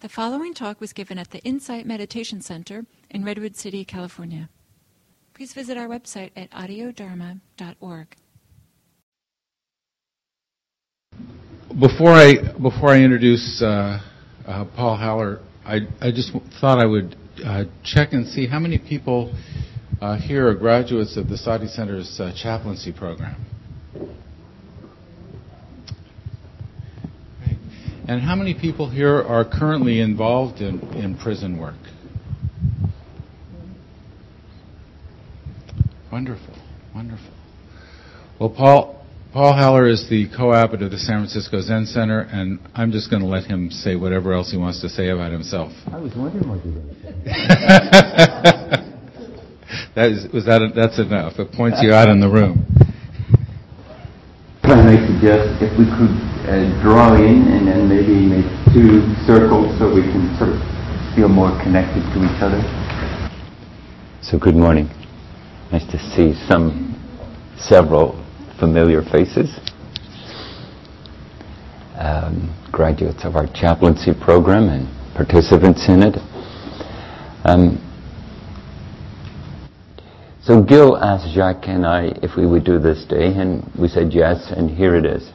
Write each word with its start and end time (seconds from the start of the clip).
The 0.00 0.08
following 0.08 0.54
talk 0.54 0.80
was 0.80 0.94
given 0.94 1.18
at 1.18 1.30
the 1.30 1.40
Insight 1.40 1.84
Meditation 1.84 2.40
Center 2.40 2.86
in 3.10 3.22
Redwood 3.22 3.54
City, 3.54 3.84
California. 3.84 4.48
Please 5.34 5.52
visit 5.52 5.76
our 5.76 5.88
website 5.88 6.30
at 6.34 6.50
audiodharma.org. 6.52 8.16
Before 11.78 12.12
I 12.12 12.32
before 12.62 12.88
I 12.88 13.02
introduce 13.02 13.60
uh, 13.60 14.00
uh, 14.46 14.64
Paul 14.74 14.96
Haller, 14.96 15.40
I 15.66 15.80
I 16.00 16.10
just 16.10 16.32
thought 16.62 16.78
I 16.78 16.86
would 16.86 17.14
uh, 17.44 17.64
check 17.84 18.14
and 18.14 18.26
see 18.26 18.46
how 18.46 18.58
many 18.58 18.78
people 18.78 19.34
uh, 20.00 20.16
here 20.16 20.48
are 20.48 20.54
graduates 20.54 21.18
of 21.18 21.28
the 21.28 21.36
Sati 21.36 21.66
Center's 21.66 22.18
uh, 22.18 22.32
chaplaincy 22.34 22.90
program. 22.90 23.36
And 28.10 28.20
how 28.20 28.34
many 28.34 28.54
people 28.54 28.90
here 28.90 29.22
are 29.22 29.44
currently 29.44 30.00
involved 30.00 30.60
in, 30.60 30.80
in 30.94 31.16
prison 31.16 31.60
work? 31.60 31.76
Wonderful, 36.10 36.56
wonderful. 36.92 37.30
Well, 38.40 38.50
Paul, 38.50 39.06
Paul 39.32 39.52
Haller 39.52 39.86
is 39.86 40.08
the 40.10 40.28
co-abbot 40.36 40.82
of 40.82 40.90
the 40.90 40.98
San 40.98 41.20
Francisco 41.20 41.60
Zen 41.60 41.86
Center, 41.86 42.22
and 42.22 42.58
I'm 42.74 42.90
just 42.90 43.10
going 43.10 43.22
to 43.22 43.28
let 43.28 43.44
him 43.44 43.70
say 43.70 43.94
whatever 43.94 44.32
else 44.32 44.50
he 44.50 44.56
wants 44.56 44.80
to 44.80 44.88
say 44.88 45.10
about 45.10 45.30
himself. 45.30 45.70
I 45.92 45.98
was 45.98 46.12
wondering 46.16 46.48
what 46.48 46.66
you 46.66 46.72
were 46.72 46.80
going 46.80 46.98
to 46.98 47.04
say. 47.06 47.10
that 49.94 50.10
is, 50.10 50.26
was 50.32 50.46
that 50.46 50.72
that's 50.74 50.98
enough. 50.98 51.38
It 51.38 51.52
points 51.52 51.78
you 51.80 51.92
out 51.92 52.08
in 52.08 52.18
the 52.18 52.28
room. 52.28 52.66
I 54.78 54.94
suggest 55.06 55.60
if 55.60 55.76
we 55.76 55.84
could 55.84 56.14
uh, 56.46 56.70
draw 56.80 57.16
in 57.16 57.48
and 57.48 57.66
then 57.66 57.88
maybe 57.88 58.14
make 58.22 58.46
two 58.72 59.02
circles 59.26 59.76
so 59.78 59.92
we 59.92 60.02
can 60.02 60.30
sort 60.38 60.50
of 60.50 60.60
feel 61.16 61.28
more 61.28 61.50
connected 61.62 62.02
to 62.14 62.22
each 62.22 62.40
other? 62.40 62.62
So 64.22 64.38
good 64.38 64.54
morning. 64.54 64.86
Nice 65.72 65.84
to 65.90 65.98
see 65.98 66.34
some, 66.46 66.94
several 67.58 68.14
familiar 68.60 69.02
faces. 69.02 69.58
Um, 71.98 72.54
graduates 72.70 73.24
of 73.24 73.34
our 73.34 73.48
chaplaincy 73.48 74.12
program 74.14 74.68
and 74.68 74.86
participants 75.16 75.88
in 75.88 76.02
it. 76.04 76.16
Um, 77.44 77.89
so 80.50 80.60
Gil 80.60 80.96
asked 80.96 81.32
Jacques 81.32 81.68
and 81.68 81.86
I 81.86 82.06
if 82.24 82.36
we 82.36 82.44
would 82.44 82.64
do 82.64 82.80
this 82.80 83.04
day, 83.04 83.26
and 83.26 83.62
we 83.78 83.86
said 83.86 84.12
yes, 84.12 84.50
and 84.50 84.68
here 84.68 84.96
it 84.96 85.06
is. 85.06 85.30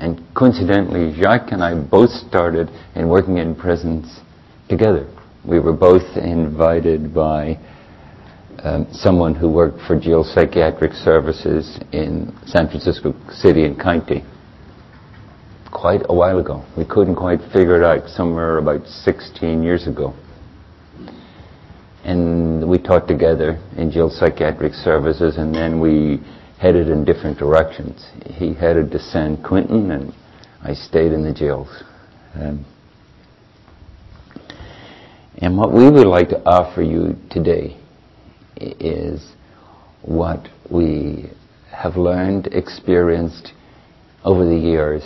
And 0.00 0.24
coincidentally, 0.34 1.12
Jacques 1.20 1.52
and 1.52 1.62
I 1.62 1.74
both 1.74 2.08
started 2.08 2.70
in 2.94 3.06
working 3.06 3.36
in 3.36 3.54
prisons 3.54 4.20
together. 4.70 5.06
We 5.46 5.60
were 5.60 5.74
both 5.74 6.16
invited 6.16 7.12
by 7.12 7.58
um, 8.62 8.86
someone 8.92 9.34
who 9.34 9.50
worked 9.50 9.82
for 9.86 10.00
jail 10.00 10.24
psychiatric 10.24 10.94
services 10.94 11.78
in 11.92 12.34
San 12.46 12.66
Francisco 12.68 13.14
City 13.30 13.66
and 13.66 13.78
County 13.78 14.24
quite 15.70 16.00
a 16.08 16.14
while 16.14 16.38
ago. 16.38 16.64
We 16.78 16.86
couldn't 16.86 17.16
quite 17.16 17.40
figure 17.52 17.76
it 17.76 17.84
out, 17.84 18.08
somewhere 18.08 18.56
about 18.56 18.86
16 18.86 19.62
years 19.62 19.86
ago. 19.86 20.14
And 22.06 22.68
we 22.68 22.78
taught 22.78 23.08
together 23.08 23.60
in 23.76 23.90
jail 23.90 24.08
psychiatric 24.08 24.74
services, 24.74 25.38
and 25.38 25.52
then 25.52 25.80
we 25.80 26.20
headed 26.56 26.88
in 26.88 27.04
different 27.04 27.36
directions. 27.36 28.06
He 28.26 28.54
headed 28.54 28.92
to 28.92 29.00
San 29.00 29.42
Quentin, 29.42 29.90
and 29.90 30.14
I 30.62 30.72
stayed 30.72 31.10
in 31.10 31.24
the 31.24 31.34
jails. 31.34 31.82
Um, 32.36 32.64
and 35.38 35.58
what 35.58 35.72
we 35.72 35.90
would 35.90 36.06
like 36.06 36.28
to 36.28 36.40
offer 36.48 36.80
you 36.80 37.16
today 37.28 37.76
is 38.56 39.32
what 40.02 40.48
we 40.70 41.28
have 41.72 41.96
learned, 41.96 42.46
experienced 42.52 43.52
over 44.24 44.46
the 44.46 44.56
years 44.56 45.02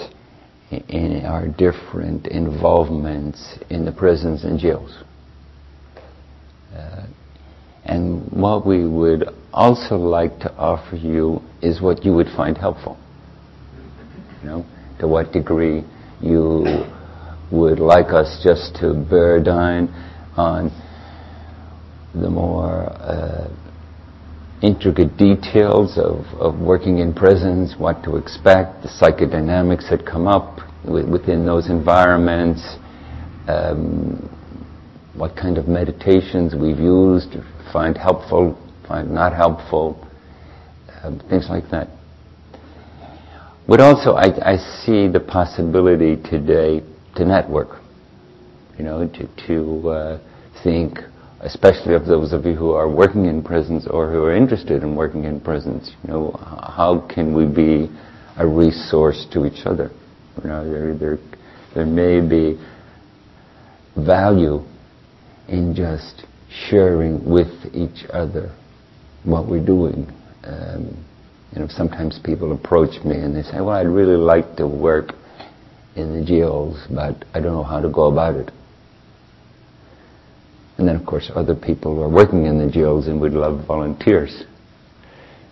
in 0.70 1.24
our 1.24 1.48
different 1.48 2.26
involvements 2.26 3.58
in 3.70 3.86
the 3.86 3.92
prisons 3.92 4.44
and 4.44 4.58
jails. 4.58 5.02
Uh, 6.74 7.06
and 7.84 8.30
what 8.30 8.66
we 8.66 8.86
would 8.86 9.24
also 9.52 9.96
like 9.96 10.38
to 10.40 10.54
offer 10.56 10.96
you 10.96 11.40
is 11.62 11.80
what 11.80 12.04
you 12.04 12.12
would 12.12 12.28
find 12.36 12.56
helpful. 12.56 12.98
You 14.42 14.48
know, 14.48 14.66
to 15.00 15.08
what 15.08 15.32
degree 15.32 15.82
you 16.20 16.84
would 17.50 17.80
like 17.80 18.12
us 18.12 18.40
just 18.44 18.76
to 18.76 18.94
bear 18.94 19.42
down 19.42 19.88
on 20.36 20.70
the 22.14 22.30
more 22.30 22.84
uh, 22.90 23.48
intricate 24.62 25.16
details 25.16 25.98
of, 25.98 26.24
of 26.38 26.58
working 26.60 26.98
in 26.98 27.14
prisons, 27.14 27.74
what 27.78 28.02
to 28.04 28.16
expect, 28.16 28.82
the 28.82 28.88
psychodynamics 28.88 29.88
that 29.90 30.04
come 30.06 30.26
up 30.26 30.58
within 30.84 31.46
those 31.46 31.68
environments, 31.68 32.76
um, 33.48 34.28
what 35.20 35.36
kind 35.36 35.58
of 35.58 35.68
meditations 35.68 36.54
we've 36.54 36.78
used, 36.78 37.36
find 37.74 37.94
helpful, 37.98 38.56
find 38.88 39.10
not 39.10 39.34
helpful, 39.36 40.08
um, 41.02 41.20
things 41.28 41.46
like 41.50 41.70
that. 41.70 41.88
But 43.68 43.80
also, 43.80 44.14
I, 44.14 44.52
I, 44.52 44.56
see 44.56 45.08
the 45.08 45.20
possibility 45.20 46.16
today 46.16 46.82
to 47.16 47.24
network, 47.26 47.82
you 48.78 48.84
know, 48.84 49.06
to, 49.06 49.46
to 49.46 49.90
uh, 49.90 50.18
think, 50.64 50.98
especially 51.40 51.94
of 51.94 52.06
those 52.06 52.32
of 52.32 52.46
you 52.46 52.54
who 52.54 52.70
are 52.70 52.88
working 52.88 53.26
in 53.26 53.42
prisons 53.42 53.86
or 53.86 54.10
who 54.10 54.24
are 54.24 54.34
interested 54.34 54.82
in 54.82 54.96
working 54.96 55.24
in 55.24 55.38
prisons, 55.38 55.92
you 56.02 56.14
know, 56.14 56.30
how 56.74 57.06
can 57.14 57.34
we 57.34 57.44
be 57.44 57.94
a 58.38 58.46
resource 58.46 59.26
to 59.34 59.44
each 59.44 59.66
other? 59.66 59.90
You 60.42 60.48
know, 60.48 60.64
there, 60.72 60.96
there, 60.96 61.18
there 61.74 61.86
may 61.86 62.26
be 62.26 62.58
value 63.98 64.64
in 65.50 65.74
just 65.74 66.24
sharing 66.68 67.24
with 67.28 67.52
each 67.74 68.08
other 68.12 68.54
what 69.24 69.48
we're 69.48 69.64
doing. 69.64 70.10
Um, 70.44 71.04
you 71.52 71.60
know, 71.60 71.66
sometimes 71.68 72.18
people 72.22 72.52
approach 72.52 73.02
me 73.04 73.16
and 73.16 73.34
they 73.34 73.42
say, 73.42 73.60
"Well, 73.60 73.70
I'd 73.70 73.88
really 73.88 74.16
like 74.16 74.56
to 74.56 74.66
work 74.66 75.14
in 75.96 76.18
the 76.18 76.24
jails, 76.24 76.86
but 76.88 77.24
I 77.34 77.40
don't 77.40 77.52
know 77.52 77.64
how 77.64 77.80
to 77.80 77.88
go 77.88 78.04
about 78.04 78.36
it." 78.36 78.50
And 80.78 80.88
then, 80.88 80.96
of 80.96 81.04
course, 81.04 81.30
other 81.34 81.54
people 81.54 82.02
are 82.02 82.08
working 82.08 82.46
in 82.46 82.58
the 82.58 82.70
jails 82.70 83.08
and 83.08 83.20
would 83.20 83.34
love 83.34 83.66
volunteers. 83.66 84.44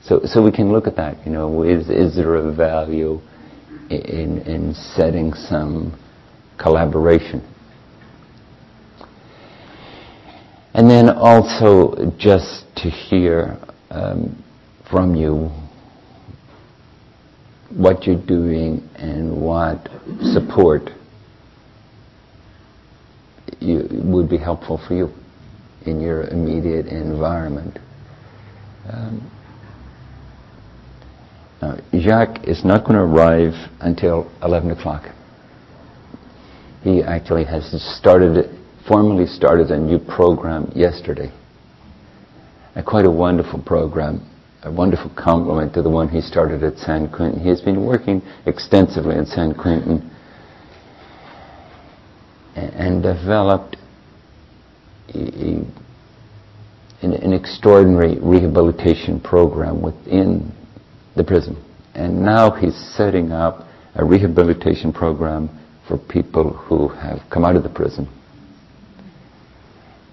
So, 0.02 0.20
so 0.24 0.42
we 0.42 0.52
can 0.52 0.72
look 0.72 0.86
at 0.86 0.96
that. 0.96 1.18
You 1.26 1.32
know, 1.32 1.64
is 1.64 1.90
is 1.90 2.14
there 2.14 2.36
a 2.36 2.52
value 2.52 3.20
in 3.90 4.38
in 4.46 4.74
setting 4.74 5.34
some 5.34 5.98
collaboration? 6.56 7.42
And 10.74 10.90
then 10.90 11.08
also 11.08 12.12
just 12.18 12.64
to 12.76 12.90
hear 12.90 13.58
um, 13.90 14.42
from 14.90 15.14
you 15.14 15.50
what 17.70 18.06
you're 18.06 18.26
doing 18.26 18.88
and 18.96 19.40
what 19.40 19.88
support 20.20 20.90
you, 23.60 23.86
would 23.90 24.28
be 24.28 24.38
helpful 24.38 24.80
for 24.86 24.94
you 24.94 25.10
in 25.84 26.00
your 26.00 26.22
immediate 26.28 26.86
environment. 26.86 27.78
Um, 28.90 29.30
now, 31.60 31.76
Jacques 31.92 32.44
is 32.44 32.64
not 32.64 32.84
going 32.84 32.94
to 32.94 33.02
arrive 33.02 33.54
until 33.80 34.30
11 34.42 34.70
o'clock. 34.70 35.08
He 36.82 37.02
actually 37.02 37.44
has 37.44 37.70
started 37.98 38.57
formally 38.88 39.26
started 39.26 39.70
a 39.70 39.78
new 39.78 39.98
program 39.98 40.72
yesterday. 40.74 41.30
A 42.74 42.82
quite 42.82 43.04
a 43.04 43.10
wonderful 43.10 43.62
program, 43.62 44.26
a 44.62 44.72
wonderful 44.72 45.10
complement 45.14 45.74
to 45.74 45.82
the 45.82 45.90
one 45.90 46.08
he 46.08 46.22
started 46.22 46.64
at 46.64 46.78
San 46.78 47.12
Quentin. 47.12 47.40
He 47.40 47.50
has 47.50 47.60
been 47.60 47.84
working 47.84 48.22
extensively 48.46 49.16
at 49.16 49.26
San 49.26 49.52
Quentin 49.54 50.10
and 52.56 53.02
developed 53.02 53.76
an 55.14 55.72
extraordinary 57.32 58.18
rehabilitation 58.20 59.20
program 59.20 59.82
within 59.82 60.50
the 61.14 61.22
prison. 61.22 61.62
And 61.94 62.22
now 62.22 62.50
he's 62.50 62.76
setting 62.96 63.32
up 63.32 63.68
a 63.94 64.04
rehabilitation 64.04 64.92
program 64.92 65.50
for 65.86 65.98
people 65.98 66.52
who 66.52 66.88
have 66.88 67.18
come 67.30 67.44
out 67.44 67.56
of 67.56 67.62
the 67.62 67.68
prison 67.68 68.08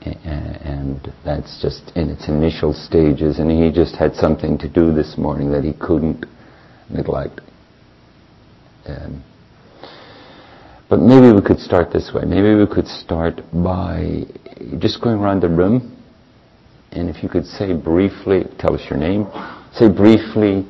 and 0.05 1.13
that's 1.23 1.61
just 1.61 1.91
in 1.95 2.09
its 2.09 2.27
initial 2.27 2.73
stages. 2.73 3.39
And 3.39 3.49
he 3.49 3.71
just 3.71 3.95
had 3.95 4.15
something 4.15 4.57
to 4.59 4.69
do 4.69 4.93
this 4.93 5.17
morning 5.17 5.51
that 5.51 5.63
he 5.63 5.73
couldn't 5.73 6.25
neglect. 6.89 7.41
Um, 8.85 9.23
But 10.87 10.99
maybe 10.99 11.33
we 11.33 11.41
could 11.41 11.59
start 11.59 11.91
this 11.91 12.11
way. 12.13 12.23
Maybe 12.25 12.53
we 12.53 12.67
could 12.67 12.87
start 12.87 13.41
by 13.51 14.21
just 14.77 15.01
going 15.01 15.17
around 15.17 15.41
the 15.41 15.49
room. 15.49 15.97
And 16.91 17.09
if 17.09 17.23
you 17.23 17.29
could 17.29 17.45
say 17.45 17.73
briefly, 17.73 18.45
tell 18.59 18.75
us 18.75 18.81
your 18.89 18.99
name, 18.99 19.25
say 19.73 19.89
briefly 19.89 20.65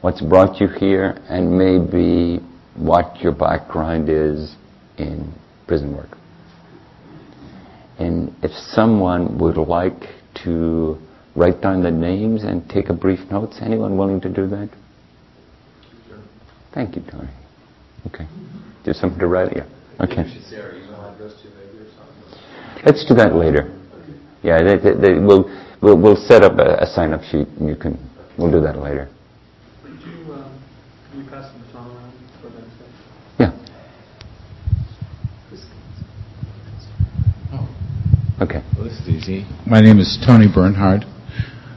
what's 0.00 0.20
brought 0.20 0.60
you 0.60 0.66
here 0.66 1.18
and 1.28 1.56
maybe 1.56 2.40
what 2.74 3.20
your 3.22 3.32
background 3.32 4.08
is 4.08 4.56
in 4.98 5.32
prison 5.66 5.96
work. 5.96 6.19
And 8.00 8.34
if 8.42 8.50
someone 8.50 9.38
would 9.38 9.56
like 9.56 10.08
to 10.44 10.98
write 11.36 11.60
down 11.60 11.82
the 11.82 11.90
names 11.90 12.44
and 12.44 12.68
take 12.68 12.88
a 12.88 12.94
brief 12.94 13.20
notes, 13.30 13.58
anyone 13.60 13.96
willing 13.98 14.20
to 14.22 14.28
do 14.28 14.46
that? 14.48 14.70
Sure. 16.08 16.18
Thank 16.72 16.96
you, 16.96 17.02
Tony. 17.10 17.28
Okay. 18.06 18.26
Do 18.84 18.92
something 18.94 19.18
to 19.18 19.26
write? 19.26 19.54
Yeah. 19.54 19.66
Okay. 20.00 20.24
Let's 22.86 23.04
do 23.04 23.14
that 23.16 23.34
later. 23.34 23.76
Yeah, 24.42 24.62
they, 24.62 24.78
they, 24.78 24.94
they, 24.98 25.12
we'll, 25.20 25.44
we'll, 25.82 26.00
we'll 26.00 26.16
set 26.16 26.42
up 26.42 26.58
a, 26.58 26.82
a 26.82 26.86
sign-up 26.86 27.20
sheet 27.24 27.46
and 27.58 27.68
you 27.68 27.76
can, 27.76 27.98
we'll 28.38 28.50
do 28.50 28.62
that 28.62 28.78
later. 28.78 29.10
Could 29.82 30.00
you, 30.00 30.32
um, 30.32 30.58
can 31.10 31.22
you 31.22 31.30
pass 31.30 31.52
the 31.52 31.58
baton 31.66 31.90
around 31.94 32.12
for 32.40 32.48
that 32.48 32.64
second? 32.64 32.94
Yeah. 33.38 33.52
Okay. 38.40 38.62
Well, 38.74 38.84
this 38.84 38.98
is 39.00 39.06
easy. 39.06 39.46
My 39.66 39.82
name 39.82 39.98
is 39.98 40.16
Tony 40.26 40.46
Bernhard. 40.48 41.04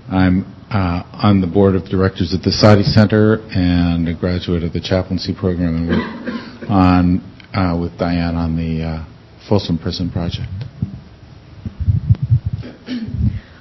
I'm 0.10 0.46
uh, 0.72 1.04
on 1.12 1.42
the 1.42 1.48
board 1.48 1.76
of 1.76 1.84
directors 1.84 2.34
at 2.34 2.42
the 2.42 2.54
Sati 2.54 2.84
Center 2.84 3.44
and 3.52 4.08
a 4.08 4.14
graduate 4.14 4.64
of 4.64 4.72
the 4.72 4.80
chaplaincy 4.80 5.36
program 5.36 5.76
and 5.76 5.90
work 5.90 6.70
on 6.70 7.20
uh, 7.54 7.78
with 7.78 8.00
Diane 8.00 8.36
on 8.36 8.56
the 8.56 8.82
uh, 8.82 9.06
Folsom 9.50 9.78
Prison 9.78 10.10
Project. 10.10 10.48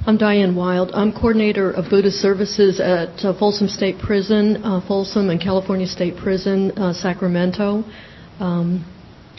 I'm 0.06 0.16
Diane 0.16 0.54
Wild. 0.54 0.92
I'm 0.94 1.12
coordinator 1.12 1.72
of 1.72 1.90
Buddhist 1.90 2.18
services 2.18 2.78
at 2.78 3.24
uh, 3.24 3.36
Folsom 3.36 3.66
State 3.66 3.98
Prison, 3.98 4.62
uh, 4.62 4.80
Folsom 4.86 5.28
and 5.28 5.40
California 5.40 5.88
State 5.88 6.16
Prison, 6.16 6.70
uh, 6.78 6.92
Sacramento. 6.92 7.82
Um, 8.38 8.86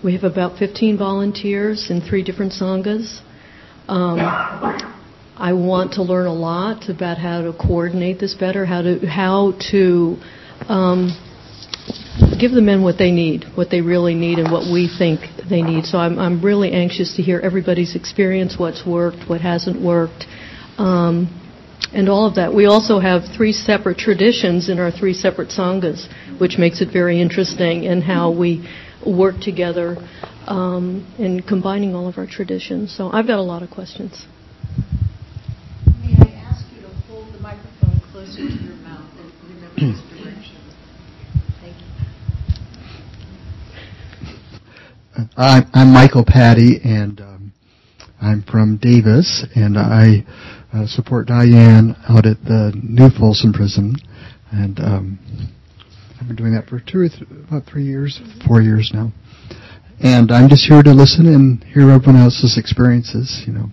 we 0.03 0.11
have 0.15 0.25
about 0.25 0.59
15 0.59 0.97
volunteers 0.97 1.87
in 1.89 2.01
three 2.01 2.25
different 2.25 2.51
sanghas. 2.51 3.21
Um, 3.87 4.19
I 5.35 5.53
want 5.53 5.93
to 5.93 6.03
learn 6.03 6.25
a 6.25 6.33
lot 6.33 6.89
about 6.89 7.17
how 7.17 7.41
to 7.41 7.53
coordinate 7.53 8.19
this 8.19 8.33
better, 8.33 8.65
how 8.65 8.81
to 8.81 9.05
how 9.05 9.53
to 9.71 10.17
um, 10.69 11.11
give 12.39 12.51
the 12.51 12.61
men 12.61 12.81
what 12.83 12.97
they 12.97 13.11
need, 13.11 13.45
what 13.55 13.69
they 13.69 13.81
really 13.81 14.15
need, 14.15 14.39
and 14.39 14.51
what 14.51 14.71
we 14.71 14.87
think 14.87 15.21
they 15.49 15.61
need. 15.61 15.85
So 15.85 15.97
I'm 15.97 16.17
I'm 16.17 16.41
really 16.41 16.71
anxious 16.71 17.15
to 17.17 17.21
hear 17.21 17.39
everybody's 17.39 17.95
experience, 17.95 18.55
what's 18.57 18.85
worked, 18.85 19.27
what 19.27 19.41
hasn't 19.41 19.81
worked. 19.81 20.25
Um, 20.77 21.39
and 21.91 22.09
all 22.09 22.25
of 22.25 22.35
that. 22.35 22.53
We 22.53 22.65
also 22.65 22.99
have 22.99 23.23
three 23.35 23.51
separate 23.51 23.97
traditions 23.97 24.69
in 24.69 24.79
our 24.79 24.91
three 24.91 25.13
separate 25.13 25.49
sanghas, 25.49 26.07
which 26.39 26.57
makes 26.57 26.81
it 26.81 26.91
very 26.91 27.21
interesting 27.21 27.83
in 27.83 28.01
how 28.01 28.31
we 28.31 28.67
work 29.05 29.35
together 29.41 29.97
um, 30.47 31.13
in 31.17 31.41
combining 31.41 31.95
all 31.95 32.07
of 32.07 32.17
our 32.17 32.27
traditions. 32.27 32.95
So 32.95 33.09
I've 33.11 33.27
got 33.27 33.39
a 33.39 33.43
lot 33.43 33.63
of 33.63 33.69
questions. 33.69 34.25
May 36.01 36.15
I 36.19 36.31
ask 36.35 36.65
you 36.75 36.81
to 36.81 36.89
hold 37.07 37.33
the 37.33 37.39
microphone 37.39 37.99
closer 38.11 38.37
to 38.37 38.63
your 38.63 38.75
mouth 38.75 39.09
and 39.17 39.31
remember 39.43 39.75
this 39.75 40.01
direction? 40.23 40.57
Thank 41.61 41.75
you. 45.17 45.29
I'm, 45.37 45.69
I'm 45.73 45.93
Michael 45.93 46.25
Patty, 46.25 46.79
and 46.83 47.19
um, 47.21 47.53
I'm 48.21 48.43
from 48.43 48.77
Davis, 48.77 49.45
and 49.55 49.77
I 49.77 50.25
uh, 50.73 50.87
support 50.87 51.27
Diane 51.27 51.95
out 52.09 52.25
at 52.25 52.43
the 52.43 52.71
New 52.81 53.09
Folsom 53.09 53.53
Prison, 53.53 53.95
and 54.51 54.79
um, 54.79 55.19
I've 56.19 56.27
been 56.27 56.35
doing 56.35 56.53
that 56.53 56.67
for 56.67 56.79
two 56.79 56.99
or 56.99 57.09
th- 57.09 57.21
about 57.47 57.65
three 57.65 57.83
years, 57.85 58.21
four 58.47 58.61
years 58.61 58.91
now. 58.93 59.11
And 60.03 60.33
I'm 60.33 60.49
just 60.49 60.65
here 60.67 60.83
to 60.83 60.93
listen 60.93 61.33
and 61.33 61.63
hear 61.63 61.89
everyone 61.89 62.21
else's 62.21 62.57
experiences. 62.57 63.41
You 63.47 63.53
know, 63.53 63.65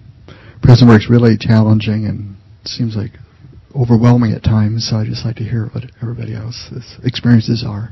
prison 0.63 0.87
work's 0.87 1.11
really 1.11 1.37
challenging 1.37 2.07
and 2.07 2.37
seems 2.65 2.95
like 2.95 3.11
overwhelming 3.75 4.33
at 4.33 4.45
times. 4.45 4.89
So 4.89 4.97
I 4.97 5.05
just 5.05 5.27
like 5.27 5.35
to 5.37 5.43
hear 5.43 5.67
what 5.73 5.91
everybody 6.01 6.37
else's 6.37 6.99
experiences 7.03 7.65
are. 7.67 7.91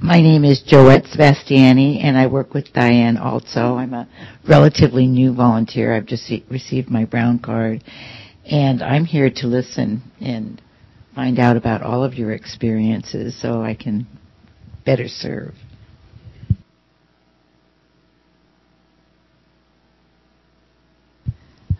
My 0.00 0.20
name 0.20 0.44
is 0.44 0.62
Joette 0.62 1.12
Sebastiani, 1.12 2.02
and 2.04 2.16
I 2.16 2.28
work 2.28 2.54
with 2.54 2.72
Diane 2.72 3.16
also. 3.16 3.74
I'm 3.74 3.92
a 3.92 4.08
relatively 4.48 5.06
new 5.06 5.34
volunteer. 5.34 5.96
I've 5.96 6.06
just 6.06 6.32
received 6.48 6.88
my 6.88 7.04
brown 7.04 7.40
card, 7.40 7.82
and 8.46 8.84
I'm 8.84 9.04
here 9.04 9.30
to 9.30 9.48
listen 9.48 10.02
and 10.20 10.62
find 11.16 11.40
out 11.40 11.56
about 11.56 11.82
all 11.82 12.04
of 12.04 12.14
your 12.14 12.30
experiences 12.30 13.36
so 13.40 13.62
I 13.62 13.74
can 13.74 14.06
better 14.84 15.08
serve. 15.08 15.54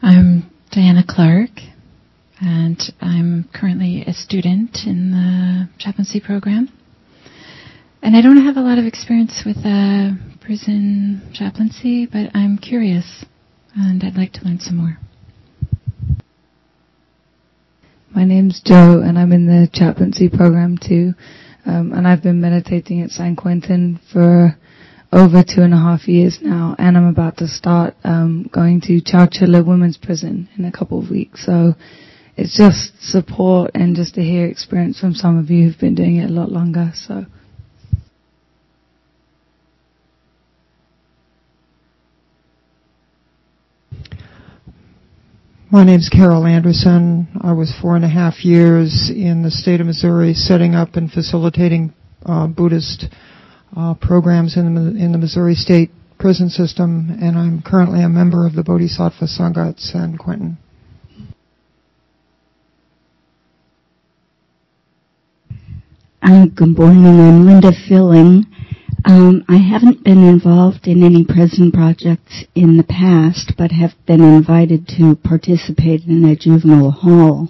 I'm 0.03 0.51
Diana 0.71 1.05
Clark, 1.07 1.51
and 2.41 2.81
I'm 3.01 3.49
currently 3.55 4.03
a 4.07 4.13
student 4.13 4.79
in 4.87 5.11
the 5.11 5.69
chaplaincy 5.79 6.21
program. 6.21 6.69
And 8.03 8.17
I 8.17 8.23
don't 8.23 8.45
have 8.45 8.57
a 8.57 8.61
lot 8.61 8.79
of 8.79 8.87
experience 8.87 9.43
with 9.45 9.59
uh, 9.59 10.13
prison 10.41 11.31
chaplaincy, 11.35 12.07
but 12.07 12.35
I'm 12.35 12.57
curious, 12.57 13.25
and 13.77 14.03
I'd 14.03 14.17
like 14.17 14.33
to 14.35 14.45
learn 14.45 14.59
some 14.59 14.77
more. 14.77 14.99
My 18.15 18.25
name's 18.25 18.61
Joe, 18.65 19.03
and 19.05 19.19
I'm 19.19 19.33
in 19.33 19.47
the 19.47 19.69
chaplaincy 19.73 20.29
program 20.29 20.79
too. 20.79 21.13
Um, 21.67 21.93
and 21.93 22.07
I've 22.07 22.23
been 22.23 22.41
meditating 22.41 23.03
at 23.03 23.11
San 23.11 23.37
Quentin 23.37 24.01
for 24.13 24.57
over 25.13 25.43
two 25.43 25.63
and 25.63 25.75
a 25.75 25.77
half 25.77 26.09
years 26.09 26.39
now, 26.41 26.77
and 26.79 26.97
I'm 26.97 27.09
about 27.09 27.39
to 27.39 27.49
start 27.49 27.95
um, 28.05 28.49
going 28.53 28.81
to 28.83 29.01
Chowchilla 29.01 29.67
Women's 29.67 29.97
Prison 29.97 30.49
in 30.57 30.65
a 30.65 30.73
couple 30.73 31.03
of 31.03 31.11
weeks. 31.11 31.45
So 31.45 31.75
it's 32.37 32.57
just 32.57 32.93
support 33.03 33.73
and 33.75 33.97
just 33.97 34.15
to 34.15 34.23
hear 34.23 34.47
experience 34.47 35.01
from 35.01 35.15
some 35.15 35.39
of 35.39 35.51
you 35.51 35.67
who've 35.67 35.81
been 35.81 35.95
doing 35.95 36.17
it 36.17 36.31
a 36.31 36.33
lot 36.33 36.51
longer. 36.51 36.93
So. 36.95 37.27
My 45.73 45.85
name's 45.85 46.09
Carol 46.09 46.47
Anderson. 46.47 47.29
I 47.41 47.53
was 47.53 47.73
four 47.81 47.95
and 47.95 48.05
a 48.05 48.09
half 48.09 48.45
years 48.45 49.09
in 49.09 49.45
the 49.45 49.53
state 49.53 49.81
of 49.81 49.87
Missouri 49.87 50.35
setting 50.35 50.75
up 50.75 50.97
and 50.97 51.09
facilitating 51.09 51.95
uh, 52.27 52.49
Buddhist 52.49 53.05
uh, 53.77 53.95
programs 53.95 54.57
in 54.57 54.75
the, 54.75 54.81
in 55.01 55.13
the 55.13 55.19
Missouri 55.19 55.55
state 55.55 55.91
prison 56.19 56.51
system, 56.51 57.17
and 57.23 57.39
I'm 57.39 57.63
currently 57.63 58.03
a 58.03 58.09
member 58.09 58.49
of 58.49 58.57
the 58.57 58.65
Bodhisattva 58.65 59.27
Sangha 59.27 59.71
at 59.71 59.79
San 59.79 60.19
Quentin. 60.19 60.59
Good 66.21 66.77
morning. 66.77 67.07
I'm 67.07 67.47
Linda 67.47 67.71
Filling. 67.89 68.45
Um, 69.05 69.45
I 69.49 69.57
haven't 69.57 70.05
been 70.05 70.23
involved 70.25 70.87
in 70.87 71.03
any 71.03 71.25
prison 71.25 71.73
projects 71.73 72.45
in 72.55 72.77
the 72.77 72.85
past, 72.85 73.55
but 73.57 73.73
have 73.73 73.95
been 74.07 74.21
invited 74.21 74.87
to 74.99 75.17
participate 75.17 76.05
in 76.05 76.25
a 76.25 76.37
juvenile 76.37 76.91
hall. 76.91 77.49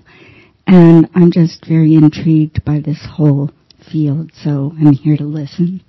And 0.66 1.08
I'm 1.14 1.32
just 1.32 1.66
very 1.66 1.94
intrigued 1.94 2.64
by 2.64 2.80
this 2.80 3.04
whole 3.16 3.50
field, 3.90 4.30
so 4.34 4.72
I'm 4.78 4.92
here 4.92 5.16
to 5.16 5.24
listen. 5.24 5.82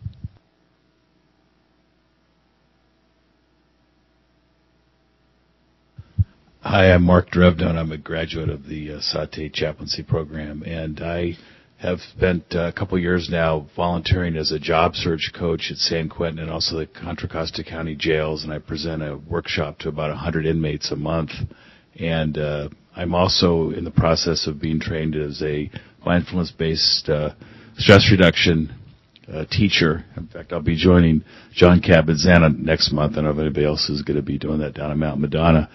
Hi, 6.61 6.91
I'm 6.91 7.03
Mark 7.03 7.31
Drevno. 7.31 7.75
I'm 7.75 7.91
a 7.91 7.97
graduate 7.97 8.49
of 8.49 8.67
the 8.67 8.93
uh, 8.93 8.99
Sati 9.01 9.49
Chaplaincy 9.49 10.03
Program, 10.03 10.63
and 10.63 11.01
I 11.01 11.37
have 11.81 11.99
spent 11.99 12.43
uh, 12.53 12.67
a 12.67 12.71
couple 12.71 12.97
years 12.99 13.27
now 13.31 13.67
volunteering 13.75 14.37
as 14.37 14.51
a 14.51 14.59
job 14.59 14.93
search 14.93 15.31
coach 15.33 15.69
at 15.71 15.77
San 15.77 16.09
Quentin 16.09 16.37
and 16.37 16.51
also 16.51 16.77
the 16.77 16.85
Contra 16.85 17.27
Costa 17.27 17.63
County 17.63 17.95
jails, 17.95 18.43
and 18.43 18.53
I 18.53 18.59
present 18.59 19.01
a 19.01 19.17
workshop 19.17 19.79
to 19.79 19.89
about 19.89 20.11
100 20.11 20.45
inmates 20.45 20.91
a 20.91 20.95
month. 20.95 21.31
And 21.99 22.37
uh, 22.37 22.69
I'm 22.95 23.15
also 23.15 23.71
in 23.71 23.83
the 23.83 23.91
process 23.91 24.45
of 24.45 24.61
being 24.61 24.79
trained 24.79 25.15
as 25.15 25.41
a 25.41 25.71
mindfulness-based 26.05 27.09
uh, 27.09 27.33
stress 27.77 28.11
reduction 28.11 28.75
uh, 29.27 29.45
teacher. 29.49 30.05
In 30.15 30.27
fact, 30.27 30.53
I'll 30.53 30.61
be 30.61 30.77
joining 30.77 31.23
Jon 31.51 31.81
Kabat-Zinn 31.81 32.63
next 32.63 32.91
month. 32.91 33.13
I 33.13 33.15
don't 33.15 33.23
know 33.25 33.31
if 33.31 33.39
anybody 33.39 33.65
else 33.65 33.89
is 33.89 34.03
going 34.03 34.17
to 34.17 34.23
be 34.23 34.37
doing 34.37 34.59
that 34.59 34.75
down 34.75 34.91
in 34.91 34.99
Mount 34.99 35.19
Madonna. 35.19 35.67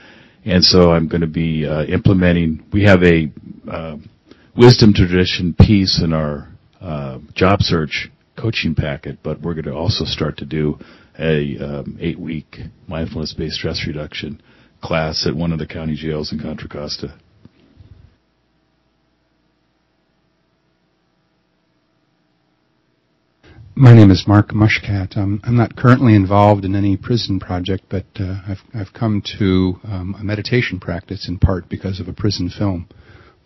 And 0.44 0.62
so 0.62 0.92
I'm 0.92 1.08
going 1.08 1.22
to 1.22 1.26
be 1.26 1.66
uh, 1.66 1.82
implementing. 1.84 2.64
We 2.72 2.84
have 2.84 3.02
a 3.02 3.32
uh, 3.68 3.96
wisdom 4.56 4.94
tradition 4.94 5.54
piece 5.58 6.00
in 6.02 6.12
our 6.12 6.48
uh, 6.80 7.18
job 7.34 7.60
search 7.60 8.08
coaching 8.38 8.74
packet, 8.74 9.18
but 9.22 9.40
we're 9.40 9.54
going 9.54 9.64
to 9.64 9.74
also 9.74 10.04
start 10.04 10.38
to 10.38 10.46
do 10.46 10.78
a 11.18 11.58
um, 11.58 11.98
eight 12.00 12.18
week 12.18 12.58
mindfulness 12.88 13.34
based 13.34 13.56
stress 13.56 13.84
reduction 13.86 14.40
class 14.82 15.26
at 15.26 15.34
one 15.34 15.52
of 15.52 15.58
the 15.58 15.66
county 15.66 15.94
jails 15.94 16.32
in 16.32 16.38
Contra 16.38 16.68
Costa. 16.68 17.18
My 23.78 23.94
name 23.94 24.10
is 24.10 24.24
Mark 24.26 24.52
Mushkat. 24.52 25.18
Um, 25.18 25.38
I'm 25.44 25.56
not 25.56 25.76
currently 25.76 26.14
involved 26.14 26.64
in 26.64 26.74
any 26.74 26.96
prison 26.96 27.38
project, 27.38 27.84
but 27.90 28.06
uh, 28.18 28.36
I've, 28.48 28.62
I've 28.72 28.92
come 28.94 29.22
to 29.38 29.78
um, 29.84 30.16
a 30.18 30.24
meditation 30.24 30.80
practice 30.80 31.28
in 31.28 31.38
part 31.38 31.68
because 31.68 32.00
of 32.00 32.08
a 32.08 32.14
prison 32.14 32.48
film 32.48 32.88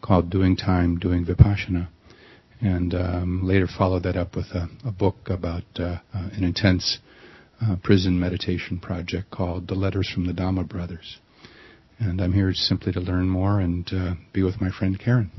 called 0.03 0.31
Doing 0.31 0.57
Time, 0.57 0.99
Doing 0.99 1.25
Vipassana, 1.25 1.89
and 2.61 2.95
um, 2.95 3.41
later 3.43 3.67
followed 3.67 4.03
that 4.05 4.17
up 4.17 4.37
with 4.37 4.47
a, 4.47 4.69
a 4.85 4.93
book 4.93 5.17
about 5.27 5.65
uh, 5.79 5.99
uh, 6.15 6.29
an 6.33 6.45
intense 6.45 6.99
uh, 7.63 7.77
prison 7.83 8.19
meditation 8.19 8.79
project 8.79 9.31
called 9.31 9.69
The 9.69 9.75
Letters 9.75 10.11
from 10.13 10.27
the 10.27 10.33
Dhamma 10.33 10.69
Brothers. 10.69 11.19
And 11.99 12.21
I'm 12.21 12.33
here 12.33 12.53
simply 12.55 12.93
to 12.93 13.01
learn 13.01 13.29
more 13.29 13.61
and 13.61 13.89
uh, 13.93 14.15
be 14.33 14.43
with 14.43 14.61
my 14.61 14.71
friend 14.71 14.99
Karen. 14.99 15.31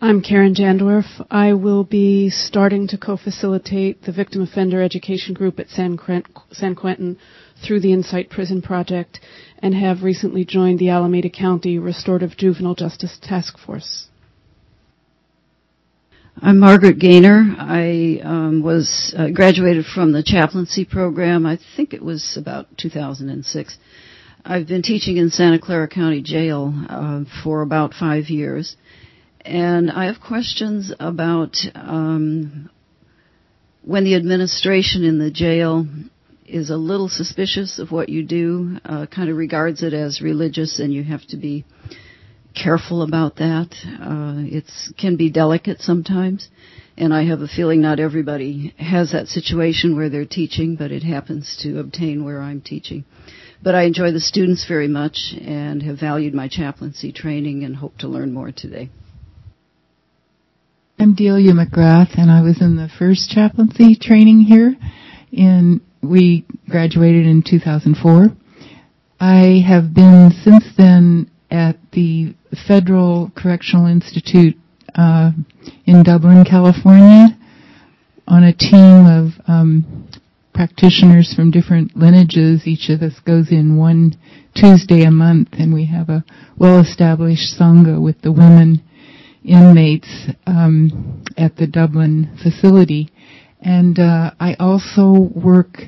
I'm 0.00 0.20
Karen 0.20 0.52
Jandorf. 0.52 1.24
I 1.30 1.52
will 1.52 1.84
be 1.84 2.28
starting 2.28 2.88
to 2.88 2.98
co-facilitate 2.98 4.02
the 4.02 4.10
Victim 4.10 4.42
Offender 4.42 4.82
Education 4.82 5.32
Group 5.32 5.60
at 5.60 5.68
San, 5.68 5.96
Quentin 5.96 7.18
through 7.62 7.80
the 7.80 7.92
Insight 7.92 8.30
Prison 8.30 8.62
Project 8.62 9.20
and 9.58 9.74
have 9.74 10.02
recently 10.02 10.44
joined 10.44 10.78
the 10.78 10.90
Alameda 10.90 11.30
County 11.30 11.78
Restorative 11.78 12.36
Juvenile 12.36 12.74
Justice 12.74 13.18
Task 13.22 13.58
Force. 13.58 14.08
I'm 16.40 16.58
Margaret 16.58 16.98
Gaynor. 16.98 17.54
I 17.58 18.20
um, 18.24 18.62
was 18.62 19.14
uh, 19.16 19.28
graduated 19.28 19.84
from 19.84 20.12
the 20.12 20.22
chaplaincy 20.22 20.84
program. 20.84 21.46
I 21.46 21.58
think 21.76 21.92
it 21.92 22.02
was 22.02 22.36
about 22.36 22.66
2006. 22.78 23.78
I've 24.44 24.66
been 24.66 24.82
teaching 24.82 25.18
in 25.18 25.30
Santa 25.30 25.60
Clara 25.60 25.86
County 25.86 26.22
Jail 26.22 26.74
uh, 26.88 27.24
for 27.44 27.62
about 27.62 27.94
five 27.94 28.24
years. 28.28 28.76
And 29.42 29.90
I 29.90 30.06
have 30.06 30.20
questions 30.20 30.92
about 30.98 31.56
um, 31.74 32.70
when 33.84 34.04
the 34.04 34.14
administration 34.16 35.04
in 35.04 35.18
the 35.18 35.30
jail 35.30 35.86
is 36.52 36.70
a 36.70 36.76
little 36.76 37.08
suspicious 37.08 37.78
of 37.78 37.90
what 37.90 38.08
you 38.08 38.22
do, 38.22 38.76
uh, 38.84 39.06
kind 39.06 39.30
of 39.30 39.36
regards 39.36 39.82
it 39.82 39.94
as 39.94 40.20
religious, 40.20 40.78
and 40.78 40.92
you 40.92 41.02
have 41.02 41.26
to 41.28 41.36
be 41.36 41.64
careful 42.54 43.02
about 43.02 43.36
that. 43.36 43.68
Uh, 44.00 44.44
it 44.44 44.70
can 44.98 45.16
be 45.16 45.30
delicate 45.30 45.80
sometimes, 45.80 46.48
and 46.96 47.14
I 47.14 47.24
have 47.24 47.40
a 47.40 47.48
feeling 47.48 47.80
not 47.80 47.98
everybody 47.98 48.74
has 48.76 49.12
that 49.12 49.28
situation 49.28 49.96
where 49.96 50.10
they're 50.10 50.26
teaching, 50.26 50.76
but 50.76 50.92
it 50.92 51.02
happens 51.02 51.58
to 51.62 51.80
obtain 51.80 52.24
where 52.24 52.42
I'm 52.42 52.60
teaching. 52.60 53.04
But 53.62 53.74
I 53.74 53.84
enjoy 53.84 54.12
the 54.12 54.20
students 54.20 54.66
very 54.66 54.88
much 54.88 55.34
and 55.40 55.82
have 55.82 55.98
valued 55.98 56.34
my 56.34 56.48
chaplaincy 56.48 57.12
training 57.12 57.64
and 57.64 57.76
hope 57.76 57.96
to 57.98 58.08
learn 58.08 58.34
more 58.34 58.52
today. 58.52 58.90
I'm 60.98 61.14
Delia 61.14 61.52
McGrath, 61.52 62.18
and 62.18 62.30
I 62.30 62.42
was 62.42 62.60
in 62.60 62.76
the 62.76 62.88
first 62.98 63.30
chaplaincy 63.30 63.96
training 63.96 64.40
here. 64.40 64.76
In 65.32 65.80
we 66.02 66.44
graduated 66.68 67.26
in 67.26 67.42
2004. 67.48 68.28
I 69.20 69.62
have 69.66 69.94
been 69.94 70.32
since 70.42 70.64
then 70.76 71.30
at 71.50 71.76
the 71.92 72.34
Federal 72.66 73.30
Correctional 73.36 73.86
Institute 73.86 74.56
uh, 74.94 75.30
in 75.86 76.02
Dublin, 76.02 76.44
California, 76.44 77.38
on 78.26 78.42
a 78.42 78.52
team 78.52 79.06
of 79.06 79.32
um, 79.46 80.08
practitioners 80.52 81.32
from 81.34 81.50
different 81.50 81.96
lineages. 81.96 82.66
Each 82.66 82.88
of 82.90 83.02
us 83.02 83.18
goes 83.20 83.50
in 83.50 83.76
one 83.76 84.16
Tuesday 84.54 85.04
a 85.04 85.10
month, 85.10 85.48
and 85.52 85.72
we 85.72 85.86
have 85.86 86.08
a 86.08 86.24
well-established 86.58 87.58
sangha 87.58 88.02
with 88.02 88.20
the 88.22 88.32
women 88.32 88.82
inmates 89.44 90.08
um, 90.46 91.22
at 91.36 91.56
the 91.56 91.66
Dublin 91.66 92.36
facility. 92.42 93.10
And 93.60 93.98
uh, 93.98 94.32
I 94.40 94.54
also 94.58 95.30
work 95.34 95.78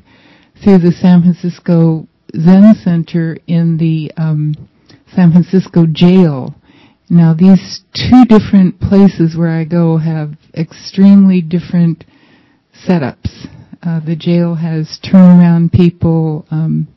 through 0.64 0.78
the 0.78 0.92
San 0.92 1.20
Francisco 1.20 2.08
Zen 2.34 2.74
Center 2.82 3.36
in 3.46 3.76
the 3.76 4.10
um, 4.16 4.54
San 5.14 5.30
Francisco 5.30 5.84
jail. 5.86 6.54
Now, 7.10 7.34
these 7.34 7.82
two 7.92 8.24
different 8.24 8.80
places 8.80 9.36
where 9.36 9.50
I 9.50 9.64
go 9.64 9.98
have 9.98 10.32
extremely 10.54 11.42
different 11.42 12.04
setups. 12.88 13.46
Uh, 13.82 14.00
the 14.00 14.16
jail 14.16 14.54
has 14.54 14.98
turnaround 15.04 15.70
people 15.70 16.46
um, 16.50 16.88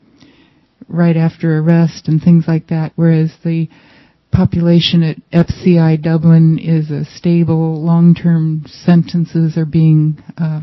right 0.88 1.16
after 1.16 1.58
arrest 1.58 2.08
and 2.08 2.22
things 2.22 2.44
like 2.48 2.68
that, 2.68 2.92
whereas 2.96 3.34
the 3.44 3.68
population 4.32 5.02
at 5.02 5.18
FCI 5.30 6.00
Dublin 6.00 6.58
is 6.58 6.90
a 6.90 7.04
stable, 7.04 7.84
long-term 7.84 8.64
sentences 8.66 9.58
are 9.58 9.66
being 9.66 10.16
uh, 10.38 10.62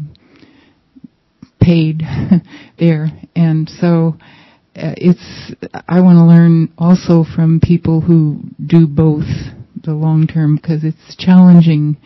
paid 1.65 2.03
there, 2.79 3.07
and 3.36 3.67
so 3.69 4.15
uh, 4.75 4.93
it's. 4.98 5.53
I 5.88 6.01
want 6.01 6.17
to 6.17 6.24
learn 6.25 6.72
also 6.77 7.24
from 7.24 7.60
people 7.62 8.01
who 8.01 8.41
do 8.63 8.86
both 8.88 9.25
the 9.84 9.93
long 9.93 10.27
term 10.27 10.57
because 10.57 10.84
it's 10.84 11.15
challenging, 11.17 11.98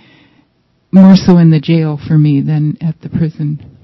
more 0.92 1.16
so 1.16 1.38
in 1.38 1.52
the 1.52 1.60
jail 1.60 2.00
for 2.08 2.18
me 2.18 2.42
than 2.42 2.78
at 2.82 3.02
the 3.02 3.10
prison. 3.10 3.76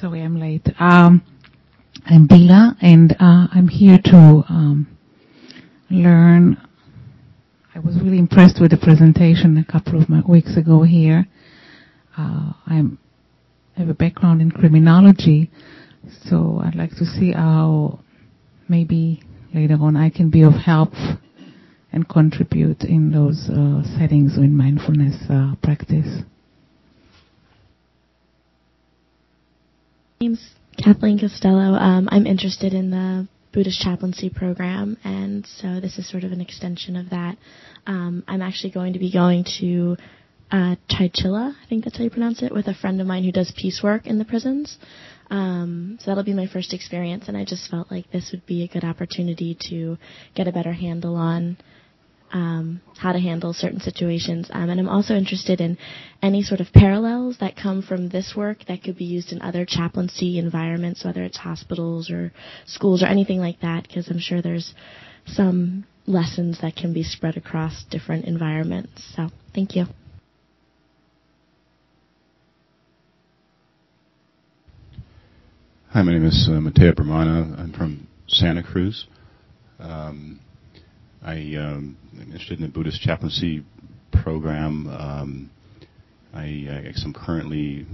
Sorry, 0.00 0.22
I'm 0.22 0.40
late. 0.40 0.66
Um, 0.78 1.22
I'm 2.06 2.26
Bila, 2.26 2.74
and 2.80 3.12
uh, 3.20 3.48
I'm 3.52 3.68
here 3.68 3.98
to 4.04 4.16
um, 4.48 4.96
learn. 5.90 6.56
I 7.74 7.78
was 7.78 7.96
really 8.02 8.18
impressed 8.18 8.60
with 8.60 8.70
the 8.70 8.76
presentation 8.76 9.56
a 9.56 9.64
couple 9.64 10.00
of 10.00 10.08
weeks 10.28 10.56
ago 10.56 10.82
here. 10.82 11.26
Uh, 12.16 12.52
i 12.66 12.82
have 13.76 13.88
a 13.88 13.94
background 13.94 14.42
in 14.42 14.50
criminology, 14.50 15.50
so 16.26 16.60
I'd 16.62 16.74
like 16.74 16.90
to 16.96 17.04
see 17.04 17.32
how 17.32 18.00
maybe 18.68 19.22
later 19.54 19.78
on 19.80 19.96
I 19.96 20.10
can 20.10 20.30
be 20.30 20.42
of 20.42 20.52
help 20.54 20.92
and 21.92 22.08
contribute 22.08 22.82
in 22.82 23.10
those 23.10 23.48
uh, 23.48 23.82
settings 23.98 24.36
in 24.36 24.56
mindfulness 24.56 25.16
uh, 25.30 25.54
practice. 25.62 26.22
name's 30.20 30.50
Kathleen 30.76 31.18
Costello. 31.18 31.74
Um, 31.76 32.06
I'm 32.12 32.26
interested 32.26 32.74
in 32.74 32.90
the 32.90 33.26
Buddhist 33.52 33.80
chaplaincy 33.80 34.30
program, 34.30 34.96
and 35.02 35.46
so 35.46 35.80
this 35.80 35.98
is 35.98 36.08
sort 36.08 36.24
of 36.24 36.32
an 36.32 36.40
extension 36.40 36.96
of 36.96 37.10
that. 37.10 37.36
Um, 37.86 38.24
I'm 38.28 38.42
actually 38.42 38.70
going 38.70 38.92
to 38.92 38.98
be 38.98 39.12
going 39.12 39.44
to 39.60 39.96
uh, 40.50 40.74
Chaichilla, 40.88 41.54
I 41.54 41.68
think 41.68 41.84
that's 41.84 41.96
how 41.96 42.04
you 42.04 42.10
pronounce 42.10 42.42
it, 42.42 42.52
with 42.52 42.66
a 42.66 42.74
friend 42.74 43.00
of 43.00 43.06
mine 43.06 43.24
who 43.24 43.32
does 43.32 43.52
peace 43.56 43.80
work 43.82 44.06
in 44.06 44.18
the 44.18 44.24
prisons. 44.24 44.78
Um, 45.30 45.96
so 46.00 46.10
that'll 46.10 46.24
be 46.24 46.34
my 46.34 46.48
first 46.48 46.72
experience, 46.72 47.28
and 47.28 47.36
I 47.36 47.44
just 47.44 47.70
felt 47.70 47.90
like 47.90 48.10
this 48.10 48.30
would 48.32 48.44
be 48.46 48.64
a 48.64 48.68
good 48.68 48.82
opportunity 48.84 49.56
to 49.68 49.96
get 50.34 50.48
a 50.48 50.52
better 50.52 50.72
handle 50.72 51.14
on 51.14 51.56
um, 52.32 52.80
how 52.98 53.12
to 53.12 53.18
handle 53.18 53.52
certain 53.52 53.80
situations. 53.80 54.48
Um, 54.50 54.70
and 54.70 54.80
I'm 54.80 54.88
also 54.88 55.14
interested 55.14 55.60
in 55.60 55.78
any 56.22 56.42
sort 56.42 56.60
of 56.60 56.72
parallels 56.72 57.38
that 57.40 57.56
come 57.56 57.82
from 57.82 58.08
this 58.08 58.34
work 58.36 58.58
that 58.68 58.82
could 58.82 58.96
be 58.96 59.04
used 59.04 59.32
in 59.32 59.42
other 59.42 59.64
chaplaincy 59.66 60.38
environments, 60.38 61.04
whether 61.04 61.22
it's 61.22 61.38
hospitals 61.38 62.10
or 62.10 62.32
schools 62.66 63.02
or 63.02 63.06
anything 63.06 63.38
like 63.38 63.60
that, 63.60 63.84
because 63.86 64.08
I'm 64.08 64.20
sure 64.20 64.42
there's 64.42 64.74
some 65.26 65.84
lessons 66.06 66.60
that 66.62 66.76
can 66.76 66.92
be 66.92 67.02
spread 67.02 67.36
across 67.36 67.84
different 67.90 68.24
environments. 68.24 69.02
So, 69.16 69.28
thank 69.54 69.76
you. 69.76 69.86
Hi, 75.92 76.02
my 76.02 76.12
name 76.12 76.24
is 76.24 76.48
uh, 76.48 76.60
Mateo 76.60 76.92
Brumana. 76.92 77.58
I'm 77.58 77.72
from 77.72 78.06
Santa 78.28 78.62
Cruz. 78.62 79.06
Um, 79.80 80.38
I 81.22 81.34
um, 81.56 81.98
am 82.14 82.22
interested 82.32 82.58
in 82.58 82.62
the 82.62 82.72
Buddhist 82.72 83.02
chaplaincy 83.02 83.62
program. 84.22 84.88
Um, 84.88 85.50
I, 86.32 86.44
I 86.44 86.82
guess 86.84 87.02
I'm 87.04 87.12
currently 87.12 87.86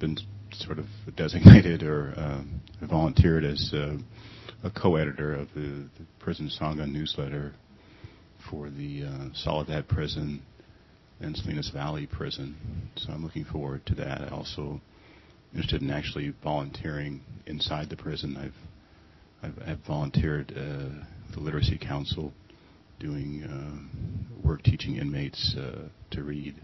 been 0.00 0.18
sort 0.52 0.80
of 0.80 0.86
designated 1.16 1.84
or 1.84 2.12
uh, 2.16 2.86
volunteered 2.86 3.44
as 3.44 3.72
a 3.72 4.70
co-editor 4.70 5.34
of 5.34 5.48
the, 5.54 5.88
the, 5.98 6.04
Prison 6.18 6.50
Sangha 6.60 6.90
newsletter 6.90 7.52
for 8.50 8.70
the 8.70 9.04
uh, 9.04 9.28
Soledad 9.34 9.86
Prison 9.86 10.42
and 11.20 11.36
Salinas 11.36 11.70
Valley 11.70 12.06
Prison. 12.06 12.56
So 12.96 13.12
I'm 13.12 13.22
looking 13.22 13.44
forward 13.44 13.84
to 13.86 13.94
that. 13.96 14.22
I 14.22 14.28
also 14.28 14.80
interested 15.52 15.82
in 15.82 15.90
actually 15.90 16.34
volunteering 16.42 17.20
inside 17.46 17.90
the 17.90 17.96
prison. 17.96 18.36
I've 18.36 18.54
I've, 19.44 19.68
I've 19.68 19.86
volunteered 19.86 20.54
uh, 20.56 21.04
the 21.34 21.40
Literacy 21.40 21.78
Council, 21.78 22.32
doing 23.00 23.42
uh, 23.44 24.46
work 24.46 24.62
teaching 24.62 24.96
inmates 24.96 25.54
uh, 25.58 25.88
to 26.12 26.22
read, 26.22 26.54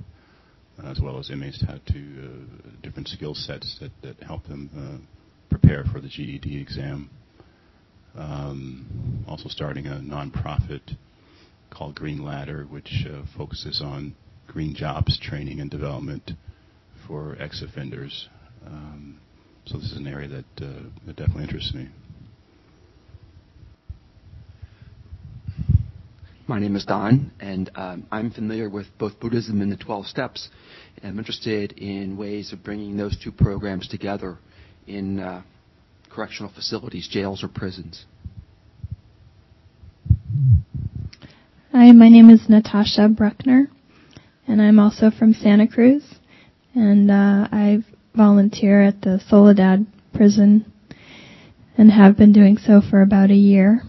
as 0.85 1.01
well 1.01 1.19
as 1.19 1.31
inmates 1.31 1.63
how 1.67 1.79
to 1.93 1.99
uh, 1.99 2.71
different 2.83 3.09
skill 3.09 3.35
sets 3.35 3.79
that, 3.81 3.91
that 4.03 4.23
help 4.23 4.47
them 4.47 4.71
uh, 4.77 4.99
prepare 5.51 5.85
for 5.93 6.01
the 6.01 6.09
GED 6.09 6.61
exam. 6.61 7.11
Um, 8.17 9.25
also 9.29 9.49
starting 9.49 9.87
a 9.87 10.01
nonprofit 10.03 10.97
called 11.71 11.95
Green 11.95 12.25
Ladder, 12.25 12.65
which 12.65 13.07
uh, 13.09 13.23
focuses 13.37 13.81
on 13.85 14.15
green 14.47 14.75
jobs 14.75 15.19
training 15.21 15.61
and 15.61 15.71
development 15.71 16.33
for 17.07 17.37
ex-offenders. 17.39 18.29
Um, 18.67 19.21
so 19.67 19.79
this 19.79 19.93
is 19.93 19.99
an 19.99 20.07
area 20.07 20.29
that, 20.29 20.45
that 21.07 21.17
definitely 21.17 21.45
interests 21.45 21.73
me. 21.73 21.89
My 26.51 26.59
name 26.59 26.75
is 26.75 26.85
Don, 26.85 27.31
and 27.39 27.71
um, 27.77 28.09
I'm 28.11 28.33
familiar 28.33 28.69
with 28.69 28.87
both 28.99 29.21
Buddhism 29.21 29.63
and 29.63 29.71
the 29.71 29.77
12 29.77 30.07
Steps. 30.07 30.49
And 30.97 31.13
I'm 31.13 31.17
interested 31.17 31.71
in 31.79 32.17
ways 32.17 32.53
of 32.53 32.65
bringing 32.65 32.97
those 32.97 33.17
two 33.17 33.31
programs 33.31 33.87
together 33.87 34.37
in 34.89 35.21
uh, 35.21 35.43
correctional 36.11 36.51
facilities, 36.53 37.07
jails, 37.07 37.45
or 37.45 37.49
prisons. 37.49 38.05
Hi, 41.71 41.93
my 41.93 42.09
name 42.09 42.31
is 42.31 42.49
Natasha 42.49 43.09
Bruckner, 43.09 43.69
and 44.49 44.61
I'm 44.61 44.81
also 44.81 45.13
from 45.17 45.33
Santa 45.33 45.69
Cruz, 45.69 46.03
and 46.75 47.13
uh, 47.13 47.47
I 47.53 47.85
volunteer 48.17 48.83
at 48.83 49.03
the 49.03 49.21
Soledad 49.29 49.87
prison 50.13 50.73
and 51.79 51.93
have 51.93 52.17
been 52.17 52.33
doing 52.33 52.59
so 52.59 52.81
for 52.91 53.03
about 53.03 53.31
a 53.31 53.37
year. 53.37 53.83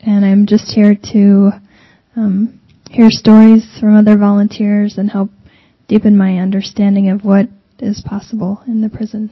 And 0.00 0.24
I'm 0.24 0.46
just 0.46 0.72
here 0.74 0.96
to 1.12 1.50
um, 2.18 2.60
hear 2.90 3.10
stories 3.10 3.64
from 3.78 3.96
other 3.96 4.16
volunteers 4.18 4.98
and 4.98 5.10
help 5.10 5.30
deepen 5.86 6.16
my 6.16 6.38
understanding 6.38 7.10
of 7.10 7.24
what 7.24 7.48
is 7.78 8.02
possible 8.04 8.60
in 8.66 8.80
the 8.80 8.88
prison. 8.88 9.30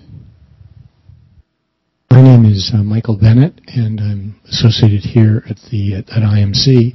My 2.10 2.22
name 2.22 2.44
is 2.44 2.70
uh, 2.72 2.82
Michael 2.82 3.18
Bennett, 3.18 3.60
and 3.66 4.00
I'm 4.00 4.40
associated 4.48 5.00
here 5.00 5.42
at 5.50 5.56
the 5.70 5.94
at, 5.96 6.08
at 6.10 6.22
IMC. 6.22 6.94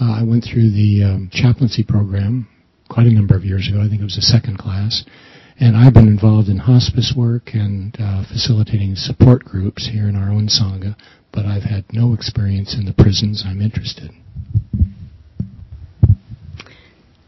Uh, 0.00 0.20
I 0.20 0.24
went 0.24 0.44
through 0.44 0.70
the 0.72 1.04
um, 1.04 1.30
chaplaincy 1.32 1.84
program 1.84 2.48
quite 2.88 3.06
a 3.06 3.12
number 3.12 3.36
of 3.36 3.44
years 3.44 3.68
ago. 3.68 3.80
I 3.80 3.88
think 3.88 4.00
it 4.00 4.04
was 4.04 4.16
the 4.16 4.22
second 4.22 4.58
class, 4.58 5.04
and 5.60 5.76
I've 5.76 5.94
been 5.94 6.08
involved 6.08 6.48
in 6.48 6.58
hospice 6.58 7.14
work 7.16 7.50
and 7.54 7.96
uh, 8.00 8.24
facilitating 8.24 8.96
support 8.96 9.44
groups 9.44 9.88
here 9.88 10.08
in 10.08 10.16
our 10.16 10.30
own 10.30 10.48
sangha. 10.48 10.96
But 11.32 11.46
I've 11.46 11.62
had 11.62 11.84
no 11.92 12.12
experience 12.12 12.74
in 12.74 12.84
the 12.86 12.92
prisons. 12.92 13.44
I'm 13.46 13.62
interested. 13.62 14.10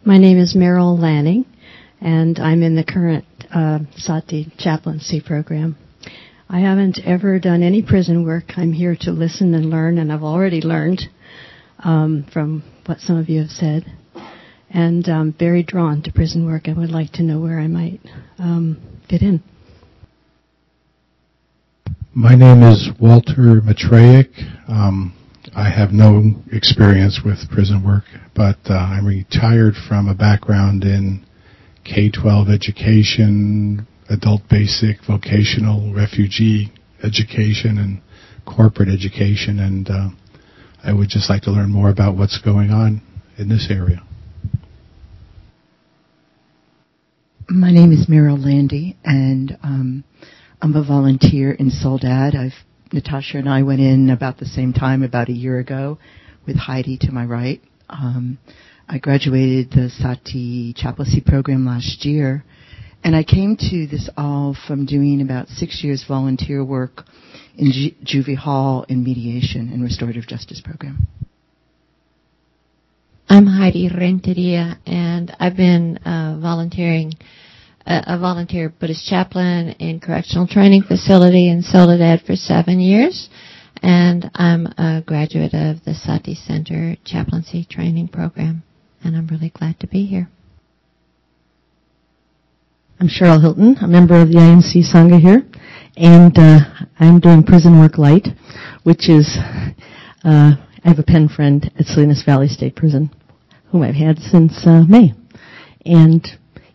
My 0.05 0.19
name 0.19 0.41
is 0.41 0.57
Meryl 0.57 0.99
Lanning, 0.99 1.47
and 2.01 2.37
I'm 2.41 2.65
in 2.65 2.75
the 2.75 2.83
current 2.83 3.25
uh, 3.55 3.79
Sati 3.97 4.53
chaplaincy 4.59 5.21
program. 5.21 5.77
I 6.49 6.59
haven't 6.59 6.99
ever 7.05 7.39
done 7.39 7.63
any 7.63 7.83
prison 7.83 8.25
work. 8.25 8.47
I'm 8.57 8.73
here 8.73 8.97
to 9.03 9.13
listen 9.13 9.55
and 9.55 9.71
learn, 9.71 9.99
and 9.99 10.13
I've 10.13 10.25
already 10.25 10.61
learned 10.61 11.03
um, 11.85 12.27
from 12.33 12.65
what 12.87 12.99
some 12.99 13.17
of 13.17 13.29
you 13.29 13.43
have 13.43 13.51
said. 13.51 13.85
And 14.71 15.07
I'm 15.07 15.35
very 15.39 15.63
drawn 15.63 16.03
to 16.03 16.13
prison 16.13 16.47
work 16.47 16.67
and 16.67 16.79
would 16.79 16.91
like 16.91 17.13
to 17.13 17.23
know 17.23 17.39
where 17.41 17.61
I 17.61 17.69
might 17.69 18.01
um, 18.41 18.83
fit 19.09 19.23
in. 19.23 19.41
My 22.13 22.35
name 22.35 22.65
is 22.65 22.91
Walter 22.99 23.61
Matreyek. 23.63 24.31
Um, 24.69 25.17
I 25.55 25.69
have 25.69 25.93
no 25.93 26.35
experience 26.51 27.21
with 27.23 27.51
prison 27.51 27.85
work, 27.85 28.05
but 28.35 28.59
uh, 28.71 28.75
I'm 28.75 29.07
retired 29.07 29.75
from 29.89 30.09
a 30.09 30.15
background 30.15 30.83
in 30.83 31.27
K-12 31.85 32.53
education, 32.55 33.87
adult 34.09 34.43
basic, 34.49 35.05
vocational, 35.07 35.93
refugee 35.93 36.73
education, 37.03 37.77
and 37.77 38.01
corporate 38.47 38.89
education, 38.89 39.59
and 39.59 39.91
uh, 39.91 40.09
I 40.83 40.95
would 40.95 41.11
just 41.11 41.29
like 41.29 41.43
to 41.43 41.51
learn 41.51 41.71
more 41.71 41.91
about 41.91 42.17
what's 42.17 42.41
going 42.41 42.71
on 42.71 43.03
in 43.37 43.49
this 43.49 43.69
area. 43.71 44.03
My 47.51 47.71
name 47.71 47.93
is 47.93 48.07
Meryl 48.07 48.43
Landy, 48.43 48.97
and 49.05 49.59
um, 49.63 50.05
I'm 50.63 50.75
a 50.77 50.83
volunteer 50.83 51.53
in 51.53 51.69
Soledad. 51.69 52.35
I've 52.35 52.55
Natasha 52.93 53.39
and 53.39 53.49
I 53.49 53.63
went 53.63 53.81
in 53.81 54.11
about 54.11 54.39
the 54.39 54.47
same 54.47 54.73
time, 54.73 55.03
about 55.03 55.29
a 55.29 55.33
year 55.33 55.59
ago, 55.59 55.99
with 56.47 56.57
Heidi 56.57 56.99
to 56.99 57.13
my 57.13 57.25
right. 57.25 57.61
Um, 57.89 58.39
I 58.89 58.99
graduated 58.99 59.71
the 59.71 59.91
Sati 59.91 60.75
chaplaincy 60.77 61.21
program 61.21 61.65
last 61.65 62.05
year, 62.05 62.45
and 63.03 63.17
I 63.17 63.23
came 63.23 63.57
to 63.57 63.87
this 63.87 64.11
all 64.17 64.57
from 64.67 64.87
doing 64.87 65.21
about 65.23 65.49
six 65.49 65.83
years 65.83 66.05
volunteer 66.07 66.65
work 66.65 67.05
in 67.57 67.73
Ju- 67.73 68.23
Juvie 68.23 68.37
Hall 68.37 68.85
in 68.89 69.03
mediation 69.03 69.71
and 69.73 69.83
restorative 69.83 70.27
justice 70.27 70.61
program. 70.61 71.07
I'm 73.29 73.47
Heidi 73.47 73.89
Renteria, 73.89 74.79
and 74.85 75.35
I've 75.41 75.57
been 75.57 75.97
uh, 75.99 76.39
volunteering, 76.43 77.15
uh, 77.87 78.03
a 78.07 78.19
volunteer 78.19 78.69
Buddhist 78.69 79.07
chaplain 79.07 79.71
in 79.79 80.01
correctional 80.01 80.47
training 80.47 80.83
facility 80.83 81.49
in 81.49 81.63
Soledad 81.63 82.23
for 82.23 82.37
seven 82.37 82.81
years, 82.81 83.29
and 83.83 84.31
I'm 84.35 84.67
a 84.79 85.03
graduate 85.05 85.55
of 85.55 85.85
the 85.85 85.95
Sati 85.95 86.35
Center 86.35 86.97
chaplaincy 87.05 87.65
training 87.65 88.09
program, 88.09 88.63
and 89.03 89.17
I'm 89.17 89.27
really 89.27 89.51
glad 89.51 89.81
to 89.81 89.87
be 89.87 90.07
here. 90.07 90.29
I'm 93.01 93.09
Cheryl 93.09 93.41
Hilton, 93.41 93.77
a 93.83 93.89
member 93.89 94.21
of 94.21 94.29
the 94.29 94.37
IMC 94.37 94.85
Sangha 94.93 95.21
here, 95.21 95.43
and 95.97 96.39
uh, 96.39 96.61
I'm 97.01 97.19
doing 97.19 97.43
prison 97.43 97.81
work 97.81 97.99
light, 97.99 98.29
which 98.85 99.09
is 99.09 99.37
uh, 100.25 100.53
I 100.85 100.89
have 100.89 101.01
a 101.01 101.03
pen 101.03 101.29
friend 101.29 101.69
at 101.79 101.87
Salinas 101.87 102.23
Valley 102.25 102.47
State 102.47 102.77
Prison, 102.77 103.11
whom 103.71 103.83
I've 103.83 103.97
had 103.97 104.19
since 104.19 104.67
uh, 104.67 104.85
May, 104.89 105.15
and 105.85 106.25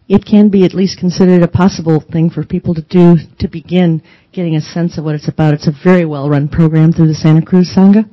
it 0.08 0.26
can 0.26 0.50
be 0.50 0.64
at 0.64 0.74
least 0.74 1.00
considered 1.00 1.44
a 1.44 1.48
possible 1.48 2.00
thing 2.00 2.30
for 2.30 2.46
people 2.46 2.74
to 2.74 2.82
do 2.82 3.18
to 3.40 3.48
begin 3.48 4.02
getting 4.32 4.56
a 4.56 4.62
sense 4.62 4.98
of 4.98 5.04
what 5.04 5.16
it's 5.16 5.28
about. 5.28 5.54
It's 5.54 5.68
a 5.68 5.74
very 5.84 6.06
well 6.06 6.30
run 6.30 6.48
program 6.48 6.94
through 6.94 7.08
the 7.08 7.14
Santa 7.14 7.46
Cruz 7.46 7.74
Sangha. 7.76 8.10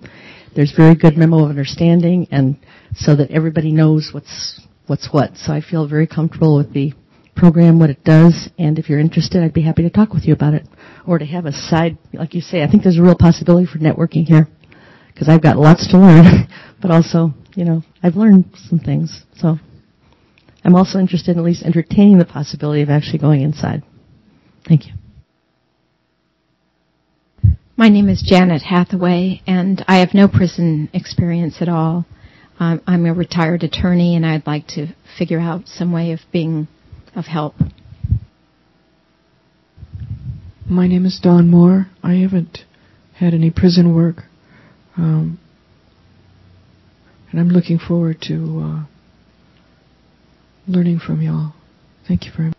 There's 0.56 0.72
very 0.76 0.94
good 0.94 1.16
memo 1.16 1.44
of 1.44 1.50
understanding, 1.50 2.28
and 2.30 2.56
so 2.94 3.16
that 3.16 3.30
everybody 3.30 3.72
knows 3.72 4.10
what's 4.12 4.60
what's 4.86 5.12
what. 5.12 5.36
So 5.36 5.52
I 5.52 5.60
feel 5.60 5.88
very 5.88 6.06
comfortable 6.06 6.56
with 6.56 6.72
the 6.72 6.92
program, 7.36 7.78
what 7.78 7.90
it 7.90 8.04
does, 8.04 8.48
and 8.58 8.78
if 8.78 8.88
you're 8.88 9.00
interested, 9.00 9.42
I'd 9.42 9.52
be 9.52 9.62
happy 9.62 9.82
to 9.82 9.90
talk 9.90 10.12
with 10.12 10.24
you 10.24 10.32
about 10.32 10.54
it. 10.54 10.66
Or 11.06 11.18
to 11.18 11.24
have 11.24 11.46
a 11.46 11.52
side, 11.52 11.98
like 12.12 12.34
you 12.34 12.40
say, 12.40 12.62
I 12.62 12.70
think 12.70 12.82
there's 12.82 12.98
a 12.98 13.02
real 13.02 13.16
possibility 13.16 13.66
for 13.66 13.78
networking 13.78 14.24
here. 14.24 14.48
Because 15.12 15.28
I've 15.28 15.42
got 15.42 15.56
lots 15.56 15.88
to 15.90 15.98
learn, 15.98 16.48
but 16.82 16.90
also, 16.90 17.34
you 17.54 17.64
know, 17.64 17.82
I've 18.02 18.16
learned 18.16 18.46
some 18.68 18.78
things. 18.78 19.24
So 19.36 19.58
I'm 20.64 20.74
also 20.74 20.98
interested 20.98 21.32
in 21.32 21.38
at 21.38 21.44
least 21.44 21.62
entertaining 21.62 22.18
the 22.18 22.24
possibility 22.24 22.80
of 22.80 22.88
actually 22.88 23.18
going 23.18 23.42
inside. 23.42 23.82
Thank 24.66 24.86
you. 24.86 24.94
My 27.76 27.88
name 27.88 28.08
is 28.08 28.22
Janet 28.22 28.62
Hathaway, 28.62 29.42
and 29.46 29.84
I 29.86 29.98
have 29.98 30.14
no 30.14 30.26
prison 30.26 30.88
experience 30.94 31.56
at 31.60 31.68
all. 31.68 32.06
Um, 32.58 32.80
I'm 32.86 33.04
a 33.04 33.12
retired 33.12 33.62
attorney, 33.62 34.16
and 34.16 34.24
I'd 34.24 34.46
like 34.46 34.68
to 34.68 34.94
figure 35.18 35.40
out 35.40 35.66
some 35.66 35.92
way 35.92 36.12
of 36.12 36.20
being 36.32 36.68
of 37.14 37.26
help. 37.26 37.56
My 40.66 40.86
name 40.86 41.04
is 41.04 41.20
Don 41.22 41.50
Moore. 41.50 41.88
I 42.02 42.14
haven't 42.14 42.60
had 43.16 43.34
any 43.34 43.50
prison 43.50 43.94
work, 43.94 44.22
um, 44.96 45.38
and 47.30 47.40
I'm 47.40 47.48
looking 47.48 47.78
forward 47.78 48.22
to 48.28 48.60
uh, 48.62 48.93
learning 50.66 50.98
from 50.98 51.20
y'all. 51.20 51.52
Thank 52.08 52.24
you 52.24 52.32
very 52.34 52.48
much. 52.48 52.56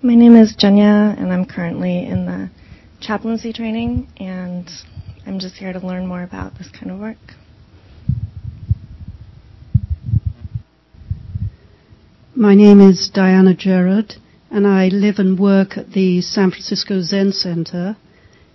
My 0.00 0.14
name 0.14 0.36
is 0.36 0.56
Jenya, 0.56 1.18
and 1.18 1.32
I'm 1.32 1.44
currently 1.44 2.06
in 2.06 2.26
the 2.26 2.50
chaplaincy 3.00 3.52
training, 3.52 4.08
and 4.18 4.70
I'm 5.26 5.40
just 5.40 5.56
here 5.56 5.72
to 5.72 5.84
learn 5.84 6.06
more 6.06 6.22
about 6.22 6.56
this 6.58 6.68
kind 6.70 6.92
of 6.92 7.00
work. 7.00 7.16
My 12.36 12.54
name 12.54 12.80
is 12.80 13.10
Diana 13.12 13.54
Gerard, 13.54 14.14
and 14.52 14.64
I 14.64 14.86
live 14.88 15.16
and 15.18 15.36
work 15.36 15.76
at 15.76 15.90
the 15.90 16.20
San 16.20 16.50
Francisco 16.50 17.00
Zen 17.00 17.32
Center 17.32 17.96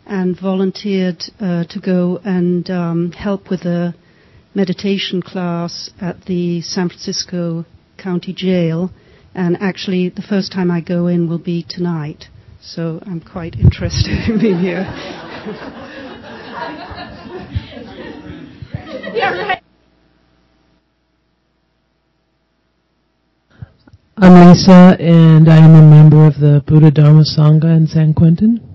and 0.06 0.40
volunteered 0.40 1.22
uh, 1.42 1.66
to 1.66 1.80
go 1.82 2.22
and 2.24 2.70
um, 2.70 3.12
help 3.12 3.50
with 3.50 3.62
a 3.66 3.94
meditation 4.56 5.22
class 5.22 5.90
at 6.00 6.26
the 6.26 6.62
San 6.62 6.90
Francisco 6.90 7.66
County 7.98 8.34
Jail. 8.34 8.92
And 9.34 9.58
actually, 9.60 10.10
the 10.10 10.22
first 10.22 10.52
time 10.52 10.70
I 10.70 10.82
go 10.82 11.08
in 11.08 11.28
will 11.28 11.40
be 11.40 11.66
tonight. 11.68 12.26
So 12.62 13.02
I'm 13.06 13.20
quite 13.20 13.56
interested 13.56 14.30
in 14.30 14.40
being 14.40 14.60
here. 14.60 14.86
I'm 24.16 24.50
Lisa, 24.50 24.96
and 25.00 25.50
I 25.50 25.58
am 25.58 25.76
a 25.76 25.82
member 25.82 26.26
of 26.28 26.36
the 26.40 26.64
Buddha 26.66 26.92
Dharma 26.92 27.24
Sangha 27.24 27.76
in 27.76 27.88
San 27.88 28.14
Quentin. 28.14 28.73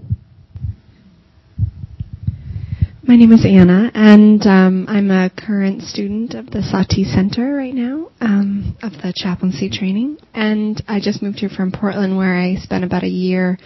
My 3.08 3.16
name 3.16 3.32
is 3.32 3.42
Anna, 3.42 3.90
and 3.94 4.46
um, 4.46 4.84
I'm 4.86 5.10
a 5.10 5.30
current 5.30 5.80
student 5.80 6.34
of 6.34 6.50
the 6.50 6.60
Sati 6.60 7.04
Center 7.04 7.54
right 7.54 7.72
now, 7.72 8.10
um, 8.20 8.76
of 8.82 8.92
the 8.92 9.14
chaplaincy 9.16 9.70
training. 9.70 10.18
And 10.34 10.84
I 10.86 11.00
just 11.00 11.22
moved 11.22 11.38
here 11.38 11.48
from 11.48 11.72
Portland, 11.72 12.18
where 12.18 12.36
I 12.36 12.56
spent 12.56 12.84
about 12.84 13.04
a 13.04 13.08
year 13.08 13.56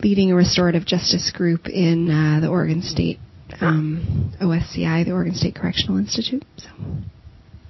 leading 0.00 0.30
a 0.30 0.34
restorative 0.34 0.84
justice 0.84 1.32
group 1.34 1.70
in 1.70 2.10
uh, 2.10 2.40
the 2.40 2.48
Oregon 2.48 2.82
State 2.82 3.18
um, 3.62 4.34
OSCI, 4.42 5.06
the 5.06 5.12
Oregon 5.12 5.34
State 5.34 5.54
Correctional 5.54 5.96
Institute. 5.96 6.44
So 6.58 6.68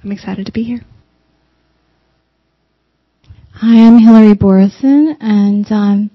I'm 0.02 0.10
excited 0.10 0.46
to 0.46 0.52
be 0.52 0.64
here. 0.64 0.80
Hi, 3.52 3.86
I'm 3.86 3.98
Hillary 3.98 4.34
Borison, 4.34 5.14
and 5.20 5.70
um, 5.70 6.10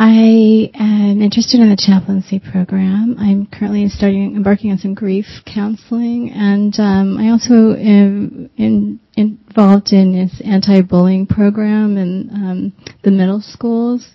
I 0.00 0.70
am 0.74 1.20
interested 1.20 1.58
in 1.58 1.70
the 1.70 1.76
chaplaincy 1.76 2.38
program. 2.38 3.16
I'm 3.18 3.46
currently 3.46 3.88
studying, 3.88 4.36
embarking 4.36 4.70
on 4.70 4.78
some 4.78 4.94
grief 4.94 5.26
counseling, 5.44 6.30
and 6.30 6.72
um, 6.78 7.18
I 7.18 7.30
also 7.30 7.74
am 7.74 8.48
in, 8.56 9.00
involved 9.16 9.92
in 9.92 10.12
this 10.12 10.40
anti-bullying 10.44 11.26
program 11.26 11.96
in 11.96 12.30
um, 12.32 12.72
the 13.02 13.10
middle 13.10 13.40
schools. 13.40 14.08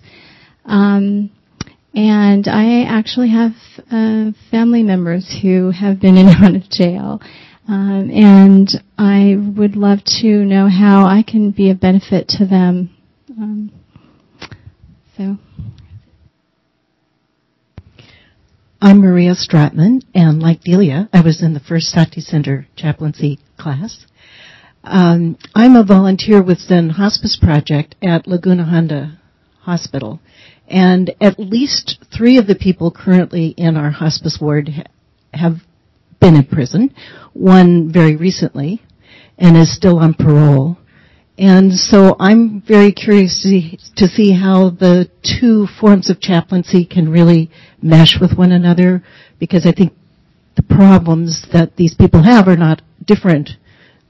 Um, 0.64 1.30
and 1.94 2.48
I 2.48 2.84
actually 2.84 3.28
have 3.32 3.52
uh, 3.90 4.32
family 4.50 4.82
members 4.82 5.38
who 5.42 5.70
have 5.70 6.00
been 6.00 6.16
in 6.16 6.28
and 6.28 6.44
out 6.44 6.56
of 6.56 6.70
jail. 6.70 7.20
Um, 7.68 8.10
and 8.10 8.70
I 8.96 9.36
would 9.36 9.76
love 9.76 9.98
to 10.22 10.26
know 10.26 10.66
how 10.66 11.04
I 11.04 11.22
can 11.22 11.50
be 11.50 11.70
a 11.70 11.74
benefit 11.74 12.28
to 12.38 12.46
them. 12.46 12.88
Um, 13.38 13.70
so. 15.18 15.36
I'm 18.84 19.00
Maria 19.00 19.34
Stratman, 19.34 20.02
and 20.14 20.42
like 20.42 20.60
Delia, 20.60 21.08
I 21.10 21.22
was 21.22 21.42
in 21.42 21.54
the 21.54 21.60
first 21.60 21.86
Sati 21.86 22.20
Center 22.20 22.66
chaplaincy 22.76 23.38
class. 23.58 24.04
Um, 24.82 25.38
I'm 25.54 25.74
a 25.74 25.86
volunteer 25.86 26.42
with 26.42 26.58
Zen 26.58 26.90
Hospice 26.90 27.38
Project 27.40 27.94
at 28.02 28.26
Laguna 28.26 28.64
Honda 28.64 29.18
Hospital, 29.62 30.20
and 30.68 31.14
at 31.18 31.38
least 31.38 32.04
three 32.14 32.36
of 32.36 32.46
the 32.46 32.54
people 32.54 32.90
currently 32.90 33.54
in 33.56 33.78
our 33.78 33.90
hospice 33.90 34.36
ward 34.38 34.68
ha- 34.68 34.82
have 35.32 35.62
been 36.20 36.36
in 36.36 36.44
prison, 36.44 36.94
one 37.32 37.90
very 37.90 38.16
recently, 38.16 38.82
and 39.38 39.56
is 39.56 39.74
still 39.74 39.98
on 39.98 40.12
parole. 40.12 40.76
And 41.36 41.72
so 41.72 42.14
I'm 42.20 42.60
very 42.60 42.92
curious 42.92 43.42
to 43.42 43.48
see, 43.48 43.78
to 43.96 44.06
see 44.06 44.32
how 44.32 44.70
the 44.70 45.10
two 45.40 45.66
forms 45.80 46.08
of 46.08 46.20
chaplaincy 46.20 46.84
can 46.84 47.10
really 47.10 47.50
mesh 47.82 48.18
with 48.20 48.38
one 48.38 48.52
another, 48.52 49.02
because 49.40 49.66
I 49.66 49.72
think 49.72 49.92
the 50.54 50.62
problems 50.62 51.46
that 51.52 51.76
these 51.76 51.94
people 51.94 52.22
have 52.22 52.46
are 52.46 52.56
not 52.56 52.82
different 53.04 53.50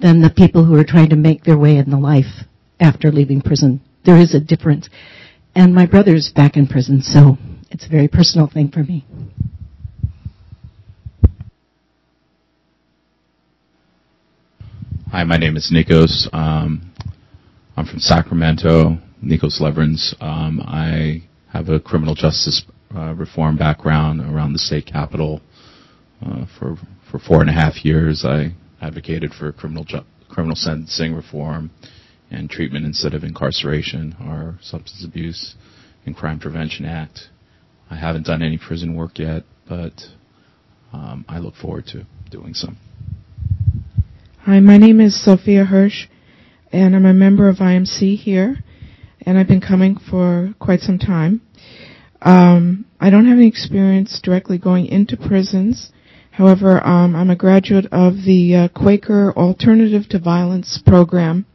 than 0.01 0.21
the 0.21 0.29
people 0.29 0.65
who 0.65 0.75
are 0.79 0.85
trying 0.85 1.09
to 1.11 1.17
make 1.17 1.45
their 1.45 1.57
way 1.57 1.79
in 1.79 1.89
the 1.89 1.99
life 1.99 2.45
after 2.79 3.11
leaving 3.11 3.41
prison. 3.41 3.81
There 4.05 4.19
is 4.19 4.35
a 4.35 4.41
difference. 4.41 4.91
And 5.55 5.75
my 5.75 5.87
brother's 5.87 6.31
back 6.35 6.57
in 6.59 6.67
prison, 6.67 7.01
so 7.01 7.39
it's 7.71 7.87
a 7.87 7.89
very 7.89 8.09
personal 8.09 8.49
thing 8.49 8.71
for 8.71 8.81
me. 8.81 9.07
Hi, 15.11 15.23
my 15.25 15.37
name 15.39 15.57
is 15.57 15.73
Nikos. 15.73 16.29
Um, 16.35 16.91
I'm 17.77 17.87
from 17.87 17.99
Sacramento, 17.99 18.99
Nikos 19.21 19.61
Leverins. 19.61 20.15
Um, 20.23 20.61
I 20.61 21.25
have 21.53 21.69
a 21.69 21.81
criminal 21.81 22.15
justice 22.15 22.65
uh, 22.95 23.15
reform 23.15 23.57
background 23.57 24.21
around 24.21 24.53
the 24.53 24.61
state 24.61 24.87
capitol. 24.87 25.41
Uh, 26.25 26.47
for 26.57 26.77
for 27.11 27.19
four 27.19 27.41
and 27.41 27.51
a 27.51 27.53
half 27.53 27.85
years, 27.85 28.25
I 28.25 28.55
advocated 28.81 29.33
for 29.33 29.51
criminal 29.51 29.83
ju- 29.83 30.05
criminal 30.29 30.55
sentencing 30.55 31.15
reform 31.15 31.73
and 32.31 32.49
treatment 32.49 32.85
instead 32.87 33.13
of 33.13 33.25
incarceration, 33.25 34.15
our 34.21 34.57
Substance 34.63 35.05
Abuse 35.05 35.57
and 36.07 36.17
Crime 36.17 36.39
Prevention 36.39 36.85
Act. 36.85 37.29
I 37.91 37.97
haven't 37.97 38.25
done 38.25 38.41
any 38.41 38.57
prison 38.57 38.95
work 38.95 39.19
yet, 39.19 39.43
but 39.69 40.01
um, 40.93 41.25
I 41.29 41.39
look 41.41 41.57
forward 41.57 41.87
to 41.89 42.07
doing 42.31 42.55
some. 42.55 42.77
Hi, 44.43 44.61
my 44.61 44.79
name 44.79 45.01
is 45.01 45.25
Sophia 45.25 45.65
Hirsch, 45.65 46.07
and 46.75 46.97
I'm 46.97 47.07
a 47.07 47.15
member 47.15 47.49
of 47.49 47.59
IMC 47.59 48.19
here, 48.19 48.57
and 49.21 49.39
I've 49.39 49.47
been 49.47 49.61
coming 49.61 49.97
for 49.97 50.55
quite 50.59 50.81
some 50.81 50.99
time. 50.99 51.41
Um, 52.21 52.87
I 52.99 53.11
don't 53.11 53.27
have 53.27 53.39
any 53.39 53.47
experience 53.47 54.21
directly 54.21 54.59
going 54.59 54.87
into 54.87 55.17
prisons. 55.17 55.93
However, 56.33 56.85
um, 56.85 57.15
I'm 57.15 57.31
a 57.31 57.37
graduate 57.37 57.87
of 57.93 58.25
the 58.27 58.57
uh, 58.57 58.69
Quaker 58.77 59.33
Alternative 59.37 60.03
to 60.09 60.19
Violence 60.19 60.83
program. 60.85 61.47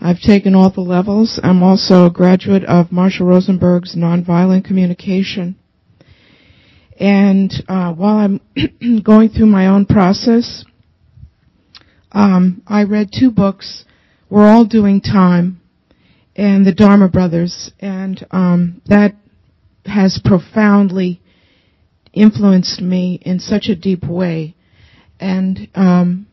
I've 0.00 0.20
taken 0.20 0.56
all 0.56 0.70
the 0.70 0.80
levels. 0.80 1.38
I'm 1.40 1.62
also 1.62 2.06
a 2.06 2.10
graduate 2.10 2.64
of 2.64 2.90
Marshall 2.90 3.28
Rosenberg's 3.28 3.94
Nonviolent 3.94 4.64
Communication. 4.64 5.54
And 6.98 7.52
uh, 7.68 7.92
while 7.92 8.16
I'm 8.16 8.40
going 9.04 9.28
through 9.28 9.46
my 9.46 9.68
own 9.68 9.86
process, 9.86 10.64
um, 12.10 12.62
I 12.66 12.82
read 12.82 13.10
two 13.16 13.30
books. 13.30 13.84
We're 14.34 14.48
all 14.48 14.64
doing 14.64 15.00
time, 15.00 15.60
and 16.34 16.66
the 16.66 16.74
Dharma 16.74 17.08
Brothers, 17.08 17.70
and 17.78 18.26
um, 18.32 18.82
that 18.86 19.14
has 19.86 20.20
profoundly 20.24 21.22
influenced 22.12 22.80
me 22.80 23.20
in 23.22 23.38
such 23.38 23.68
a 23.68 23.76
deep 23.76 24.02
way. 24.02 24.56
And 25.20 25.68
um, 25.76 26.26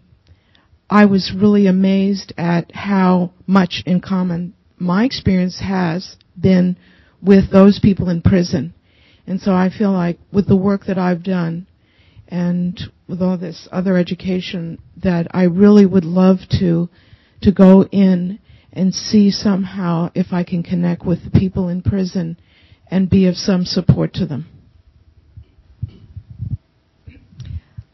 I 0.90 1.06
was 1.06 1.32
really 1.32 1.68
amazed 1.68 2.34
at 2.40 2.74
how 2.74 3.34
much 3.46 3.84
in 3.86 4.02
common 4.02 4.56
my 4.80 5.06
experience 5.06 5.60
has 5.60 6.16
been 6.36 6.78
with 7.22 7.52
those 7.52 7.80
people 7.80 8.10
in 8.10 8.24
prison. 8.24 8.74
And 9.28 9.40
so 9.40 9.52
I 9.52 9.70
feel 9.70 9.92
like 9.92 10.18
with 10.34 10.48
the 10.48 10.56
work 10.56 10.86
that 10.88 10.98
I've 10.98 11.22
done, 11.22 11.68
and 12.28 12.82
with 13.08 13.22
all 13.22 13.38
this 13.38 13.68
other 13.72 13.96
education 13.96 14.80
that 15.04 15.28
I 15.30 15.44
really 15.44 15.86
would 15.86 16.04
love 16.04 16.40
to 16.60 16.90
to 17.42 17.52
go 17.52 17.84
in 17.92 18.40
and 18.74 18.94
see 18.94 19.32
somehow 19.32 20.10
if 20.16 20.28
I 20.32 20.44
can 20.44 20.64
connect 20.64 21.06
with 21.06 21.24
the 21.24 21.32
people 21.32 21.68
in 21.68 21.82
prison 21.82 22.38
and 22.90 23.10
be 23.10 23.28
of 23.28 23.36
some 23.36 23.66
support 23.66 24.14
to 24.16 24.26
them. 24.26 24.48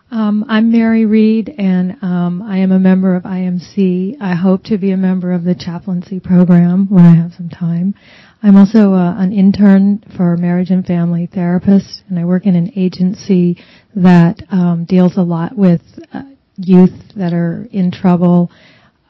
Um, 0.10 0.46
I'm 0.48 0.72
Mary 0.72 1.06
Reed, 1.06 1.54
and 1.58 2.02
um, 2.02 2.42
I 2.42 2.60
am 2.60 2.72
a 2.72 2.80
member 2.80 3.16
of 3.16 3.24
IMC. 3.24 4.16
I 4.22 4.36
hope 4.36 4.64
to 4.66 4.78
be 4.78 4.92
a 4.92 4.98
member 4.98 5.34
of 5.34 5.44
the 5.44 5.54
chaplaincy 5.54 6.22
program 6.22 6.88
when 6.90 7.06
I 7.06 7.16
have 7.16 7.34
some 7.34 7.50
time. 7.50 7.94
I'm 8.42 8.56
also 8.56 8.94
uh, 8.94 9.16
an 9.18 9.34
intern 9.34 10.04
for 10.16 10.38
marriage 10.38 10.70
and 10.70 10.86
family 10.86 11.28
therapist, 11.32 12.04
and 12.08 12.18
I 12.18 12.24
work 12.24 12.46
in 12.46 12.56
an 12.56 12.72
agency 12.78 13.58
that 13.96 14.44
um, 14.50 14.86
deals 14.86 15.18
a 15.18 15.24
lot 15.24 15.58
with 15.58 15.82
uh, 16.14 16.22
youth 16.56 17.14
that 17.18 17.34
are 17.34 17.68
in 17.72 17.92
trouble 17.92 18.50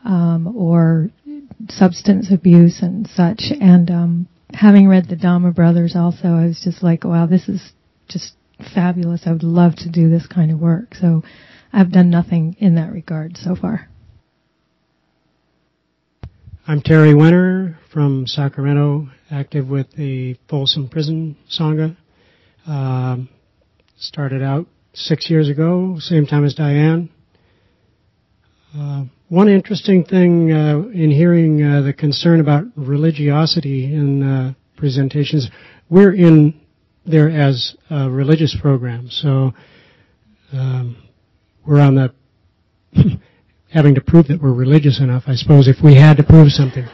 um, 0.08 0.56
or 0.56 1.10
substance 1.70 2.32
abuse 2.32 2.80
and 2.82 3.08
such. 3.08 3.44
And 3.60 3.92
um, 3.92 4.28
having 4.54 4.88
read 4.88 5.10
the 5.10 5.18
Dharma 5.18 5.52
Brothers, 5.52 5.96
also, 5.96 6.30
I 6.30 6.46
was 6.46 6.62
just 6.64 6.82
like, 6.82 7.04
wow, 7.04 7.28
this 7.28 7.48
is 7.50 7.74
just 8.08 8.34
fabulous. 8.74 9.24
I 9.26 9.34
would 9.34 9.44
love 9.44 9.76
to 9.78 9.90
do 9.90 10.10
this 10.10 10.26
kind 10.26 10.50
of 10.50 10.60
work. 10.60 10.96
So 10.96 11.24
I've 11.74 11.92
done 11.92 12.10
nothing 12.10 12.56
in 12.60 12.76
that 12.76 12.92
regard 12.92 13.38
so 13.38 13.56
far. 13.56 13.90
I'm 16.66 16.82
Terry 16.82 17.14
Winter 17.14 17.78
from 17.94 18.28
Sacramento, 18.28 19.10
active 19.30 19.68
with 19.68 19.92
the 19.94 20.38
Folsom 20.50 20.90
Prison 20.90 21.38
Sangha. 21.50 21.96
Um, 22.66 23.30
started 23.98 24.42
out 24.42 24.68
six 24.94 25.30
years 25.30 25.50
ago, 25.50 25.98
same 26.00 26.26
time 26.26 26.44
as 26.44 26.56
Diane. 26.56 27.10
Uh, 28.78 29.06
one 29.30 29.50
interesting 29.50 30.06
thing 30.06 30.52
uh, 30.52 30.80
in 30.94 31.12
hearing 31.12 31.62
uh, 31.62 31.82
the 31.82 31.94
concern 31.94 32.40
about 32.40 32.64
religiosity 32.76 33.94
in 33.94 34.24
uh, 34.24 34.54
presentations, 34.78 35.50
we're 35.90 36.14
in 36.14 36.60
there 37.06 37.30
as 37.30 37.76
a 37.90 38.10
religious 38.10 38.56
program, 38.62 39.10
so 39.10 39.52
um, 40.54 40.98
we're 41.66 41.82
on 41.82 41.96
the 41.96 42.14
having 43.74 43.96
to 43.96 44.02
prove 44.02 44.28
that 44.28 44.42
we're 44.42 44.54
religious 44.54 45.00
enough, 45.02 45.24
I 45.28 45.36
suppose, 45.36 45.68
if 45.68 45.78
we 45.84 45.96
had 45.96 46.18
to 46.18 46.24
prove 46.24 46.52
something. 46.52 46.86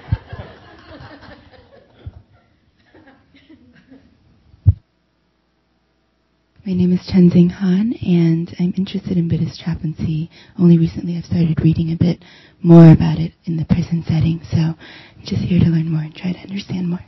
My 6.66 6.72
name 6.72 6.94
is 6.94 7.02
Chenxing 7.02 7.52
Han, 7.52 7.94
and 8.02 8.56
I'm 8.58 8.74
interested 8.78 9.18
in 9.18 9.28
Buddhist 9.28 9.60
chaplaincy. 9.60 10.30
Only 10.58 10.78
recently 10.78 11.18
I've 11.18 11.26
started 11.26 11.60
reading 11.62 11.92
a 11.92 11.98
bit 11.98 12.24
more 12.62 12.90
about 12.90 13.20
it 13.20 13.34
in 13.44 13.58
the 13.58 13.66
prison 13.66 14.02
setting, 14.08 14.40
so 14.50 14.58
I'm 14.58 14.78
just 15.26 15.42
here 15.42 15.60
to 15.60 15.66
learn 15.66 15.92
more 15.92 16.04
and 16.04 16.16
try 16.16 16.32
to 16.32 16.40
understand 16.40 16.88
more. 16.88 17.02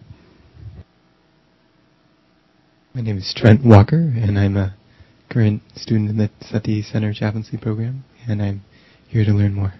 My 2.93 2.99
name 2.99 3.17
is 3.17 3.33
Trent 3.33 3.63
Walker, 3.63 3.95
and 3.95 4.37
I'm 4.37 4.57
a 4.57 4.75
current 5.31 5.61
student 5.77 6.09
in 6.09 6.17
the 6.17 6.29
Sati 6.41 6.81
Center 6.81 7.13
chaplaincy 7.13 7.55
program, 7.55 8.03
and 8.27 8.41
I'm 8.41 8.61
here 9.07 9.23
to 9.23 9.31
learn 9.31 9.53
more. 9.53 9.73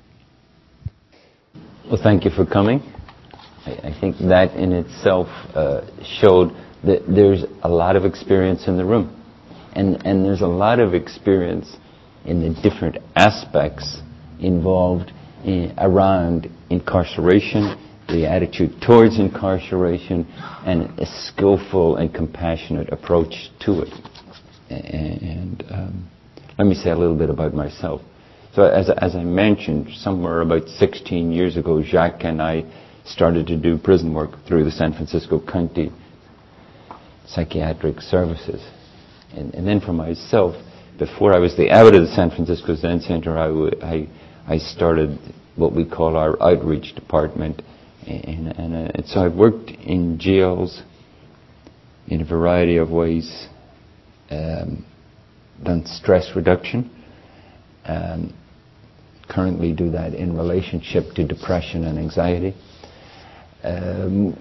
Well, 1.92 2.00
thank 2.02 2.24
you 2.24 2.32
for 2.32 2.46
coming. 2.46 2.82
I, 3.66 3.90
I 3.90 3.98
think 4.00 4.16
that 4.20 4.56
in 4.56 4.72
itself 4.72 5.28
uh, 5.54 5.82
showed 6.22 6.56
that 6.86 7.04
there's 7.14 7.44
a 7.62 7.68
lot 7.68 7.98
of 7.98 8.06
experience 8.06 8.70
in 8.70 8.78
the 8.78 8.86
room. 8.86 9.24
And, 9.76 10.06
and 10.06 10.26
there's 10.26 10.42
a 10.42 10.48
lot 10.48 10.80
of 10.80 10.94
experience 10.94 11.78
in 12.26 12.42
the 12.42 12.62
different 12.62 12.98
aspects 13.16 14.02
involved 14.40 15.12
in, 15.44 15.74
around 15.78 16.50
incarceration, 16.70 17.82
the 18.08 18.28
attitude 18.30 18.82
towards 18.86 19.20
incarceration, 19.20 20.26
and 20.66 20.98
a 21.00 21.06
skillful 21.06 21.98
and 21.98 22.14
compassionate 22.14 22.92
approach 22.92 23.50
to 23.62 23.82
it. 23.82 23.94
And 24.70 25.64
um, 25.70 26.10
let 26.58 26.68
me 26.68 26.76
say 26.76 26.90
a 26.90 26.98
little 26.98 27.18
bit 27.18 27.30
about 27.30 27.54
myself. 27.54 28.02
So 28.54 28.64
as, 28.64 28.90
as 28.90 29.16
I 29.16 29.24
mentioned, 29.24 29.90
somewhere 29.98 30.42
about 30.42 30.68
16 30.68 31.32
years 31.32 31.58
ago, 31.58 31.84
Jacques 31.84 32.24
and 32.24 32.42
I 32.42 32.64
started 33.06 33.48
to 33.48 33.58
do 33.58 33.78
prison 33.78 34.14
work 34.14 34.32
through 34.48 34.64
the 34.64 34.72
San 34.72 34.94
Francisco 34.94 35.40
County 35.46 35.92
Psychiatric 37.28 38.02
Services. 38.02 38.64
And, 39.36 39.54
and 39.54 39.67
then 39.67 39.82
for 39.82 39.93
myself, 39.93 40.56
before 40.98 41.34
I 41.34 41.39
was 41.39 41.56
the 41.58 41.69
abbot 41.69 41.95
of 41.95 42.04
the 42.04 42.15
San 42.15 42.30
Francisco 42.30 42.76
Zen 42.76 43.02
Center, 43.02 43.38
I, 43.38 43.48
w- 43.48 43.71
I, 43.82 44.08
I 44.48 44.58
started 44.58 45.19
what 45.56 45.74
we 45.74 45.86
call 45.86 46.15
our 46.15 46.41
outreach 46.41 46.95
department. 46.95 47.62
And, 48.08 48.48
and, 48.48 48.74
uh, 48.74 48.91
and 48.95 49.06
so 49.06 49.26
I've 49.26 49.36
worked 49.36 49.71
in 49.71 50.19
jails 50.19 50.84
in 52.08 52.21
a 52.21 52.26
variety 52.26 52.78
of 52.78 52.91
ways, 52.91 53.48
um, 54.30 54.86
done 55.63 55.86
stress 55.86 56.32
reduction, 56.36 56.89
um, 57.86 58.34
currently 59.28 59.74
do 59.74 59.89
that 59.91 60.13
in 60.13 60.38
relationship 60.38 61.13
to 61.15 61.26
depression 61.26 61.86
and 61.86 61.98
anxiety. 61.98 62.54
Um, 63.63 64.39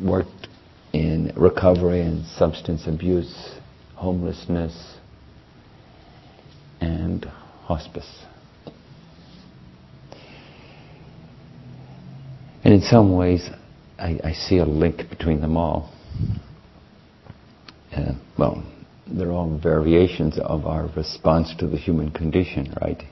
worked 0.00 0.48
in 0.92 1.32
recovery 1.36 2.02
and 2.02 2.24
substance 2.26 2.86
abuse, 2.86 3.54
homelessness, 3.94 4.96
and 6.80 7.24
hospice. 7.64 8.24
And 12.64 12.74
in 12.74 12.82
some 12.82 13.16
ways, 13.16 13.48
I, 13.98 14.20
I 14.22 14.32
see 14.32 14.58
a 14.58 14.64
link 14.64 15.08
between 15.08 15.40
them 15.40 15.56
all. 15.56 15.92
Uh, 17.96 18.12
well, 18.38 18.64
they're 19.06 19.32
all 19.32 19.58
variations 19.58 20.38
of 20.38 20.66
our 20.66 20.88
response 20.96 21.54
to 21.58 21.66
the 21.66 21.76
human 21.76 22.10
condition, 22.10 22.74
right? 22.80 23.02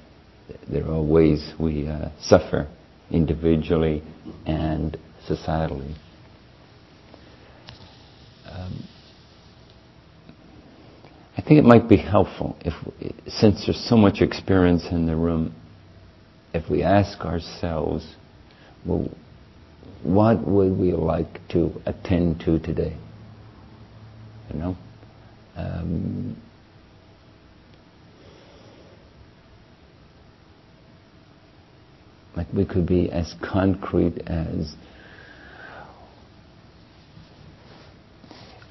There 0.69 0.87
are 0.87 1.03
ways 1.03 1.53
we 1.59 1.89
uh, 1.89 2.11
suffer 2.21 2.69
individually 3.11 4.03
and 4.47 4.97
societally. 5.29 5.95
Um, 8.51 8.89
I 11.37 11.40
think 11.51 11.59
it 11.59 11.67
might 11.67 11.89
be 11.89 11.97
helpful 11.97 12.57
if, 12.61 12.75
since 13.27 13.67
there's 13.67 13.89
so 13.89 13.97
much 13.97 14.21
experience 14.21 14.87
in 14.93 15.07
the 15.07 15.17
room, 15.17 15.53
if 16.55 16.71
we 16.71 16.85
ask 16.85 17.23
ourselves, 17.23 18.15
well, 18.87 19.11
what 20.05 20.47
would 20.47 20.79
we 20.79 20.93
like 20.93 21.41
to 21.49 21.73
attend 21.87 22.39
to 22.45 22.61
today? 22.61 22.97
You 24.53 24.61
know? 24.61 24.77
Um, 25.57 26.41
like 32.37 32.47
we 32.55 32.65
could 32.65 32.87
be 32.87 33.11
as 33.11 33.35
concrete 33.43 34.19
as 34.29 34.77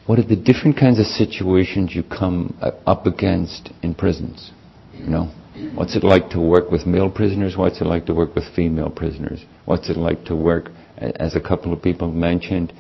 what 0.10 0.18
are 0.18 0.24
the 0.24 0.36
different 0.36 0.76
kinds 0.76 1.00
of 1.00 1.06
situations 1.06 1.94
you 1.94 2.02
come 2.02 2.58
up 2.88 3.06
against 3.06 3.70
in 3.84 3.94
prisons? 3.94 4.52
You 4.94 5.06
know, 5.06 5.32
what's 5.76 5.96
it 5.96 6.04
like 6.04 6.32
to 6.32 6.40
work 6.40 6.72
with 6.72 6.88
male 6.88 7.12
prisoners? 7.12 7.56
What's 7.56 7.80
it 7.80 7.86
like 7.86 8.08
to 8.08 8.16
work 8.16 8.34
with 8.34 8.44
female 8.56 8.90
prisoners? 8.90 9.46
What's 9.66 9.88
it 9.88 9.98
like 9.98 10.26
to 10.26 10.36
work, 10.36 10.72
as 10.98 11.36
a 11.36 11.40
couple 11.40 11.72
of 11.72 11.84
people 11.84 12.12
mentioned, 12.12 12.74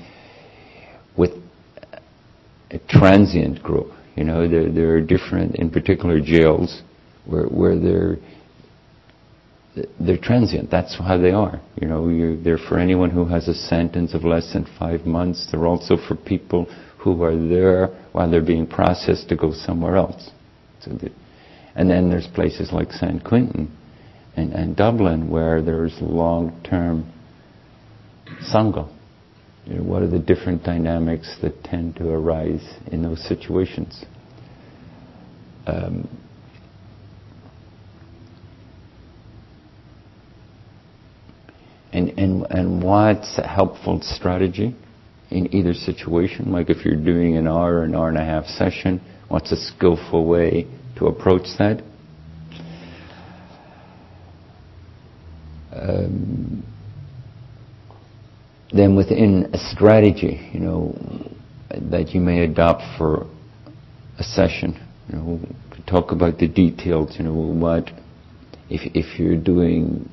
with 1.15 1.29
a 2.71 2.79
transient 2.89 3.61
group? 3.61 3.91
You 4.15 4.23
know, 4.23 4.47
there, 4.47 4.71
there 4.71 4.95
are 4.95 5.01
different, 5.01 5.57
in 5.57 5.69
particular, 5.69 6.19
jails 6.19 6.81
where, 7.27 7.45
where 7.45 7.77
they're 7.77 8.17
they're 9.99 10.17
transient. 10.17 10.71
That's 10.71 10.97
how 10.97 11.17
they 11.19 11.31
are. 11.31 11.61
You 11.79 11.87
know, 11.87 12.41
they're 12.43 12.57
for 12.57 12.79
anyone 12.79 13.11
who 13.11 13.25
has 13.25 13.47
a 13.47 13.53
sentence 13.53 14.15
of 14.15 14.25
less 14.25 14.51
than 14.51 14.67
five 14.77 15.05
months. 15.05 15.47
They're 15.51 15.67
also 15.67 15.95
for 15.95 16.15
people 16.15 16.67
who 16.99 17.23
are 17.23 17.35
there 17.35 17.87
while 18.11 18.29
they're 18.29 18.41
being 18.41 18.67
processed 18.67 19.29
to 19.29 19.35
go 19.35 19.53
somewhere 19.53 19.95
else. 19.95 20.31
So 20.81 20.91
the, 20.91 21.11
and 21.75 21.89
then 21.89 22.09
there's 22.09 22.27
places 22.27 22.71
like 22.71 22.91
San 22.91 23.21
Quentin 23.21 23.75
and, 24.35 24.51
and 24.53 24.75
Dublin 24.75 25.29
where 25.29 25.61
there's 25.61 25.95
long-term 26.01 27.11
sangha. 28.53 28.89
You 29.65 29.75
know, 29.75 29.83
what 29.83 30.01
are 30.01 30.07
the 30.07 30.19
different 30.19 30.63
dynamics 30.63 31.37
that 31.41 31.63
tend 31.63 31.95
to 31.97 32.09
arise 32.09 32.65
in 32.91 33.01
those 33.01 33.23
situations? 33.27 34.03
Um, 35.67 36.09
and, 41.93 42.09
and, 42.17 42.47
and 42.49 42.83
what's 42.83 43.37
a 43.37 43.47
helpful 43.47 43.99
strategy 44.01 44.75
in 45.31 45.53
either 45.53 45.73
situation? 45.73 46.51
Like 46.51 46.69
if 46.69 46.85
you're 46.85 46.95
doing 46.95 47.37
an 47.37 47.47
hour, 47.47 47.79
or 47.79 47.83
an 47.83 47.95
hour 47.95 48.09
and 48.09 48.17
a 48.17 48.25
half 48.25 48.45
session, 48.45 49.01
what's 49.27 49.51
a 49.51 49.57
skillful 49.57 50.25
way 50.25 50.67
to 50.97 51.07
approach 51.07 51.47
that? 51.57 51.83
Um, 55.71 56.63
then 58.73 58.95
within 58.95 59.51
a 59.53 59.57
strategy, 59.57 60.49
you 60.53 60.59
know, 60.59 60.95
that 61.69 62.09
you 62.09 62.21
may 62.21 62.43
adopt 62.43 62.83
for 62.97 63.27
a 64.17 64.23
session, 64.23 64.79
you 65.07 65.15
know, 65.15 65.39
talk 65.87 66.11
about 66.11 66.37
the 66.37 66.47
details, 66.47 67.15
you 67.17 67.23
know, 67.23 67.33
what, 67.33 67.89
if, 68.69 68.81
if 68.93 69.19
you're 69.19 69.37
doing 69.37 70.09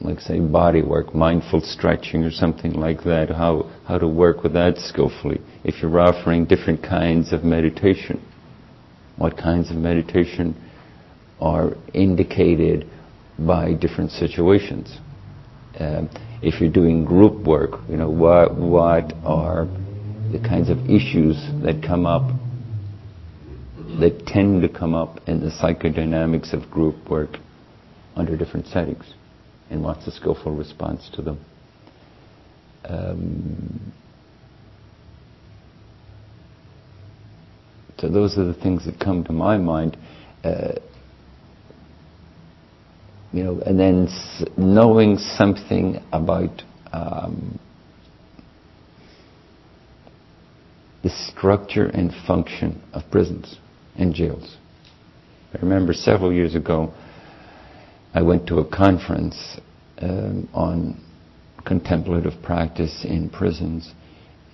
like 0.00 0.20
say 0.20 0.40
body 0.40 0.82
work, 0.82 1.14
mindful 1.14 1.60
stretching 1.60 2.24
or 2.24 2.30
something 2.30 2.72
like 2.72 3.04
that, 3.04 3.28
how, 3.28 3.70
how 3.86 3.98
to 3.98 4.08
work 4.08 4.42
with 4.42 4.54
that 4.54 4.78
skillfully. 4.78 5.40
If 5.62 5.82
you're 5.82 6.00
offering 6.00 6.46
different 6.46 6.82
kinds 6.82 7.32
of 7.32 7.44
meditation, 7.44 8.24
what 9.16 9.36
kinds 9.36 9.70
of 9.70 9.76
meditation 9.76 10.56
are 11.40 11.72
indicated 11.92 12.88
by 13.38 13.74
different 13.74 14.10
situations. 14.12 14.98
Um, 15.78 16.08
if 16.42 16.60
you're 16.60 16.72
doing 16.72 17.04
group 17.04 17.46
work, 17.46 17.80
you 17.88 17.96
know, 17.96 18.10
what, 18.10 18.56
what 18.56 19.12
are 19.24 19.66
the 20.32 20.38
kinds 20.38 20.70
of 20.70 20.78
issues 20.88 21.36
that 21.62 21.82
come 21.86 22.06
up, 22.06 22.30
that 23.98 24.26
tend 24.26 24.62
to 24.62 24.68
come 24.68 24.94
up 24.94 25.20
in 25.26 25.40
the 25.40 25.50
psychodynamics 25.50 26.54
of 26.54 26.70
group 26.70 27.10
work 27.10 27.36
under 28.16 28.36
different 28.36 28.66
settings 28.66 29.14
and 29.70 29.82
what's 29.82 30.04
the 30.04 30.10
skillful 30.10 30.52
response 30.52 31.08
to 31.14 31.22
them. 31.22 31.44
Um, 32.84 33.92
so 37.98 38.08
those 38.08 38.36
are 38.38 38.44
the 38.44 38.54
things 38.54 38.84
that 38.86 38.98
come 38.98 39.24
to 39.24 39.32
my 39.32 39.56
mind. 39.58 39.96
Uh, 40.42 40.72
you 43.32 43.44
know, 43.44 43.60
and 43.60 43.78
then 43.78 44.08
s- 44.08 44.44
knowing 44.56 45.18
something 45.18 46.02
about 46.12 46.62
um, 46.92 47.58
the 51.02 51.10
structure 51.10 51.86
and 51.86 52.12
function 52.26 52.82
of 52.92 53.02
prisons 53.10 53.56
and 53.96 54.14
jails. 54.14 54.56
I 55.54 55.58
remember 55.58 55.92
several 55.92 56.32
years 56.32 56.54
ago, 56.54 56.92
I 58.12 58.22
went 58.22 58.46
to 58.48 58.58
a 58.58 58.64
conference 58.64 59.60
um, 60.00 60.48
on 60.52 61.00
contemplative 61.64 62.42
practice 62.42 63.04
in 63.04 63.30
prisons, 63.30 63.92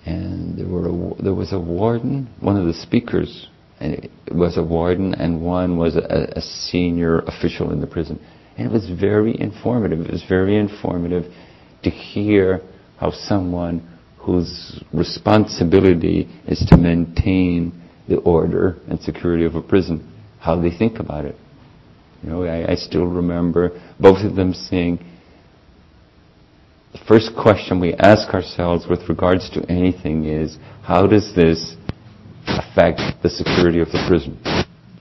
and 0.05 0.57
there 0.57 0.67
were 0.67 0.89
a, 0.89 1.23
there 1.23 1.33
was 1.33 1.53
a 1.53 1.59
warden. 1.59 2.29
One 2.39 2.57
of 2.57 2.65
the 2.65 2.73
speakers 2.73 3.47
was 4.31 4.57
a 4.57 4.63
warden, 4.63 5.13
and 5.15 5.41
one 5.41 5.77
was 5.77 5.95
a, 5.95 6.33
a 6.35 6.41
senior 6.41 7.19
official 7.19 7.71
in 7.71 7.81
the 7.81 7.87
prison. 7.87 8.19
And 8.57 8.67
it 8.67 8.71
was 8.71 8.89
very 8.89 9.39
informative. 9.39 10.01
It 10.01 10.11
was 10.11 10.23
very 10.27 10.57
informative 10.57 11.31
to 11.83 11.89
hear 11.89 12.61
how 12.99 13.11
someone 13.11 13.87
whose 14.17 14.83
responsibility 14.93 16.27
is 16.47 16.65
to 16.69 16.77
maintain 16.77 17.71
the 18.09 18.17
order 18.17 18.77
and 18.89 18.99
security 18.99 19.45
of 19.45 19.55
a 19.55 19.61
prison, 19.61 20.11
how 20.39 20.59
they 20.59 20.75
think 20.75 20.99
about 20.99 21.25
it. 21.25 21.35
You 22.27 22.33
know, 22.33 22.43
I, 22.43 22.73
I 22.73 22.75
still 22.75 23.05
remember 23.05 23.79
both 24.01 24.25
of 24.25 24.35
them 24.35 24.53
saying, 24.53 24.99
the 26.91 26.99
first 27.07 27.31
question 27.41 27.79
we 27.79 27.93
ask 27.93 28.33
ourselves 28.33 28.85
with 28.85 29.07
regards 29.07 29.49
to 29.51 29.65
anything 29.71 30.25
is, 30.25 30.57
how 30.83 31.07
does 31.07 31.33
this 31.33 31.77
affect 32.45 32.99
the 33.23 33.29
security 33.29 33.79
of 33.79 33.87
the 33.93 34.03
prison? 34.09 34.37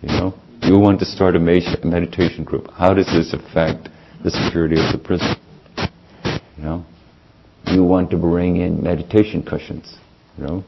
You 0.03 0.09
know, 0.09 0.35
you 0.63 0.79
want 0.79 1.01
to 1.01 1.05
start 1.05 1.35
a 1.35 1.41
meditation 1.41 2.45
group. 2.45 2.71
How 2.71 2.95
does 2.95 3.07
this 3.07 3.33
affect 3.33 3.89
the 4.23 4.31
security 4.31 4.77
of 4.77 4.93
the 4.93 5.03
prison? 5.05 5.35
You 6.57 6.63
know, 6.63 6.87
you 7.67 7.83
want 7.83 8.09
to 8.13 8.17
bring 8.17 8.59
in 8.59 8.81
meditation 8.81 9.43
cushions. 9.43 9.97
You 10.39 10.45
know, 10.47 10.65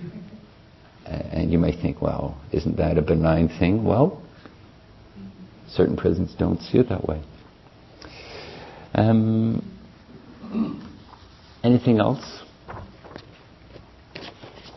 and 1.06 1.52
you 1.52 1.58
may 1.58 1.80
think, 1.80 2.02
well, 2.02 2.42
isn't 2.52 2.76
that 2.78 2.98
a 2.98 3.02
benign 3.02 3.48
thing? 3.48 3.84
Well, 3.84 4.24
certain 5.70 5.96
prisons 5.96 6.34
don't 6.38 6.60
see 6.60 6.78
it 6.78 6.88
that 6.88 7.06
way. 7.06 7.22
Um, 8.94 9.62
anything 11.62 12.00
else? 12.00 12.42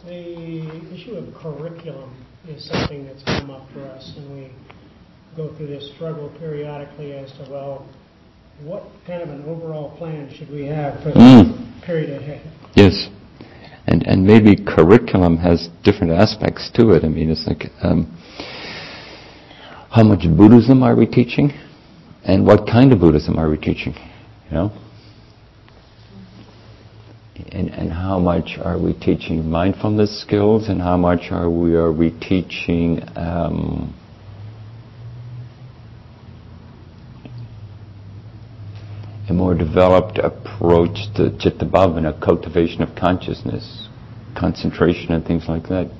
The 0.06 0.94
issue 0.94 1.14
of 1.14 1.34
curriculum 1.36 2.26
is 2.48 2.68
something 2.68 3.06
that's 3.06 3.24
come 3.24 3.50
up 3.52 3.70
for 3.72 3.82
us, 3.82 4.14
and 4.18 4.36
we 4.36 4.52
go 5.36 5.56
through 5.56 5.68
this 5.68 5.92
struggle 5.96 6.30
periodically 6.40 7.14
as 7.14 7.32
to, 7.34 7.48
well, 7.50 7.88
what 8.64 8.84
kind 9.08 9.22
of 9.22 9.30
an 9.30 9.44
overall 9.46 9.96
plan 9.98 10.32
should 10.34 10.50
we 10.50 10.66
have 10.66 11.02
for 11.02 11.10
the 11.10 11.20
mm. 11.20 11.86
period 11.86 12.22
ahead? 12.22 12.42
Yes. 12.76 13.10
And, 13.88 14.06
and 14.06 14.26
maybe 14.26 14.56
curriculum 14.56 15.38
has 15.38 15.70
different 15.84 16.14
aspects 16.14 16.70
to 16.76 16.92
it. 16.92 17.04
I 17.04 17.08
mean, 17.08 17.32
it's 17.32 17.48
like 17.48 17.72
um, 17.82 18.06
how 19.92 20.04
much 20.04 20.22
Buddhism 20.38 20.84
are 20.84 20.96
we 20.96 21.06
teaching, 21.06 21.52
and 22.24 22.46
what 22.46 22.66
kind 22.66 22.94
of 22.94 23.00
Buddhism 23.00 23.38
are 23.38 23.50
we 23.50 23.58
teaching? 23.58 23.94
You 24.46 24.52
know, 24.52 24.72
and, 27.52 27.70
and 27.70 27.92
how 27.92 28.18
much 28.18 28.58
are 28.64 28.80
we 28.80 28.94
teaching 28.94 29.50
mindfulness 29.50 30.22
skills, 30.22 30.70
and 30.70 30.82
how 30.82 30.96
much 30.96 31.32
are 31.32 31.50
we 31.50 31.76
are 31.76 31.92
we 31.92 32.12
teaching 32.12 33.02
um, 33.18 33.94
a 39.28 39.34
more 39.34 39.56
developed 39.56 40.20
approach 40.20 41.14
to 41.16 41.32
citta 41.38 41.70
bhavana, 41.70 42.18
cultivation 42.22 42.82
of 42.82 42.96
consciousness, 42.96 43.90
concentration, 44.40 45.12
and 45.12 45.26
things 45.26 45.44
like 45.50 45.64
that. 45.64 45.92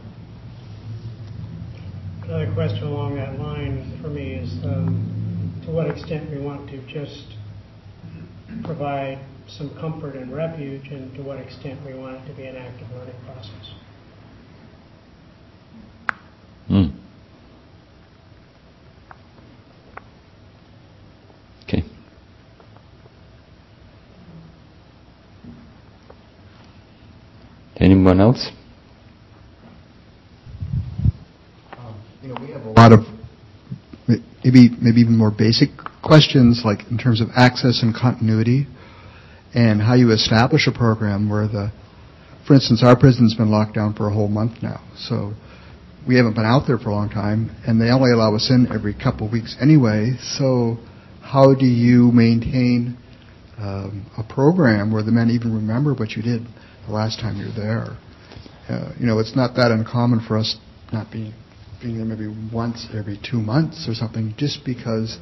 Another 2.32 2.54
question 2.54 2.84
along 2.84 3.16
that 3.16 3.38
line 3.38 4.00
for 4.02 4.08
me 4.08 4.36
is 4.36 4.50
um, 4.64 5.62
to 5.66 5.72
what 5.72 5.90
extent 5.90 6.32
we 6.32 6.40
want 6.40 6.70
to 6.70 6.78
just 6.88 7.26
provide 8.64 9.20
some 9.50 9.70
comfort 9.82 10.16
and 10.16 10.34
refuge, 10.34 10.88
and 10.88 11.14
to 11.16 11.24
what 11.24 11.40
extent 11.40 11.86
we 11.86 11.94
want 11.94 12.16
it 12.16 12.26
to 12.30 12.34
be 12.38 12.46
an 12.46 12.56
active 12.56 12.88
learning 12.92 13.16
process. 13.26 13.74
Mm. 16.70 16.98
Okay. 21.64 21.84
Anyone 27.76 28.22
else? 28.22 28.52
Um, 31.78 32.02
you 32.22 32.30
know, 32.30 32.36
we 32.40 32.52
have 32.52 32.66
a 32.66 32.71
lot 32.82 32.94
of 32.94 33.06
maybe 34.44 34.70
maybe 34.82 35.02
even 35.02 35.16
more 35.16 35.32
basic 35.32 35.70
questions, 36.04 36.64
like 36.66 36.80
in 36.90 36.98
terms 36.98 37.22
of 37.22 37.28
access 37.36 37.84
and 37.84 37.94
continuity, 37.94 38.66
and 39.54 39.82
how 39.82 39.94
you 39.94 40.12
establish 40.12 40.68
a 40.68 40.72
program 40.72 41.30
where 41.30 41.48
the, 41.48 41.72
for 42.48 42.56
instance, 42.56 42.82
our 42.84 42.98
prison's 42.98 43.36
been 43.36 43.52
locked 43.52 43.76
down 43.76 43.94
for 43.94 44.08
a 44.08 44.14
whole 44.14 44.28
month 44.28 44.64
now, 44.64 44.82
so 44.98 45.34
we 46.08 46.16
haven't 46.16 46.34
been 46.34 46.46
out 46.46 46.64
there 46.66 46.80
for 46.80 46.90
a 46.90 46.94
long 46.94 47.10
time, 47.10 47.56
and 47.68 47.80
they 47.80 47.92
only 47.92 48.12
allow 48.12 48.34
us 48.36 48.50
in 48.50 48.68
every 48.74 48.96
couple 48.96 49.28
of 49.28 49.32
weeks 49.32 49.56
anyway. 49.62 50.14
So, 50.20 50.78
how 51.22 51.54
do 51.54 51.66
you 51.66 52.12
maintain 52.12 52.98
um, 53.62 54.10
a 54.18 54.24
program 54.24 54.92
where 54.92 55.04
the 55.04 55.12
men 55.12 55.30
even 55.30 55.54
remember 55.54 55.94
what 55.94 56.12
you 56.12 56.24
did 56.24 56.42
the 56.88 56.94
last 56.94 57.20
time 57.20 57.38
you're 57.38 57.54
there. 57.54 57.96
Uh, 58.68 58.92
you 59.00 59.06
know, 59.06 59.20
it's 59.20 59.36
not 59.36 59.56
that 59.56 59.70
uncommon 59.70 60.26
for 60.28 60.38
us 60.38 60.58
not 60.92 61.12
being 61.12 61.34
being 61.82 61.98
there 61.98 62.06
maybe 62.06 62.28
once 62.54 62.88
every 62.94 63.20
two 63.20 63.40
months 63.40 63.88
or 63.88 63.94
something, 63.94 64.34
just 64.38 64.64
because 64.66 65.18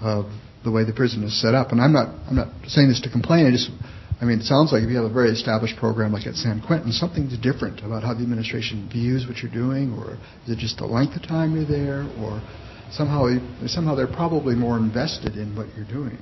of 0.00 0.26
the 0.64 0.70
way 0.70 0.84
the 0.84 0.92
prison 0.92 1.22
is 1.24 1.40
set 1.40 1.54
up. 1.54 1.72
And 1.72 1.80
I'm 1.80 1.92
not 1.92 2.14
I'm 2.28 2.36
not 2.36 2.48
saying 2.66 2.88
this 2.88 3.00
to 3.02 3.10
complain. 3.10 3.46
I 3.46 3.50
just 3.50 3.70
I 4.20 4.24
mean, 4.24 4.40
it 4.40 4.44
sounds 4.44 4.72
like 4.72 4.82
if 4.82 4.90
you 4.90 4.96
have 4.96 5.04
a 5.04 5.12
very 5.12 5.30
established 5.30 5.76
program 5.76 6.12
like 6.12 6.26
at 6.26 6.34
San 6.34 6.60
Quentin, 6.60 6.90
something's 6.90 7.38
different 7.38 7.80
about 7.84 8.02
how 8.02 8.14
the 8.14 8.22
administration 8.22 8.88
views 8.92 9.26
what 9.28 9.38
you're 9.38 9.52
doing, 9.52 9.94
or 9.94 10.18
is 10.44 10.50
it 10.50 10.58
just 10.58 10.78
the 10.78 10.86
length 10.86 11.14
of 11.14 11.22
time 11.22 11.54
you're 11.54 11.64
there, 11.64 12.02
or 12.18 12.42
somehow 12.90 13.28
somehow 13.66 13.94
they're 13.94 14.06
probably 14.06 14.54
more 14.54 14.76
invested 14.76 15.36
in 15.36 15.54
what 15.56 15.68
you're 15.76 15.86
doing. 15.86 16.18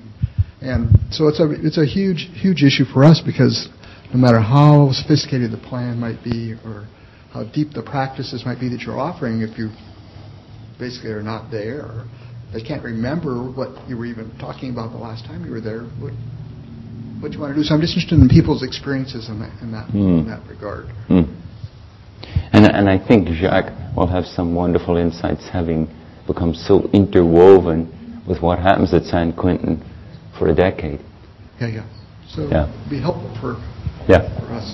And 0.61 0.91
so 1.11 1.29
it's 1.29 1.41
a 1.41 1.49
it's 1.51 1.79
a 1.79 1.87
huge 1.87 2.29
huge 2.35 2.62
issue 2.62 2.85
for 2.85 3.05
us 3.05 3.21
because 3.25 3.69
no 4.12 4.21
matter 4.21 4.41
how 4.41 4.93
sophisticated 4.93 5.51
the 5.51 5.59
plan 5.59 5.99
might 5.99 6.23
be 6.23 6.53
or 6.65 6.87
how 7.37 7.44
deep 7.53 7.72
the 7.75 7.83
practices 7.83 8.46
might 8.46 8.59
be 8.59 8.70
that 8.70 8.81
you're 8.81 8.99
offering, 8.99 9.42
if 9.42 9.59
you 9.59 9.68
basically 10.79 11.11
are 11.11 11.22
not 11.22 11.51
there, 11.51 12.07
they 12.53 12.62
can't 12.62 12.83
remember 12.83 13.44
what 13.53 13.68
you 13.87 13.96
were 13.96 14.07
even 14.07 14.33
talking 14.38 14.70
about 14.70 14.90
the 14.90 14.96
last 14.96 15.27
time 15.27 15.44
you 15.44 15.51
were 15.51 15.61
there. 15.61 15.83
What, 16.01 16.14
what 17.20 17.33
you 17.33 17.40
want 17.40 17.55
to 17.55 17.61
do? 17.61 17.62
So 17.62 17.75
I'm 17.75 17.81
just 17.83 17.92
interested 17.92 18.18
in 18.18 18.29
people's 18.31 18.62
experiences 18.62 19.29
in 19.29 19.38
that 19.40 19.53
in 19.61 19.70
that, 19.72 19.88
mm. 19.88 20.20
in 20.20 20.27
that 20.29 20.49
regard. 20.49 20.87
Mm. 21.11 21.29
And 22.53 22.64
and 22.64 22.88
I 22.88 22.96
think 22.96 23.29
Jacques 23.29 23.72
will 23.94 24.07
have 24.07 24.25
some 24.25 24.55
wonderful 24.55 24.96
insights, 24.96 25.46
having 25.53 25.88
become 26.27 26.55
so 26.55 26.88
interwoven 26.94 27.92
with 28.27 28.40
what 28.40 28.59
happens 28.59 28.94
at 28.94 29.05
San 29.05 29.35
Quentin 29.35 29.85
for 30.38 30.49
a 30.49 30.55
decade. 30.55 31.01
Yeah, 31.61 31.68
yeah. 31.68 31.87
So 32.29 32.49
yeah. 32.49 32.72
it'd 32.72 32.90
be 32.90 33.01
helpful 33.01 33.29
for 33.40 33.61
yeah. 34.09 34.25
for 34.40 34.55
us. 34.55 34.72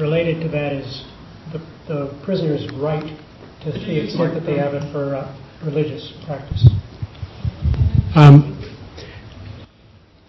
Related 0.00 0.42
to 0.42 0.48
that 0.48 0.72
is 0.72 1.06
the, 1.88 2.20
prisoner's 2.24 2.70
right 2.74 3.16
to 3.62 3.72
the 3.72 4.04
extent 4.04 4.34
that 4.34 4.44
they 4.44 4.58
have 4.58 4.74
it 4.74 4.92
for 4.92 5.14
uh, 5.14 5.36
religious 5.64 6.12
practice. 6.26 6.68
Um, 8.14 8.52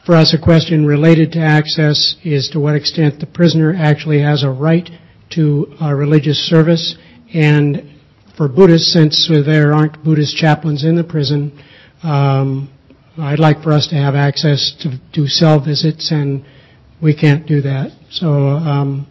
for 0.06 0.16
us, 0.16 0.34
a 0.34 0.42
question 0.42 0.86
related 0.86 1.32
to 1.34 1.40
access 1.40 2.16
is 2.24 2.50
to 2.50 2.60
what 2.60 2.76
extent 2.76 3.20
the 3.20 3.26
prisoner 3.26 3.76
actually 3.76 4.22
has 4.22 4.44
a 4.44 4.50
right 4.50 4.90
to 5.32 5.76
a 5.82 5.94
religious 5.96 6.38
service, 6.48 6.96
and 7.34 7.98
for 8.38 8.48
Buddhists, 8.48 8.94
since 8.94 9.28
there 9.28 9.74
aren't 9.74 10.04
Buddhist 10.04 10.38
chaplains 10.38 10.84
in 10.86 10.96
the 10.96 11.04
prison, 11.04 11.52
um, 12.04 12.70
I'd 13.18 13.40
like 13.40 13.64
for 13.64 13.72
us 13.72 13.88
to 13.88 13.96
have 13.96 14.14
access 14.14 14.76
to 14.82 15.00
do 15.12 15.28
cell 15.28 15.60
visits 15.60 16.12
and 16.12 16.46
we 17.02 17.16
can't 17.16 17.48
do 17.48 17.62
that. 17.62 17.92
So 18.12 18.28
um, 18.32 19.08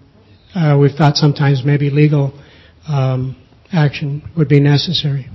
uh, 0.57 0.77
we've 0.79 0.93
thought 0.93 1.17
sometimes 1.17 1.63
maybe 1.65 1.91
legal 1.91 2.33
um, 2.89 3.37
action 3.73 4.23
would 4.37 4.49
be 4.49 4.59
necessary. 4.59 5.29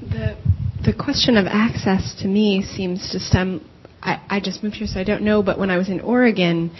The 0.00 0.36
the 0.84 0.92
question 0.92 1.38
of 1.38 1.46
access 1.46 2.14
to 2.20 2.28
me 2.28 2.62
seems 2.62 3.10
to 3.12 3.18
stem. 3.18 3.66
I, 4.02 4.20
I 4.28 4.40
just 4.40 4.62
moved 4.62 4.76
here, 4.76 4.86
so 4.86 5.00
I 5.00 5.04
don't 5.04 5.22
know. 5.22 5.42
But 5.42 5.58
when 5.58 5.70
I 5.70 5.78
was 5.78 5.88
in 5.88 6.00
Oregon, 6.00 6.70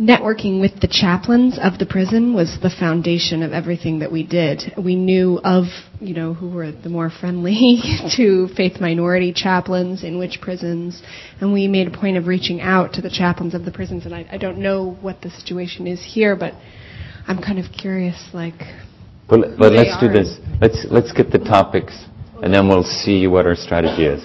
networking 0.00 0.60
with 0.60 0.80
the 0.80 0.88
chaplains 0.88 1.58
of 1.60 1.78
the 1.78 1.86
prison 1.86 2.34
was 2.34 2.58
the 2.62 2.70
foundation 2.70 3.42
of 3.42 3.52
everything 3.52 4.00
that 4.00 4.12
we 4.12 4.26
did. 4.26 4.74
We 4.76 4.94
knew 4.94 5.40
of, 5.42 5.64
you 6.00 6.14
know, 6.14 6.34
who 6.34 6.50
were 6.50 6.70
the 6.70 6.90
more 6.90 7.10
friendly 7.10 7.80
to 8.16 8.48
faith 8.56 8.80
minority 8.80 9.32
chaplains 9.32 10.04
in 10.04 10.18
which 10.18 10.40
prisons, 10.40 11.02
and 11.40 11.52
we 11.52 11.66
made 11.66 11.88
a 11.88 11.98
point 11.98 12.18
of 12.18 12.26
reaching 12.26 12.60
out 12.60 12.92
to 12.94 13.02
the 13.02 13.10
chaplains 13.10 13.54
of 13.54 13.64
the 13.64 13.72
prisons. 13.72 14.04
And 14.04 14.14
I, 14.14 14.26
I 14.30 14.36
don't 14.36 14.58
know 14.58 14.98
what 15.00 15.22
the 15.22 15.30
situation 15.30 15.86
is 15.86 16.04
here, 16.04 16.36
but 16.36 16.52
I'm 17.26 17.42
kind 17.42 17.58
of 17.58 17.72
curious, 17.72 18.30
like. 18.32 18.60
But, 19.28 19.58
but 19.58 19.72
let's 19.72 19.98
do 19.98 20.08
this. 20.08 20.38
Let's 20.60 20.86
let's 20.88 21.12
get 21.12 21.32
the 21.32 21.38
topics, 21.38 22.04
and 22.42 22.54
then 22.54 22.68
we'll 22.68 22.84
see 22.84 23.26
what 23.26 23.46
our 23.46 23.56
strategy 23.56 24.04
is. 24.04 24.22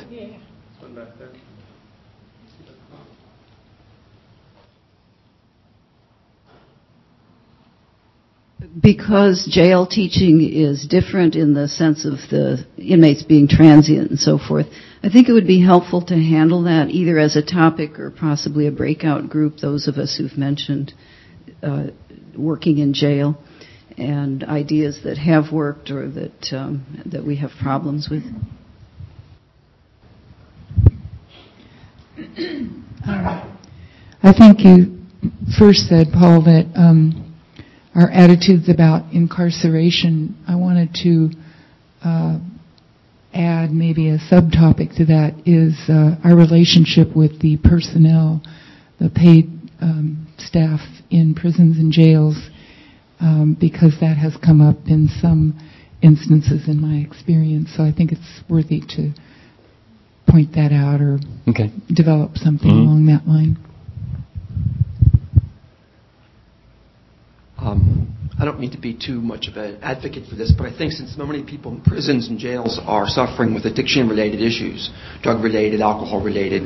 Because 8.80 9.48
jail 9.50 9.86
teaching 9.86 10.42
is 10.42 10.88
different 10.88 11.36
in 11.36 11.54
the 11.54 11.68
sense 11.68 12.06
of 12.06 12.14
the 12.30 12.66
inmates 12.78 13.24
being 13.24 13.48
transient 13.48 14.12
and 14.12 14.20
so 14.20 14.38
forth, 14.38 14.68
I 15.04 15.10
think 15.10 15.28
it 15.28 15.34
would 15.34 15.48
be 15.48 15.62
helpful 15.62 16.06
to 16.06 16.14
handle 16.14 16.64
that 16.64 16.90
either 16.90 17.18
as 17.18 17.36
a 17.36 17.42
topic 17.42 18.00
or 18.00 18.12
possibly 18.12 18.68
a 18.68 18.72
breakout 18.72 19.30
group, 19.30 19.58
those 19.58 19.88
of 19.88 19.98
us 19.98 20.16
who've 20.16 20.38
mentioned 20.38 20.94
uh, 21.62 21.88
working 22.38 22.78
in 22.78 22.94
jail 22.94 23.38
and 23.98 24.44
ideas 24.44 25.02
that 25.04 25.18
have 25.18 25.52
worked 25.52 25.92
or 25.92 26.10
that 26.10 26.54
um, 26.54 27.04
that 27.08 27.26
we 27.26 27.36
have 27.38 27.52
problems 27.62 28.10
with. 28.10 28.24
I 34.24 34.34
think 34.38 34.62
you 34.62 35.00
first 35.58 35.88
said, 35.88 36.08
Paul, 36.14 36.44
that 36.44 36.72
um, 36.76 37.21
our 37.96 38.10
attitudes 38.10 38.70
about 38.70 39.12
incarceration. 39.14 40.38
I 40.48 40.56
wanted 40.56 40.94
to 41.04 41.30
uh, 42.04 42.40
add 43.34 43.72
maybe 43.72 44.10
a 44.10 44.18
subtopic 44.18 44.96
to 44.98 45.06
that 45.06 45.36
is 45.46 45.78
uh, 45.90 46.16
our 46.24 46.36
relationship 46.36 47.16
with 47.16 47.42
the 47.42 47.58
personnel, 47.64 48.42
the 49.00 49.10
paid 49.10 49.50
um, 49.82 50.28
staff 50.38 50.80
in 51.10 51.36
prisons 51.36 51.78
and 51.78 51.92
jails, 51.92 52.38
um, 53.20 53.58
because 53.60 53.96
that 54.00 54.18
has 54.18 54.36
come 54.44 54.62
up 54.62 54.78
in 54.88 55.08
some 55.22 55.60
instances 56.02 56.68
in 56.68 56.82
my 56.82 57.06
experience. 57.06 57.70
So 57.76 57.84
I 57.84 57.92
think 57.92 58.12
it's 58.12 58.42
worthy 58.50 58.82
to 58.96 59.14
point 60.28 60.54
that 60.54 60.72
out 60.72 61.02
or 61.02 61.20
okay. 61.50 61.72
develop 61.94 62.38
something 62.38 62.70
mm-hmm. 62.70 62.88
along 62.88 63.06
that 63.08 63.28
line. 63.28 63.58
Um, 67.58 68.08
I 68.42 68.46
don't 68.46 68.60
mean 68.60 68.72
to 68.72 68.80
be 68.80 68.98
too 68.98 69.22
much 69.22 69.48
of 69.48 69.56
an 69.56 69.78
advocate 69.84 70.28
for 70.28 70.34
this, 70.34 70.52
but 70.52 70.66
I 70.66 70.76
think 70.76 70.94
since 70.94 71.16
so 71.16 71.28
many 71.28 71.44
people 71.44 71.74
in 71.74 71.82
prisons 71.82 72.28
and 72.28 72.40
jails 72.40 72.80
are 72.84 73.08
suffering 73.08 73.54
with 73.54 73.66
addiction 73.66 74.10
related 74.10 74.42
issues, 74.42 74.90
drug 75.22 75.44
related, 75.44 75.80
alcohol 75.80 76.24
related, 76.24 76.64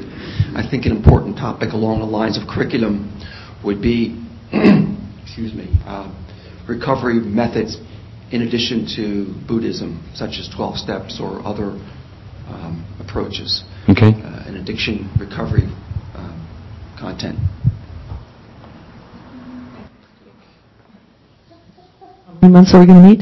I 0.56 0.66
think 0.72 0.86
an 0.86 0.94
important 0.94 1.36
topic 1.36 1.74
along 1.74 2.00
the 2.00 2.06
lines 2.06 2.38
of 2.38 2.48
curriculum 2.48 3.12
would 3.66 3.82
be, 3.82 4.26
excuse 5.22 5.54
me, 5.54 5.68
uh, 5.84 6.16
recovery 6.66 7.16
methods 7.16 7.76
in 8.32 8.44
addition 8.44 8.88
to 8.96 9.36
Buddhism, 9.46 10.00
such 10.16 10.40
as 10.40 10.48
12 10.56 10.78
steps 10.78 11.20
or 11.20 11.46
other 11.46 11.72
um, 12.48 12.88
approaches. 13.06 13.66
Okay. 13.90 14.16
Uh, 14.16 14.48
an 14.48 14.56
addiction 14.56 15.12
recovery 15.20 15.68
uh, 16.16 16.32
content. 16.98 17.38
Many 22.42 22.54
months 22.54 22.74
are 22.74 22.80
we 22.80 22.86
going 22.86 23.02
to 23.02 23.08
meet? 23.08 23.22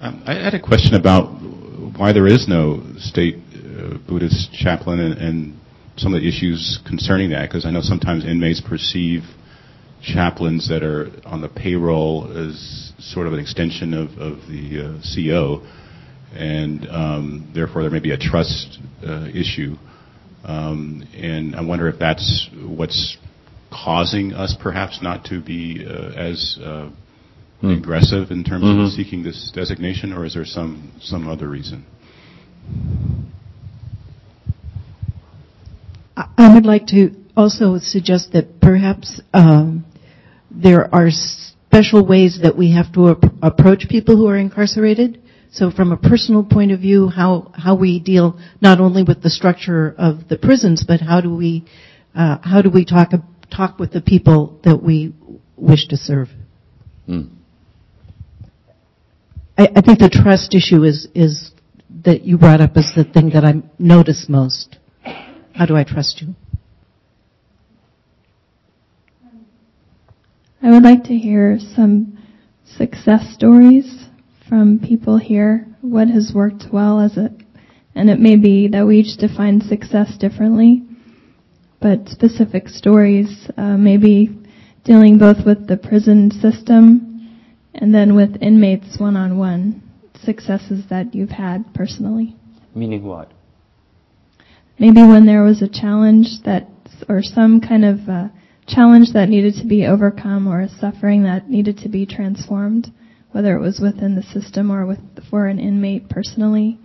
um, 0.00 0.22
I 0.26 0.34
had 0.34 0.54
a 0.54 0.60
question 0.60 0.94
about 0.94 1.26
why 1.96 2.12
there 2.12 2.26
is 2.26 2.46
no 2.48 2.82
state 2.98 3.36
uh, 3.36 3.98
Buddhist 4.08 4.52
chaplain 4.52 5.00
and, 5.00 5.14
and, 5.18 5.60
some 5.98 6.12
of 6.12 6.20
the 6.20 6.28
issues 6.28 6.78
concerning 6.86 7.30
that, 7.30 7.48
because 7.48 7.64
I 7.64 7.70
know 7.70 7.80
sometimes 7.80 8.26
inmates 8.26 8.60
perceive 8.60 9.22
chaplains 10.02 10.68
that 10.68 10.82
are 10.82 11.10
on 11.24 11.40
the 11.40 11.48
payroll 11.48 12.30
as 12.36 12.92
sort 12.98 13.26
of 13.26 13.32
an 13.32 13.38
extension 13.38 13.94
of, 13.94 14.10
of 14.18 14.46
the 14.46 15.00
uh, 15.00 15.00
CO, 15.14 15.66
and 16.34 16.86
um, 16.90 17.50
therefore 17.54 17.80
there 17.80 17.90
may 17.90 18.00
be 18.00 18.10
a 18.10 18.18
trust 18.18 18.78
uh, 19.06 19.26
issue. 19.32 19.76
Um, 20.46 21.06
and 21.14 21.56
I 21.56 21.62
wonder 21.62 21.88
if 21.88 21.98
that's 21.98 22.48
what's 22.54 23.16
causing 23.72 24.32
us 24.32 24.56
perhaps 24.60 25.02
not 25.02 25.24
to 25.24 25.42
be 25.42 25.84
uh, 25.84 26.12
as 26.12 26.56
uh, 26.62 26.88
mm. 27.62 27.76
aggressive 27.76 28.30
in 28.30 28.44
terms 28.44 28.64
mm-hmm. 28.64 28.84
of 28.84 28.92
seeking 28.92 29.24
this 29.24 29.50
designation, 29.52 30.12
or 30.12 30.24
is 30.24 30.34
there 30.34 30.44
some 30.44 30.92
some 31.00 31.28
other 31.28 31.48
reason? 31.48 31.84
I 36.16 36.54
would 36.54 36.64
like 36.64 36.86
to 36.88 37.10
also 37.36 37.78
suggest 37.78 38.32
that 38.32 38.60
perhaps 38.60 39.20
um, 39.34 39.84
there 40.50 40.94
are 40.94 41.10
special 41.10 42.06
ways 42.06 42.38
that 42.42 42.56
we 42.56 42.72
have 42.72 42.92
to 42.94 43.10
ap- 43.10 43.32
approach 43.42 43.88
people 43.88 44.16
who 44.16 44.28
are 44.28 44.36
incarcerated. 44.36 45.20
So 45.50 45.70
from 45.70 45.92
a 45.92 45.96
personal 45.96 46.44
point 46.44 46.72
of 46.72 46.80
view, 46.80 47.08
how, 47.08 47.52
how 47.54 47.76
we 47.76 48.00
deal 48.00 48.38
not 48.60 48.80
only 48.80 49.02
with 49.02 49.22
the 49.22 49.30
structure 49.30 49.94
of 49.96 50.28
the 50.28 50.36
prisons, 50.36 50.84
but 50.86 51.00
how 51.00 51.20
do 51.20 51.34
we, 51.34 51.64
uh, 52.14 52.38
how 52.42 52.62
do 52.62 52.70
we 52.70 52.84
talk, 52.84 53.12
talk 53.50 53.78
with 53.78 53.92
the 53.92 54.00
people 54.00 54.60
that 54.64 54.82
we 54.82 55.14
wish 55.56 55.88
to 55.88 55.96
serve? 55.96 56.28
Mm. 57.08 57.30
I, 59.56 59.68
I 59.76 59.80
think 59.80 60.00
the 60.00 60.10
trust 60.10 60.54
issue 60.54 60.82
is, 60.84 61.08
is 61.14 61.52
that 62.04 62.22
you 62.22 62.38
brought 62.38 62.60
up 62.60 62.76
is 62.76 62.92
the 62.94 63.04
thing 63.04 63.30
that 63.30 63.44
I 63.44 63.54
notice 63.78 64.26
most. 64.28 64.76
How 65.54 65.64
do 65.64 65.76
I 65.76 65.84
trust 65.84 66.20
you? 66.20 66.34
I 70.62 70.70
would 70.70 70.82
like 70.82 71.04
to 71.04 71.16
hear 71.16 71.58
some 71.74 72.18
success 72.76 73.32
stories 73.32 74.05
from 74.48 74.78
people 74.78 75.18
here. 75.18 75.66
What 75.80 76.08
has 76.08 76.32
worked 76.34 76.64
well 76.72 77.00
as 77.00 77.16
a, 77.16 77.30
and 77.94 78.10
it 78.10 78.20
may 78.20 78.36
be 78.36 78.68
that 78.68 78.86
we 78.86 78.98
each 78.98 79.16
define 79.18 79.60
success 79.60 80.16
differently, 80.18 80.82
but 81.80 82.08
specific 82.08 82.68
stories, 82.68 83.50
uh, 83.56 83.76
maybe 83.76 84.36
dealing 84.84 85.18
both 85.18 85.44
with 85.44 85.66
the 85.66 85.76
prison 85.76 86.30
system 86.30 87.38
and 87.74 87.94
then 87.94 88.14
with 88.14 88.42
inmates 88.42 88.98
one 88.98 89.16
on 89.16 89.38
one, 89.38 89.82
successes 90.24 90.84
that 90.90 91.14
you've 91.14 91.30
had 91.30 91.74
personally. 91.74 92.34
Meaning 92.74 93.04
what? 93.04 93.30
maybe 94.78 95.02
when 95.02 95.26
there 95.26 95.42
was 95.42 95.62
a 95.62 95.68
challenge 95.68 96.26
that, 96.44 96.68
or 97.08 97.22
some 97.22 97.60
kind 97.60 97.84
of 97.84 98.08
uh, 98.08 98.28
challenge 98.66 99.12
that 99.12 99.28
needed 99.28 99.54
to 99.54 99.66
be 99.66 99.86
overcome 99.86 100.46
or 100.46 100.60
a 100.60 100.68
suffering 100.68 101.22
that 101.22 101.48
needed 101.48 101.78
to 101.78 101.88
be 101.88 102.06
transformed, 102.06 102.92
whether 103.36 103.54
it 103.54 103.60
was 103.60 103.80
within 103.80 104.14
the 104.14 104.22
system 104.22 104.70
or 104.70 104.86
with 104.86 104.98
for 105.28 105.46
an 105.46 105.58
inmate 105.58 106.08
personally, 106.08 106.78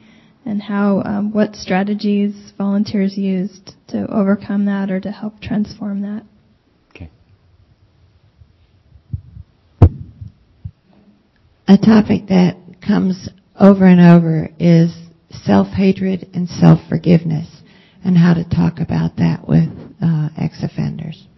and 0.46 0.62
how 0.62 1.02
um, 1.06 1.32
what 1.32 1.56
strategies 1.56 2.52
volunteers 2.58 3.18
used 3.18 3.72
to 3.88 4.06
overcome 4.14 4.66
that 4.66 4.92
or 4.92 5.00
to 5.00 5.10
help 5.10 5.40
transform 5.40 6.02
that. 6.02 6.24
Okay. 6.90 7.10
A 11.70 11.78
topic 11.78 12.28
that 12.28 12.58
comes 12.86 13.30
over 13.58 13.86
and 13.86 14.02
over 14.02 14.50
is 14.60 14.94
self-hatred 15.30 16.32
and 16.34 16.50
self-forgiveness 16.50 17.48
and 18.04 18.18
how 18.18 18.34
to 18.34 18.44
talk 18.44 18.82
about 18.82 19.16
that 19.16 19.48
with 19.48 19.70
uh, 20.02 20.28
ex-offenders. 20.38 21.16
Mm-hmm. 21.16 21.31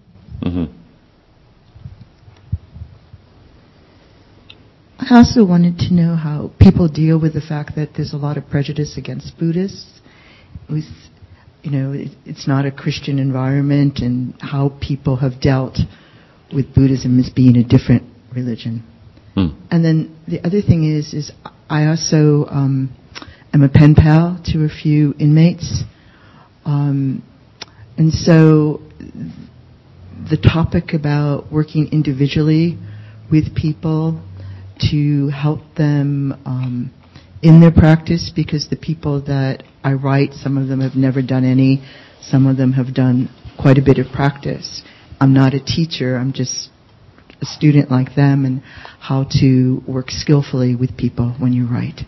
I 5.13 5.17
also 5.17 5.45
wanted 5.45 5.77
to 5.77 5.93
know 5.93 6.15
how 6.15 6.49
people 6.59 6.87
deal 6.87 7.21
with 7.21 7.35
the 7.35 7.41
fact 7.41 7.75
that 7.75 7.89
there's 7.95 8.13
a 8.13 8.17
lot 8.17 8.35
of 8.35 8.49
prejudice 8.49 8.97
against 8.97 9.37
Buddhists. 9.37 10.01
With, 10.67 10.85
you 11.61 11.69
know, 11.69 11.91
it, 11.91 12.17
it's 12.25 12.47
not 12.47 12.65
a 12.65 12.71
Christian 12.71 13.19
environment, 13.19 13.99
and 13.99 14.33
how 14.39 14.75
people 14.81 15.17
have 15.17 15.39
dealt 15.39 15.77
with 16.51 16.73
Buddhism 16.73 17.19
as 17.19 17.29
being 17.29 17.57
a 17.57 17.63
different 17.63 18.11
religion. 18.33 18.83
Mm. 19.37 19.55
And 19.69 19.85
then 19.85 20.19
the 20.27 20.39
other 20.43 20.63
thing 20.63 20.83
is, 20.83 21.13
is 21.13 21.31
I 21.69 21.85
also 21.85 22.47
um, 22.49 22.89
am 23.53 23.61
a 23.61 23.69
pen 23.69 23.93
pal 23.93 24.41
to 24.45 24.65
a 24.65 24.69
few 24.69 25.13
inmates, 25.19 25.83
um, 26.65 27.21
and 27.99 28.11
so 28.11 28.81
the 30.27 30.37
topic 30.37 30.95
about 30.95 31.51
working 31.51 31.89
individually 31.91 32.79
with 33.29 33.55
people 33.55 34.19
to 34.91 35.29
help 35.29 35.61
them 35.75 36.33
um, 36.45 36.93
in 37.41 37.59
their 37.59 37.71
practice 37.71 38.31
because 38.33 38.69
the 38.69 38.75
people 38.75 39.21
that 39.25 39.63
I 39.83 39.93
write, 39.93 40.33
some 40.33 40.57
of 40.57 40.67
them 40.67 40.81
have 40.81 40.95
never 40.95 41.21
done 41.21 41.43
any, 41.43 41.83
some 42.21 42.47
of 42.47 42.57
them 42.57 42.73
have 42.73 42.93
done 42.93 43.29
quite 43.59 43.77
a 43.77 43.81
bit 43.81 43.97
of 43.97 44.11
practice. 44.13 44.81
I'm 45.19 45.33
not 45.33 45.53
a 45.53 45.63
teacher, 45.63 46.17
I'm 46.17 46.33
just 46.33 46.69
a 47.41 47.45
student 47.45 47.91
like 47.91 48.15
them 48.15 48.45
and 48.45 48.63
how 48.99 49.25
to 49.41 49.81
work 49.87 50.09
skillfully 50.09 50.75
with 50.75 50.97
people 50.97 51.35
when 51.39 51.53
you 51.53 51.67
write. 51.67 52.01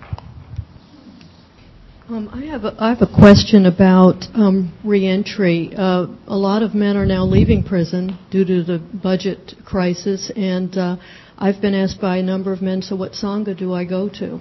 Um, 2.08 2.30
I 2.32 2.46
have 2.46 2.66
a, 2.66 2.76
I 2.78 2.90
have 2.90 3.02
a 3.02 3.12
question 3.12 3.66
about 3.66 4.26
um, 4.36 4.78
reentry. 4.84 5.74
Uh, 5.76 6.06
a 6.28 6.38
lot 6.38 6.62
of 6.62 6.76
men 6.76 6.98
are 6.98 7.06
now 7.06 7.26
leaving 7.26 7.64
prison 7.64 8.20
due 8.30 8.46
to 8.46 8.64
the 8.64 8.78
budget 8.78 9.56
crisis, 9.66 10.32
and 10.36 10.78
uh, 10.78 10.98
I've 11.38 11.62
been 11.62 11.74
asked 11.74 12.00
by 12.00 12.18
a 12.18 12.24
number 12.24 12.54
of 12.54 12.62
men, 12.62 12.82
so 12.82 12.96
what 12.96 13.12
sangha 13.12 13.58
do 13.58 13.74
I 13.74 13.86
go 13.86 14.10
to? 14.10 14.40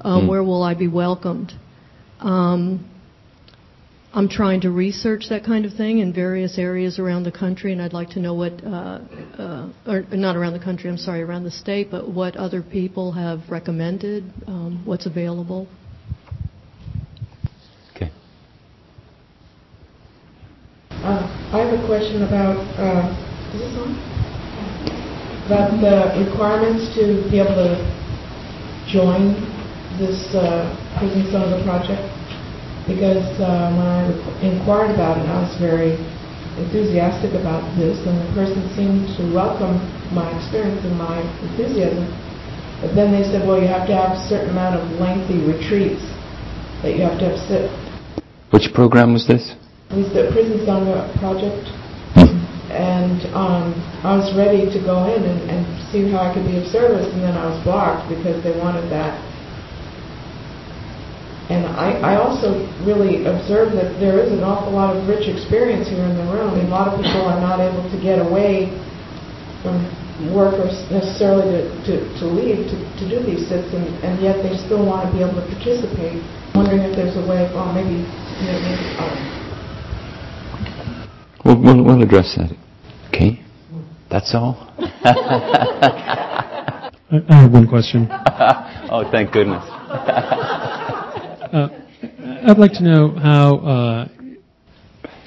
Um, 0.00 0.24
mm. 0.24 0.28
Where 0.28 0.44
will 0.44 0.62
I 0.62 0.74
be 0.74 0.88
welcomed? 0.88 1.52
Um, 2.20 2.90
I'm 4.12 4.28
trying 4.28 4.62
to 4.62 4.70
research 4.70 5.26
that 5.28 5.44
kind 5.44 5.66
of 5.66 5.74
thing 5.74 5.98
in 5.98 6.12
various 6.12 6.58
areas 6.58 6.98
around 6.98 7.24
the 7.24 7.32
country, 7.32 7.72
and 7.72 7.82
I'd 7.82 7.92
like 7.92 8.10
to 8.10 8.20
know 8.20 8.34
what, 8.34 8.64
uh, 8.64 9.00
uh, 9.38 9.68
or 9.86 10.02
not 10.12 10.36
around 10.36 10.54
the 10.54 10.64
country, 10.64 10.88
I'm 10.88 10.96
sorry, 10.96 11.22
around 11.22 11.44
the 11.44 11.50
state, 11.50 11.90
but 11.90 12.08
what 12.08 12.36
other 12.36 12.62
people 12.62 13.12
have 13.12 13.40
recommended, 13.50 14.24
um, 14.46 14.82
what's 14.86 15.04
available. 15.04 15.68
Okay. 17.94 18.10
Uh, 20.90 21.50
I 21.52 21.58
have 21.58 21.78
a 21.78 21.86
question 21.86 22.22
about, 22.22 22.56
uh, 22.78 23.54
is 23.54 23.60
this 23.60 23.78
on? 23.78 24.15
About 25.46 25.78
the 25.78 26.10
requirements 26.26 26.90
to 26.98 27.22
be 27.30 27.38
able 27.38 27.54
to 27.54 27.78
join 28.90 29.38
this 29.94 30.34
uh, 30.34 30.66
Prison 30.98 31.22
Sangha 31.30 31.62
project 31.62 32.02
because 32.90 33.22
uh, 33.38 33.70
when 33.78 33.86
I 33.86 34.10
inquired 34.42 34.90
about 34.90 35.22
it, 35.22 35.26
I 35.30 35.46
was 35.46 35.54
very 35.62 35.94
enthusiastic 36.58 37.30
about 37.38 37.62
this, 37.78 37.94
and 38.10 38.18
the 38.18 38.30
person 38.34 38.58
seemed 38.74 39.06
to 39.18 39.22
welcome 39.30 39.78
my 40.10 40.26
experience 40.34 40.82
and 40.82 40.98
my 40.98 41.22
enthusiasm. 41.46 42.10
But 42.82 42.98
then 42.98 43.14
they 43.14 43.22
said, 43.22 43.46
well, 43.46 43.62
you 43.62 43.70
have 43.70 43.86
to 43.86 43.94
have 43.94 44.18
a 44.18 44.22
certain 44.26 44.50
amount 44.50 44.82
of 44.82 44.82
lengthy 44.98 45.38
retreats 45.46 46.02
that 46.82 46.98
you 46.98 47.06
have 47.06 47.22
to 47.22 47.30
have 47.30 47.38
sit. 47.46 47.70
Which 48.50 48.74
program 48.74 49.14
was 49.14 49.30
this? 49.30 49.54
It 49.94 49.94
was 49.94 50.10
the 50.10 50.26
Prison 50.34 50.58
Sangha 50.66 51.06
project. 51.22 51.70
And 52.70 53.22
um, 53.34 53.74
I 54.02 54.16
was 54.16 54.34
ready 54.36 54.66
to 54.66 54.78
go 54.82 55.06
in 55.06 55.22
and, 55.22 55.40
and 55.50 55.62
see 55.92 56.10
how 56.10 56.26
I 56.26 56.34
could 56.34 56.46
be 56.46 56.58
of 56.58 56.66
service, 56.66 57.06
and 57.12 57.22
then 57.22 57.36
I 57.36 57.46
was 57.46 57.62
blocked 57.64 58.08
because 58.08 58.42
they 58.42 58.56
wanted 58.58 58.90
that 58.90 59.14
and 61.48 61.62
I, 61.78 61.94
I 62.02 62.12
also 62.18 62.66
really 62.82 63.22
observed 63.22 63.78
that 63.78 64.02
there 64.02 64.18
is 64.18 64.34
an 64.34 64.42
awful 64.42 64.74
lot 64.74 64.96
of 64.96 65.06
rich 65.06 65.30
experience 65.30 65.86
here 65.86 66.02
in 66.02 66.18
the 66.18 66.26
room. 66.26 66.58
A 66.58 66.66
lot 66.66 66.90
of 66.90 66.98
people 66.98 67.22
are 67.22 67.38
not 67.38 67.62
able 67.62 67.86
to 67.86 67.98
get 68.02 68.18
away 68.18 68.74
from 69.62 69.78
work 70.34 70.58
or 70.58 70.66
necessarily 70.90 71.46
to, 71.46 71.62
to, 71.86 71.94
to 72.18 72.24
leave 72.26 72.66
to, 72.66 72.76
to 72.98 73.04
do 73.06 73.22
these 73.22 73.46
sits, 73.46 73.70
and, 73.70 73.86
and 74.02 74.18
yet 74.18 74.42
they 74.42 74.58
still 74.58 74.82
want 74.82 75.06
to 75.06 75.10
be 75.14 75.22
able 75.22 75.38
to 75.38 75.46
participate. 75.54 76.18
I'm 76.50 76.66
wondering 76.66 76.82
if 76.82 76.98
there's 76.98 77.14
a 77.14 77.22
way, 77.22 77.46
well, 77.54 77.70
maybe, 77.70 78.02
you 78.02 78.46
know, 78.50 78.58
maybe 78.66 78.86
um, 78.98 79.45
We'll, 81.46 81.62
we'll, 81.62 81.82
we'll 81.84 82.02
address 82.02 82.36
that. 82.36 82.50
Okay? 83.06 83.40
That's 84.10 84.34
all? 84.34 84.74
I 84.80 86.90
have 87.28 87.52
one 87.52 87.68
question. 87.68 88.08
oh, 88.10 89.08
thank 89.12 89.32
goodness. 89.32 89.62
Uh, 91.46 91.68
I'd 92.48 92.58
like 92.58 92.72
to 92.72 92.82
know 92.82 93.10
how 93.10 93.58
uh, 93.58 94.08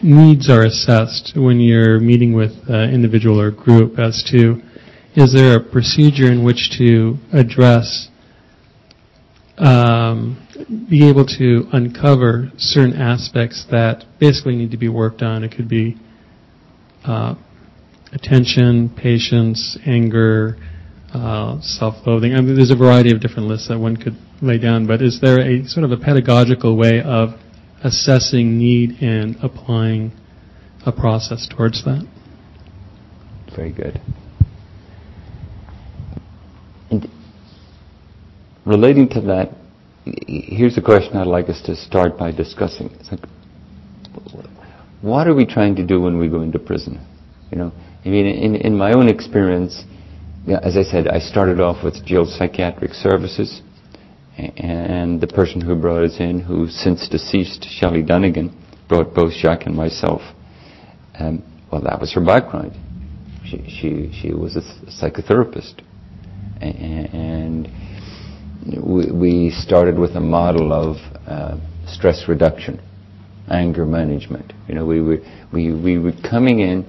needs 0.04 0.50
are 0.50 0.66
assessed 0.66 1.32
when 1.34 1.62
you're 1.62 1.98
meeting 1.98 2.34
with 2.34 2.52
uh, 2.70 2.90
individual 2.90 3.40
or 3.40 3.52
group 3.52 3.98
as 3.98 4.22
to 4.30 4.62
is 5.16 5.34
there 5.34 5.56
a 5.56 5.64
procedure 5.64 6.30
in 6.30 6.44
which 6.44 6.72
to 6.78 7.16
address, 7.32 8.10
um, 9.58 10.46
be 10.90 11.08
able 11.08 11.26
to 11.26 11.70
uncover 11.72 12.52
certain 12.58 13.02
aspects 13.02 13.66
that 13.72 14.04
basically 14.20 14.58
need 14.58 14.72
to 14.72 14.78
be 14.78 14.90
worked 14.90 15.22
on. 15.22 15.46
It 15.46 15.56
could 15.56 15.70
be 15.70 15.96
uh, 17.06 17.36
attention, 18.12 18.90
patience, 18.96 19.78
anger, 19.86 20.58
uh, 21.14 21.60
self-loathing. 21.62 22.34
I 22.34 22.42
mean, 22.42 22.56
there's 22.56 22.72
a 22.72 22.76
variety 22.76 23.12
of 23.12 23.20
different 23.20 23.48
lists 23.48 23.68
that 23.70 23.80
one 23.80 23.98
could 23.98 24.18
lay 24.42 24.58
down, 24.58 24.88
but 24.88 25.02
is 25.02 25.20
there 25.22 25.40
a 25.40 25.66
sort 25.66 25.84
of 25.84 25.92
a 25.92 25.98
pedagogical 25.98 26.78
way 26.78 27.02
of 27.02 27.30
assessing 27.84 28.58
need 28.58 29.02
and 29.02 29.36
applying 29.42 30.12
a 30.86 30.92
process 30.92 31.48
towards 31.48 31.84
that? 31.86 32.08
Very 33.56 33.72
good. 33.72 34.00
And 36.92 37.10
relating 38.66 39.10
to 39.10 39.22
that, 39.22 39.52
here's 40.28 40.78
a 40.78 40.82
question 40.82 41.18
I'd 41.18 41.28
like 41.28 41.50
us 41.50 41.62
to 41.64 41.76
start 41.76 42.18
by 42.18 42.32
discussing. 42.32 42.90
It's 43.00 43.12
like, 43.12 43.22
what 45.02 45.28
are 45.28 45.36
we 45.36 45.46
trying 45.46 45.76
to 45.76 45.86
do 45.86 46.02
when 46.02 46.18
we 46.18 46.28
go 46.28 46.42
into 46.42 46.60
prison? 46.60 47.06
You 47.52 47.58
know, 47.58 47.72
I 48.06 48.10
mean, 48.10 48.26
in, 48.26 48.56
in 48.56 48.78
my 48.78 48.94
own 48.94 49.10
experience, 49.10 49.84
as 50.48 50.78
I 50.78 50.84
said, 50.84 51.08
I 51.08 51.20
started 51.20 51.60
off 51.60 51.84
with 51.84 52.06
jail 52.06 52.26
psychiatric 52.26 52.94
services 52.94 53.62
and 54.38 55.20
the 55.20 55.28
person 55.28 55.62
who 55.62 55.76
brought 55.76 56.04
us 56.04 56.18
in, 56.20 56.40
who 56.40 56.68
since 56.70 57.08
deceased, 57.10 57.66
Shelley 57.70 58.02
Dunnigan, 58.02 58.56
brought 58.88 59.14
both 59.14 59.34
Jacques 59.34 59.66
and 59.66 59.76
myself. 59.76 60.22
Um, 61.20 61.44
well, 61.72 61.82
that 61.82 62.00
was 62.00 62.14
her 62.14 62.24
background. 62.24 62.72
She 63.46 63.58
she 63.68 64.12
she 64.22 64.34
was 64.34 64.56
a 64.56 64.62
psychotherapist, 64.90 65.82
and 66.62 67.68
we, 68.82 69.12
we 69.12 69.50
started 69.52 69.98
with 69.98 70.12
a 70.16 70.20
model 70.20 70.72
of 70.72 70.98
uh, 71.28 71.58
stress 71.88 72.26
reduction, 72.28 72.80
anger 73.50 73.86
management. 73.86 74.54
You 74.68 74.76
know, 74.76 74.86
we 74.86 75.02
were 75.02 75.18
we 75.52 75.74
we 75.74 75.98
were 75.98 76.14
coming 76.30 76.60
in 76.60 76.86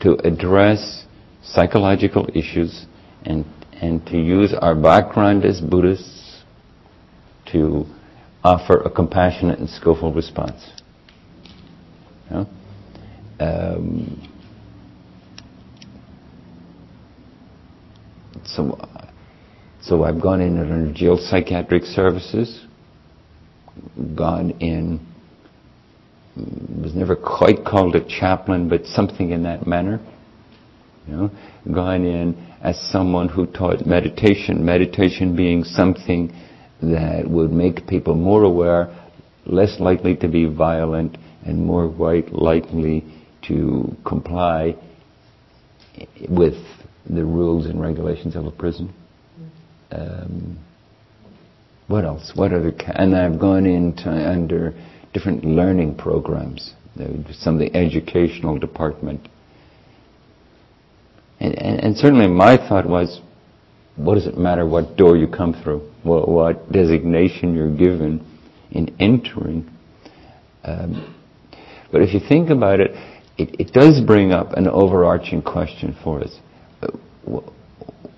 to 0.00 0.14
address 0.26 1.04
psychological 1.42 2.28
issues 2.34 2.86
and 3.24 3.44
and 3.80 4.04
to 4.06 4.16
use 4.16 4.54
our 4.54 4.74
background 4.74 5.44
as 5.44 5.60
Buddhists 5.60 6.42
to 7.52 7.86
offer 8.42 8.80
a 8.80 8.90
compassionate 8.90 9.58
and 9.58 9.68
skillful 9.68 10.12
response. 10.12 10.62
You 12.30 12.36
know? 12.36 12.46
um, 13.40 14.28
so, 18.44 18.78
so 19.82 20.04
I've 20.04 20.20
gone 20.20 20.40
in 20.40 20.58
under 20.58 20.92
jail 20.92 21.16
psychiatric 21.18 21.84
services, 21.84 22.64
gone 24.14 24.50
in, 24.60 25.04
was 26.36 26.94
never 26.94 27.16
quite 27.16 27.64
called 27.64 27.96
a 27.96 28.04
chaplain, 28.06 28.68
but 28.68 28.84
something 28.86 29.30
in 29.30 29.42
that 29.44 29.66
manner. 29.66 30.00
You 31.06 31.16
know, 31.16 31.30
gone 31.72 32.04
in 32.04 32.46
as 32.60 32.80
someone 32.90 33.28
who 33.28 33.46
taught 33.46 33.86
meditation, 33.86 34.64
meditation 34.64 35.36
being 35.36 35.64
something 35.64 36.32
that 36.82 37.28
would 37.28 37.52
make 37.52 37.86
people 37.86 38.14
more 38.14 38.42
aware, 38.42 38.94
less 39.46 39.78
likely 39.78 40.16
to 40.16 40.28
be 40.28 40.46
violent, 40.46 41.16
and 41.44 41.64
more 41.64 41.86
likely 41.86 43.04
to 43.46 43.96
comply 44.04 44.76
with 46.28 46.56
the 47.08 47.24
rules 47.24 47.66
and 47.66 47.80
regulations 47.80 48.34
of 48.34 48.46
a 48.46 48.50
prison. 48.50 48.92
Um, 49.92 50.58
what 51.86 52.04
else? 52.04 52.32
What 52.34 52.52
other? 52.52 52.72
Ca- 52.72 52.94
and 52.96 53.16
I've 53.16 53.38
gone 53.38 53.64
into 53.64 54.10
under 54.10 54.74
different 55.16 55.46
learning 55.46 55.94
programs, 55.96 56.74
some 57.32 57.54
of 57.54 57.60
the 57.60 57.74
educational 57.74 58.58
department. 58.58 59.26
And, 61.40 61.58
and, 61.58 61.80
and 61.80 61.96
certainly 61.96 62.26
my 62.26 62.58
thought 62.58 62.86
was, 62.86 63.22
what 63.96 64.16
does 64.16 64.26
it 64.26 64.36
matter 64.36 64.66
what 64.66 64.98
door 64.98 65.16
you 65.16 65.26
come 65.26 65.54
through, 65.62 65.90
what, 66.02 66.28
what 66.28 66.70
designation 66.70 67.54
you're 67.54 67.74
given 67.74 68.26
in 68.70 68.94
entering? 69.00 69.70
Um, 70.64 71.14
but 71.90 72.02
if 72.02 72.12
you 72.12 72.20
think 72.20 72.50
about 72.50 72.80
it, 72.80 72.90
it, 73.38 73.58
it, 73.58 73.72
does 73.72 74.02
bring 74.02 74.32
up 74.32 74.52
an 74.52 74.68
overarching 74.68 75.40
question 75.40 75.96
for 76.04 76.22
us. 76.22 76.38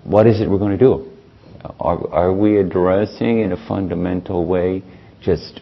What 0.03 0.27
is 0.27 0.41
it 0.41 0.49
we're 0.49 0.57
going 0.57 0.77
to 0.77 0.83
do? 0.83 1.09
Are, 1.79 2.13
are 2.13 2.33
we 2.33 2.57
addressing 2.59 3.39
in 3.39 3.53
a 3.53 3.67
fundamental 3.69 4.45
way 4.45 4.83
just 5.21 5.61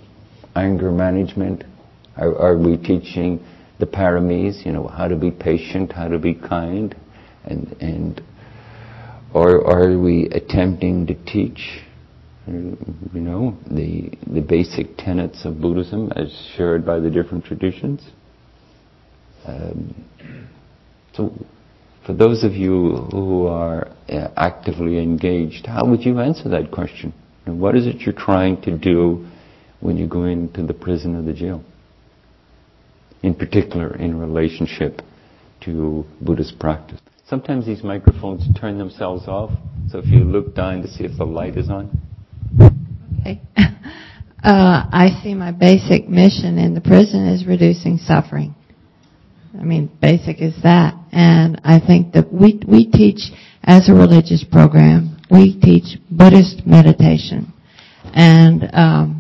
anger 0.58 0.92
management? 0.92 1.64
Are, 2.16 2.36
are 2.38 2.58
we 2.58 2.78
teaching 2.78 3.46
the 3.80 3.86
paramis, 3.86 4.66
you 4.66 4.72
know, 4.72 4.88
how 4.88 5.08
to 5.08 5.16
be 5.16 5.32
patient, 5.32 5.92
how 5.92 6.08
to 6.08 6.18
be 6.18 6.34
kind, 6.34 6.96
and, 7.46 7.76
and 7.80 8.22
or 9.34 9.66
are 9.68 10.00
we 10.00 10.28
attempting 10.30 11.06
to 11.08 11.14
teach, 11.26 11.82
you 12.48 12.78
know, 13.14 13.58
the, 13.70 14.12
the 14.26 14.42
basic 14.42 14.98
tenets 14.98 15.46
of 15.46 15.62
Buddhism 15.62 16.12
as 16.16 16.32
shared 16.56 16.86
by 16.86 17.00
the 17.00 17.10
different 17.10 17.46
traditions? 17.46 18.02
Um, 19.46 20.06
so, 21.14 21.34
for 22.06 22.14
those 22.14 22.44
of 22.44 22.54
you 22.54 22.96
who 23.12 23.48
are 23.48 23.90
uh, 24.10 24.30
actively 24.38 24.98
engaged, 24.98 25.66
how 25.66 25.86
would 25.86 26.06
you 26.06 26.20
answer 26.20 26.50
that 26.50 26.72
question? 26.72 27.14
And 27.46 27.60
what 27.60 27.76
is 27.76 27.86
it 27.86 27.98
you're 27.98 28.16
trying 28.16 28.62
to 28.62 28.78
do 28.78 29.28
when 29.80 29.98
you 29.98 30.08
go 30.08 30.24
into 30.24 30.66
the 30.66 30.74
prison 30.74 31.16
or 31.16 31.22
the 31.22 31.34
jail? 31.34 31.64
In 33.24 33.34
particular, 33.34 33.96
in 33.96 34.20
relationship 34.20 35.02
to 35.62 36.06
Buddhist 36.22 36.60
practice. 36.60 37.00
Sometimes 37.28 37.66
these 37.66 37.84
microphones 37.84 38.48
turn 38.60 38.78
themselves 38.78 39.28
off, 39.28 39.52
so 39.90 40.00
if 40.00 40.06
you 40.08 40.20
look 40.20 40.56
down 40.56 40.82
to 40.82 40.88
see 40.88 41.04
if 41.04 41.18
the 41.18 41.26
light 41.26 41.58
is 41.58 41.70
on. 41.70 41.90
Okay. 43.20 43.42
Uh, 44.44 44.86
I 44.92 45.20
see 45.24 45.34
my 45.34 45.52
basic 45.52 46.08
mission 46.08 46.60
in 46.60 46.76
the 46.76 46.80
prison 46.80 47.28
is 47.28 47.46
reducing 47.46 47.98
suffering. 47.98 48.56
I 49.60 49.64
mean, 49.64 49.92
basic 50.00 50.42
is 50.42 50.56
that. 50.64 50.94
And 51.12 51.60
I 51.64 51.80
think 51.80 52.14
that 52.14 52.32
we, 52.32 52.60
we 52.68 52.90
teach, 52.90 53.32
as 53.64 53.90
a 53.90 53.94
religious 53.94 54.46
program, 54.50 55.18
we 55.32 55.60
teach 55.60 55.98
Buddhist 56.10 56.66
meditation. 56.66 57.52
And 58.14 58.70
um, 58.74 59.17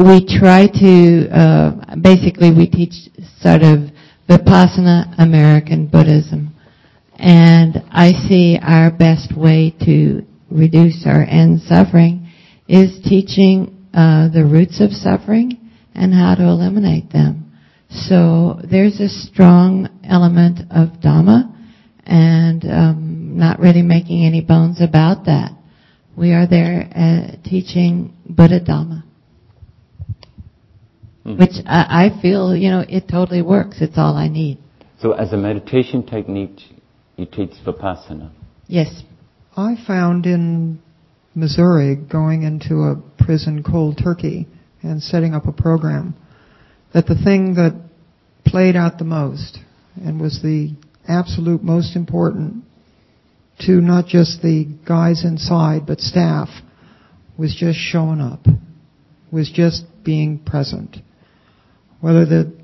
we 0.00 0.24
try 0.26 0.66
to, 0.66 1.28
uh, 1.30 1.96
basically 2.00 2.50
we 2.50 2.66
teach 2.68 2.94
sort 3.40 3.62
of 3.62 3.90
Vipassana 4.28 5.14
American 5.18 5.86
Buddhism. 5.86 6.54
And 7.16 7.84
I 7.90 8.12
see 8.12 8.58
our 8.62 8.90
best 8.90 9.36
way 9.36 9.74
to 9.84 10.22
reduce 10.50 11.04
our 11.06 11.22
end 11.22 11.60
suffering 11.62 12.28
is 12.66 12.98
teaching 13.04 13.88
uh, 13.92 14.28
the 14.32 14.44
roots 14.44 14.80
of 14.80 14.92
suffering 14.92 15.70
and 15.94 16.14
how 16.14 16.34
to 16.34 16.44
eliminate 16.44 17.12
them. 17.12 17.52
So 17.90 18.60
there's 18.70 19.00
a 19.00 19.08
strong 19.08 19.88
element 20.08 20.60
of 20.70 21.00
Dhamma 21.00 21.54
and 22.06 22.64
um, 22.64 23.36
not 23.36 23.58
really 23.58 23.82
making 23.82 24.24
any 24.24 24.40
bones 24.40 24.80
about 24.80 25.26
that. 25.26 25.50
We 26.16 26.32
are 26.32 26.46
there 26.46 26.88
uh, 26.94 27.48
teaching 27.48 28.16
Buddha 28.26 28.60
Dhamma. 28.60 29.09
Hmm. 31.34 31.40
Which 31.40 31.64
I, 31.66 32.06
I 32.06 32.22
feel, 32.22 32.56
you 32.56 32.70
know, 32.70 32.84
it 32.88 33.08
totally 33.08 33.42
works. 33.42 33.78
It's 33.80 33.96
all 33.96 34.16
I 34.16 34.28
need. 34.28 34.58
So 35.00 35.12
as 35.12 35.32
a 35.32 35.36
meditation 35.36 36.04
technique, 36.04 36.60
you 37.16 37.26
teach 37.26 37.52
Vipassana. 37.64 38.30
Yes. 38.66 39.02
I 39.56 39.76
found 39.86 40.26
in 40.26 40.80
Missouri 41.34 41.96
going 41.96 42.42
into 42.42 42.82
a 42.82 42.96
prison 43.22 43.62
cold 43.62 44.00
turkey 44.02 44.46
and 44.82 45.02
setting 45.02 45.34
up 45.34 45.46
a 45.46 45.52
program 45.52 46.14
that 46.92 47.06
the 47.06 47.14
thing 47.14 47.54
that 47.54 47.80
played 48.44 48.76
out 48.76 48.98
the 48.98 49.04
most 49.04 49.58
and 49.96 50.20
was 50.20 50.40
the 50.42 50.74
absolute 51.06 51.62
most 51.62 51.96
important 51.96 52.64
to 53.60 53.80
not 53.80 54.06
just 54.06 54.42
the 54.42 54.66
guys 54.86 55.24
inside 55.24 55.86
but 55.86 56.00
staff 56.00 56.48
was 57.36 57.54
just 57.54 57.78
showing 57.78 58.20
up, 58.20 58.46
was 59.30 59.50
just 59.50 59.84
being 60.04 60.38
present. 60.38 60.96
Whether 62.00 62.24
the 62.24 62.60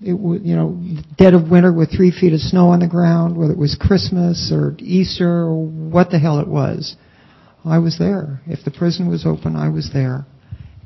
it 0.00 0.12
you 0.44 0.56
know, 0.56 0.78
dead 1.16 1.34
of 1.34 1.50
winter 1.50 1.72
with 1.72 1.90
three 1.90 2.10
feet 2.10 2.34
of 2.34 2.40
snow 2.40 2.68
on 2.68 2.80
the 2.80 2.88
ground, 2.88 3.36
whether 3.36 3.52
it 3.52 3.58
was 3.58 3.76
Christmas 3.80 4.50
or 4.52 4.74
Easter 4.78 5.44
or 5.44 5.64
what 5.64 6.10
the 6.10 6.18
hell 6.18 6.40
it 6.40 6.48
was. 6.48 6.96
I 7.64 7.78
was 7.78 7.98
there. 7.98 8.42
If 8.46 8.64
the 8.64 8.70
prison 8.70 9.08
was 9.08 9.24
open, 9.24 9.56
I 9.56 9.70
was 9.70 9.90
there. 9.94 10.26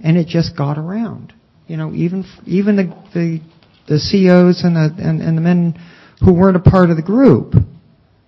And 0.03 0.17
it 0.17 0.29
just 0.29 0.57
got 0.57 0.79
around. 0.79 1.33
You 1.67 1.77
know, 1.77 1.93
even, 1.93 2.25
even 2.47 2.77
the, 2.77 2.85
the, 3.13 3.41
the 3.89 3.99
COs 3.99 4.63
and 4.63 4.77
the, 4.77 4.95
and, 5.03 5.21
and 5.21 5.37
the 5.37 5.43
men 5.43 5.75
who 6.21 6.33
weren't 6.33 6.57
a 6.57 6.71
part 6.71 6.91
of 6.91 6.97
the 6.97 7.03
group, 7.03 7.55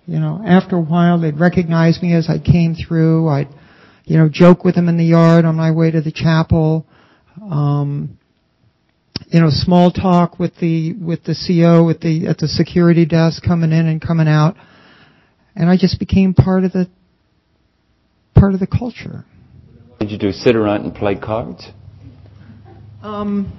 you 0.05 0.19
know, 0.19 0.43
after 0.45 0.75
a 0.75 0.81
while 0.81 1.21
they'd 1.21 1.39
recognize 1.39 2.01
me 2.01 2.13
as 2.13 2.29
I 2.29 2.39
came 2.39 2.75
through. 2.75 3.29
I'd, 3.29 3.47
you 4.03 4.17
know, 4.17 4.27
joke 4.27 4.65
with 4.65 4.75
them 4.75 4.89
in 4.89 4.97
the 4.97 5.05
yard 5.05 5.45
on 5.45 5.55
my 5.55 5.71
way 5.71 5.91
to 5.91 6.01
the 6.01 6.11
chapel. 6.11 6.85
Um, 7.41 8.17
you 9.27 9.39
know, 9.39 9.49
small 9.49 9.91
talk 9.91 10.39
with 10.39 10.55
the 10.57 10.93
with 10.93 11.23
the 11.23 11.35
CO 11.35 11.89
at 11.89 12.01
the 12.01 12.27
at 12.27 12.37
the 12.37 12.47
security 12.47 13.05
desk 13.05 13.43
coming 13.43 13.71
in 13.71 13.87
and 13.87 14.01
coming 14.01 14.27
out, 14.27 14.55
and 15.55 15.69
I 15.69 15.77
just 15.77 15.99
became 15.99 16.33
part 16.33 16.63
of 16.63 16.71
the 16.71 16.89
part 18.35 18.53
of 18.53 18.59
the 18.59 18.67
culture. 18.67 19.25
What 19.87 19.99
did 19.99 20.11
you 20.11 20.17
do? 20.17 20.31
Sit 20.31 20.55
around 20.55 20.83
and 20.83 20.95
play 20.95 21.15
cards? 21.15 21.67
Um, 23.01 23.51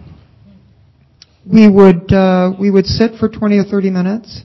we 1.51 1.69
would 1.69 2.13
uh, 2.13 2.53
we 2.59 2.71
would 2.71 2.87
sit 2.87 3.19
for 3.19 3.29
twenty 3.29 3.59
or 3.59 3.65
thirty 3.65 3.91
minutes. 3.91 4.43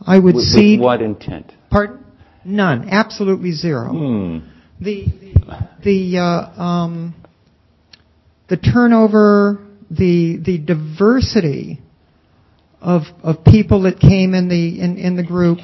I 0.00 0.18
would 0.18 0.34
with, 0.34 0.44
see. 0.44 0.76
With 0.76 0.84
what 0.84 1.02
intent? 1.02 1.52
Pardon? 1.70 2.04
None. 2.44 2.88
Absolutely 2.88 3.52
zero. 3.52 3.90
Hmm. 3.90 4.38
The 4.80 5.06
the 5.84 6.18
uh, 6.18 6.60
um, 6.60 7.14
the 8.48 8.56
turnover 8.56 9.69
the 9.90 10.38
the 10.44 10.58
diversity 10.58 11.80
of 12.80 13.02
of 13.22 13.44
people 13.44 13.82
that 13.82 14.00
came 14.00 14.34
in 14.34 14.48
the 14.48 14.80
in, 14.80 14.96
in 14.96 15.16
the 15.16 15.24
group, 15.24 15.58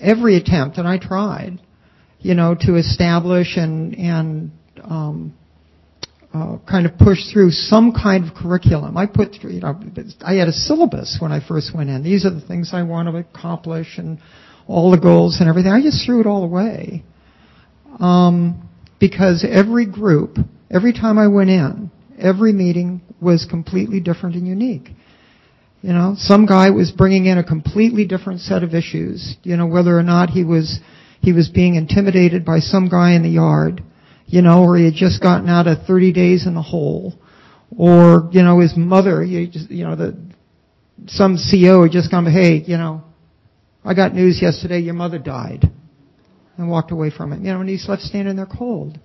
every 0.00 0.36
attempt, 0.36 0.78
and 0.78 0.88
I 0.88 0.98
tried, 0.98 1.60
you 2.20 2.34
know, 2.34 2.56
to 2.60 2.76
establish 2.76 3.56
and 3.56 3.94
and 3.94 4.50
um, 4.82 5.34
uh, 6.32 6.58
kind 6.68 6.86
of 6.86 6.98
push 6.98 7.18
through 7.32 7.50
some 7.50 7.92
kind 7.92 8.28
of 8.28 8.34
curriculum. 8.34 8.96
I 8.96 9.06
put 9.06 9.34
through, 9.40 9.52
you 9.52 9.60
know, 9.60 9.80
I 10.20 10.34
had 10.34 10.48
a 10.48 10.52
syllabus 10.52 11.18
when 11.20 11.32
I 11.32 11.46
first 11.46 11.74
went 11.74 11.90
in. 11.90 12.02
These 12.02 12.26
are 12.26 12.30
the 12.30 12.40
things 12.40 12.70
I 12.72 12.82
want 12.82 13.08
to 13.08 13.16
accomplish 13.16 13.98
and 13.98 14.18
all 14.66 14.90
the 14.90 14.98
goals 14.98 15.38
and 15.40 15.48
everything. 15.48 15.72
I 15.72 15.80
just 15.80 16.04
threw 16.04 16.20
it 16.20 16.26
all 16.26 16.44
away. 16.44 17.02
Um, 17.98 18.68
because 19.00 19.46
every 19.48 19.86
group, 19.86 20.36
every 20.70 20.92
time 20.92 21.18
I 21.18 21.28
went 21.28 21.50
in, 21.50 21.90
every 22.18 22.52
meeting 22.52 23.00
was 23.20 23.46
completely 23.48 24.00
different 24.00 24.36
and 24.36 24.46
unique. 24.46 24.90
You 25.82 25.92
know, 25.92 26.14
some 26.18 26.46
guy 26.46 26.70
was 26.70 26.90
bringing 26.90 27.26
in 27.26 27.38
a 27.38 27.44
completely 27.44 28.04
different 28.04 28.40
set 28.40 28.62
of 28.62 28.74
issues. 28.74 29.36
You 29.44 29.56
know, 29.56 29.66
whether 29.66 29.96
or 29.96 30.02
not 30.02 30.30
he 30.30 30.44
was 30.44 30.80
he 31.20 31.32
was 31.32 31.48
being 31.48 31.76
intimidated 31.76 32.44
by 32.44 32.58
some 32.58 32.88
guy 32.88 33.12
in 33.14 33.22
the 33.22 33.28
yard, 33.28 33.82
you 34.26 34.42
know, 34.42 34.64
or 34.64 34.76
he 34.76 34.84
had 34.84 34.94
just 34.94 35.22
gotten 35.22 35.48
out 35.48 35.66
of 35.66 35.86
30 35.86 36.12
days 36.12 36.46
in 36.46 36.54
the 36.54 36.62
hole, 36.62 37.14
or 37.76 38.28
you 38.32 38.42
know, 38.42 38.60
his 38.60 38.76
mother, 38.76 39.22
you 39.24 39.46
just, 39.46 39.70
you 39.70 39.84
know, 39.84 39.94
the 39.94 40.18
some 41.06 41.36
CO 41.36 41.84
had 41.84 41.92
just 41.92 42.10
come, 42.10 42.26
hey, 42.26 42.56
you 42.56 42.76
know, 42.76 43.02
I 43.84 43.94
got 43.94 44.14
news 44.14 44.42
yesterday, 44.42 44.80
your 44.80 44.94
mother 44.94 45.18
died, 45.18 45.70
and 46.56 46.68
walked 46.68 46.90
away 46.90 47.10
from 47.10 47.32
it. 47.32 47.40
You 47.40 47.52
know, 47.52 47.60
and 47.60 47.68
he's 47.68 47.88
left 47.88 48.02
standing 48.02 48.36
there 48.36 48.46
cold. 48.46 48.98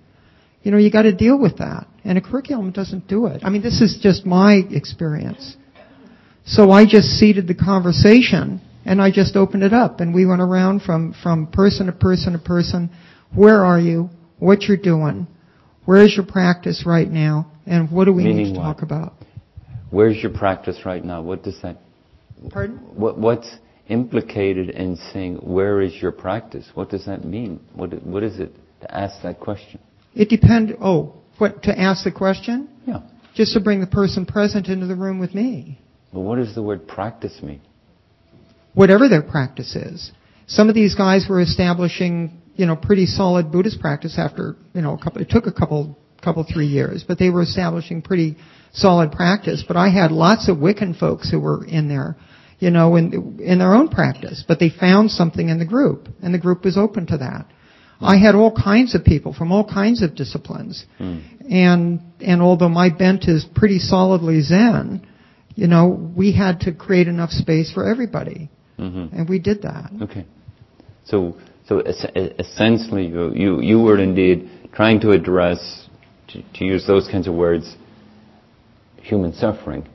You 0.64 0.70
know, 0.70 0.78
you 0.78 0.90
got 0.90 1.02
to 1.02 1.14
deal 1.14 1.38
with 1.38 1.58
that. 1.58 1.86
And 2.04 2.18
a 2.18 2.20
curriculum 2.20 2.72
doesn't 2.72 3.06
do 3.06 3.26
it. 3.26 3.42
I 3.44 3.50
mean, 3.50 3.62
this 3.62 3.80
is 3.80 3.98
just 4.02 4.26
my 4.26 4.62
experience. 4.70 5.56
So 6.46 6.70
I 6.70 6.84
just 6.86 7.08
seeded 7.18 7.46
the 7.46 7.54
conversation 7.54 8.60
and 8.84 9.00
I 9.00 9.10
just 9.10 9.36
opened 9.36 9.62
it 9.62 9.72
up 9.72 10.00
and 10.00 10.14
we 10.14 10.26
went 10.26 10.40
around 10.42 10.82
from, 10.82 11.14
from 11.22 11.46
person 11.46 11.86
to 11.86 11.92
person 11.92 12.32
to 12.32 12.38
person. 12.38 12.90
Where 13.34 13.64
are 13.64 13.78
you? 13.78 14.10
What 14.38 14.62
you're 14.62 14.76
doing? 14.76 15.26
Where's 15.84 16.14
your 16.16 16.26
practice 16.26 16.84
right 16.86 17.08
now? 17.08 17.50
And 17.66 17.90
what 17.90 18.06
do 18.06 18.12
we 18.12 18.24
Meaning 18.24 18.36
need 18.36 18.54
to 18.54 18.58
what? 18.58 18.64
talk 18.64 18.82
about? 18.82 19.14
Where's 19.90 20.16
your 20.16 20.32
practice 20.32 20.80
right 20.84 21.04
now? 21.04 21.22
What 21.22 21.42
does 21.42 21.60
that? 21.62 21.78
Pardon? 22.50 22.78
What, 22.94 23.18
what's 23.18 23.54
implicated 23.88 24.70
in 24.70 24.96
saying 25.12 25.36
where 25.36 25.80
is 25.82 25.94
your 25.94 26.12
practice? 26.12 26.66
What 26.74 26.90
does 26.90 27.04
that 27.06 27.24
mean? 27.24 27.60
What 27.74 28.02
what 28.02 28.22
is 28.22 28.40
it 28.40 28.54
to 28.80 28.94
ask 28.94 29.22
that 29.22 29.40
question? 29.40 29.78
It 30.14 30.28
depends. 30.28 30.72
Oh, 30.80 31.14
what 31.38 31.64
to 31.64 31.78
ask 31.78 32.04
the 32.04 32.12
question? 32.12 32.68
Yeah. 32.86 33.00
Just 33.34 33.54
to 33.54 33.60
bring 33.60 33.80
the 33.80 33.86
person 33.86 34.26
present 34.26 34.68
into 34.68 34.86
the 34.86 34.94
room 34.94 35.18
with 35.18 35.34
me. 35.34 35.80
But 36.12 36.20
what 36.20 36.36
does 36.36 36.54
the 36.54 36.62
word 36.62 36.86
practice 36.86 37.40
mean? 37.42 37.60
Whatever 38.74 39.08
their 39.08 39.22
practice 39.22 39.74
is. 39.74 40.12
Some 40.46 40.68
of 40.68 40.74
these 40.74 40.94
guys 40.94 41.26
were 41.28 41.40
establishing, 41.40 42.40
you 42.54 42.66
know, 42.66 42.76
pretty 42.76 43.06
solid 43.06 43.50
Buddhist 43.50 43.80
practice 43.80 44.18
after, 44.18 44.56
you 44.74 44.82
know, 44.82 44.94
a 44.94 45.02
couple. 45.02 45.22
It 45.22 45.30
took 45.30 45.46
a 45.46 45.52
couple, 45.52 45.98
couple 46.22 46.44
three 46.44 46.66
years, 46.66 47.04
but 47.06 47.18
they 47.18 47.30
were 47.30 47.42
establishing 47.42 48.02
pretty 48.02 48.36
solid 48.72 49.10
practice. 49.10 49.64
But 49.66 49.76
I 49.76 49.88
had 49.88 50.12
lots 50.12 50.48
of 50.48 50.58
Wiccan 50.58 50.98
folks 50.98 51.30
who 51.30 51.40
were 51.40 51.64
in 51.64 51.88
there, 51.88 52.16
you 52.58 52.70
know, 52.70 52.94
in 52.96 53.40
in 53.40 53.58
their 53.58 53.74
own 53.74 53.88
practice, 53.88 54.44
but 54.46 54.60
they 54.60 54.70
found 54.70 55.10
something 55.10 55.48
in 55.48 55.58
the 55.58 55.64
group, 55.64 56.08
and 56.22 56.32
the 56.32 56.38
group 56.38 56.64
was 56.64 56.76
open 56.76 57.06
to 57.06 57.18
that. 57.18 57.46
I 58.00 58.16
had 58.18 58.34
all 58.34 58.54
kinds 58.54 58.94
of 58.94 59.04
people 59.04 59.32
from 59.32 59.52
all 59.52 59.64
kinds 59.64 60.02
of 60.02 60.14
disciplines. 60.14 60.84
Hmm. 60.98 61.20
And 61.50 62.00
and 62.20 62.42
although 62.42 62.68
my 62.68 62.90
bent 62.90 63.28
is 63.28 63.44
pretty 63.54 63.78
solidly 63.78 64.40
Zen, 64.42 65.06
you 65.54 65.66
know, 65.66 65.88
we 66.16 66.32
had 66.32 66.60
to 66.60 66.72
create 66.72 67.08
enough 67.08 67.30
space 67.30 67.72
for 67.72 67.88
everybody. 67.88 68.50
Mm-hmm. 68.78 69.16
And 69.16 69.28
we 69.28 69.38
did 69.38 69.62
that. 69.62 69.90
Okay. 70.02 70.26
So, 71.04 71.36
so 71.66 71.80
es- 71.80 72.04
essentially, 72.38 73.06
you, 73.06 73.32
you, 73.34 73.60
you 73.60 73.80
were 73.80 73.98
indeed 73.98 74.50
trying 74.72 75.00
to 75.00 75.10
address, 75.10 75.88
to, 76.28 76.42
to 76.54 76.64
use 76.64 76.86
those 76.86 77.06
kinds 77.08 77.28
of 77.28 77.34
words, 77.34 77.76
human 78.96 79.32
suffering. 79.34 79.86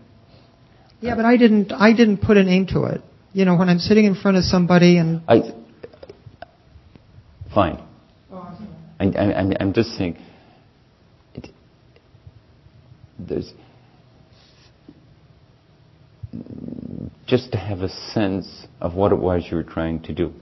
Yeah, 1.02 1.16
but 1.16 1.26
I 1.26 1.38
didn't 1.38 1.72
I 1.72 1.94
didn't 1.94 2.18
put 2.18 2.36
a 2.36 2.44
name 2.44 2.68
to 2.68 2.84
it. 2.84 3.02
You 3.32 3.46
know, 3.46 3.56
when 3.56 3.70
I'm 3.70 3.80
sitting 3.80 4.06
in 4.06 4.16
front 4.16 4.38
of 4.38 4.44
somebody 4.44 4.98
and 4.98 5.22
I, 5.28 5.54
fine. 7.54 7.82
I, 9.00 9.06
I, 9.06 9.56
I'm, 9.60 9.74
just 9.74 9.92
saying, 9.92 10.18
it, 11.34 11.48
there's 13.18 13.54
just 17.26 17.52
to 17.54 17.58
have 17.58 17.82
a 17.82 17.90
sense 17.90 18.68
of 18.82 18.94
what 18.96 19.12
it 19.12 19.18
was 19.18 19.48
you 19.50 19.58
were 19.58 19.64
trying 19.64 20.02
to 20.04 20.14
do, 20.14 20.34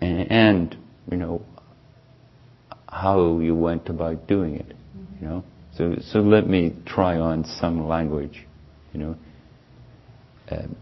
and, 0.00 0.30
and 0.30 0.76
you 1.10 1.16
know 1.16 1.42
how 2.88 3.38
you 3.40 3.54
went 3.56 3.88
about 3.88 4.26
doing 4.26 4.56
it. 4.56 4.74
You 5.20 5.28
know, 5.28 5.44
So, 5.76 5.96
so 6.00 6.18
let 6.20 6.48
me 6.48 6.74
try 6.84 7.18
on 7.18 7.44
some 7.44 7.88
language, 7.88 8.46
you 8.92 9.00
know. 9.00 9.16
Um, 10.50 10.76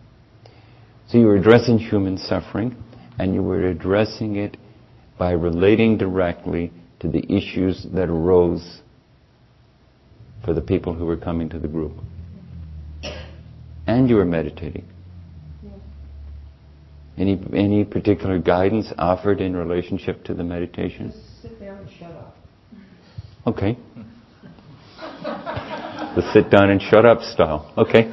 so 1.09 1.19
you 1.19 1.27
were 1.27 1.37
addressing 1.37 1.79
human 1.79 2.19
suffering, 2.19 2.75
and 3.19 3.35
you 3.35 3.43
were 3.43 3.67
addressing 3.67 4.37
it 4.37 4.57
by 5.21 5.33
relating 5.33 5.99
directly 5.99 6.73
to 6.99 7.07
the 7.07 7.23
issues 7.31 7.87
that 7.93 8.09
arose 8.09 8.81
for 10.43 10.55
the 10.55 10.63
people 10.63 10.95
who 10.95 11.05
were 11.05 11.19
coming 11.19 11.47
to 11.51 11.59
the 11.59 11.69
group. 11.69 11.93
And 13.87 14.09
you 14.09 14.17
were 14.17 14.25
meditating. 14.25 14.87
Any, 17.19 17.39
any 17.53 17.85
particular 17.85 18.39
guidance 18.39 18.95
offered 18.97 19.43
in 19.43 19.55
relationship 19.55 20.25
to 20.25 20.33
the 20.33 20.43
meditation? 20.43 21.13
Just 21.13 21.43
sit 21.43 21.61
down 21.61 21.77
and 21.77 21.91
shut 21.99 22.13
up. 22.13 22.37
Okay. 23.47 23.77
the 26.17 26.31
sit 26.33 26.51
down 26.51 26.71
and 26.71 26.81
shut 26.81 27.05
up 27.05 27.21
style. 27.21 27.71
Okay. 27.77 28.11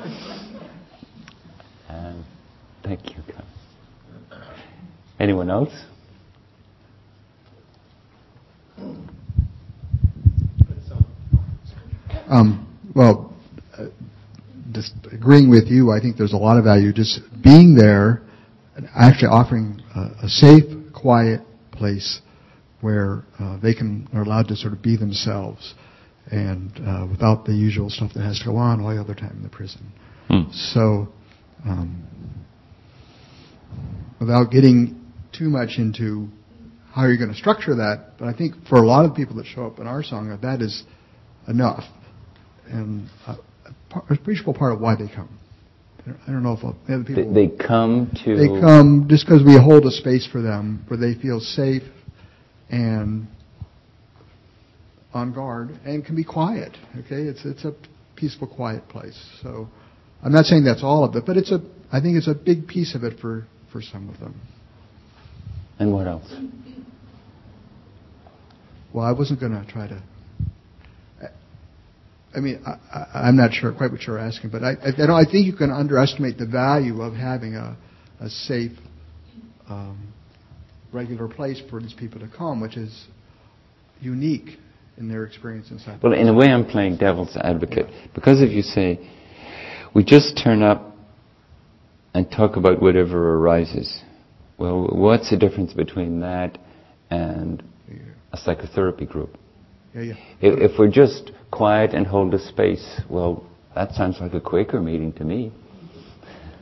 Um, 1.87 2.25
thank 2.83 3.11
you. 3.11 3.23
Anyone 5.21 5.49
else? 5.49 5.71
Um, 12.29 12.67
well, 12.93 13.33
uh, 13.77 13.85
just 14.73 14.93
agreeing 15.11 15.49
with 15.49 15.67
you, 15.67 15.91
I 15.91 16.01
think 16.01 16.17
there's 16.17 16.33
a 16.33 16.37
lot 16.37 16.57
of 16.57 16.65
value 16.65 16.91
just 16.91 17.21
being 17.41 17.75
there 17.75 18.21
and 18.75 18.87
actually 18.95 19.29
offering 19.29 19.81
a, 19.95 20.25
a 20.25 20.29
safe, 20.29 20.63
quiet 20.93 21.41
place 21.71 22.21
where 22.81 23.23
uh, 23.39 23.57
they 23.59 23.73
can 23.73 24.07
are 24.13 24.23
allowed 24.23 24.47
to 24.49 24.55
sort 24.55 24.73
of 24.73 24.81
be 24.81 24.97
themselves 24.97 25.73
and 26.31 26.71
uh, 26.85 27.07
without 27.09 27.45
the 27.45 27.53
usual 27.53 27.89
stuff 27.89 28.11
that 28.13 28.23
has 28.23 28.39
to 28.39 28.45
go 28.45 28.57
on 28.57 28.81
all 28.81 28.93
the 28.93 28.99
other 28.99 29.15
time 29.15 29.31
in 29.37 29.43
the 29.43 29.49
prison. 29.49 29.91
Hmm. 30.27 30.51
So, 30.51 31.07
um, 31.65 32.03
without 34.19 34.51
getting 34.51 35.13
too 35.31 35.49
much 35.49 35.77
into 35.77 36.27
how 36.97 37.03
are 37.03 37.09
you're 37.09 37.17
going 37.17 37.29
to 37.29 37.37
structure 37.37 37.75
that, 37.75 38.13
but 38.17 38.27
I 38.27 38.33
think 38.33 38.55
for 38.67 38.77
a 38.77 38.85
lot 38.85 39.05
of 39.05 39.15
people 39.15 39.35
that 39.35 39.45
show 39.45 39.67
up 39.67 39.77
in 39.77 39.85
our 39.85 40.01
song, 40.01 40.35
that 40.41 40.61
is 40.63 40.83
enough 41.47 41.83
and 42.65 43.07
uh, 43.27 43.35
a 43.93 44.13
appreciable 44.13 44.55
part 44.55 44.73
of 44.73 44.81
why 44.81 44.95
they 44.95 45.07
come. 45.07 45.37
I 46.07 46.31
don't 46.31 46.41
know 46.41 46.53
if 46.53 46.63
other 46.63 47.03
people. 47.03 47.31
They, 47.31 47.47
they 47.49 47.55
come 47.55 48.11
to. 48.23 48.35
They 48.35 48.47
come 48.47 49.05
just 49.09 49.27
because 49.27 49.43
we 49.45 49.59
hold 49.61 49.85
a 49.85 49.91
space 49.91 50.27
for 50.31 50.41
them 50.41 50.85
where 50.87 50.97
they 50.97 51.13
feel 51.21 51.39
safe 51.39 51.83
and 52.69 53.27
on 55.13 55.33
guard 55.33 55.77
and 55.85 56.03
can 56.03 56.15
be 56.15 56.23
quiet. 56.23 56.77
Okay, 56.97 57.23
it's 57.23 57.45
it's 57.45 57.63
a 57.65 57.73
peaceful, 58.15 58.47
quiet 58.47 58.87
place. 58.89 59.21
So 59.43 59.67
I'm 60.23 60.31
not 60.31 60.45
saying 60.45 60.63
that's 60.63 60.83
all 60.83 61.03
of 61.03 61.15
it, 61.15 61.25
but 61.27 61.37
it's 61.37 61.51
a 61.51 61.59
I 61.91 61.99
think 62.01 62.17
it's 62.17 62.29
a 62.29 62.35
big 62.35 62.67
piece 62.67 62.95
of 62.95 63.03
it 63.03 63.19
for 63.19 63.45
for 63.71 63.83
some 63.83 64.09
of 64.09 64.19
them. 64.19 64.39
And 65.77 65.93
what 65.93 66.07
else? 66.07 66.33
Well, 68.97 69.05
I 69.05 69.11
wasn't 69.11 69.39
going 69.39 69.51
to 69.51 69.63
try 69.71 69.87
to 69.87 70.01
I 72.35 72.39
mean, 72.39 72.59
I, 72.65 73.29
am 73.29 73.35
not 73.35 73.53
sure 73.53 73.71
quite 73.71 73.91
what 73.91 74.01
you're 74.01 74.17
asking, 74.17 74.49
but 74.49 74.63
I, 74.63 74.71
I, 74.71 75.21
I, 75.21 75.23
think 75.23 75.45
you 75.45 75.53
can 75.53 75.69
underestimate 75.69 76.39
the 76.39 76.47
value 76.47 77.03
of 77.03 77.13
having 77.13 77.53
a, 77.53 77.77
a 78.19 78.27
safe, 78.27 78.71
um, 79.69 80.11
regular 80.91 81.27
place 81.27 81.61
for 81.69 81.79
these 81.79 81.93
people 81.93 82.19
to 82.21 82.27
come, 82.27 82.59
which 82.59 82.75
is 82.75 83.05
unique 84.01 84.57
in 84.97 85.07
their 85.07 85.25
experience 85.25 85.69
inside. 85.69 86.01
Well, 86.01 86.13
in 86.13 86.27
a 86.27 86.33
way, 86.33 86.47
I'm 86.47 86.65
playing 86.65 86.97
devil's 86.97 87.37
advocate 87.37 87.85
because 88.15 88.41
if 88.41 88.51
you 88.51 88.63
say 88.63 88.99
we 89.93 90.03
just 90.03 90.41
turn 90.43 90.63
up 90.63 90.95
and 92.15 92.29
talk 92.31 92.55
about 92.55 92.81
whatever 92.81 93.35
arises, 93.35 94.01
well, 94.57 94.87
what's 94.91 95.29
the 95.29 95.37
difference 95.37 95.73
between 95.73 96.21
that 96.21 96.57
and 97.11 97.63
a 98.31 98.37
psychotherapy 98.37 99.05
group? 99.05 99.37
Yeah, 99.93 100.01
yeah. 100.01 100.13
If, 100.41 100.71
if 100.71 100.79
we're 100.79 100.91
just 100.91 101.31
quiet 101.51 101.93
and 101.93 102.05
hold 102.05 102.33
a 102.33 102.39
space, 102.39 103.01
well, 103.09 103.45
that 103.75 103.93
sounds 103.93 104.17
like 104.19 104.33
a 104.33 104.41
Quaker 104.41 104.81
meeting 104.81 105.13
to 105.13 105.23
me. 105.23 105.51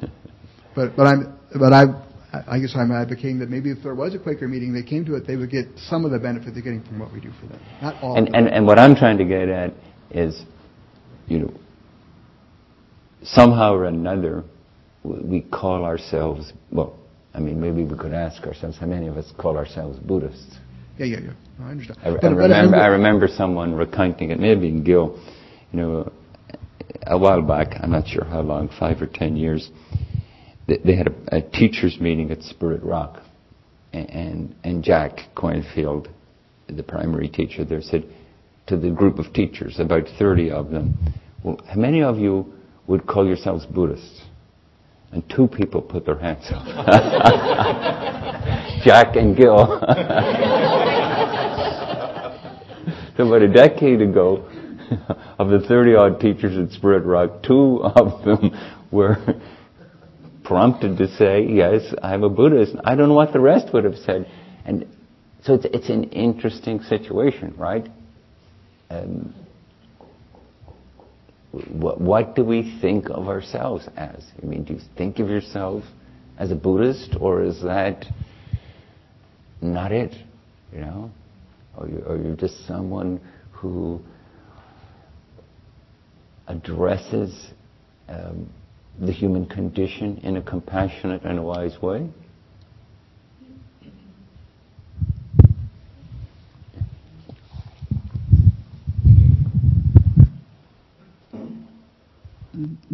but 0.75 0.95
but 0.95 1.07
I'm 1.07 1.37
but 1.59 1.73
I 1.73 1.85
I 2.47 2.59
guess 2.59 2.75
I'm 2.75 2.91
advocating 2.91 3.39
that 3.39 3.49
maybe 3.49 3.71
if 3.71 3.81
there 3.83 3.95
was 3.95 4.13
a 4.13 4.19
Quaker 4.19 4.47
meeting, 4.47 4.73
they 4.73 4.83
came 4.83 5.05
to 5.05 5.15
it, 5.15 5.25
they 5.25 5.35
would 5.35 5.49
get 5.49 5.67
some 5.77 6.05
of 6.05 6.11
the 6.11 6.19
benefit 6.19 6.53
they're 6.53 6.63
getting 6.63 6.83
from 6.83 6.99
what 6.99 7.13
we 7.13 7.19
do 7.19 7.31
for 7.39 7.47
them, 7.47 7.59
not 7.81 8.01
all. 8.03 8.17
And 8.17 8.33
and, 8.35 8.47
and 8.47 8.65
what 8.65 8.79
I'm 8.79 8.95
trying 8.95 9.17
to 9.17 9.25
get 9.25 9.49
at 9.49 9.73
is, 10.11 10.43
you 11.27 11.39
know, 11.39 11.53
somehow 13.23 13.73
or 13.73 13.85
another, 13.85 14.43
we 15.03 15.41
call 15.41 15.83
ourselves 15.83 16.53
well. 16.71 16.97
I 17.33 17.39
mean, 17.39 17.59
maybe 17.59 17.83
we 17.83 17.97
could 17.97 18.13
ask 18.13 18.43
ourselves 18.43 18.77
how 18.77 18.85
many 18.85 19.07
of 19.07 19.17
us 19.17 19.31
call 19.37 19.57
ourselves 19.57 19.99
Buddhists. 19.99 20.55
Yeah, 20.97 21.05
yeah, 21.05 21.19
yeah. 21.23 21.65
I 21.65 21.71
understand. 21.71 21.99
I, 22.03 22.09
I 22.09 22.29
remember, 22.29 22.77
I 22.77 22.87
remember 22.87 23.27
someone 23.27 23.73
recounting 23.73 24.31
it, 24.31 24.39
maybe 24.39 24.67
in 24.67 24.83
Gil, 24.83 25.19
you 25.71 25.79
know, 25.79 26.11
a 27.05 27.17
while 27.17 27.41
back, 27.41 27.75
I'm 27.81 27.91
not 27.91 28.07
sure 28.07 28.25
how 28.25 28.41
long, 28.41 28.69
five 28.79 29.01
or 29.01 29.07
ten 29.07 29.35
years, 29.35 29.69
they, 30.67 30.77
they 30.77 30.95
had 30.95 31.07
a, 31.07 31.37
a, 31.37 31.41
teachers' 31.41 31.99
meeting 31.99 32.31
at 32.31 32.41
Spirit 32.43 32.83
Rock. 32.83 33.21
And, 33.93 34.09
and, 34.09 34.55
and 34.63 34.83
Jack 34.83 35.19
Kornfield, 35.35 36.07
the 36.67 36.83
primary 36.83 37.29
teacher 37.29 37.63
there, 37.63 37.81
said 37.81 38.05
to 38.67 38.77
the 38.77 38.89
group 38.89 39.19
of 39.19 39.31
teachers, 39.33 39.79
about 39.79 40.03
30 40.17 40.51
of 40.51 40.71
them, 40.71 40.97
well, 41.43 41.59
how 41.67 41.79
many 41.79 42.01
of 42.01 42.17
you 42.17 42.51
would 42.87 43.05
call 43.05 43.25
yourselves 43.25 43.65
Buddhists? 43.65 44.21
And 45.15 45.23
two 45.29 45.47
people 45.47 45.81
put 45.81 46.05
their 46.05 46.19
hands 46.19 46.45
up. 46.49 46.65
Jack 48.83 49.15
and 49.15 49.37
Gil. 49.37 49.55
so 53.15 53.25
about 53.25 53.41
a 53.41 53.47
decade 53.47 54.01
ago, 54.01 54.45
of 55.39 55.47
the 55.47 55.61
30 55.61 55.95
odd 55.95 56.19
teachers 56.19 56.57
at 56.57 56.69
Spirit 56.75 57.05
Rock, 57.05 57.43
two 57.43 57.81
of 57.81 58.25
them 58.25 58.51
were 58.91 59.15
prompted 60.43 60.97
to 60.97 61.07
say, 61.15 61.47
yes, 61.47 61.93
I'm 62.03 62.23
a 62.23 62.29
Buddhist. 62.29 62.75
I 62.83 62.95
don't 62.95 63.07
know 63.07 63.15
what 63.15 63.31
the 63.31 63.39
rest 63.39 63.73
would 63.73 63.85
have 63.85 63.95
said. 63.95 64.29
And 64.65 64.85
so 65.43 65.53
it's, 65.53 65.65
it's 65.65 65.89
an 65.89 66.11
interesting 66.11 66.81
situation, 66.81 67.53
right? 67.57 67.87
Um, 68.89 69.33
what, 71.71 72.01
what 72.01 72.35
do 72.35 72.43
we 72.43 72.77
think 72.81 73.09
of 73.09 73.27
ourselves 73.27 73.87
as? 73.95 74.23
I 74.41 74.45
mean, 74.45 74.63
do 74.63 74.73
you 74.73 74.79
think 74.97 75.19
of 75.19 75.29
yourself 75.29 75.83
as 76.37 76.51
a 76.51 76.55
Buddhist, 76.55 77.15
or 77.19 77.43
is 77.43 77.61
that 77.63 78.05
not 79.61 79.91
it? 79.91 80.13
You 80.73 80.81
know? 80.81 81.11
Or, 81.77 81.87
you, 81.87 82.03
or 82.07 82.17
you're 82.17 82.35
just 82.35 82.65
someone 82.67 83.19
who 83.51 84.01
addresses 86.47 87.51
um, 88.07 88.49
the 88.99 89.11
human 89.11 89.45
condition 89.45 90.17
in 90.23 90.37
a 90.37 90.41
compassionate 90.41 91.23
and 91.23 91.43
wise 91.43 91.81
way? 91.81 92.09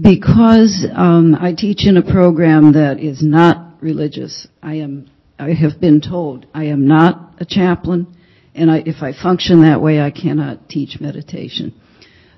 Because 0.01 0.85
um, 0.93 1.35
I 1.35 1.53
teach 1.53 1.85
in 1.85 1.97
a 1.97 2.01
program 2.01 2.73
that 2.73 2.99
is 2.99 3.21
not 3.21 3.75
religious, 3.81 4.47
I 4.61 4.75
am. 4.75 5.09
I 5.37 5.53
have 5.53 5.79
been 5.79 6.01
told 6.01 6.45
I 6.53 6.65
am 6.65 6.87
not 6.87 7.35
a 7.39 7.45
chaplain, 7.45 8.15
and 8.55 8.71
I, 8.71 8.83
if 8.85 9.03
I 9.03 9.11
function 9.13 9.63
that 9.63 9.81
way, 9.81 9.99
I 9.99 10.11
cannot 10.11 10.69
teach 10.69 10.99
meditation. 10.99 11.73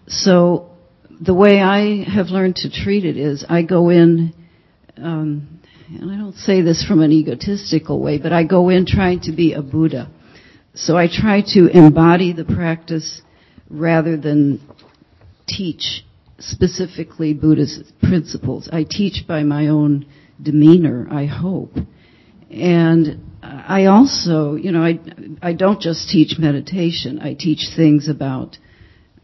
So 0.08 0.72
the 1.22 1.34
way 1.34 1.62
I 1.62 2.04
have 2.04 2.28
learned 2.28 2.58
to 2.58 2.70
treat 2.70 3.06
it 3.06 3.18
is 3.18 3.46
I 3.48 3.62
go 3.62 3.90
in, 3.90 4.34
um, 4.98 5.62
and 5.88 6.12
I 6.12 6.18
don't 6.18 6.36
say 6.36 6.62
this 6.62 6.84
from 6.86 7.02
an 7.02 7.12
egotistical 7.12 8.02
way, 8.02 8.18
but 8.18 8.34
I 8.34 8.44
go 8.44 8.70
in 8.70 8.86
trying 8.86 9.22
to 9.22 9.32
be 9.32 9.54
a 9.54 9.62
Buddha. 9.62 10.10
So 10.74 10.98
I 10.98 11.08
try 11.08 11.42
to 11.54 11.68
embody 11.68 12.34
the 12.34 12.46
practice 12.46 13.22
rather 13.70 14.18
than 14.18 14.60
teach 15.48 16.04
specifically 16.40 17.34
Buddhist 17.34 17.94
principles. 18.02 18.70
I 18.72 18.86
teach 18.90 19.26
by 19.28 19.44
my 19.44 19.68
own 19.68 20.06
demeanor, 20.42 21.08
I 21.10 21.26
hope. 21.26 21.76
And 22.50 23.34
I 23.42 23.86
also, 23.86 24.56
you 24.56 24.72
know, 24.72 24.84
I, 24.84 25.00
I 25.42 25.54
don't 25.54 25.82
just 25.82 26.10
teach 26.10 26.38
meditation. 26.38 27.20
I 27.20 27.34
teach 27.34 27.70
things 27.76 28.08
about 28.08 28.58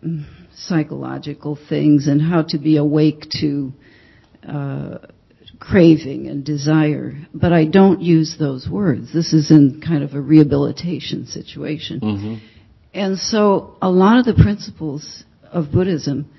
mm, 0.04 0.26
psychological 0.54 1.58
things 1.68 2.08
and 2.08 2.22
how 2.22 2.44
to 2.50 2.58
be 2.58 2.78
awake 2.78 3.28
to 3.42 3.72
uh, 4.48 4.98
craving 5.60 6.28
and 6.28 6.44
desire. 6.44 7.14
But 7.34 7.54
I 7.54 7.66
don't 7.66 8.02
use 8.02 8.36
those 8.40 8.68
words. 8.68 9.14
This 9.14 9.34
is 9.34 9.52
in 9.52 9.82
kind 9.86 10.04
of 10.04 10.14
a 10.14 10.22
rehabilitation 10.22 11.26
situation. 11.26 12.00
Mm-hmm. 12.00 12.36
And 12.94 13.20
so 13.20 13.78
a 13.82 13.90
lot 13.90 14.18
of 14.20 14.26
the 14.26 14.42
principles 14.42 15.24
of 15.44 15.72
Buddhism 15.72 16.30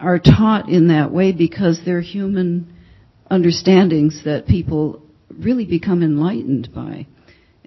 are 0.00 0.18
taught 0.18 0.68
in 0.68 0.88
that 0.88 1.12
way 1.12 1.32
because 1.32 1.80
they're 1.84 2.00
human 2.00 2.72
understandings 3.30 4.24
that 4.24 4.46
people 4.46 5.02
really 5.38 5.64
become 5.64 6.02
enlightened 6.02 6.68
by. 6.74 7.06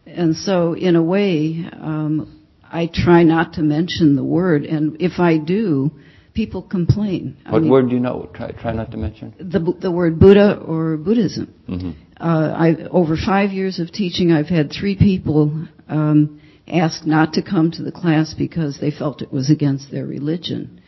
And 0.06 0.36
so, 0.36 0.74
in 0.74 0.96
a 0.96 1.04
way, 1.04 1.66
um, 1.74 2.46
I 2.64 2.90
try 2.92 3.24
not 3.24 3.54
to 3.54 3.62
mention 3.62 4.16
the 4.16 4.24
word, 4.24 4.64
and 4.64 4.98
if 5.02 5.20
I 5.20 5.38
do, 5.38 5.92
people 6.34 6.62
complain. 6.62 7.38
What 7.48 7.58
I 7.58 7.60
mean, 7.60 7.70
word 7.70 7.90
do 7.90 7.96
you 7.96 8.00
know? 8.00 8.30
Try, 8.34 8.52
try 8.52 8.74
not 8.74 8.92
to 8.92 8.98
mention. 8.98 9.34
The, 9.40 9.60
the 9.60 9.92
word 9.92 10.20
Buddha 10.20 10.58
or 10.58 10.98
Buddhism. 10.98 11.54
Mm-hmm. 11.68 11.92
Uh, 12.20 12.54
I, 12.54 12.76
over 12.92 13.16
five 13.16 13.52
years 13.52 13.80
of 13.80 13.92
teaching, 13.92 14.32
I've 14.32 14.48
had 14.48 14.72
three 14.72 14.98
people 14.98 15.68
um, 15.88 16.42
ask 16.68 17.06
not 17.06 17.34
to 17.34 17.42
come 17.42 17.72
to 17.72 17.84
the 17.84 17.92
class 17.92 18.34
because 18.34 18.80
they 18.80 18.92
felt 18.92 19.22
it 19.22 19.32
was 19.32 19.50
against 19.50 19.92
their 19.92 20.06
religion. 20.06 20.82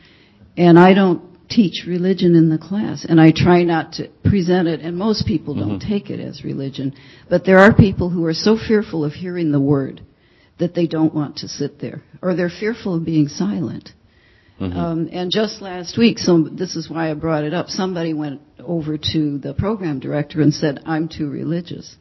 And 0.58 0.78
I 0.78 0.94
don't 0.94 1.31
teach 1.52 1.86
religion 1.86 2.36
in 2.36 2.50
the 2.50 2.58
class, 2.58 3.06
and 3.08 3.20
I 3.20 3.32
try 3.32 3.64
not 3.64 3.94
to 3.94 4.08
present 4.24 4.68
it, 4.68 4.80
and 4.82 4.98
most 4.98 5.28
people 5.28 5.54
don't 5.54 5.82
Mhm. 5.82 5.88
take 5.88 6.10
it 6.10 6.20
as 6.20 6.44
religion. 6.44 6.94
But 7.30 7.46
there 7.46 7.60
are 7.60 7.74
people 7.74 8.10
who 8.10 8.26
are 8.26 8.34
so 8.34 8.58
fearful 8.58 9.04
of 9.04 9.14
hearing 9.14 9.52
the 9.52 9.60
word 9.60 10.02
that 10.58 10.74
they 10.74 10.88
don't 10.88 11.14
want 11.14 11.38
to 11.38 11.48
sit 11.48 11.80
there, 11.80 12.02
or 12.22 12.34
they're 12.34 12.50
fearful 12.50 12.96
of 12.96 13.06
being 13.06 13.28
silent. 13.28 13.94
Mm-hmm. 14.60 14.78
Um, 14.78 15.10
and 15.12 15.32
just 15.32 15.62
last 15.62 15.98
week, 15.98 16.20
so 16.20 16.44
this 16.44 16.76
is 16.76 16.90
why 16.90 17.10
I 17.10 17.14
brought 17.16 17.44
it 17.44 17.54
up. 17.54 17.70
Somebody 17.70 18.14
went 18.14 18.42
over 18.64 18.98
to 19.14 19.38
the 19.40 19.54
program 19.54 20.00
director 20.00 20.40
and 20.42 20.54
said, 20.54 20.80
"I'm 20.86 21.08
too 21.08 21.30
religious," 21.30 21.98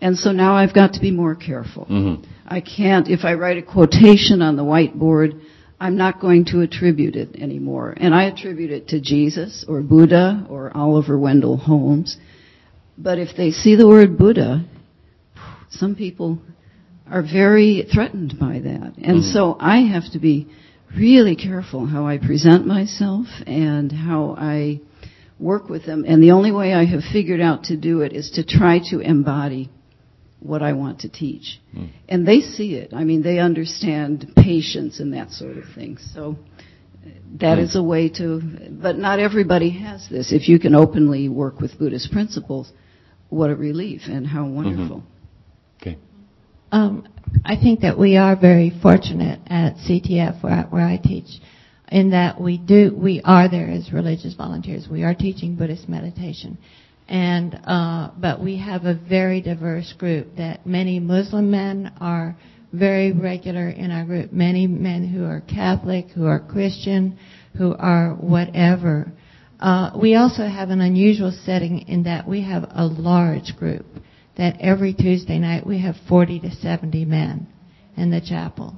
and 0.00 0.16
so 0.16 0.30
now 0.30 0.54
I've 0.54 0.74
got 0.74 0.94
to 0.94 1.00
be 1.00 1.10
more 1.10 1.34
careful. 1.34 1.86
Mm-hmm. 1.90 2.22
I 2.46 2.60
can't, 2.60 3.08
if 3.08 3.24
I 3.24 3.34
write 3.34 3.58
a 3.58 3.62
quotation 3.62 4.42
on 4.42 4.56
the 4.56 4.64
whiteboard, 4.64 5.40
I'm 5.82 5.96
not 5.96 6.20
going 6.20 6.44
to 6.52 6.60
attribute 6.60 7.16
it 7.16 7.34
anymore. 7.34 7.92
And 7.96 8.14
I 8.14 8.26
attribute 8.26 8.70
it 8.70 8.86
to 8.88 9.00
Jesus 9.00 9.64
or 9.66 9.80
Buddha 9.80 10.46
or 10.48 10.70
Oliver 10.76 11.18
Wendell 11.18 11.56
Holmes. 11.56 12.16
But 12.96 13.18
if 13.18 13.36
they 13.36 13.50
see 13.50 13.74
the 13.74 13.88
word 13.88 14.16
Buddha, 14.16 14.64
some 15.70 15.96
people 15.96 16.38
are 17.10 17.22
very 17.22 17.84
threatened 17.92 18.38
by 18.38 18.60
that. 18.60 18.92
And 19.02 19.18
Mhm. 19.18 19.32
so 19.32 19.56
I 19.58 19.78
have 19.78 20.08
to 20.12 20.20
be 20.20 20.46
really 20.96 21.34
careful 21.34 21.86
how 21.86 22.06
I 22.06 22.18
present 22.18 22.64
myself 22.64 23.26
and 23.44 23.90
how 23.90 24.36
I 24.38 24.78
work 25.40 25.68
with 25.68 25.84
them. 25.84 26.04
And 26.06 26.22
the 26.22 26.30
only 26.30 26.52
way 26.52 26.74
I 26.74 26.84
have 26.84 27.02
figured 27.02 27.40
out 27.40 27.64
to 27.64 27.76
do 27.76 28.02
it 28.02 28.12
is 28.12 28.30
to 28.36 28.44
try 28.44 28.78
to 28.90 29.00
embody 29.00 29.68
what 30.42 30.62
I 30.62 30.72
want 30.72 31.00
to 31.00 31.08
teach. 31.08 31.60
Mm. 31.76 31.90
And 32.08 32.26
they 32.26 32.40
see 32.40 32.74
it. 32.74 32.92
I 32.92 33.04
mean, 33.04 33.22
they 33.22 33.38
understand 33.38 34.32
patience 34.36 35.00
and 35.00 35.14
that 35.14 35.30
sort 35.30 35.56
of 35.56 35.64
thing. 35.74 35.98
So 35.98 36.36
that 37.38 37.58
Mm. 37.58 37.62
is 37.62 37.76
a 37.76 37.82
way 37.82 38.08
to, 38.10 38.40
but 38.70 38.98
not 38.98 39.18
everybody 39.18 39.70
has 39.70 40.08
this. 40.08 40.32
If 40.32 40.48
you 40.48 40.58
can 40.58 40.74
openly 40.74 41.28
work 41.28 41.60
with 41.60 41.78
Buddhist 41.78 42.12
principles, 42.12 42.72
what 43.28 43.50
a 43.50 43.56
relief 43.56 44.02
and 44.06 44.26
how 44.26 44.46
wonderful. 44.46 45.02
Okay. 45.80 45.96
Um, 46.70 47.08
I 47.44 47.56
think 47.56 47.80
that 47.80 47.98
we 47.98 48.16
are 48.16 48.36
very 48.36 48.70
fortunate 48.82 49.40
at 49.46 49.76
CTF 49.76 50.42
where 50.42 50.52
I, 50.52 50.62
where 50.64 50.86
I 50.86 50.98
teach, 51.02 51.40
in 51.90 52.10
that 52.10 52.40
we 52.40 52.58
do 52.58 52.94
we 52.96 53.20
are 53.24 53.48
there 53.48 53.68
as 53.68 53.92
religious 53.92 54.34
volunteers. 54.34 54.88
We 54.88 55.02
are 55.02 55.14
teaching 55.14 55.56
Buddhist 55.56 55.88
meditation, 55.88 56.58
and 57.08 57.58
uh, 57.66 58.10
but 58.18 58.42
we 58.42 58.58
have 58.58 58.84
a 58.84 58.94
very 58.94 59.40
diverse 59.40 59.92
group. 59.98 60.36
That 60.36 60.66
many 60.66 61.00
Muslim 61.00 61.50
men 61.50 61.92
are 62.00 62.36
very 62.72 63.12
regular 63.12 63.68
in 63.68 63.90
our 63.90 64.04
group. 64.04 64.32
Many 64.32 64.66
men 64.66 65.06
who 65.06 65.24
are 65.24 65.40
Catholic, 65.40 66.08
who 66.08 66.26
are 66.26 66.40
Christian, 66.40 67.18
who 67.56 67.74
are 67.74 68.14
whatever. 68.14 69.12
Uh, 69.60 69.92
we 70.00 70.16
also 70.16 70.46
have 70.46 70.70
an 70.70 70.80
unusual 70.80 71.32
setting 71.44 71.80
in 71.88 72.04
that 72.04 72.26
we 72.26 72.42
have 72.42 72.64
a 72.70 72.84
large 72.84 73.56
group 73.56 73.86
that 74.36 74.56
every 74.60 74.94
Tuesday 74.94 75.38
night 75.38 75.66
we 75.66 75.80
have 75.82 75.94
40 76.08 76.40
to 76.40 76.50
70 76.50 77.04
men 77.04 77.46
in 77.96 78.10
the 78.10 78.20
chapel. 78.20 78.74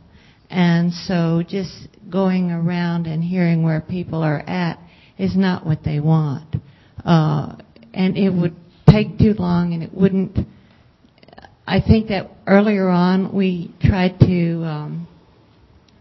And 0.51 0.93
so 0.93 1.43
just 1.47 1.89
going 2.11 2.51
around 2.51 3.07
and 3.07 3.23
hearing 3.23 3.63
where 3.63 3.81
people 3.81 4.23
are 4.23 4.41
at 4.41 4.79
is 5.17 5.37
not 5.37 5.65
what 5.65 5.85
they 5.85 6.01
want. 6.01 6.57
Uh, 7.05 7.57
and 7.95 8.17
it 8.17 8.31
would 8.31 8.55
take 8.89 9.19
too 9.19 9.35
long 9.39 9.73
and 9.73 9.83
it 9.83 9.93
wouldn't. 9.93 10.39
I 11.67 11.81
think 11.81 12.09
that 12.09 12.31
earlier 12.47 12.89
on 12.89 13.35
we 13.35 13.75
tried 13.81 14.19
to 14.21 14.65
um, 14.65 15.09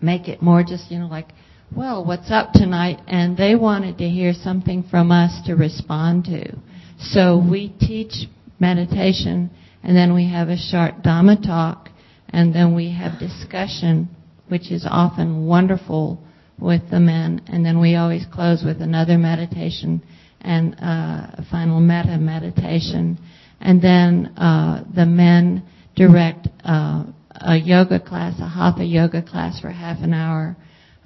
make 0.02 0.28
it 0.28 0.41
more 0.41 0.64
just, 0.64 0.91
you 0.91 1.00
know, 1.00 1.08
like, 1.08 1.30
well, 1.76 2.06
what's 2.06 2.30
up 2.30 2.52
tonight? 2.54 3.00
And 3.08 3.38
they 3.38 3.56
wanted 3.56 3.98
to 4.00 4.10
hear 4.10 4.34
something 4.34 4.84
from 4.91 5.12
us 5.12 5.41
to 5.48 5.56
respond 5.56 6.26
to. 6.26 6.58
So 7.00 7.44
we 7.50 7.70
teach 7.80 8.28
meditation, 8.60 9.50
and 9.82 9.96
then 9.96 10.14
we 10.14 10.30
have 10.30 10.50
a 10.50 10.58
short 10.58 11.02
Dhamma 11.04 11.44
talk, 11.44 11.89
and 12.30 12.54
then 12.54 12.76
we 12.76 12.91
have 12.91 13.20
discussion, 13.20 14.10
which 14.50 14.72
is 14.72 14.86
often 14.89 15.48
wonderful 15.48 16.22
with 16.60 16.82
the 16.91 17.00
men, 17.00 17.41
and 17.48 17.66
then 17.66 17.80
we 17.80 17.96
always 17.96 18.26
close 18.32 18.64
with 18.64 18.82
another 18.82 19.18
meditation 19.18 20.04
and 20.44 20.76
uh, 20.76 21.41
a 21.41 21.46
final 21.50 21.80
metta 21.80 22.18
meditation, 22.18 23.18
and 23.60 23.82
then 23.82 24.28
uh, 24.38 24.84
the 24.96 25.06
men 25.06 25.64
direct 25.96 26.48
uh, 26.64 27.04
a 27.36 27.56
yoga 27.56 28.00
class, 28.00 28.39
a 28.39 28.48
hatha 28.48 28.84
yoga 28.84 29.22
class 29.22 29.60
for 29.60 29.70
half 29.70 30.00
an 30.02 30.14
hour, 30.14 30.56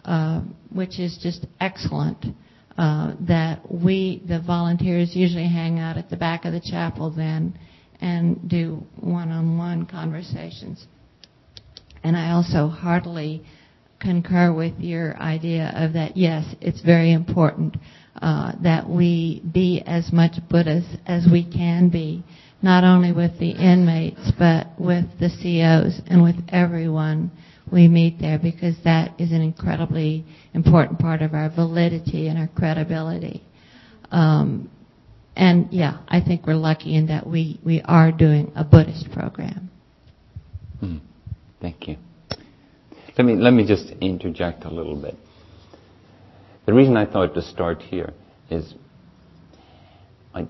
uh, 0.06 0.42
which 0.72 1.00
is 1.00 1.18
just 1.22 1.46
excellent 1.60 2.26
uh, 2.78 3.14
that 3.22 3.60
we, 3.72 4.22
the 4.28 4.40
volunteers, 4.40 5.16
usually 5.16 5.48
hang 5.48 5.80
out 5.80 5.98
at 5.98 6.10
the 6.10 6.18
back 6.18 6.46
of 6.46 6.54
the 6.54 6.62
chapel 6.62 7.10
then 7.10 7.58
and 8.00 8.48
do 8.48 8.84
one-on-one 9.00 9.86
conversations. 9.86 10.86
And 12.04 12.16
I 12.16 12.32
also 12.32 12.68
heartily 12.68 13.44
concur 14.00 14.54
with 14.54 14.74
your 14.78 15.18
idea 15.18 15.74
of 15.76 15.94
that. 15.94 16.16
Yes, 16.16 16.46
it's 16.62 16.82
very 16.82 17.12
important 17.12 17.76
uh, 18.22 18.54
that 18.64 18.90
we 18.90 19.42
be 19.54 19.82
as 19.86 20.12
much 20.12 20.34
Buddhas 20.50 20.86
as 21.06 21.28
we 21.32 21.44
can 21.44 21.90
be, 21.90 22.24
not 22.62 22.84
only 22.84 23.12
with 23.12 23.38
the 23.40 23.52
inmates 23.52 24.32
but 24.38 24.68
with 24.80 25.06
the 25.20 25.30
COs 25.30 26.02
and 26.08 26.24
with 26.24 26.36
everyone 26.50 27.32
we 27.72 27.88
meet 27.88 28.20
there 28.20 28.40
because 28.40 28.76
that 28.84 29.20
is 29.20 29.32
an 29.32 29.42
incredibly 29.42 30.26
important 30.54 31.00
part 31.00 31.22
of 31.22 31.34
our 31.34 31.50
validity 31.50 32.28
and 32.28 32.38
our 32.38 32.48
credibility. 32.48 33.44
Um, 34.12 34.70
and 35.36 35.68
yeah, 35.72 36.00
I 36.08 36.22
think 36.22 36.48
we're 36.48 36.56
lucky 36.56 36.96
in 36.96 37.08
that 37.08 37.28
we, 37.28 37.60
we 37.64 37.82
are 37.84 38.12
doing 38.12 38.52
a 38.56 38.64
Buddhist 38.64 39.12
program. 39.12 39.70
Hmm. 40.80 40.98
Thank 41.62 41.88
you. 41.88 41.98
Let 43.18 43.26
me 43.26 43.36
let 43.36 43.52
me 43.52 43.66
just 43.66 43.92
interject 44.00 44.64
a 44.64 44.70
little 44.70 44.96
bit. 44.96 45.16
The 46.68 46.74
reason 46.74 46.98
I 46.98 47.06
thought 47.06 47.34
to 47.36 47.42
start 47.42 47.82
here 47.82 48.14
is 48.50 48.76
I, 50.36 50.46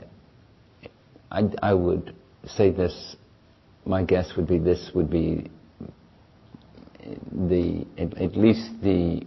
I, 1.30 1.44
I 1.62 1.74
would 1.76 2.16
say 2.44 2.72
this. 2.72 3.16
My 3.86 4.04
guess 4.04 4.36
would 4.36 4.48
be 4.48 4.58
this 4.58 4.92
would 4.96 5.12
be 5.12 5.52
the 7.32 7.86
at, 8.00 8.18
at 8.18 8.36
least 8.36 8.72
the 8.82 9.22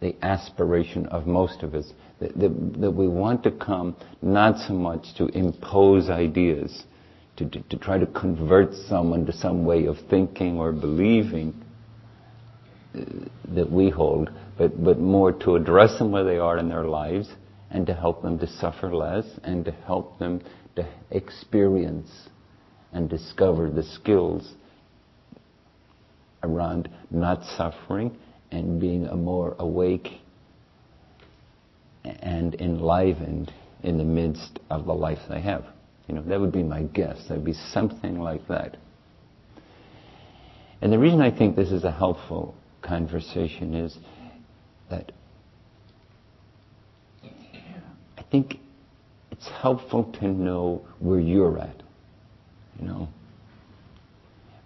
the 0.00 0.16
aspiration 0.22 1.06
of 1.06 1.28
most 1.28 1.62
of 1.62 1.74
us 1.76 1.92
that, 2.18 2.36
that, 2.36 2.80
that 2.80 2.90
we 2.90 3.06
want 3.06 3.44
to 3.44 3.52
come 3.52 3.96
not 4.20 4.58
so 4.66 4.72
much 4.74 5.14
to 5.18 5.26
impose 5.26 6.10
ideas, 6.10 6.84
to, 7.36 7.48
to, 7.48 7.60
to 7.62 7.76
try 7.76 7.98
to 7.98 8.06
convert 8.06 8.74
someone 8.74 9.24
to 9.26 9.32
some 9.32 9.64
way 9.64 9.86
of 9.86 9.96
thinking 10.10 10.58
or 10.58 10.72
believing 10.72 11.54
uh, 12.94 13.00
that 13.54 13.70
we 13.70 13.90
hold, 13.90 14.30
but, 14.58 14.82
but 14.82 14.98
more 14.98 15.32
to 15.32 15.54
address 15.54 15.98
them 15.98 16.10
where 16.10 16.24
they 16.24 16.38
are 16.38 16.58
in 16.58 16.68
their 16.68 16.84
lives 16.84 17.28
and 17.70 17.86
to 17.86 17.94
help 17.94 18.22
them 18.22 18.38
to 18.40 18.46
suffer 18.46 18.94
less 18.94 19.24
and 19.44 19.64
to 19.64 19.70
help 19.70 20.18
them 20.18 20.42
to 20.76 20.86
experience 21.10 22.28
and 22.92 23.08
discover 23.08 23.70
the 23.70 23.82
skills 23.82 24.54
around 26.42 26.88
not 27.10 27.42
suffering 27.56 28.16
and 28.50 28.80
being 28.80 29.06
a 29.06 29.16
more 29.16 29.54
awake 29.58 30.20
and 32.04 32.54
enlivened 32.60 33.52
in 33.82 33.98
the 33.98 34.04
midst 34.04 34.58
of 34.70 34.86
the 34.86 34.94
life 34.94 35.18
they 35.28 35.40
have. 35.40 35.64
You 36.06 36.14
know, 36.14 36.22
that 36.22 36.40
would 36.40 36.52
be 36.52 36.62
my 36.62 36.82
guess. 36.84 37.18
That'd 37.28 37.44
be 37.44 37.52
something 37.52 38.18
like 38.18 38.46
that. 38.48 38.76
And 40.80 40.92
the 40.92 40.98
reason 40.98 41.20
I 41.20 41.36
think 41.36 41.54
this 41.54 41.70
is 41.70 41.84
a 41.84 41.90
helpful 41.90 42.54
conversation 42.82 43.74
is 43.74 43.98
that 44.90 45.12
I 48.16 48.22
think 48.30 48.58
it's 49.30 49.48
helpful 49.48 50.04
to 50.20 50.26
know 50.26 50.84
where 50.98 51.20
you're 51.20 51.58
at. 51.58 51.82
You 52.80 52.86
know, 52.86 53.08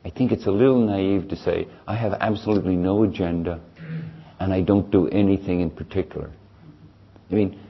I 0.04 0.10
think 0.10 0.32
it's 0.32 0.46
a 0.46 0.50
little 0.50 0.80
naive 0.80 1.28
to 1.28 1.36
say, 1.36 1.68
I 1.86 1.96
have 1.96 2.14
absolutely 2.14 2.76
no 2.76 3.04
agenda 3.04 3.60
and 4.40 4.52
I 4.52 4.60
don't 4.60 4.90
do 4.90 5.08
anything 5.08 5.60
in 5.60 5.70
particular. 5.70 6.30
I 7.30 7.34
mean, 7.34 7.60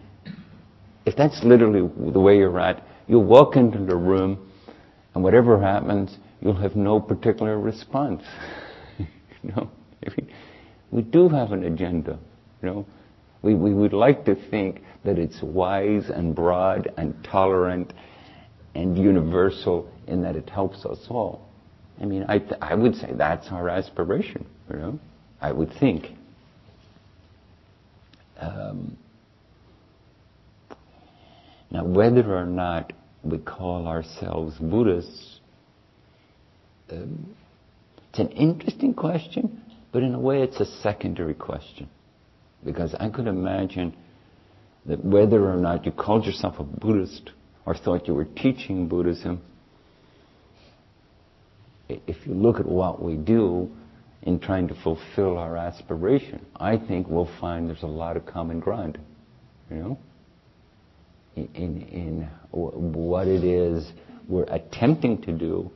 if 1.04 1.16
that's 1.16 1.42
literally 1.44 1.88
the 2.12 2.20
way 2.20 2.38
you're 2.38 2.58
at, 2.58 2.82
you'll 3.06 3.24
walk 3.24 3.56
into 3.56 3.78
the 3.78 3.96
room, 3.96 4.50
and 5.14 5.22
whatever 5.22 5.60
happens, 5.60 6.16
you'll 6.40 6.60
have 6.60 6.74
no 6.74 6.98
particular 6.98 7.58
response. 7.58 8.22
you 8.98 9.06
know, 9.42 9.70
I 10.06 10.10
mean, 10.16 10.32
we 10.90 11.02
do 11.02 11.28
have 11.28 11.52
an 11.52 11.64
agenda. 11.64 12.18
You 12.62 12.68
know, 12.68 12.86
we 13.42 13.54
we 13.54 13.74
would 13.74 13.92
like 13.92 14.24
to 14.26 14.36
think 14.50 14.82
that 15.04 15.18
it's 15.18 15.42
wise 15.42 16.08
and 16.08 16.34
broad 16.34 16.92
and 16.96 17.14
tolerant 17.24 17.92
and 18.74 18.96
universal 18.96 19.90
in 20.06 20.22
that 20.22 20.36
it 20.36 20.48
helps 20.48 20.86
us 20.86 20.98
all. 21.10 21.48
I 22.00 22.04
mean, 22.04 22.24
I 22.28 22.38
th- 22.38 22.60
I 22.60 22.74
would 22.74 22.94
say 22.94 23.12
that's 23.14 23.48
our 23.50 23.68
aspiration. 23.68 24.46
You 24.70 24.76
know, 24.76 25.00
I 25.40 25.52
would 25.52 25.72
think. 25.78 26.06
Um, 28.40 28.96
now, 31.70 31.84
whether 31.84 32.36
or 32.36 32.46
not 32.46 32.92
we 33.22 33.38
call 33.38 33.86
ourselves 33.86 34.56
Buddhists, 34.58 35.40
um, 36.90 37.34
it's 38.10 38.18
an 38.18 38.28
interesting 38.30 38.94
question, 38.94 39.62
but 39.92 40.02
in 40.02 40.14
a 40.14 40.20
way 40.20 40.42
it's 40.42 40.60
a 40.60 40.66
secondary 40.82 41.34
question. 41.34 41.88
Because 42.64 42.94
I 42.94 43.08
could 43.08 43.26
imagine 43.26 43.94
that 44.86 45.04
whether 45.04 45.50
or 45.50 45.56
not 45.56 45.84
you 45.86 45.92
called 45.92 46.26
yourself 46.26 46.58
a 46.58 46.64
Buddhist 46.64 47.30
or 47.66 47.74
thought 47.74 48.08
you 48.08 48.14
were 48.14 48.24
teaching 48.24 48.88
Buddhism, 48.88 49.40
if 51.88 52.26
you 52.26 52.34
look 52.34 52.58
at 52.58 52.66
what 52.66 53.02
we 53.02 53.16
do 53.16 53.70
in 54.22 54.38
trying 54.38 54.68
to 54.68 54.74
fulfill 54.82 55.38
our 55.38 55.56
aspiration, 55.56 56.44
I 56.56 56.76
think 56.76 57.08
we'll 57.08 57.30
find 57.40 57.68
there's 57.68 57.82
a 57.82 57.86
lot 57.86 58.16
of 58.16 58.26
common 58.26 58.60
ground. 58.60 58.98
You 59.70 59.76
know? 59.76 59.98
In, 61.34 61.82
in 61.82 62.28
what 62.50 63.26
it 63.26 63.42
is 63.42 63.90
we're 64.28 64.44
attempting 64.44 65.20
to 65.22 65.32
do, 65.32 65.70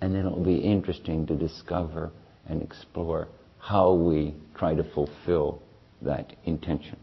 and 0.00 0.14
then 0.14 0.26
it'll 0.26 0.44
be 0.44 0.58
interesting 0.58 1.26
to 1.26 1.34
discover 1.34 2.10
and 2.48 2.62
explore 2.62 3.28
how 3.58 3.92
we 3.92 4.34
try 4.54 4.74
to 4.74 4.84
fulfill 4.84 5.62
that 6.02 6.34
intention. 6.44 6.98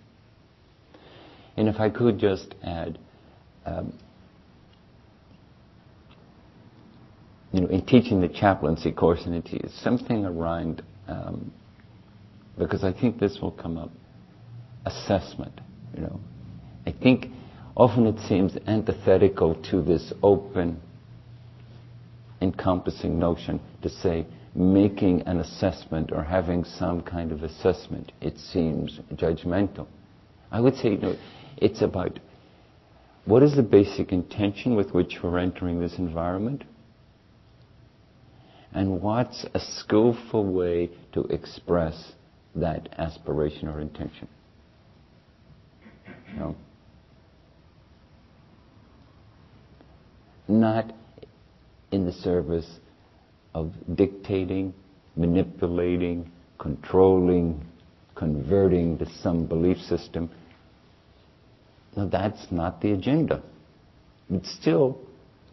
And 1.58 1.68
if 1.68 1.80
I 1.80 1.90
could 1.90 2.20
just 2.20 2.54
add, 2.64 2.98
um, 3.66 3.98
you 7.52 7.62
know, 7.62 7.68
in 7.68 7.86
teaching 7.86 8.20
the 8.20 8.28
chaplaincy 8.28 8.92
course, 8.92 9.22
and 9.26 9.36
it 9.36 9.48
is 9.54 9.74
something 9.82 10.26
around, 10.26 10.84
um, 11.08 11.54
because 12.58 12.84
I 12.84 12.92
think 12.92 13.20
this 13.20 13.40
will 13.42 13.52
come 13.52 13.78
up, 13.78 13.92
assessment. 14.86 15.62
You 15.96 16.02
know, 16.02 16.20
I 16.86 16.92
think 16.92 17.28
often 17.76 18.06
it 18.06 18.20
seems 18.28 18.58
antithetical 18.68 19.56
to 19.72 19.82
this 19.82 20.14
open, 20.22 20.82
encompassing 22.42 23.18
notion 23.18 23.62
to 23.82 23.90
say 23.90 24.28
making 24.56 25.22
an 25.24 25.40
assessment 25.40 26.12
or 26.14 26.24
having 26.24 26.64
some 26.64 27.02
kind 27.02 27.34
of 27.34 27.44
assessment. 27.44 28.14
It 28.22 28.38
seems 28.40 29.00
judgmental. 29.14 29.88
I 30.50 30.62
would 30.62 30.76
say, 30.76 30.98
it's 31.58 31.82
about 31.82 32.20
what 33.26 33.44
is 33.44 33.56
the 33.56 33.64
basic 33.64 34.14
intention 34.14 34.76
with 34.76 34.94
which 34.94 35.18
we're 35.22 35.40
entering 35.40 35.82
this 35.82 35.98
environment? 35.98 36.64
And 38.74 39.02
what's 39.02 39.46
a 39.54 39.60
skillful 39.60 40.46
way 40.46 40.92
to 41.14 41.24
express 41.24 42.14
that 42.56 42.90
aspiration 42.98 43.68
or 43.68 43.82
intention? 43.82 44.28
You 46.32 46.40
know? 46.40 46.56
Not 50.48 50.94
in 51.92 52.06
the 52.06 52.12
service 52.12 52.80
of 53.56 53.72
dictating, 53.96 54.74
manipulating, 55.16 56.30
controlling, 56.60 57.66
converting 58.14 58.98
to 58.98 59.10
some 59.24 59.46
belief 59.46 59.78
system. 59.78 60.30
Now 61.96 62.08
that's 62.08 62.52
not 62.52 62.82
the 62.82 62.92
agenda. 62.92 63.42
But 64.30 64.46
still, 64.46 65.00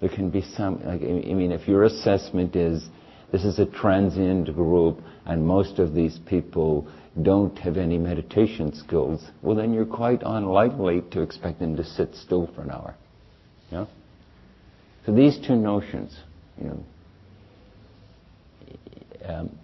there 0.01 0.09
can 0.09 0.31
be 0.31 0.43
some, 0.43 0.85
like, 0.85 1.01
I 1.01 1.33
mean, 1.33 1.53
if 1.53 1.69
your 1.69 1.85
assessment 1.85 2.57
is 2.57 2.85
this 3.31 3.45
is 3.45 3.61
a 3.61 3.67
transient 3.67 4.53
group 4.53 4.99
and 5.25 5.47
most 5.47 5.79
of 5.79 5.95
these 5.95 6.19
people 6.27 6.89
don't 7.23 7.57
have 7.59 7.77
any 7.77 7.99
meditation 7.99 8.75
skills, 8.75 9.25
well 9.43 9.55
then 9.55 9.73
you're 9.73 9.87
quite 9.87 10.23
unlikely 10.27 11.03
to 11.13 11.23
expect 11.23 11.61
them 11.61 11.77
to 11.77 11.85
sit 11.85 12.17
still 12.17 12.51
for 12.55 12.63
an 12.63 12.71
hour. 12.73 12.97
Yeah? 13.71 13.87
So 15.07 15.15
these 15.15 15.39
two 15.47 15.55
notions, 15.57 16.19
you 16.61 16.69
know, 16.69 16.85
um, 19.27 19.59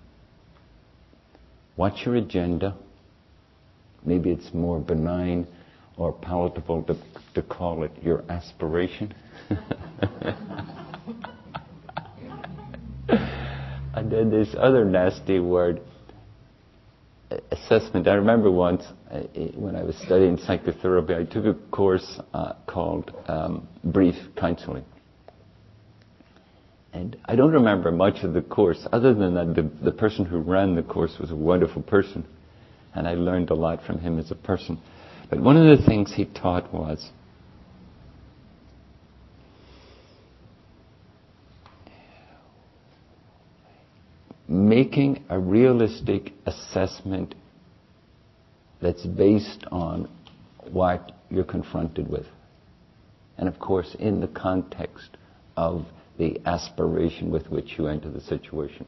what's 1.76 2.04
your 2.04 2.16
agenda? 2.16 2.76
Maybe 4.04 4.30
it's 4.30 4.52
more 4.54 4.78
benign 4.80 5.46
or 5.96 6.12
palatable 6.12 6.84
to, 6.84 6.96
to 7.34 7.42
call 7.42 7.82
it 7.82 7.90
your 8.02 8.24
aspiration. 8.28 9.14
and 13.94 14.10
then 14.10 14.30
this 14.30 14.54
other 14.56 14.84
nasty 14.84 15.40
word, 15.40 15.80
assessment. 17.50 18.08
I 18.08 18.14
remember 18.14 18.50
once 18.50 18.82
uh, 19.10 19.20
when 19.54 19.76
I 19.76 19.82
was 19.82 19.96
studying 20.04 20.38
psychotherapy, 20.38 21.14
I 21.14 21.24
took 21.24 21.44
a 21.44 21.54
course 21.70 22.20
uh, 22.32 22.54
called 22.66 23.12
um, 23.26 23.68
Brief 23.84 24.14
Counseling. 24.36 24.84
And 26.92 27.16
I 27.26 27.36
don't 27.36 27.52
remember 27.52 27.92
much 27.92 28.24
of 28.24 28.32
the 28.32 28.42
course, 28.42 28.86
other 28.92 29.14
than 29.14 29.34
that 29.34 29.54
the, 29.54 29.84
the 29.84 29.92
person 29.92 30.24
who 30.24 30.38
ran 30.38 30.74
the 30.74 30.82
course 30.82 31.16
was 31.20 31.30
a 31.30 31.36
wonderful 31.36 31.82
person, 31.82 32.24
and 32.94 33.06
I 33.06 33.14
learned 33.14 33.50
a 33.50 33.54
lot 33.54 33.84
from 33.84 33.98
him 33.98 34.18
as 34.18 34.30
a 34.30 34.34
person. 34.34 34.80
But 35.28 35.40
one 35.40 35.56
of 35.56 35.78
the 35.78 35.84
things 35.84 36.14
he 36.14 36.24
taught 36.24 36.72
was 36.72 37.10
making 44.48 45.22
a 45.28 45.38
realistic 45.38 46.32
assessment 46.46 47.34
that's 48.80 49.04
based 49.04 49.64
on 49.70 50.08
what 50.70 51.12
you're 51.30 51.44
confronted 51.44 52.08
with. 52.08 52.26
And 53.36 53.48
of 53.48 53.58
course, 53.58 53.94
in 53.98 54.20
the 54.20 54.28
context 54.28 55.10
of 55.56 55.84
the 56.18 56.40
aspiration 56.44 57.30
with 57.30 57.48
which 57.48 57.78
you 57.78 57.86
enter 57.86 58.10
the 58.10 58.20
situation. 58.20 58.86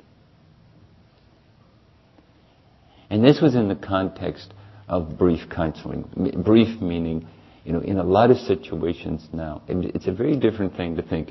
And 3.09 3.24
this 3.24 3.41
was 3.41 3.55
in 3.55 3.68
the 3.68 3.76
context 3.76 4.53
of 4.89 5.16
brief 5.16 5.49
counseling. 5.49 6.03
Brief 6.45 6.81
meaning, 6.81 7.26
you 7.64 7.72
know, 7.72 7.81
in 7.81 7.99
a 7.99 8.05
lot 8.05 8.31
of 8.31 8.37
situations 8.39 9.26
now, 9.33 9.62
it's 9.68 10.07
a 10.07 10.12
very 10.12 10.37
different 10.37 10.76
thing 10.76 10.97
to 10.97 11.03
think, 11.03 11.31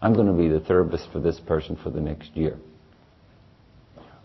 I'm 0.00 0.14
going 0.14 0.26
to 0.26 0.32
be 0.32 0.48
the 0.48 0.60
therapist 0.60 1.08
for 1.12 1.20
this 1.20 1.40
person 1.40 1.76
for 1.82 1.90
the 1.90 2.00
next 2.00 2.36
year. 2.36 2.56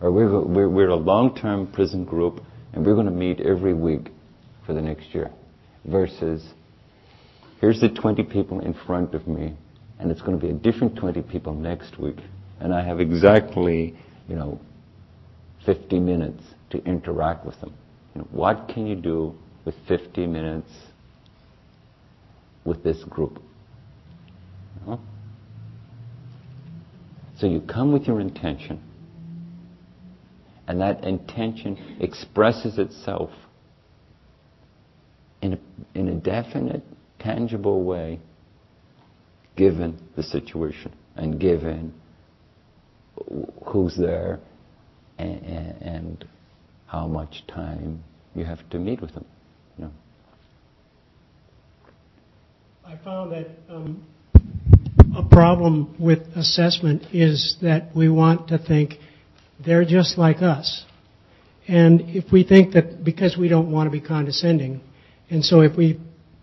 Or 0.00 0.12
we're, 0.12 0.40
we're, 0.40 0.68
we're 0.68 0.88
a 0.88 0.96
long-term 0.96 1.72
prison 1.72 2.04
group 2.04 2.42
and 2.72 2.84
we're 2.84 2.94
going 2.94 3.06
to 3.06 3.12
meet 3.12 3.40
every 3.40 3.74
week 3.74 4.10
for 4.66 4.74
the 4.74 4.82
next 4.82 5.14
year. 5.14 5.30
Versus, 5.84 6.44
here's 7.60 7.80
the 7.80 7.88
20 7.88 8.24
people 8.24 8.60
in 8.60 8.74
front 8.86 9.14
of 9.14 9.26
me 9.26 9.56
and 10.04 10.12
it's 10.12 10.20
going 10.20 10.38
to 10.38 10.46
be 10.46 10.50
a 10.50 10.54
different 10.54 10.96
20 10.96 11.22
people 11.22 11.54
next 11.54 11.98
week. 11.98 12.18
And 12.60 12.74
I 12.74 12.84
have 12.84 13.00
exactly, 13.00 13.96
you 14.28 14.36
know, 14.36 14.60
50 15.64 15.98
minutes 15.98 16.42
to 16.70 16.84
interact 16.84 17.46
with 17.46 17.58
them. 17.62 17.72
You 18.14 18.20
know, 18.20 18.28
what 18.30 18.68
can 18.68 18.86
you 18.86 18.96
do 18.96 19.34
with 19.64 19.74
50 19.88 20.26
minutes 20.26 20.70
with 22.66 22.84
this 22.84 23.02
group? 23.04 23.42
You 24.82 24.90
know? 24.90 25.00
So 27.38 27.46
you 27.46 27.62
come 27.62 27.90
with 27.90 28.02
your 28.02 28.20
intention, 28.20 28.82
and 30.68 30.82
that 30.82 31.02
intention 31.02 31.96
expresses 31.98 32.76
itself 32.76 33.30
in 35.40 35.54
a, 35.54 35.58
in 35.98 36.08
a 36.08 36.14
definite, 36.14 36.82
tangible 37.18 37.82
way 37.84 38.20
given 39.56 39.98
the 40.16 40.22
situation 40.22 40.92
and 41.16 41.40
given 41.40 41.92
who's 43.66 43.96
there 43.96 44.40
and, 45.18 45.44
and 45.82 46.24
how 46.86 47.06
much 47.06 47.44
time 47.46 48.02
you 48.34 48.44
have 48.44 48.68
to 48.70 48.78
meet 48.78 49.00
with 49.00 49.14
them. 49.14 49.24
You 49.78 49.84
know. 49.84 49.90
I 52.84 52.96
found 53.04 53.32
that 53.32 53.48
um, 53.68 54.04
a 55.16 55.22
problem 55.22 55.94
with 55.98 56.20
assessment 56.36 57.04
is 57.12 57.56
that 57.62 57.94
we 57.94 58.08
want 58.08 58.48
to 58.48 58.58
think 58.58 58.94
they're 59.64 59.84
just 59.84 60.18
like 60.18 60.42
us. 60.42 60.84
And 61.66 62.02
if 62.02 62.30
we 62.32 62.44
think 62.44 62.74
that 62.74 63.04
because 63.04 63.36
we 63.38 63.48
don't 63.48 63.70
want 63.70 63.86
to 63.86 63.90
be 63.90 64.00
condescending, 64.00 64.82
and 65.30 65.44
so 65.44 65.60
if 65.60 65.76
we 65.76 65.98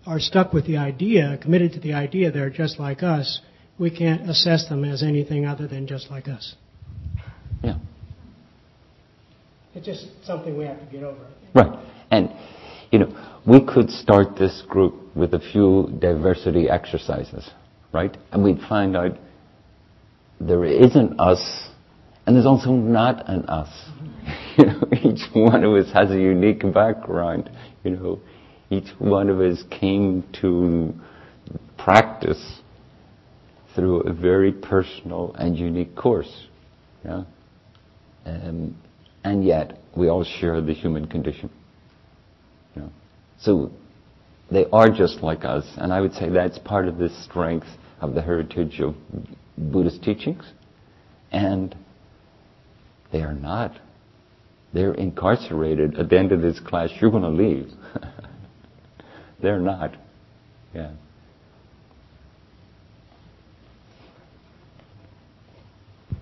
are 0.05 0.19
stuck 0.19 0.53
with 0.53 0.65
the 0.65 0.77
idea, 0.77 1.37
committed 1.41 1.73
to 1.73 1.79
the 1.79 1.93
idea 1.93 2.31
they're 2.31 2.49
just 2.49 2.79
like 2.79 3.03
us, 3.03 3.41
we 3.77 3.89
can't 3.89 4.29
assess 4.29 4.67
them 4.69 4.83
as 4.83 5.03
anything 5.03 5.45
other 5.45 5.67
than 5.67 5.87
just 5.87 6.09
like 6.09 6.27
us. 6.27 6.55
Yeah. 7.63 7.77
It's 9.73 9.85
just 9.85 10.07
something 10.25 10.57
we 10.57 10.65
have 10.65 10.79
to 10.79 10.85
get 10.85 11.03
over. 11.03 11.25
Right. 11.53 11.79
And, 12.09 12.31
you 12.91 12.99
know, 12.99 13.39
we 13.45 13.63
could 13.63 13.89
start 13.89 14.37
this 14.37 14.63
group 14.67 15.15
with 15.15 15.33
a 15.33 15.39
few 15.39 15.89
diversity 15.99 16.69
exercises, 16.69 17.49
right? 17.93 18.15
And 18.31 18.43
we'd 18.43 18.59
find 18.67 18.95
out 18.95 19.17
there 20.39 20.63
isn't 20.65 21.19
us, 21.19 21.69
and 22.25 22.35
there's 22.35 22.45
also 22.45 22.71
not 22.71 23.29
an 23.29 23.45
us. 23.45 23.69
You 24.57 24.65
know, 24.65 24.83
each 24.91 25.21
one 25.33 25.63
of 25.63 25.73
us 25.73 25.91
has 25.93 26.11
a 26.11 26.19
unique 26.19 26.61
background. 26.73 27.49
You 27.85 27.91
know, 27.91 28.19
each 28.71 28.87
one 28.99 29.29
of 29.29 29.41
us 29.41 29.61
came 29.69 30.23
to 30.41 30.93
practice 31.77 32.61
through 33.75 33.99
a 34.01 34.13
very 34.13 34.51
personal 34.51 35.35
and 35.37 35.57
unique 35.57 35.95
course. 35.95 36.47
Yeah? 37.03 37.23
Um, 38.25 38.75
and 39.23 39.43
yet, 39.43 39.77
we 39.95 40.07
all 40.07 40.23
share 40.23 40.61
the 40.61 40.73
human 40.73 41.05
condition. 41.05 41.49
Know? 42.75 42.89
So, 43.39 43.71
they 44.49 44.65
are 44.71 44.89
just 44.89 45.21
like 45.21 45.43
us, 45.43 45.65
and 45.77 45.91
I 45.91 45.99
would 45.99 46.13
say 46.13 46.29
that's 46.29 46.57
part 46.59 46.87
of 46.87 46.97
the 46.97 47.09
strength 47.09 47.67
of 47.99 48.15
the 48.15 48.21
heritage 48.21 48.79
of 48.79 48.95
Buddhist 49.57 50.01
teachings. 50.01 50.43
And 51.31 51.75
they 53.11 53.21
are 53.21 53.33
not. 53.33 53.73
They're 54.73 54.93
incarcerated. 54.93 55.97
At 55.97 56.09
the 56.09 56.17
end 56.17 56.31
of 56.31 56.41
this 56.41 56.59
class, 56.59 56.89
you're 57.01 57.11
going 57.11 57.23
to 57.23 57.29
leave. 57.29 57.69
They're 59.41 59.59
not. 59.59 59.95
Yeah. 60.73 60.91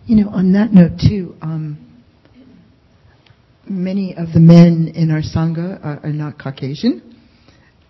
You 0.06 0.24
know, 0.24 0.30
on 0.30 0.54
that 0.54 0.72
note 0.72 1.00
too, 1.00 1.36
um, 1.42 2.04
many 3.68 4.16
of 4.16 4.34
the 4.34 4.40
men 4.40 4.92
in 4.96 5.12
our 5.12 5.22
sangha 5.22 5.84
are, 5.84 6.00
are 6.04 6.14
not 6.14 6.40
Caucasian, 6.40 7.16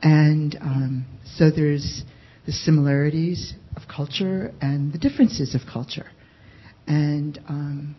and 0.01 0.57
um, 0.59 1.05
so 1.37 1.49
there's 1.49 2.03
the 2.45 2.51
similarities 2.51 3.53
of 3.77 3.83
culture 3.87 4.51
and 4.61 4.91
the 4.91 4.97
differences 4.97 5.55
of 5.55 5.61
culture, 5.71 6.07
and 6.87 7.39
um, 7.47 7.95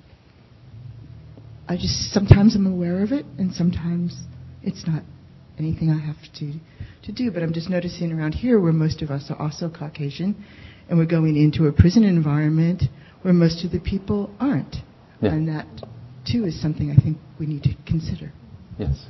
I 1.66 1.76
just 1.76 2.12
sometimes 2.12 2.54
I'm 2.54 2.66
aware 2.66 3.02
of 3.02 3.12
it, 3.12 3.24
and 3.38 3.54
sometimes 3.54 4.14
it's 4.62 4.86
not 4.86 5.02
anything 5.58 5.90
I 5.90 6.04
have 6.04 6.16
to 6.40 6.52
to 7.04 7.12
do. 7.12 7.30
But 7.30 7.42
I'm 7.42 7.52
just 7.52 7.68
noticing 7.70 8.12
around 8.12 8.32
here 8.34 8.58
where 8.60 8.72
most 8.72 9.02
of 9.02 9.10
us 9.10 9.30
are 9.30 9.40
also 9.40 9.68
Caucasian, 9.70 10.44
and 10.88 10.98
we're 10.98 11.06
going 11.06 11.36
into 11.36 11.66
a 11.66 11.72
prison 11.72 12.04
environment 12.04 12.84
where 13.22 13.34
most 13.34 13.64
of 13.64 13.70
the 13.72 13.80
people 13.80 14.30
aren't, 14.40 14.76
Yeah. 15.20 15.32
and 15.34 15.48
that 15.48 15.66
too 16.30 16.44
is 16.44 16.60
something 16.60 16.90
I 16.90 16.96
think 16.96 17.18
we 17.38 17.46
need 17.46 17.62
to 17.64 17.74
consider. 17.86 18.32
Yes. 18.78 19.06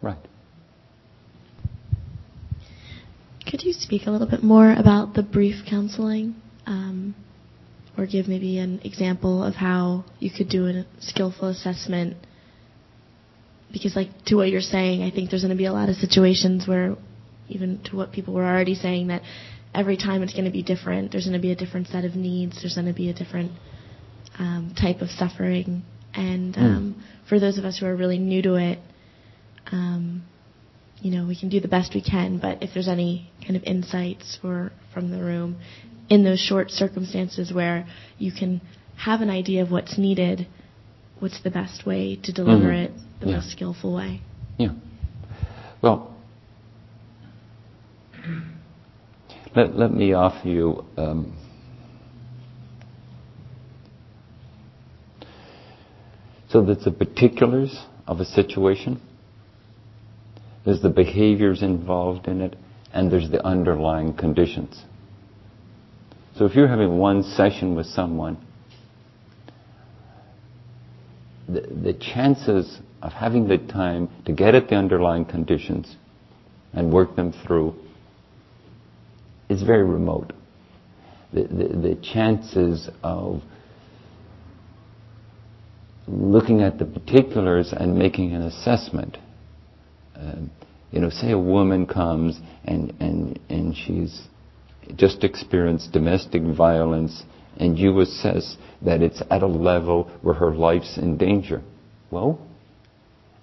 Right. 0.00 0.18
Could 3.48 3.62
you 3.62 3.72
speak 3.72 4.06
a 4.06 4.10
little 4.10 4.26
bit 4.26 4.42
more 4.42 4.72
about 4.72 5.14
the 5.14 5.22
brief 5.22 5.64
counseling, 5.68 6.34
um, 6.66 7.14
or 7.98 8.06
give 8.06 8.26
maybe 8.26 8.58
an 8.58 8.80
example 8.82 9.44
of 9.44 9.54
how 9.54 10.04
you 10.18 10.30
could 10.30 10.48
do 10.48 10.66
a 10.66 10.84
skillful 11.00 11.48
assessment? 11.48 12.16
Because, 13.72 13.96
like, 13.96 14.08
to 14.26 14.36
what 14.36 14.48
you're 14.48 14.60
saying, 14.60 15.02
I 15.02 15.10
think 15.10 15.30
there's 15.30 15.42
going 15.42 15.56
to 15.56 15.56
be 15.56 15.66
a 15.66 15.72
lot 15.72 15.88
of 15.88 15.96
situations 15.96 16.68
where, 16.68 16.96
even 17.48 17.80
to 17.84 17.96
what 17.96 18.12
people 18.12 18.34
were 18.34 18.44
already 18.44 18.74
saying, 18.74 19.08
that 19.08 19.22
every 19.74 19.96
time 19.96 20.22
it's 20.22 20.32
going 20.32 20.44
to 20.44 20.50
be 20.50 20.62
different. 20.62 21.12
There's 21.12 21.24
going 21.24 21.36
to 21.36 21.42
be 21.42 21.52
a 21.52 21.56
different 21.56 21.88
set 21.88 22.04
of 22.04 22.14
needs. 22.14 22.60
There's 22.62 22.74
going 22.74 22.86
to 22.86 22.92
be 22.92 23.08
a 23.08 23.14
different 23.14 23.52
um, 24.38 24.74
type 24.78 25.00
of 25.00 25.08
suffering. 25.10 25.82
And 26.14 26.56
um, 26.58 27.04
for 27.28 27.40
those 27.40 27.58
of 27.58 27.64
us 27.64 27.78
who 27.78 27.86
are 27.86 27.96
really 27.96 28.18
new 28.18 28.42
to 28.42 28.54
it, 28.56 28.78
um, 29.70 30.24
you 31.00 31.10
know, 31.10 31.26
we 31.26 31.38
can 31.38 31.48
do 31.48 31.60
the 31.60 31.68
best 31.68 31.94
we 31.94 32.02
can. 32.02 32.38
But 32.38 32.62
if 32.62 32.70
there's 32.74 32.88
any 32.88 33.30
kind 33.40 33.56
of 33.56 33.62
insights 33.64 34.38
or 34.44 34.72
from 34.92 35.10
the 35.10 35.22
room 35.22 35.58
in 36.10 36.24
those 36.24 36.38
short 36.38 36.70
circumstances 36.70 37.52
where 37.52 37.86
you 38.18 38.30
can 38.30 38.60
have 38.96 39.20
an 39.20 39.30
idea 39.30 39.62
of 39.62 39.70
what's 39.70 39.96
needed, 39.98 40.46
what's 41.22 41.40
the 41.42 41.50
best 41.50 41.86
way 41.86 42.16
to 42.16 42.32
deliver 42.32 42.72
Mhm. 42.72 42.84
it 42.84 42.92
the 43.20 43.28
Yeah. 43.28 43.36
most 43.36 43.50
skillful 43.52 43.94
way? 43.94 44.20
Yeah. 44.58 44.70
Well, 45.80 46.10
let, 49.54 49.76
let 49.78 49.92
me 49.94 50.12
offer 50.14 50.48
you 50.48 50.84
um, 50.96 51.32
so 56.48 56.60
there's 56.60 56.84
the 56.84 56.90
particulars 56.90 57.84
of 58.08 58.20
a 58.20 58.24
situation, 58.24 59.00
there's 60.64 60.80
the 60.82 60.90
behaviors 60.90 61.62
involved 61.62 62.26
in 62.26 62.40
it, 62.40 62.56
and 62.92 63.10
there's 63.12 63.30
the 63.30 63.44
underlying 63.46 64.12
conditions. 64.12 64.84
So 66.36 66.46
if 66.46 66.56
you're 66.56 66.68
having 66.68 66.98
one 66.98 67.22
session 67.22 67.74
with 67.76 67.86
someone, 67.86 68.38
the, 71.48 71.94
chances 71.94 72.80
of 73.02 73.12
having 73.12 73.48
the 73.48 73.58
time 73.58 74.08
to 74.24 74.32
get 74.32 74.54
at 74.54 74.68
the 74.68 74.76
underlying 74.76 75.24
conditions 75.24 75.96
and 76.72 76.92
work 76.92 77.16
them 77.16 77.32
through 77.46 77.74
is 79.48 79.62
very 79.62 79.84
remote. 79.84 80.32
The, 81.32 81.42
the, 81.44 81.68
the 81.68 81.94
chances 82.02 82.88
of 83.02 83.42
looking 86.06 86.62
at 86.62 86.78
the 86.78 86.84
particulars 86.84 87.72
and 87.72 87.96
making 87.96 88.34
an 88.34 88.42
assessment. 88.42 89.18
Um, 90.16 90.50
you 90.90 91.00
know, 91.00 91.10
say 91.10 91.30
a 91.30 91.38
woman 91.38 91.86
comes 91.86 92.38
and, 92.64 92.92
and, 93.00 93.38
and 93.48 93.74
she's 93.74 94.22
just 94.96 95.24
experienced 95.24 95.92
domestic 95.92 96.42
violence 96.42 97.22
and 97.56 97.78
you 97.78 98.00
assess 98.00 98.56
that 98.82 99.02
it's 99.02 99.22
at 99.30 99.42
a 99.42 99.46
level 99.46 100.10
where 100.22 100.34
her 100.34 100.54
life's 100.54 100.98
in 100.98 101.16
danger. 101.16 101.62
Well, 102.10 102.38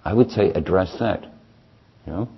I 0.04 0.14
would 0.14 0.30
say 0.30 0.50
address 0.50 0.96
that. 0.98 1.24
You 2.06 2.12
know? 2.12 2.28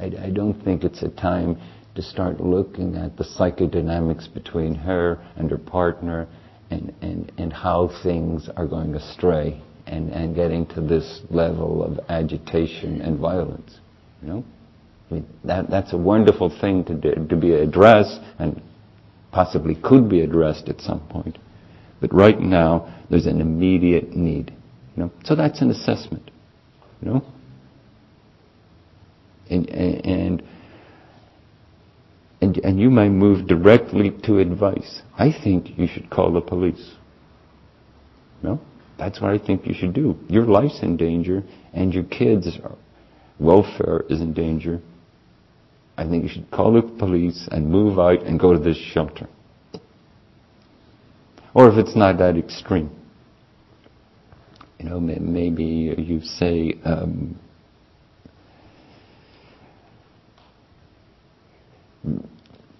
I, 0.00 0.26
I 0.26 0.30
don't 0.30 0.60
think 0.64 0.84
it's 0.84 1.02
a 1.02 1.08
time 1.08 1.60
to 1.94 2.02
start 2.02 2.40
looking 2.40 2.96
at 2.96 3.16
the 3.16 3.24
psychodynamics 3.24 4.32
between 4.32 4.74
her 4.74 5.18
and 5.36 5.50
her 5.50 5.58
partner 5.58 6.28
and, 6.70 6.92
and, 7.00 7.32
and 7.38 7.52
how 7.52 7.90
things 8.02 8.48
are 8.56 8.66
going 8.66 8.94
astray 8.94 9.62
and, 9.86 10.10
and 10.10 10.34
getting 10.34 10.66
to 10.66 10.80
this 10.80 11.22
level 11.30 11.82
of 11.82 11.98
agitation 12.08 13.00
and 13.00 13.18
violence. 13.18 13.78
You 14.22 14.28
know? 14.28 14.44
I 15.10 15.14
mean, 15.14 15.26
that, 15.44 15.70
that's 15.70 15.92
a 15.92 15.96
wonderful 15.96 16.50
thing 16.60 16.84
to, 16.86 16.94
do, 16.94 17.26
to 17.28 17.36
be 17.36 17.52
addressed 17.52 18.20
and 18.38 18.60
possibly 19.36 19.74
could 19.74 20.08
be 20.08 20.22
addressed 20.22 20.66
at 20.70 20.80
some 20.80 21.06
point. 21.08 21.36
But 22.00 22.14
right 22.14 22.40
now, 22.40 23.02
there's 23.10 23.26
an 23.26 23.42
immediate 23.42 24.16
need. 24.16 24.50
You 24.96 25.02
know? 25.02 25.10
So 25.24 25.36
that's 25.36 25.60
an 25.60 25.70
assessment. 25.70 26.30
You 27.02 27.10
know? 27.10 27.24
And, 29.50 29.68
and, 29.68 30.42
and, 32.40 32.56
and 32.64 32.80
you 32.80 32.88
may 32.88 33.10
move 33.10 33.46
directly 33.46 34.10
to 34.24 34.38
advice. 34.38 35.02
I 35.18 35.32
think 35.44 35.78
you 35.78 35.86
should 35.86 36.08
call 36.08 36.32
the 36.32 36.40
police. 36.40 36.94
No? 38.42 38.58
That's 38.98 39.20
what 39.20 39.32
I 39.32 39.38
think 39.38 39.66
you 39.66 39.74
should 39.74 39.92
do. 39.92 40.16
Your 40.28 40.46
life's 40.46 40.80
in 40.82 40.96
danger, 40.96 41.42
and 41.74 41.92
your 41.92 42.04
kids' 42.04 42.58
welfare 43.38 44.04
is 44.08 44.22
in 44.22 44.32
danger. 44.32 44.80
I 45.96 46.06
think 46.06 46.24
you 46.24 46.28
should 46.28 46.50
call 46.50 46.72
the 46.72 46.82
police 46.82 47.48
and 47.50 47.70
move 47.70 47.98
out 47.98 48.22
and 48.22 48.38
go 48.38 48.52
to 48.52 48.58
this 48.58 48.76
shelter. 48.76 49.28
Or 51.54 51.70
if 51.70 51.78
it's 51.78 51.96
not 51.96 52.18
that 52.18 52.36
extreme, 52.36 52.90
you 54.78 54.90
know, 54.90 55.00
maybe 55.00 55.64
you 55.96 56.20
say, 56.20 56.74
um, 56.84 57.38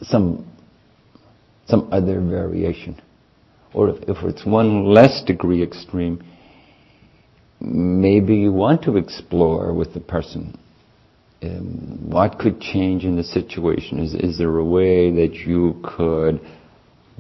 some 0.03 0.47
some 1.67 1.89
other 1.91 2.21
variation. 2.21 3.01
Or 3.75 3.89
if, 3.89 4.03
if 4.09 4.19
it's 4.25 4.45
one 4.47 4.85
less 4.85 5.23
degree 5.25 5.63
extreme, 5.63 6.23
maybe 7.61 8.37
you 8.37 8.53
want 8.53 8.83
to 8.83 8.97
explore 8.97 9.73
with 9.75 9.95
the 9.95 10.01
person 10.01 10.59
um, 11.43 12.11
what 12.11 12.39
could 12.39 12.61
change 12.61 13.05
in 13.05 13.17
the 13.17 13.23
situation. 13.23 13.99
Is, 13.99 14.15
is 14.15 14.39
there 14.39 14.57
a 14.57 14.65
way 14.65 15.11
that 15.11 15.35
you 15.35 15.81
could 15.85 16.41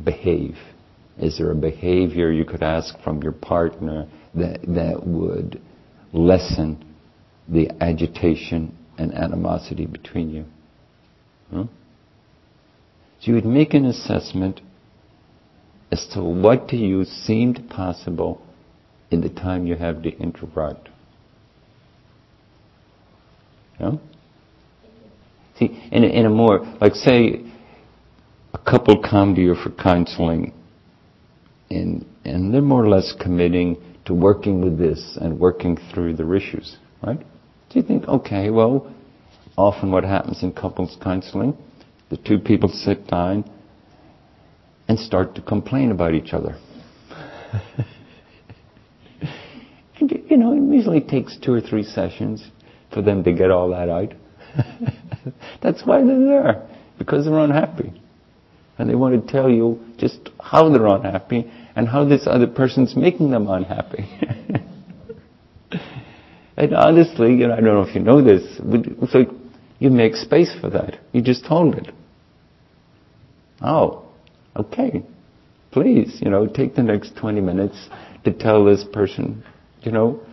behave? 0.02 0.56
Is 1.18 1.38
there 1.38 1.51
a 1.51 1.55
behavior 1.55 2.30
you 2.30 2.44
could 2.44 2.62
ask 2.62 2.98
from 3.02 3.22
your 3.22 3.32
partner 3.32 4.06
that, 4.34 4.60
that 4.62 5.06
would 5.06 5.60
lessen 6.12 6.84
the 7.48 7.70
agitation 7.80 8.76
and 8.98 9.14
animosity 9.14 9.86
between 9.86 10.30
you? 10.30 10.44
Hmm? 11.51 11.62
So 13.20 13.28
you 13.28 13.34
would 13.34 13.47
make 13.47 13.74
an 13.74 13.86
assessment 13.86 14.60
as 15.90 16.06
to 16.12 16.22
what 16.22 16.68
to 16.68 16.76
you 16.76 17.05
seemed 17.05 17.70
possible 17.70 18.43
in 19.10 19.20
the 19.20 19.28
time 19.28 19.66
you 19.66 19.76
have 19.76 20.02
to 20.02 20.10
interact. 20.18 20.88
Yeah? 23.81 23.93
See, 25.59 25.89
in 25.90 26.05
a, 26.05 26.07
in 26.07 26.27
a 26.27 26.31
more, 26.31 26.61
like 26.81 26.94
say, 26.94 27.44
a 28.53 28.59
couple 28.59 29.03
come 29.03 29.35
to 29.35 29.40
you 29.40 29.55
for 29.55 29.70
counseling 29.70 30.53
and, 31.70 32.07
and 32.24 32.53
they're 32.53 32.62
more 32.62 32.85
or 32.85 32.89
less 32.89 33.15
committing 33.20 33.77
to 34.05 34.15
working 34.15 34.61
with 34.61 34.78
this 34.78 35.19
and 35.20 35.39
working 35.39 35.78
through 35.93 36.15
their 36.15 36.35
issues, 36.35 36.77
right? 37.03 37.19
Do 37.19 37.81
you 37.81 37.82
think, 37.82 38.07
okay, 38.07 38.51
well, 38.51 38.93
often 39.57 39.90
what 39.90 40.05
happens 40.05 40.43
in 40.43 40.53
couples 40.53 40.97
counseling, 41.03 41.57
the 42.11 42.16
two 42.16 42.39
people 42.39 42.69
sit 42.69 43.07
down 43.09 43.51
and 44.89 44.98
start 44.98 45.35
to 45.35 45.43
complain 45.43 45.90
about 45.90 46.15
each 46.15 46.32
other. 46.32 46.57
and, 50.01 50.12
you 50.31 50.36
know, 50.36 50.53
it 50.53 50.62
usually 50.73 51.01
takes 51.01 51.36
two 51.36 51.53
or 51.53 51.61
three 51.61 51.82
sessions 51.82 52.48
for 52.97 53.02
them 53.02 53.23
to 53.24 53.32
get 53.32 53.51
all 53.51 53.68
that 53.68 53.90
out. 53.90 54.14
That's 55.62 55.82
why 55.85 56.02
they're 56.02 56.18
there, 56.18 56.66
because 56.98 57.27
they're 57.27 57.39
unhappy. 57.39 57.93
And 58.78 58.89
they 58.89 58.94
want 58.94 59.27
to 59.27 59.31
tell 59.31 59.51
you 59.51 59.78
just 59.98 60.31
how 60.43 60.70
they're 60.70 60.86
unhappy 60.86 61.52
and 61.77 61.86
how 61.86 62.06
this 62.06 62.27
other 62.27 62.47
person's 62.47 62.97
making 62.97 63.31
them 63.32 63.48
unhappy. 63.48 64.09
and 66.56 66.74
honestly, 66.74 67.35
you 67.35 67.48
know, 67.48 67.52
I 67.52 67.56
don't 67.56 67.64
know 67.64 67.82
if 67.82 67.94
you 67.94 68.01
know 68.01 68.24
this, 68.24 68.43
but 68.64 68.86
it's 68.86 69.14
like 69.14 69.28
you 69.78 69.90
make 69.90 70.14
space 70.14 70.55
for 70.59 70.70
that. 70.70 70.98
You 71.12 71.20
just 71.20 71.44
hold 71.44 71.74
it. 71.74 71.93
Oh, 73.60 74.06
okay. 74.56 75.02
Please, 75.70 76.18
you 76.23 76.31
know, 76.31 76.47
take 76.47 76.74
the 76.74 76.82
next 76.82 77.14
20 77.16 77.43
minutes 77.43 77.90
to 78.24 78.32
tell 78.32 78.64
this 78.64 78.85
person, 78.90 79.44
you 79.82 79.93
know, 79.93 80.26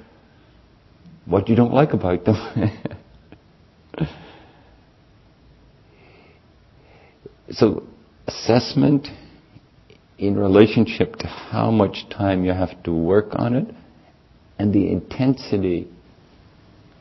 what 1.26 1.50
you 1.50 1.56
don't 1.56 1.74
like 1.74 1.94
about 1.94 2.26
them. 2.26 2.72
so 7.52 7.84
assessment 8.28 9.08
in 10.18 10.38
relationship 10.38 11.16
to 11.18 11.28
how 11.28 11.72
much 11.72 12.06
time 12.10 12.46
you 12.46 12.52
have 12.52 12.82
to 12.84 12.92
work 12.94 13.30
on 13.34 13.56
it 13.56 13.68
and 14.60 14.74
the 14.74 14.92
intensity 14.92 15.88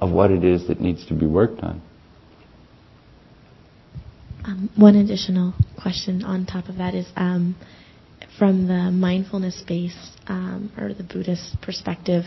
of 0.01 0.11
what 0.11 0.31
it 0.31 0.45
is 0.45 0.67
that 0.69 0.81
needs 0.81 1.07
to 1.07 1.15
be 1.15 1.27
worked 1.27 1.63
on. 1.63 1.81
Um, 4.45 4.71
one 4.77 4.97
additional 4.97 5.55
question 5.81 6.25
on 6.25 6.47
top 6.47 6.69
of 6.69 6.79
that 6.79 6.95
is 6.95 7.07
um, 7.15 7.55
from 8.39 8.67
the 8.67 8.91
mindfulness 8.91 9.61
space 9.61 9.97
um, 10.27 10.73
or 10.77 10.93
the 10.93 11.05
Buddhist 11.05 11.61
perspective. 11.63 12.25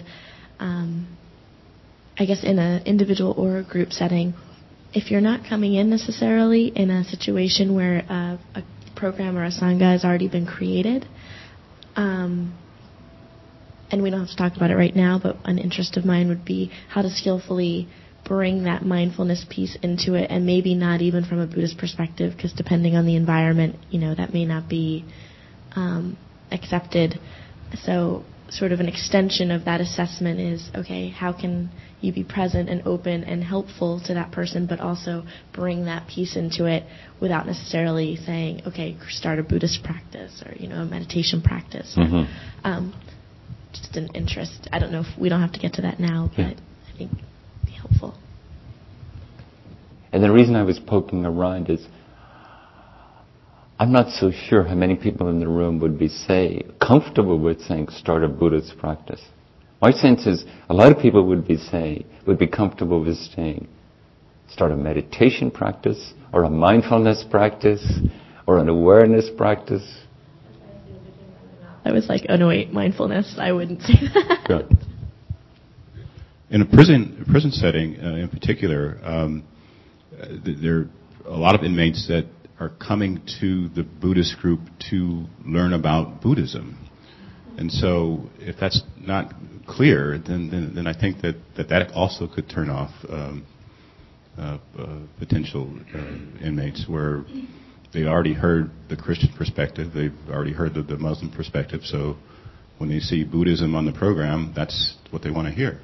I 2.17 2.25
guess 2.25 2.43
in 2.43 2.59
an 2.59 2.83
individual 2.85 3.33
or 3.37 3.57
a 3.57 3.63
group 3.63 3.91
setting, 3.91 4.33
if 4.93 5.11
you're 5.11 5.21
not 5.21 5.47
coming 5.47 5.75
in 5.75 5.89
necessarily 5.89 6.67
in 6.67 6.89
a 6.89 7.03
situation 7.03 7.75
where 7.75 7.97
a, 7.97 8.39
a 8.55 8.63
program 8.95 9.37
or 9.37 9.43
a 9.43 9.51
sangha 9.51 9.91
has 9.91 10.05
already 10.05 10.29
been 10.29 10.45
created, 10.45 11.05
um, 11.97 12.57
and 13.91 14.01
we 14.01 14.09
don't 14.09 14.21
have 14.21 14.29
to 14.29 14.35
talk 14.35 14.55
about 14.55 14.71
it 14.71 14.75
right 14.75 14.95
now, 14.95 15.19
but 15.21 15.37
an 15.43 15.59
interest 15.59 15.97
of 15.97 16.05
mine 16.05 16.29
would 16.29 16.45
be 16.45 16.71
how 16.89 17.01
to 17.01 17.09
skillfully 17.09 17.87
bring 18.25 18.63
that 18.63 18.83
mindfulness 18.83 19.45
piece 19.49 19.77
into 19.83 20.15
it, 20.15 20.27
and 20.31 20.45
maybe 20.45 20.73
not 20.73 21.01
even 21.01 21.23
from 21.23 21.39
a 21.39 21.45
Buddhist 21.45 21.77
perspective, 21.77 22.33
because 22.35 22.53
depending 22.53 22.95
on 22.95 23.05
the 23.05 23.15
environment, 23.15 23.75
you 23.91 23.99
know, 23.99 24.15
that 24.15 24.33
may 24.33 24.45
not 24.45 24.67
be 24.67 25.05
um, 25.75 26.17
accepted. 26.51 27.19
So, 27.83 28.23
sort 28.49 28.71
of 28.71 28.79
an 28.79 28.87
extension 28.87 29.51
of 29.51 29.65
that 29.65 29.81
assessment 29.81 30.39
is 30.39 30.69
okay, 30.75 31.09
how 31.09 31.33
can 31.33 31.69
you 32.05 32.13
be 32.13 32.23
present 32.23 32.69
and 32.69 32.85
open 32.87 33.23
and 33.23 33.43
helpful 33.43 34.01
to 34.05 34.13
that 34.13 34.31
person, 34.31 34.67
but 34.67 34.79
also 34.79 35.23
bring 35.53 35.85
that 35.85 36.07
piece 36.07 36.35
into 36.35 36.65
it 36.65 36.83
without 37.19 37.45
necessarily 37.45 38.15
saying, 38.15 38.61
okay, 38.67 38.95
start 39.09 39.39
a 39.39 39.43
Buddhist 39.43 39.83
practice 39.83 40.43
or 40.45 40.53
you 40.55 40.67
know 40.67 40.77
a 40.77 40.85
meditation 40.85 41.41
practice. 41.41 41.95
Mm-hmm. 41.97 42.31
Um, 42.65 42.93
just 43.73 43.95
an 43.97 44.09
interest. 44.13 44.69
I 44.71 44.79
don't 44.79 44.91
know 44.91 45.01
if 45.01 45.19
we 45.19 45.27
don't 45.29 45.41
have 45.41 45.53
to 45.53 45.59
get 45.59 45.73
to 45.73 45.81
that 45.81 45.99
now, 45.99 46.29
but 46.35 46.41
Yeah. 46.41 46.53
I 46.93 46.97
think 46.97 47.11
it'd 47.11 47.65
be 47.65 47.71
helpful. 47.71 48.15
And 50.13 50.23
the 50.23 50.31
reason 50.31 50.55
I 50.55 50.63
was 50.63 50.79
poking 50.79 51.25
around 51.25 51.69
is 51.69 51.85
I'm 53.77 53.91
not 53.91 54.11
so 54.11 54.31
sure 54.31 54.63
how 54.63 54.75
many 54.75 54.95
people 54.95 55.27
in 55.27 55.39
the 55.39 55.47
room 55.47 55.79
would 55.79 55.99
be 55.99 56.07
say 56.07 56.61
comfortable 56.79 57.37
with 57.37 57.61
saying 57.61 57.89
start 57.89 58.23
a 58.23 58.29
Buddhist 58.29 58.77
practice. 58.77 59.21
My 59.85 59.91
sense 59.91 60.25
is 60.25 60.43
a 60.67 60.73
lot 60.73 60.91
of 60.91 60.97
people 60.97 61.27
would 61.27 61.47
be 61.47 61.57
saying 61.57 62.05
would 62.25 62.39
be 62.39 62.47
comfortable 62.47 63.01
with 63.01 63.17
saying 63.35 63.67
start 64.49 64.71
a 64.71 64.75
meditation 64.75 65.51
practice 65.51 66.13
or 66.33 66.43
a 66.43 66.49
mindfulness 66.49 67.23
practice 67.29 67.99
or 68.47 68.57
an 68.57 68.67
awareness 68.67 69.29
practice. 69.37 69.87
I 71.85 71.91
was 71.91 72.09
like, 72.09 72.25
oh 72.29 72.35
no, 72.35 72.47
wait, 72.47 72.73
mindfulness. 72.73 73.35
I 73.37 73.51
wouldn't 73.51 73.83
say 73.83 73.93
that. 74.11 74.45
Good. 74.47 74.75
In 76.49 76.63
a 76.63 76.65
prison 76.65 77.23
prison 77.29 77.51
setting, 77.51 77.99
uh, 77.99 78.15
in 78.15 78.29
particular, 78.29 78.99
um, 79.03 79.43
uh, 80.19 80.29
th- 80.43 80.57
there 80.63 80.77
are 80.77 80.89
a 81.27 81.37
lot 81.37 81.53
of 81.53 81.61
inmates 81.61 82.07
that 82.07 82.25
are 82.59 82.69
coming 82.69 83.21
to 83.39 83.69
the 83.69 83.83
Buddhist 83.83 84.37
group 84.39 84.61
to 84.89 85.25
learn 85.45 85.73
about 85.73 86.23
Buddhism, 86.23 86.84
and 87.57 87.71
so 87.71 88.29
if 88.39 88.55
that's 88.59 88.81
not 88.99 89.33
clear, 89.67 90.17
then 90.17 90.49
then, 90.49 90.73
then 90.75 90.87
I 90.87 90.99
think 90.99 91.21
that, 91.21 91.35
that 91.57 91.69
that 91.69 91.91
also 91.93 92.27
could 92.27 92.49
turn 92.49 92.69
off 92.69 92.91
um, 93.09 93.45
uh, 94.37 94.57
uh, 94.77 94.99
potential 95.17 95.73
uh, 95.93 96.45
inmates 96.45 96.85
where 96.87 97.23
they 97.93 98.03
already 98.03 98.33
heard 98.33 98.69
the 98.89 98.97
Christian 98.97 99.29
perspective, 99.37 99.93
they've 99.93 100.11
already 100.29 100.51
heard 100.51 100.73
the, 100.73 100.83
the 100.83 100.97
Muslim 100.97 101.31
perspective, 101.31 101.81
so 101.83 102.17
when 102.77 102.89
they 102.89 102.99
see 102.99 103.23
Buddhism 103.23 103.75
on 103.75 103.85
the 103.85 103.93
program, 103.93 104.51
that's 104.55 104.97
what 105.11 105.23
they 105.23 105.31
want 105.31 105.47
to 105.47 105.53
hear. 105.53 105.79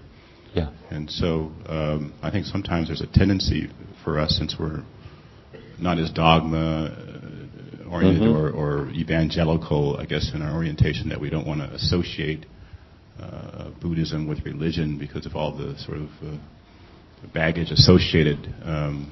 Yeah. 0.53 0.71
And 0.89 1.09
so 1.09 1.51
um, 1.67 2.13
I 2.21 2.29
think 2.29 2.45
sometimes 2.45 2.89
there's 2.89 3.01
a 3.01 3.07
tendency 3.07 3.69
for 4.03 4.19
us, 4.19 4.35
since 4.37 4.57
we're 4.59 4.83
not 5.79 5.97
as 5.97 6.11
dogma 6.11 7.10
oriented 7.91 8.23
Mhm. 8.23 8.35
or, 8.35 8.49
or 8.51 8.89
evangelical, 8.91 9.97
I 9.97 10.05
guess, 10.05 10.31
in 10.33 10.41
our 10.41 10.53
orientation, 10.55 11.09
that 11.09 11.19
we 11.19 11.29
don't 11.29 11.45
want 11.45 11.61
to 11.61 11.69
associate 11.73 12.45
uh, 13.21 13.69
Buddhism 13.81 14.27
with 14.27 14.43
religion 14.45 14.97
because 14.97 15.25
of 15.25 15.35
all 15.35 15.51
the 15.51 15.77
sort 15.77 15.97
of 15.97 16.09
uh, 16.25 16.37
baggage 17.33 17.69
associated 17.69 18.39
um, 18.63 19.07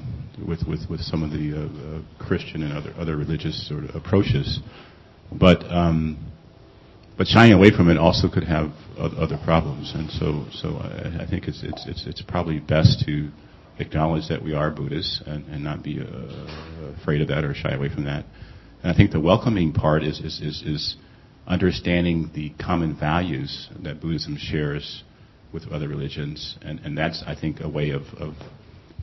with, 0.47 0.63
with, 0.67 0.89
with 0.89 1.01
some 1.01 1.21
of 1.21 1.31
the 1.31 1.53
uh, 1.53 1.65
uh, 1.65 2.01
Christian 2.25 2.63
and 2.63 2.73
other 2.73 2.93
other 2.97 3.15
religious 3.17 3.67
sort 3.67 3.83
of 3.83 3.95
approaches. 3.95 4.59
But 5.31 5.63
um, 5.71 6.17
but 7.17 7.27
shying 7.27 7.51
away 7.53 7.69
from 7.69 7.89
it 7.89 7.97
also 7.97 8.29
could 8.29 8.45
have 8.45 8.71
other 8.97 9.37
problems, 9.43 9.91
and 9.93 10.09
so 10.09 10.45
so 10.51 10.77
I, 10.77 11.23
I 11.23 11.27
think 11.29 11.47
it's 11.47 11.61
it's 11.63 11.85
it's 11.85 12.07
it's 12.07 12.21
probably 12.21 12.59
best 12.59 13.05
to 13.05 13.29
acknowledge 13.77 14.27
that 14.29 14.43
we 14.43 14.53
are 14.53 14.71
Buddhists 14.71 15.21
and, 15.25 15.45
and 15.47 15.63
not 15.63 15.83
be 15.83 15.99
uh, 16.01 16.95
afraid 17.01 17.21
of 17.21 17.27
that 17.29 17.43
or 17.43 17.53
shy 17.53 17.71
away 17.71 17.89
from 17.93 18.05
that. 18.05 18.25
And 18.81 18.91
I 18.91 18.95
think 18.95 19.11
the 19.11 19.19
welcoming 19.19 19.73
part 19.73 20.03
is 20.03 20.19
is 20.19 20.39
is, 20.41 20.61
is 20.65 20.95
understanding 21.47 22.31
the 22.33 22.51
common 22.63 22.95
values 22.97 23.69
that 23.83 23.99
Buddhism 23.99 24.37
shares 24.39 25.03
with 25.51 25.67
other 25.71 25.87
religions, 25.87 26.57
and, 26.61 26.79
and 26.81 26.97
that's 26.97 27.23
I 27.25 27.35
think 27.35 27.59
a 27.61 27.69
way 27.69 27.89
of, 27.89 28.03
of 28.19 28.35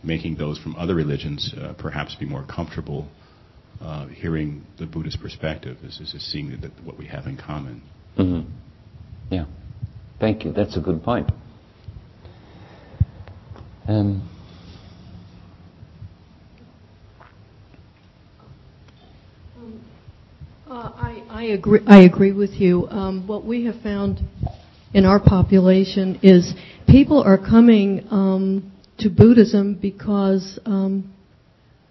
making 0.04 0.36
those 0.36 0.58
from 0.58 0.76
other 0.76 0.94
religions 0.94 1.52
uh, 1.60 1.74
perhaps 1.76 2.14
be 2.14 2.24
more 2.24 2.46
comfortable 2.46 3.08
uh, 3.80 4.06
hearing 4.06 4.64
the 4.78 4.86
Buddhist 4.86 5.20
perspective, 5.20 5.76
is, 5.82 6.00
is 6.00 6.32
seeing 6.32 6.58
that 6.60 6.70
what 6.84 6.96
we 6.96 7.06
have 7.06 7.26
in 7.26 7.36
common. 7.36 7.82
hmm 8.16 8.40
Yeah. 9.30 9.46
Thank 10.18 10.44
you. 10.44 10.52
That's 10.52 10.76
a 10.76 10.80
good 10.80 11.02
point. 11.02 11.30
Um, 13.86 14.28
Uh, 20.68 20.90
I, 20.96 21.22
I 21.28 21.44
agree. 21.44 21.80
I 21.86 22.02
agree 22.02 22.32
with 22.32 22.50
you. 22.50 22.88
Um, 22.88 23.26
what 23.26 23.44
we 23.44 23.66
have 23.66 23.80
found 23.82 24.20
in 24.92 25.04
our 25.04 25.20
population 25.20 26.18
is 26.22 26.54
people 26.88 27.22
are 27.22 27.38
coming 27.38 28.06
um, 28.10 28.72
to 28.98 29.08
Buddhism 29.08 29.74
because 29.74 30.58
um, 30.66 31.14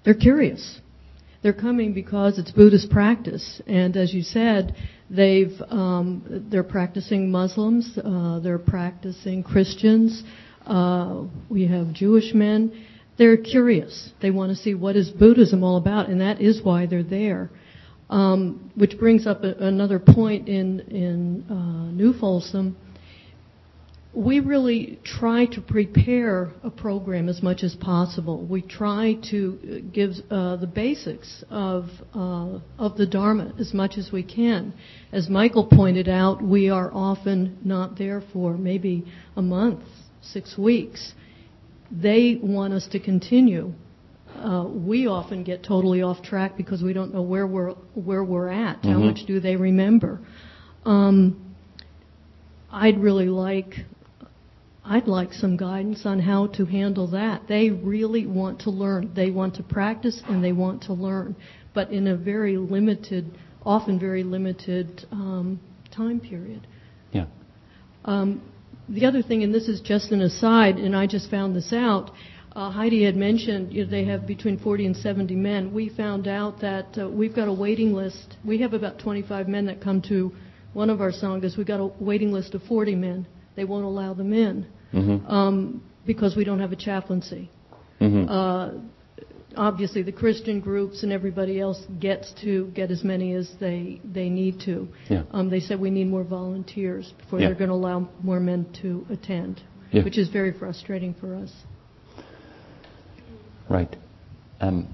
they're 0.03 0.13
curious. 0.13 0.81
They're 1.41 1.53
coming 1.53 1.93
because 1.93 2.37
it's 2.37 2.51
Buddhist 2.51 2.89
practice, 2.89 3.61
and 3.67 3.95
as 3.95 4.13
you 4.13 4.23
said, 4.23 4.75
They've 5.09 5.61
um, 5.69 6.47
they're 6.49 6.63
practicing 6.63 7.29
Muslims, 7.29 7.97
uh, 8.03 8.39
they're 8.39 8.57
practicing 8.57 9.43
Christians. 9.43 10.23
Uh, 10.65 11.25
we 11.47 11.67
have 11.67 11.93
Jewish 11.93 12.33
men. 12.33 12.85
They're 13.17 13.37
curious. 13.37 14.11
They 14.21 14.31
want 14.31 14.49
to 14.49 14.55
see 14.55 14.73
what 14.73 14.95
is 14.95 15.09
Buddhism 15.09 15.63
all 15.63 15.77
about, 15.77 16.09
and 16.09 16.21
that 16.21 16.41
is 16.41 16.61
why 16.63 16.87
they're 16.87 17.03
there. 17.03 17.51
Um, 18.07 18.71
which 18.75 18.99
brings 18.99 19.25
up 19.25 19.43
a, 19.43 19.53
another 19.53 19.97
point 19.97 20.47
in 20.47 20.79
in 20.81 21.45
uh, 21.49 21.91
New 21.91 22.13
Folsom 22.13 22.77
we 24.15 24.39
really 24.39 24.97
try 25.03 25.45
to 25.45 25.61
prepare 25.61 26.53
a 26.63 26.69
program 26.69 27.27
as 27.27 27.43
much 27.43 27.63
as 27.63 27.75
possible. 27.75 28.41
We 28.45 28.61
try 28.61 29.17
to 29.29 29.83
give 29.93 30.13
uh, 30.31 30.55
the 30.55 30.67
basics 30.67 31.43
of 31.49 31.89
uh, 32.13 32.59
of 32.79 32.95
the 32.95 33.05
Dharma 33.05 33.53
as 33.59 33.73
much 33.73 33.97
as 33.97 34.11
we 34.13 34.23
can. 34.23 34.73
As 35.11 35.29
Michael 35.29 35.65
pointed 35.65 36.07
out, 36.07 36.41
we 36.41 36.69
are 36.69 36.89
often 36.93 37.57
not 37.63 37.97
there 37.97 38.23
for 38.31 38.57
maybe 38.57 39.05
a 39.35 39.41
month, 39.41 39.83
six 40.21 40.57
weeks. 40.57 41.13
They 41.91 42.39
want 42.41 42.73
us 42.73 42.87
to 42.93 42.99
continue. 42.99 43.73
Uh, 44.35 44.65
we 44.67 45.07
often 45.07 45.43
get 45.43 45.63
totally 45.63 46.01
off 46.01 46.21
track 46.21 46.57
because 46.57 46.83
we 46.83 46.93
don't 46.93 47.13
know 47.13 47.21
where 47.21 47.47
we're 47.47 47.71
where 47.93 48.23
we're 48.23 48.49
at. 48.49 48.77
Mm-hmm. 48.77 48.91
How 48.91 48.99
much 48.99 49.25
do 49.25 49.39
they 49.39 49.55
remember? 49.55 50.19
Um, 50.85 51.55
I'd 52.71 52.99
really 52.99 53.27
like 53.27 53.85
I'd 54.87 55.07
like 55.07 55.33
some 55.33 55.57
guidance 55.57 56.05
on 56.05 56.19
how 56.19 56.47
to 56.47 56.65
handle 56.65 57.07
that. 57.11 57.47
They 57.47 57.71
really 57.71 58.27
want 58.27 58.61
to 58.61 58.69
learn. 58.69 59.11
They 59.15 59.31
want 59.31 59.55
to 59.55 59.63
practice 59.63 60.21
and 60.27 60.43
they 60.43 60.51
want 60.51 60.83
to 60.83 60.93
learn, 60.93 61.35
but 61.73 61.91
in 61.91 62.07
a 62.07 62.15
very 62.15 62.57
limited, 62.57 63.35
often 63.65 63.99
very 63.99 64.23
limited 64.23 65.07
um, 65.11 65.59
time 65.91 66.19
period. 66.19 66.67
Yeah. 67.11 67.25
Um, 68.03 68.43
the 68.87 69.05
other 69.05 69.23
thing, 69.23 69.43
and 69.43 69.51
this 69.51 69.67
is 69.67 69.81
just 69.81 70.11
an 70.11 70.21
aside, 70.21 70.75
and 70.75 70.95
I 70.95 71.07
just 71.07 71.31
found 71.31 71.55
this 71.55 71.73
out. 71.73 72.11
Uh, 72.55 72.71
Heidi 72.71 73.03
had 73.03 73.17
mentioned 73.17 73.73
you 73.73 73.83
know, 73.83 73.91
they 73.91 74.05
have 74.05 74.25
between 74.25 74.57
40 74.57 74.85
and 74.85 74.95
70 74.95 75.35
men. 75.35 75.73
We 75.73 75.89
found 75.89 76.27
out 76.27 76.61
that 76.61 76.97
uh, 76.97 77.09
we've 77.09 77.35
got 77.35 77.49
a 77.49 77.53
waiting 77.53 77.93
list. 77.93 78.37
We 78.45 78.61
have 78.61 78.73
about 78.73 78.97
25 78.99 79.49
men 79.49 79.65
that 79.65 79.81
come 79.81 80.01
to 80.03 80.31
one 80.73 80.89
of 80.89 81.01
our 81.01 81.11
sanghas. 81.11 81.57
We've 81.57 81.67
got 81.67 81.81
a 81.81 81.87
waiting 81.99 82.31
list 82.31 82.53
of 82.53 82.63
40 82.63 82.95
men. 82.95 83.27
They 83.55 83.65
won't 83.65 83.83
allow 83.83 84.13
them 84.13 84.31
in 84.31 84.67
mm-hmm. 84.93 85.27
um, 85.27 85.83
because 86.05 86.35
we 86.37 86.45
don't 86.45 86.59
have 86.59 86.71
a 86.71 86.77
chaplaincy. 86.77 87.49
Mm-hmm. 87.99 88.29
Uh, 88.29 88.71
obviously, 89.57 90.03
the 90.03 90.11
Christian 90.13 90.61
groups 90.61 91.03
and 91.03 91.11
everybody 91.11 91.59
else 91.59 91.81
gets 91.99 92.33
to 92.43 92.67
get 92.67 92.89
as 92.89 93.03
many 93.03 93.33
as 93.33 93.49
they 93.59 94.01
they 94.03 94.29
need 94.29 94.61
to. 94.61 94.87
Yeah. 95.09 95.23
Um, 95.31 95.49
they 95.49 95.59
said 95.59 95.79
we 95.79 95.89
need 95.89 96.07
more 96.07 96.23
volunteers 96.23 97.13
before 97.17 97.39
yeah. 97.39 97.47
they're 97.47 97.55
going 97.55 97.69
to 97.69 97.75
allow 97.75 98.09
more 98.21 98.39
men 98.39 98.65
to 98.81 99.05
attend, 99.09 99.61
yeah. 99.91 100.03
which 100.03 100.17
is 100.17 100.29
very 100.29 100.57
frustrating 100.57 101.13
for 101.13 101.35
us. 101.35 101.51
Right. 103.69 103.95
Um, 104.59 104.93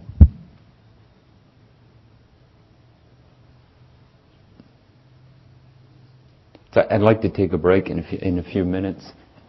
so 6.73 6.87
I'd 6.89 7.01
like 7.01 7.21
to 7.21 7.29
take 7.29 7.53
a 7.53 7.57
break 7.57 7.89
in 7.89 7.99
a 7.99 8.03
few, 8.07 8.17
in 8.19 8.39
a 8.39 8.43
few 8.43 8.63
minutes. 8.63 9.03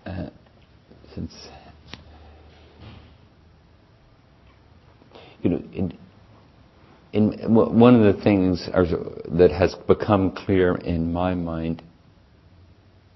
Uh, 0.05 0.31
since 1.15 1.33
you 5.43 5.51
know, 5.51 5.63
in, 5.73 5.97
in 7.13 7.55
one 7.55 7.95
of 7.95 8.17
the 8.17 8.23
things 8.23 8.69
that 8.73 9.51
has 9.51 9.75
become 9.87 10.31
clear 10.31 10.77
in 10.77 11.13
my 11.13 11.35
mind 11.35 11.83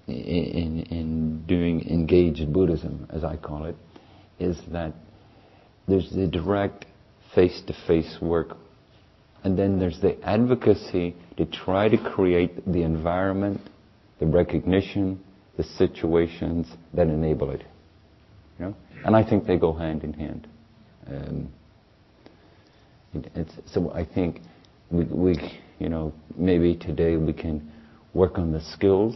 in, 0.07 0.85
in 0.89 1.43
doing 1.47 1.87
engaged 1.89 2.51
Buddhism, 2.53 3.07
as 3.09 3.23
I 3.23 3.37
call 3.37 3.65
it, 3.65 3.75
is 4.39 4.57
that 4.71 4.93
there's 5.87 6.09
the 6.11 6.27
direct 6.27 6.85
face-to-face 7.33 8.17
work, 8.21 8.57
and 9.43 9.57
then 9.57 9.79
there's 9.79 9.99
the 10.01 10.21
advocacy 10.23 11.15
to 11.37 11.45
try 11.45 11.87
to 11.87 11.97
create 11.97 12.65
the 12.71 12.83
environment, 12.83 13.61
the 14.19 14.25
recognition, 14.25 15.23
the 15.55 15.63
situations 15.63 16.67
that 16.93 17.07
enable 17.07 17.51
it. 17.51 17.63
You 18.59 18.65
know? 18.65 18.75
And 19.05 19.15
I 19.15 19.27
think 19.27 19.45
they 19.45 19.57
go 19.57 19.73
hand 19.73 20.03
in 20.03 20.13
hand. 20.13 20.47
Um, 21.07 21.49
so 23.67 23.91
I 23.91 24.03
think 24.03 24.41
we, 24.91 25.05
we, 25.05 25.59
you 25.79 25.89
know, 25.89 26.13
maybe 26.35 26.75
today 26.75 27.15
we 27.15 27.33
can 27.33 27.71
work 28.13 28.37
on 28.37 28.51
the 28.51 28.61
skills, 28.61 29.15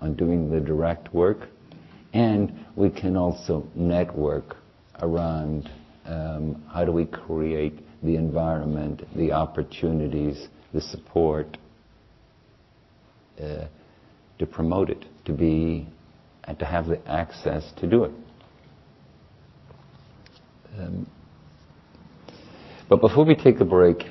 on 0.00 0.14
doing 0.14 0.50
the 0.50 0.60
direct 0.60 1.14
work, 1.14 1.48
and 2.12 2.52
we 2.74 2.90
can 2.90 3.16
also 3.16 3.66
network 3.74 4.56
around 5.02 5.68
um, 6.06 6.64
how 6.72 6.84
do 6.84 6.92
we 6.92 7.04
create 7.04 7.78
the 8.02 8.16
environment, 8.16 9.02
the 9.14 9.32
opportunities, 9.32 10.48
the 10.72 10.80
support 10.80 11.58
uh, 13.40 13.66
to 14.38 14.46
promote 14.46 14.90
it, 14.90 15.04
to 15.24 15.32
be, 15.32 15.86
and 16.44 16.58
to 16.58 16.64
have 16.64 16.86
the 16.86 17.00
access 17.08 17.70
to 17.78 17.86
do 17.86 18.04
it. 18.04 18.12
Um, 20.78 21.06
but 22.88 23.00
before 23.00 23.24
we 23.24 23.34
take 23.34 23.60
a 23.60 23.64
break, 23.64 24.04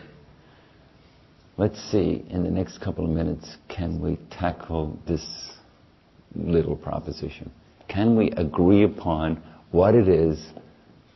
let's 1.58 1.80
see, 1.92 2.24
in 2.30 2.44
the 2.44 2.52
next 2.52 2.80
couple 2.80 3.04
of 3.04 3.12
minutes, 3.12 3.58
can 3.68 4.00
we 4.00 4.18
tackle 4.30 4.98
this 5.08 5.26
little 6.36 6.76
proposition? 6.76 7.52
Can 7.90 8.16
we 8.16 8.32
agree 8.32 8.84
upon 8.84 9.44
what 9.72 9.96
it 9.96 10.08
is 10.08 10.40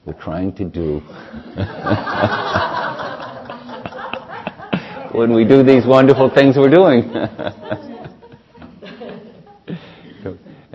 we're 0.06 0.14
trying 0.14 0.54
to 0.54 0.66
do 0.66 1.00
when 5.18 5.34
we 5.34 5.46
do 5.46 5.64
these 5.64 5.86
wonderful 5.86 6.30
things 6.34 6.56
we're 6.58 6.70
doing? 6.70 7.10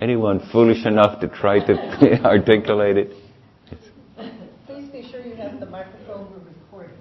Anyone 0.00 0.40
foolish 0.50 0.86
enough 0.86 1.20
to 1.20 1.28
try 1.28 1.64
to 1.64 1.74
articulate 2.24 2.96
it? 2.96 3.12
Please 4.66 4.88
be 4.88 5.06
sure 5.10 5.20
you 5.20 5.36
have 5.36 5.60
the 5.60 5.66
microphone 5.66 6.32
we're 6.32 6.38
recording. 6.38 6.96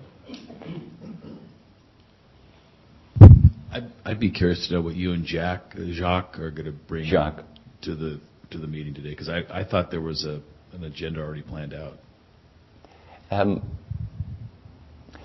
I'd, 3.71 3.89
I'd 4.03 4.19
be 4.19 4.29
curious 4.29 4.67
to 4.67 4.73
know 4.73 4.81
what 4.81 4.95
you 4.95 5.13
and 5.13 5.23
Jack, 5.25 5.75
Jacques, 5.93 6.37
are 6.39 6.51
going 6.51 6.65
to 6.65 6.73
bring 6.73 7.05
Jacques. 7.05 7.41
to 7.83 7.95
the 7.95 8.19
to 8.51 8.57
the 8.57 8.67
meeting 8.67 8.93
today, 8.93 9.11
because 9.11 9.29
I, 9.29 9.43
I 9.49 9.63
thought 9.63 9.91
there 9.91 10.01
was 10.01 10.25
a 10.25 10.41
an 10.73 10.83
agenda 10.83 11.21
already 11.21 11.41
planned 11.41 11.73
out. 11.73 11.93
Um, 13.31 13.61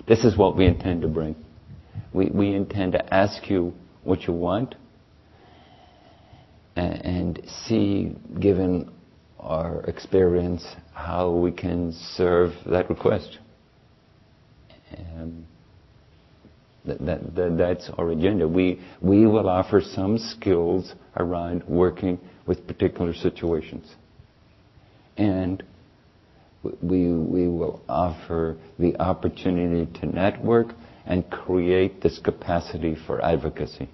this 0.07 0.23
is 0.23 0.37
what 0.37 0.55
we 0.55 0.65
intend 0.65 1.01
to 1.01 1.07
bring. 1.07 1.35
We 2.13 2.27
we 2.27 2.53
intend 2.53 2.93
to 2.93 3.13
ask 3.13 3.49
you 3.49 3.73
what 4.03 4.23
you 4.23 4.33
want, 4.33 4.75
and, 6.75 7.05
and 7.05 7.41
see, 7.67 8.15
given 8.39 8.91
our 9.39 9.81
experience, 9.83 10.65
how 10.93 11.31
we 11.31 11.51
can 11.51 11.93
serve 12.15 12.53
that 12.65 12.89
request. 12.89 13.39
Um, 14.97 15.45
that, 16.85 17.03
that, 17.05 17.35
that, 17.35 17.57
that's 17.57 17.89
our 17.97 18.11
agenda. 18.11 18.47
We, 18.47 18.79
we 19.01 19.25
will 19.25 19.49
offer 19.49 19.81
some 19.81 20.17
skills 20.17 20.93
around 21.17 21.63
working 21.67 22.19
with 22.45 22.67
particular 22.67 23.13
situations. 23.13 23.95
And 25.17 25.63
we, 26.81 27.11
we 27.11 27.47
will 27.47 27.81
offer 27.87 28.57
the 28.79 28.99
opportunity 28.99 29.91
to 29.99 30.05
network 30.05 30.67
and 31.05 31.29
create 31.29 32.01
this 32.01 32.19
capacity 32.19 32.95
for 33.05 33.23
advocacy. 33.23 33.89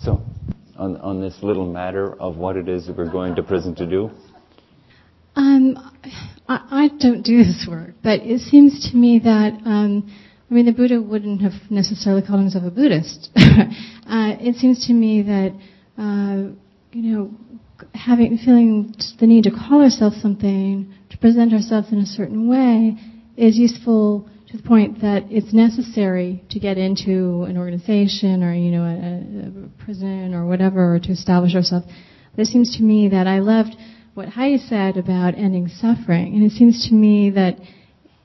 So, 0.00 0.20
on, 0.76 0.96
on 0.96 1.20
this 1.20 1.38
little 1.42 1.70
matter 1.70 2.20
of 2.20 2.36
what 2.36 2.56
it 2.56 2.68
is 2.68 2.88
that 2.88 2.96
we're 2.96 3.10
going 3.10 3.36
to 3.36 3.42
prison 3.42 3.74
to 3.76 3.86
do, 3.86 4.10
um, 5.36 5.76
I, 6.48 6.66
I, 6.70 6.88
don't 6.98 7.22
do 7.22 7.38
this 7.44 7.66
work, 7.70 7.94
but 8.02 8.20
it 8.22 8.40
seems 8.40 8.90
to 8.90 8.96
me 8.96 9.20
that 9.20 9.60
um, 9.64 10.12
I 10.52 10.54
mean 10.54 10.66
the 10.66 10.72
Buddha 10.72 11.00
wouldn't 11.00 11.40
have 11.40 11.54
necessarily 11.70 12.20
called 12.20 12.40
himself 12.40 12.64
a 12.64 12.70
Buddhist. 12.70 13.30
uh, 13.36 14.36
it 14.38 14.56
seems 14.56 14.86
to 14.86 14.92
me 14.92 15.22
that 15.22 15.58
uh, 15.96 16.52
you 16.92 17.16
know 17.16 17.30
having 17.94 18.36
feeling 18.36 18.94
the 19.18 19.26
need 19.26 19.44
to 19.44 19.50
call 19.50 19.82
ourselves 19.82 20.20
something, 20.20 20.92
to 21.08 21.16
present 21.16 21.54
ourselves 21.54 21.90
in 21.90 22.00
a 22.00 22.04
certain 22.04 22.50
way, 22.50 22.98
is 23.34 23.56
useful 23.56 24.28
to 24.50 24.58
the 24.58 24.62
point 24.62 25.00
that 25.00 25.22
it's 25.30 25.54
necessary 25.54 26.44
to 26.50 26.60
get 26.60 26.76
into 26.76 27.44
an 27.44 27.56
organization 27.56 28.42
or 28.42 28.52
you 28.52 28.72
know 28.72 28.84
a, 28.84 29.68
a 29.70 29.82
prison 29.82 30.34
or 30.34 30.44
whatever, 30.44 30.96
or 30.96 30.98
to 30.98 31.12
establish 31.12 31.54
ourselves. 31.54 31.86
But 32.36 32.42
it 32.42 32.48
seems 32.48 32.76
to 32.76 32.82
me 32.82 33.08
that 33.08 33.26
I 33.26 33.38
loved 33.38 33.74
what 34.12 34.28
Heidi 34.28 34.58
said 34.58 34.98
about 34.98 35.34
ending 35.34 35.68
suffering. 35.68 36.34
And 36.34 36.44
it 36.44 36.52
seems 36.52 36.86
to 36.90 36.94
me 36.94 37.30
that 37.30 37.56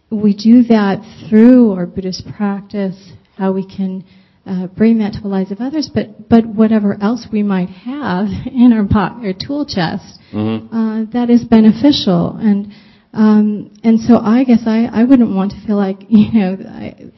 we 0.10 0.34
do 0.36 0.64
that 0.64 1.28
through 1.30 1.72
our 1.74 1.86
Buddhist 1.86 2.24
practice, 2.36 3.12
how 3.38 3.52
we 3.54 3.66
can 3.66 4.06
uh, 4.46 4.68
bring 4.68 5.00
that 5.00 5.14
to 5.14 5.22
the 5.22 5.28
lives 5.28 5.52
of 5.52 5.60
others, 5.60 5.90
but 5.94 6.30
but 6.30 6.46
whatever 6.46 6.98
else 7.02 7.28
we 7.32 7.44
might 7.44 7.70
have 7.70 8.28
in 8.46 8.72
our, 8.74 8.86
po- 8.86 9.26
our 9.26 9.34
tool 9.34 9.66
chest, 9.66 10.20
Mm-hmm. 10.34 10.76
uh, 10.76 11.06
that 11.14 11.30
is 11.30 11.46
beneficial. 11.46 12.36
And 12.36 12.74
um, 13.14 13.74
and 13.84 13.98
so 14.00 14.18
I 14.18 14.44
guess 14.44 14.64
I, 14.66 14.86
I 14.92 15.06
wouldn't 15.06 15.34
want 15.34 15.52
to 15.52 15.66
feel 15.66 15.78
like 15.78 16.00
you 16.10 16.32
know 16.34 16.58
I, 16.68 17.12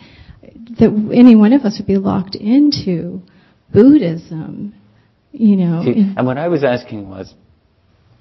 that 0.80 1.12
any 1.14 1.36
one 1.36 1.54
of 1.54 1.64
us 1.64 1.78
would 1.80 1.88
be 1.88 1.98
locked 1.98 2.36
into 2.36 3.22
Buddhism. 3.74 4.76
You 5.32 5.56
know, 5.58 5.84
See, 5.86 6.14
and 6.18 6.26
what 6.26 6.38
I 6.40 6.48
was 6.48 6.64
asking 6.64 7.08
was, 7.08 7.34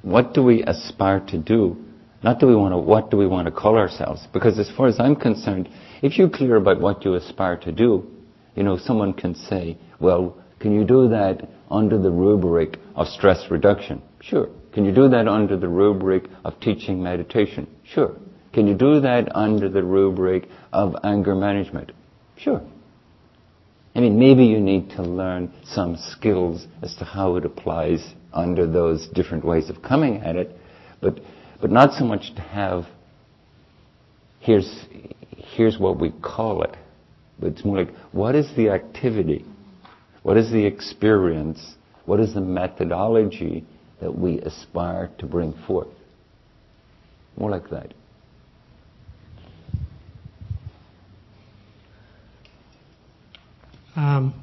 what 0.02 0.34
do 0.34 0.42
we 0.42 0.62
aspire 0.62 1.20
to 1.28 1.38
do? 1.38 1.76
Not 2.22 2.40
do 2.40 2.46
we 2.46 2.56
want 2.56 2.72
to, 2.72 2.78
what 2.78 3.10
do 3.10 3.16
we 3.16 3.26
want 3.26 3.46
to 3.46 3.52
call 3.52 3.76
ourselves? 3.76 4.26
Because 4.32 4.58
as 4.58 4.70
far 4.76 4.88
as 4.88 4.98
I'm 4.98 5.14
concerned, 5.14 5.68
if 6.02 6.18
you're 6.18 6.28
clear 6.28 6.56
about 6.56 6.80
what 6.80 7.04
you 7.04 7.14
aspire 7.14 7.56
to 7.58 7.72
do, 7.72 8.06
you 8.56 8.64
know, 8.64 8.76
someone 8.76 9.12
can 9.12 9.34
say, 9.34 9.78
well, 10.00 10.36
can 10.58 10.74
you 10.74 10.84
do 10.84 11.08
that 11.08 11.48
under 11.70 11.96
the 11.96 12.10
rubric 12.10 12.78
of 12.96 13.06
stress 13.06 13.50
reduction? 13.50 14.02
Sure. 14.20 14.48
Can 14.72 14.84
you 14.84 14.92
do 14.92 15.08
that 15.08 15.28
under 15.28 15.56
the 15.56 15.68
rubric 15.68 16.24
of 16.44 16.58
teaching 16.60 17.02
meditation? 17.02 17.68
Sure. 17.84 18.16
Can 18.52 18.66
you 18.66 18.74
do 18.74 19.00
that 19.00 19.34
under 19.36 19.68
the 19.68 19.82
rubric 19.82 20.48
of 20.72 20.96
anger 21.04 21.34
management? 21.34 21.92
Sure. 22.36 22.62
I 23.94 24.00
mean, 24.00 24.18
maybe 24.18 24.44
you 24.44 24.60
need 24.60 24.90
to 24.90 25.02
learn 25.02 25.52
some 25.64 25.96
skills 25.96 26.66
as 26.82 26.94
to 26.96 27.04
how 27.04 27.36
it 27.36 27.44
applies 27.44 28.14
under 28.32 28.66
those 28.66 29.08
different 29.08 29.44
ways 29.44 29.70
of 29.70 29.82
coming 29.82 30.18
at 30.18 30.36
it, 30.36 30.56
but, 31.00 31.20
but 31.60 31.70
not 31.70 31.92
so 31.92 32.04
much 32.04 32.34
to 32.36 32.40
have, 32.40 32.84
here's, 34.40 34.86
here's 35.36 35.78
what 35.78 36.00
we 36.00 36.12
call 36.22 36.62
it, 36.62 36.76
but 37.38 37.48
it's 37.48 37.64
more 37.64 37.78
like, 37.78 37.94
what 38.12 38.34
is 38.34 38.48
the 38.56 38.70
activity? 38.70 39.44
What 40.22 40.36
is 40.36 40.50
the 40.50 40.64
experience? 40.64 41.74
What 42.04 42.20
is 42.20 42.34
the 42.34 42.40
methodology 42.40 43.64
that 44.00 44.16
we 44.16 44.40
aspire 44.40 45.10
to 45.18 45.26
bring 45.26 45.54
forth? 45.66 45.88
More 47.36 47.50
like 47.50 47.70
that. 47.70 47.94
Um, 53.96 54.34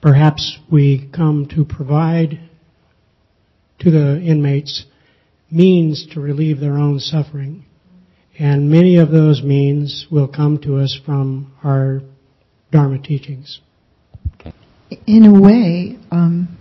perhaps 0.00 0.58
we 0.70 1.10
come 1.14 1.46
to 1.54 1.66
provide 1.66 2.40
to 3.80 3.90
the 3.90 4.22
inmates 4.22 4.86
means 5.52 6.06
to 6.14 6.20
relieve 6.20 6.58
their 6.60 6.78
own 6.78 6.98
suffering. 6.98 7.64
And 8.38 8.70
many 8.70 8.96
of 8.96 9.10
those 9.10 9.42
means 9.42 10.06
will 10.10 10.28
come 10.28 10.58
to 10.62 10.78
us 10.78 10.98
from 11.04 11.52
our 11.62 12.00
Dharma 12.70 12.98
teachings. 12.98 13.60
In 15.06 15.26
a 15.26 15.40
way, 15.40 15.98
um, 16.10 16.56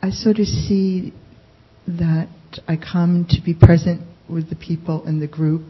I 0.00 0.10
sort 0.10 0.38
of 0.38 0.46
see 0.46 1.12
that 1.86 2.28
I 2.66 2.76
come 2.76 3.26
to 3.30 3.42
be 3.42 3.54
present 3.54 4.00
with 4.28 4.48
the 4.48 4.56
people 4.56 5.06
in 5.06 5.20
the 5.20 5.26
group 5.26 5.62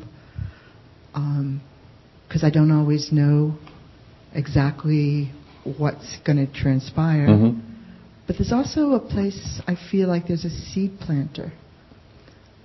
because 1.13 2.45
I 2.45 2.51
don't 2.51 2.71
always 2.71 3.11
know 3.13 3.57
exactly 4.35 5.31
what's 5.77 6.17
going 6.25 6.39
to 6.39 6.53
transpire. 6.53 7.29
Mhm. 7.29 7.61
But 8.27 8.39
there's 8.39 8.53
also 8.53 8.93
a 8.93 9.01
place 9.01 9.61
I 9.67 9.75
feel 9.75 10.09
like 10.09 10.27
there's 10.27 10.45
a 10.45 10.51
seed 10.51 10.99
planter. 11.01 11.53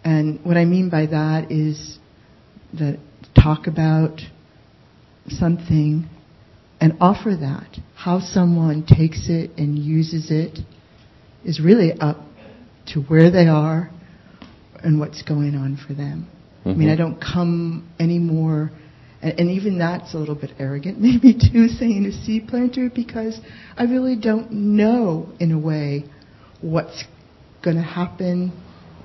And 0.07 0.39
what 0.45 0.55
I 0.55 0.63
mean 0.63 0.89
by 0.89 1.07
that 1.07 1.51
is 1.51 1.99
that 2.79 2.97
talk 3.35 3.67
about 3.67 4.21
something 5.27 6.07
and 6.79 6.93
offer 7.01 7.35
that. 7.35 7.67
How 7.93 8.21
someone 8.21 8.85
takes 8.85 9.27
it 9.27 9.51
and 9.57 9.77
uses 9.77 10.31
it 10.31 10.59
is 11.43 11.59
really 11.59 11.91
up 11.91 12.21
to 12.93 13.01
where 13.01 13.29
they 13.29 13.47
are 13.47 13.89
and 14.81 14.97
what's 14.97 15.23
going 15.23 15.55
on 15.55 15.75
for 15.75 15.93
them. 15.93 16.27
I 16.65 16.69
mean, 16.69 16.87
Mhm. 16.87 16.93
I 16.93 16.95
don't 16.95 17.19
come 17.19 17.89
anymore, 17.99 18.71
and, 19.21 19.37
and 19.37 19.49
even 19.51 19.77
that's 19.77 20.13
a 20.13 20.17
little 20.17 20.35
bit 20.35 20.51
arrogant, 20.57 21.01
maybe 21.01 21.33
too, 21.33 21.67
saying 21.67 22.05
a 22.05 22.13
seed 22.13 22.47
planter, 22.47 22.89
because 22.89 23.41
I 23.75 23.83
really 23.83 24.15
don't 24.15 24.53
know, 24.53 25.27
in 25.41 25.51
a 25.51 25.59
way, 25.59 26.05
what's 26.61 27.03
going 27.61 27.75
to 27.75 27.83
happen 27.83 28.53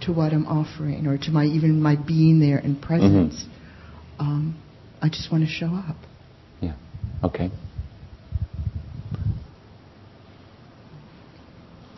to 0.03 0.13
what 0.13 0.33
I'm 0.33 0.47
offering, 0.47 1.07
or 1.07 1.19
to 1.19 1.31
my 1.31 1.45
even 1.45 1.81
my 1.81 1.97
being 1.97 2.41
there 2.41 2.59
in 2.59 2.77
presence. 2.77 3.45
Um, 4.19 4.61
I 5.01 5.09
just 5.09 5.33
want 5.33 5.45
to 5.45 5.51
show 5.51 5.67
up. 5.67 5.97
Yeah. 6.61 6.77
Okay. 7.25 7.51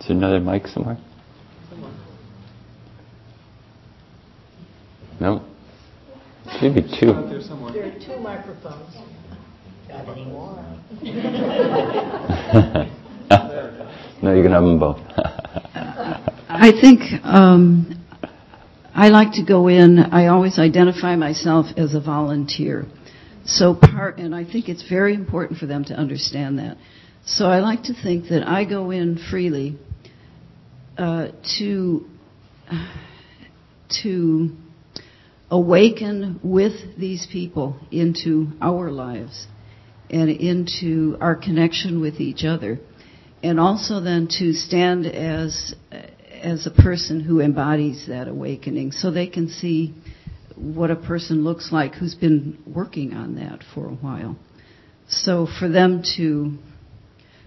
Is 0.01 0.09
there 0.09 0.17
another 0.17 0.41
mic 0.41 0.67
somewhere? 0.67 0.99
No? 5.21 5.45
Should 6.59 6.75
be 6.75 6.83
two. 6.83 7.13
There 7.13 7.85
are 7.85 7.99
two 8.05 8.19
microphones. 8.21 8.97
Got 9.89 10.09
any 10.09 10.25
more? 10.27 10.57
no, 14.23 14.35
you 14.35 14.43
can 14.43 14.53
have 14.53 14.63
them 14.63 14.79
both. 14.79 14.99
I 16.57 16.71
think 16.71 17.01
um, 17.25 18.07
I 18.95 19.09
like 19.09 19.33
to 19.33 19.45
go 19.45 19.67
in. 19.67 19.99
I 19.99 20.29
always 20.29 20.57
identify 20.57 21.17
myself 21.17 21.67
as 21.77 21.95
a 21.95 22.01
volunteer. 22.01 22.87
So 23.45 23.75
part, 23.75 24.19
and 24.19 24.33
I 24.33 24.45
think 24.45 24.69
it's 24.69 24.89
very 24.89 25.15
important 25.15 25.59
for 25.59 25.67
them 25.67 25.85
to 25.87 25.95
understand 25.95 26.61
that. 26.61 26.77
So 27.27 27.47
I 27.47 27.59
like 27.59 27.83
to 27.85 27.93
think 27.93 28.29
that 28.29 28.47
I 28.47 28.65
go 28.65 28.93
in 28.93 29.19
freely 29.19 29.77
uh, 30.97 31.31
to 31.59 32.07
to 34.05 34.51
awaken 35.51 36.39
with 36.45 36.97
these 36.97 37.27
people 37.31 37.77
into 37.91 38.47
our 38.63 38.93
lives 38.93 39.49
and 40.09 40.31
into 40.31 41.17
our 41.21 41.35
connection 41.35 42.01
with 42.01 42.21
each 42.21 42.45
other, 42.45 42.79
and 43.43 43.59
also 43.59 44.01
then 44.01 44.29
to 44.39 44.53
stand 44.53 45.05
as 45.05 45.75
as 46.45 46.67
a 46.67 46.71
person 46.71 47.21
who 47.21 47.41
embodies 47.41 48.07
that 48.07 48.29
awakening, 48.29 48.93
so 48.93 49.11
they 49.11 49.27
can 49.27 49.49
see 49.49 49.95
what 50.55 50.91
a 50.91 50.97
person 50.97 51.43
looks 51.43 51.73
like 51.73 51.95
who's 51.95 52.15
been 52.15 52.63
working 52.67 53.15
on 53.15 53.37
that 53.37 53.65
for 53.75 53.87
a 53.87 53.95
while. 53.95 54.37
So 55.09 55.49
for 55.59 55.69
them 55.69 56.03
to 56.17 56.59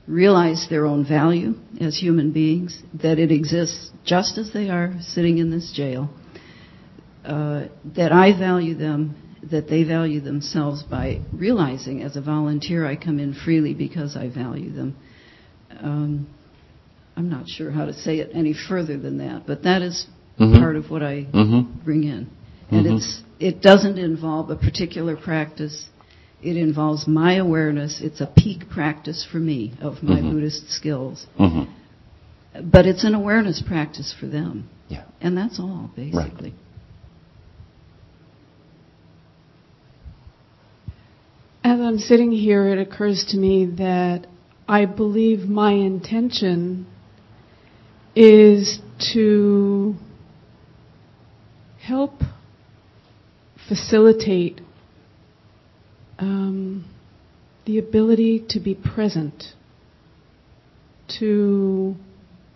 realize 0.07 0.67
their 0.69 0.85
own 0.85 1.07
value 1.07 1.53
as 1.79 1.97
human 1.97 2.31
beings, 2.31 2.81
that 3.01 3.19
it 3.19 3.31
exists 3.31 3.91
just 4.03 4.37
as 4.37 4.51
they 4.51 4.69
are 4.69 4.95
sitting 5.01 5.37
in 5.37 5.51
this 5.51 5.71
jail, 5.73 6.09
uh, 7.23 7.65
that 7.95 8.11
I 8.11 8.37
value 8.37 8.75
them, 8.75 9.15
that 9.51 9.69
they 9.69 9.83
value 9.83 10.21
themselves 10.21 10.83
by 10.83 11.21
realizing 11.31 12.01
as 12.01 12.15
a 12.15 12.21
volunteer 12.21 12.85
I 12.85 12.95
come 12.95 13.19
in 13.19 13.33
freely 13.33 13.73
because 13.73 14.17
I 14.17 14.29
value 14.29 14.73
them. 14.73 14.97
Um, 15.79 16.27
I'm 17.17 17.29
not 17.29 17.49
sure 17.49 17.71
how 17.71 17.85
to 17.85 17.93
say 17.93 18.19
it 18.19 18.29
any 18.35 18.53
further 18.53 18.95
than 18.95 19.17
that, 19.17 19.47
but 19.47 19.63
that 19.63 19.81
is 19.81 20.05
Mhm. 20.39 20.59
part 20.59 20.75
of 20.75 20.91
what 20.91 21.01
I 21.01 21.25
Mhm. 21.33 21.83
bring 21.83 22.03
in. 22.03 22.27
And 22.69 22.85
Mhm. 22.85 22.97
it's 22.97 23.23
it 23.39 23.61
doesn't 23.61 23.97
involve 23.97 24.49
a 24.49 24.55
particular 24.55 25.15
practice. 25.15 25.89
It 26.43 26.57
involves 26.57 27.07
my 27.07 27.33
awareness. 27.33 28.01
It's 28.01 28.21
a 28.21 28.27
peak 28.27 28.69
practice 28.69 29.23
for 29.23 29.39
me 29.39 29.71
of 29.81 30.01
my 30.03 30.21
Mhm. 30.21 30.31
Buddhist 30.31 30.69
skills. 30.71 31.25
Mhm. 31.39 31.67
But 32.63 32.85
it's 32.85 33.03
an 33.03 33.13
awareness 33.15 33.61
practice 33.61 34.11
for 34.13 34.27
them. 34.27 34.65
Yeah. 34.89 35.03
And 35.21 35.37
that's 35.37 35.59
all, 35.59 35.91
basically. 35.95 36.53
As 41.63 41.79
I'm 41.79 41.99
sitting 41.99 42.31
here, 42.31 42.67
it 42.67 42.79
occurs 42.79 43.25
to 43.25 43.37
me 43.37 43.65
that 43.65 44.25
I 44.67 44.85
believe 44.85 45.47
my 45.49 45.73
intention 45.73 46.85
is 48.17 48.79
to 49.13 49.93
help 51.79 52.13
facilitate 53.69 54.59
um, 56.17 56.83
the 57.65 57.77
ability 57.77 58.43
to 58.49 58.59
be 58.59 58.73
present 58.73 59.43
to 61.19 61.95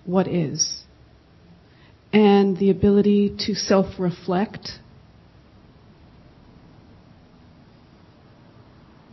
what 0.03 0.27
is 0.27 0.81
and 2.11 2.57
the 2.57 2.71
ability 2.71 3.35
to 3.37 3.53
self 3.53 3.99
reflect. 3.99 4.71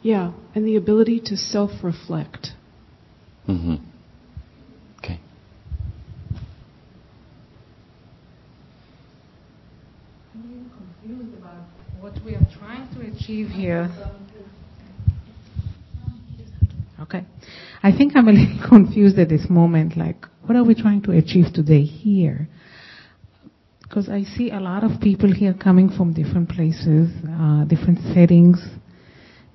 Yeah, 0.01 0.33
and 0.55 0.67
the 0.67 0.77
ability 0.77 1.21
to 1.27 1.37
self 1.37 1.71
reflect. 1.83 2.49
hmm 3.47 3.75
Okay. 4.99 5.21
confused 10.33 11.35
about 11.39 11.65
what 12.01 12.15
we 12.25 12.35
are 12.35 12.47
trying 12.59 12.89
to 12.95 13.01
achieve 13.19 13.49
here. 13.49 13.91
Okay. 17.01 17.25
I 17.83 17.93
think 17.93 18.13
I'm 18.17 18.29
a 18.29 18.33
little 18.33 18.69
confused 18.69 19.19
at 19.19 19.29
this 19.29 19.47
moment. 19.49 19.97
Like, 19.97 20.27
what 20.45 20.57
are 20.57 20.65
we 20.65 20.75
trying 20.75 21.03
to 21.03 21.13
achieve 21.13 21.47
today 21.55 21.83
here? 21.83 22.49
Because 23.83 24.09
I 24.09 24.23
see 24.23 24.51
a 24.51 24.61
lot 24.61 24.85
of 24.85 25.01
people 25.01 25.33
here 25.33 25.55
coming 25.55 25.89
from 25.89 26.13
different 26.13 26.51
places, 26.51 27.11
uh, 27.27 27.65
different 27.65 28.01
settings, 28.15 28.63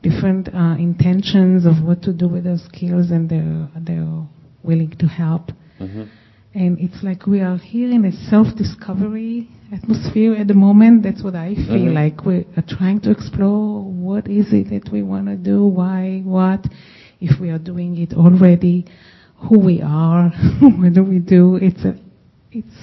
different 0.01 0.49
uh, 0.53 0.75
intentions 0.79 1.65
of 1.65 1.85
what 1.85 2.01
to 2.03 2.13
do 2.13 2.27
with 2.27 2.45
their 2.45 2.57
skills, 2.57 3.11
and 3.11 3.29
they're 3.29 3.69
they're 3.79 4.25
willing 4.63 4.95
to 4.97 5.05
help. 5.05 5.51
Mm-hmm. 5.79 6.03
And 6.55 6.79
it's 6.79 7.01
like 7.03 7.25
we 7.25 7.41
are 7.41 7.57
here 7.57 7.89
in 7.91 8.05
a 8.05 8.11
self-discovery 8.29 9.49
atmosphere 9.71 10.35
at 10.35 10.47
the 10.47 10.53
moment. 10.53 11.01
That's 11.01 11.23
what 11.23 11.35
I 11.35 11.55
feel 11.55 11.87
Mhm. 11.89 11.93
like 11.95 12.25
we 12.25 12.45
are 12.55 12.63
trying 12.67 12.99
to 13.01 13.09
explore 13.11 13.81
what 13.83 14.27
is 14.27 14.53
it 14.53 14.69
that 14.69 14.91
we 14.91 15.01
want 15.01 15.25
to 15.27 15.35
do, 15.35 15.65
why, 15.65 16.21
what, 16.23 16.67
if 17.19 17.39
we 17.39 17.49
are 17.49 17.57
doing 17.57 17.97
it 17.97 18.13
already, 18.13 18.85
who 19.37 19.57
we 19.59 19.81
are, 19.81 20.29
what 20.79 20.93
do 20.93 21.03
we 21.03 21.17
do. 21.19 21.55
It's 21.55 21.83
a, 21.85 21.95
it's, 22.51 22.75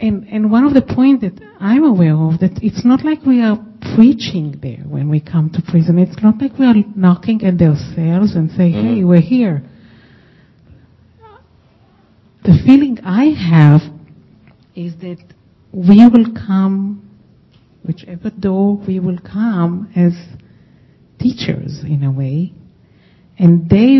and 0.00 0.26
and 0.28 0.50
one 0.50 0.64
of 0.64 0.74
the 0.74 0.82
points 0.82 1.22
that 1.22 1.40
I'm 1.60 1.84
aware 1.84 2.16
of 2.16 2.40
that 2.40 2.58
it's 2.60 2.84
not 2.84 3.04
like 3.04 3.24
we 3.24 3.40
are 3.40 3.58
preaching 3.94 4.58
there 4.60 4.82
when 4.88 5.08
we 5.08 5.20
come 5.20 5.48
to 5.50 5.62
prison. 5.62 5.98
It's 6.00 6.20
not 6.20 6.40
like 6.42 6.58
we 6.58 6.66
are 6.66 6.74
knocking 6.96 7.44
at 7.44 7.56
their 7.58 7.76
cells 7.94 8.34
and 8.34 8.50
say, 8.50 8.70
"Hey, 8.72 9.00
Mhm. 9.02 9.06
we're 9.06 9.20
here." 9.20 9.62
The 12.44 12.58
feeling 12.66 12.98
I 13.02 13.24
have 13.24 13.80
is 14.74 14.94
that 14.98 15.16
we 15.72 16.06
will 16.06 16.30
come, 16.34 17.08
whichever 17.82 18.28
door 18.28 18.76
we 18.86 19.00
will 19.00 19.18
come 19.18 19.90
as 19.96 20.12
teachers 21.18 21.80
in 21.84 22.04
a 22.04 22.12
way, 22.12 22.52
and 23.38 23.70
they 23.70 23.98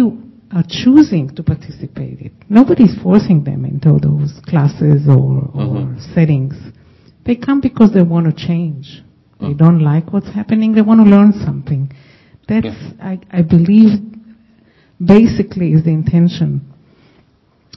are 0.55 0.65
choosing 0.69 1.35
to 1.37 1.43
participate. 1.43 2.21
it. 2.21 2.33
Nobody's 2.51 2.95
forcing 3.03 3.45
them 3.45 3.65
into 3.65 3.99
those 3.99 4.39
classes 4.47 5.09
or, 5.09 5.49
or 5.55 5.81
mm-hmm. 5.81 6.15
settings. 6.15 6.55
They 7.25 7.37
come 7.37 7.63
because 7.63 7.95
they 7.95 8.03
want 8.03 8.27
to 8.27 8.47
change. 8.47 9.03
They 9.41 9.55
mm. 9.55 9.59
don't 9.59 9.81
like 9.81 10.13
what's 10.13 10.33
happening. 10.35 10.75
They 10.75 10.83
want 10.83 11.03
to 11.03 11.11
learn 11.11 11.33
something. 11.33 11.91
That's, 12.47 12.77
I, 13.01 13.19
I 13.31 13.41
believe, 13.41 14.01
basically 15.03 15.73
is 15.73 15.85
the 15.85 15.91
intention 15.91 16.74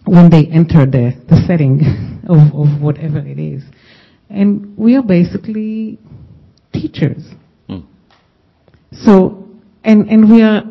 when 0.07 0.29
they 0.29 0.47
enter 0.47 0.85
the, 0.85 1.13
the 1.29 1.37
setting 1.45 1.81
of, 2.29 2.37
of 2.53 2.81
whatever 2.81 3.19
it 3.19 3.39
is. 3.39 3.63
And 4.29 4.77
we 4.77 4.95
are 4.95 5.03
basically 5.03 5.99
teachers. 6.73 7.23
Hmm. 7.67 7.81
So, 8.91 9.47
and, 9.83 10.09
and 10.09 10.31
we 10.31 10.41
are, 10.41 10.63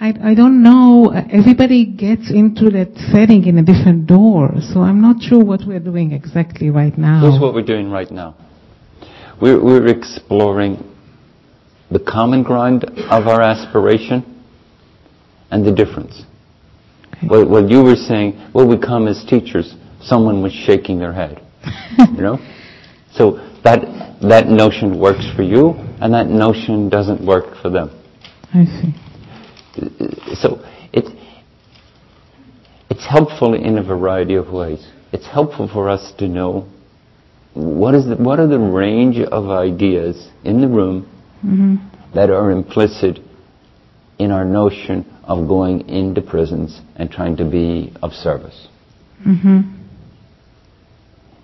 I, 0.00 0.30
I 0.30 0.34
don't 0.34 0.62
know, 0.62 1.10
everybody 1.10 1.84
gets 1.86 2.30
into 2.30 2.70
that 2.70 2.92
setting 3.12 3.46
in 3.46 3.58
a 3.58 3.62
different 3.62 4.06
door, 4.06 4.52
so 4.60 4.80
I'm 4.80 5.00
not 5.00 5.22
sure 5.22 5.44
what 5.44 5.60
we're 5.66 5.80
doing 5.80 6.12
exactly 6.12 6.70
right 6.70 6.96
now. 6.96 7.20
Here's 7.20 7.40
what 7.40 7.54
we're 7.54 7.62
doing 7.62 7.90
right 7.90 8.10
now. 8.10 8.36
We're, 9.40 9.62
we're 9.62 9.86
exploring 9.88 10.88
the 11.90 12.00
common 12.00 12.42
ground 12.42 12.84
of 12.84 13.26
our 13.26 13.42
aspiration 13.42 14.44
and 15.50 15.66
the 15.66 15.72
difference. 15.72 16.24
What, 17.26 17.48
what 17.48 17.70
you 17.70 17.82
were 17.82 17.96
saying, 17.96 18.50
well, 18.54 18.66
we 18.66 18.78
come 18.78 19.06
as 19.08 19.24
teachers. 19.28 19.74
Someone 20.00 20.42
was 20.42 20.52
shaking 20.52 20.98
their 20.98 21.12
head. 21.12 21.40
you 21.98 22.22
know? 22.22 22.38
So 23.14 23.32
that, 23.62 24.16
that 24.22 24.46
notion 24.46 24.98
works 24.98 25.26
for 25.36 25.42
you, 25.42 25.72
and 26.00 26.14
that 26.14 26.28
notion 26.28 26.88
doesn't 26.88 27.22
work 27.22 27.60
for 27.60 27.68
them. 27.68 27.90
I 28.54 28.64
see. 28.64 30.34
So 30.36 30.64
it's, 30.94 31.10
it's 32.88 33.06
helpful 33.06 33.52
in 33.52 33.76
a 33.76 33.82
variety 33.82 34.34
of 34.36 34.48
ways. 34.48 34.86
It's 35.12 35.26
helpful 35.26 35.68
for 35.70 35.90
us 35.90 36.12
to 36.20 36.26
know 36.26 36.66
what 37.52 37.94
is 37.94 38.06
the, 38.06 38.16
what 38.16 38.40
are 38.40 38.46
the 38.46 38.58
range 38.58 39.18
of 39.18 39.50
ideas 39.50 40.30
in 40.44 40.62
the 40.62 40.68
room 40.68 41.06
hmm 41.42 41.76
that 42.14 42.30
are 42.30 42.50
implicit 42.50 43.18
in 44.18 44.30
our 44.30 44.44
notion 44.44 45.04
of 45.32 45.48
going 45.48 45.88
into 45.88 46.20
prisons 46.20 46.80
and 46.96 47.10
trying 47.10 47.36
to 47.38 47.44
be 47.44 47.92
of 48.02 48.12
service. 48.12 48.68
hmm 49.22 49.60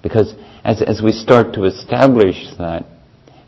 Because 0.02 0.35
as, 0.62 0.82
as 0.82 1.01
we 1.02 1.12
start 1.12 1.55
to 1.55 1.65
establish 1.65 2.48
that, 2.59 2.85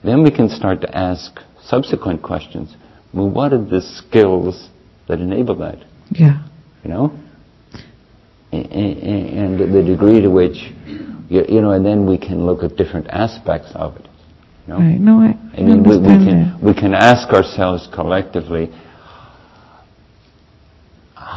then 0.02 0.22
we 0.22 0.30
can 0.30 0.48
start 0.48 0.80
to 0.80 0.96
ask 0.96 1.40
subsequent 1.62 2.22
questions. 2.22 2.74
Well, 3.12 3.28
what 3.28 3.52
are 3.52 3.62
the 3.62 3.82
skills 3.82 4.70
that 5.08 5.20
enable 5.20 5.56
that? 5.56 5.84
Yeah. 6.10 6.46
You 6.84 6.90
know? 6.90 7.18
And 8.52 9.60
the 9.60 9.82
degree 9.82 10.22
to 10.22 10.28
which, 10.28 10.58
you 11.28 11.60
know, 11.60 11.72
and 11.72 11.84
then 11.84 12.06
we 12.06 12.16
can 12.16 12.46
look 12.46 12.62
at 12.62 12.76
different 12.76 13.08
aspects 13.08 13.70
of 13.74 13.96
it. 13.96 14.08
You 14.66 14.72
know? 14.72 14.78
Right. 14.80 14.98
No, 14.98 15.20
I, 15.20 15.38
I 15.56 15.60
mean, 15.62 15.84
we, 15.84 15.98
we 15.98 16.16
can 16.26 16.58
we 16.62 16.74
can 16.74 16.94
ask 16.94 17.28
ourselves 17.28 17.88
collectively 17.94 18.72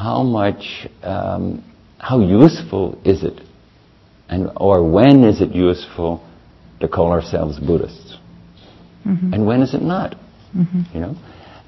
how 0.07 0.19
much, 0.23 0.63
um, 1.13 1.43
how 2.09 2.19
useful 2.43 2.85
is 3.13 3.19
it, 3.29 3.37
and 4.29 4.41
or 4.67 4.75
when 4.97 5.23
is 5.31 5.37
it 5.45 5.51
useful 5.69 6.11
to 6.81 6.87
call 6.95 7.09
ourselves 7.17 7.55
Buddhists, 7.69 8.09
Mhm. 9.05 9.33
and 9.33 9.39
when 9.49 9.61
is 9.65 9.73
it 9.73 9.83
not? 9.95 10.11
Mhm. 10.63 10.81
You 10.93 10.99
know, 11.03 11.15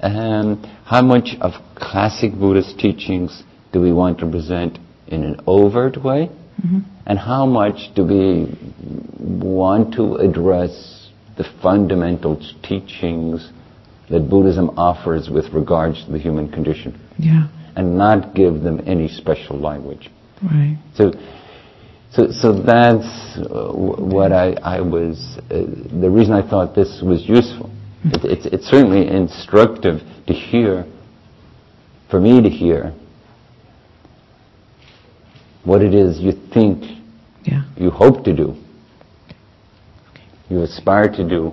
um, 0.02 0.48
how 0.92 1.02
much 1.14 1.28
of 1.40 1.52
classic 1.74 2.30
Buddhist 2.42 2.72
teachings 2.78 3.30
do 3.72 3.80
we 3.86 3.92
want 3.92 4.18
to 4.22 4.26
present 4.26 4.72
in 5.14 5.20
an 5.30 5.36
overt 5.46 5.96
way, 6.08 6.22
Mhm. 6.64 6.82
and 7.08 7.18
how 7.18 7.44
much 7.60 7.78
do 7.96 8.02
we 8.04 8.22
want 9.56 9.94
to 9.98 10.04
address 10.26 10.74
the 11.36 11.44
fundamental 11.64 12.34
teachings 12.62 13.38
that 14.10 14.22
Buddhism 14.34 14.70
offers 14.76 15.24
with 15.36 15.46
regards 15.60 15.96
to 16.04 16.08
the 16.12 16.18
human 16.26 16.48
condition, 16.48 16.90
Yeah. 17.18 17.44
And 17.76 17.96
not 17.96 18.34
give 18.34 18.62
them 18.62 18.80
any 18.86 19.08
special 19.08 19.58
language? 19.58 20.10
Right. 20.42 20.76
So, 20.94 21.12
so, 22.10 22.30
so 22.30 22.52
that's 22.62 23.38
uh, 23.38 23.72
what 23.72 24.32
I, 24.32 24.52
I 24.62 24.80
was, 24.80 25.38
uh, 25.50 25.64
the 26.00 26.10
reason 26.10 26.32
I 26.34 26.48
thought 26.48 26.74
this 26.74 27.02
was 27.02 27.28
useful. 27.28 27.70
It, 28.04 28.24
it's, 28.24 28.46
it's 28.46 28.66
certainly 28.66 29.06
instructive 29.08 30.00
to 30.26 30.32
hear, 30.32 30.84
for 32.10 32.20
me 32.20 32.42
to 32.42 32.48
hear, 32.48 32.94
what 35.64 35.82
it 35.82 35.94
is 35.94 36.20
you 36.20 36.32
think 36.54 36.84
Yeah. 37.44 37.64
you 37.76 37.90
hope 37.90 38.24
to 38.24 38.32
do, 38.34 38.54
you 40.48 40.62
aspire 40.62 41.08
to 41.10 41.28
do 41.28 41.52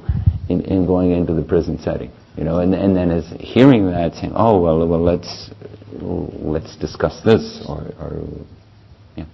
in, 0.50 0.62
in 0.62 0.86
going 0.86 1.12
into 1.12 1.34
the 1.34 1.41
prison 1.41 1.80
setting. 1.80 2.12
You 2.38 2.44
know, 2.44 2.60
and, 2.60 2.74
and 2.74 2.95
then 2.95 3.12
as 3.12 3.26
hearing 3.40 3.86
that, 3.91 4.14
saying, 4.16 4.34
"Oh 4.36 4.60
well, 4.60 4.88
well 4.88 5.04
let's 5.04 5.52
let's 6.02 6.76
discuss 6.78 7.22
this," 7.24 7.64
or, 7.68 7.82
or 7.99 8.24
yeah. 9.15 9.26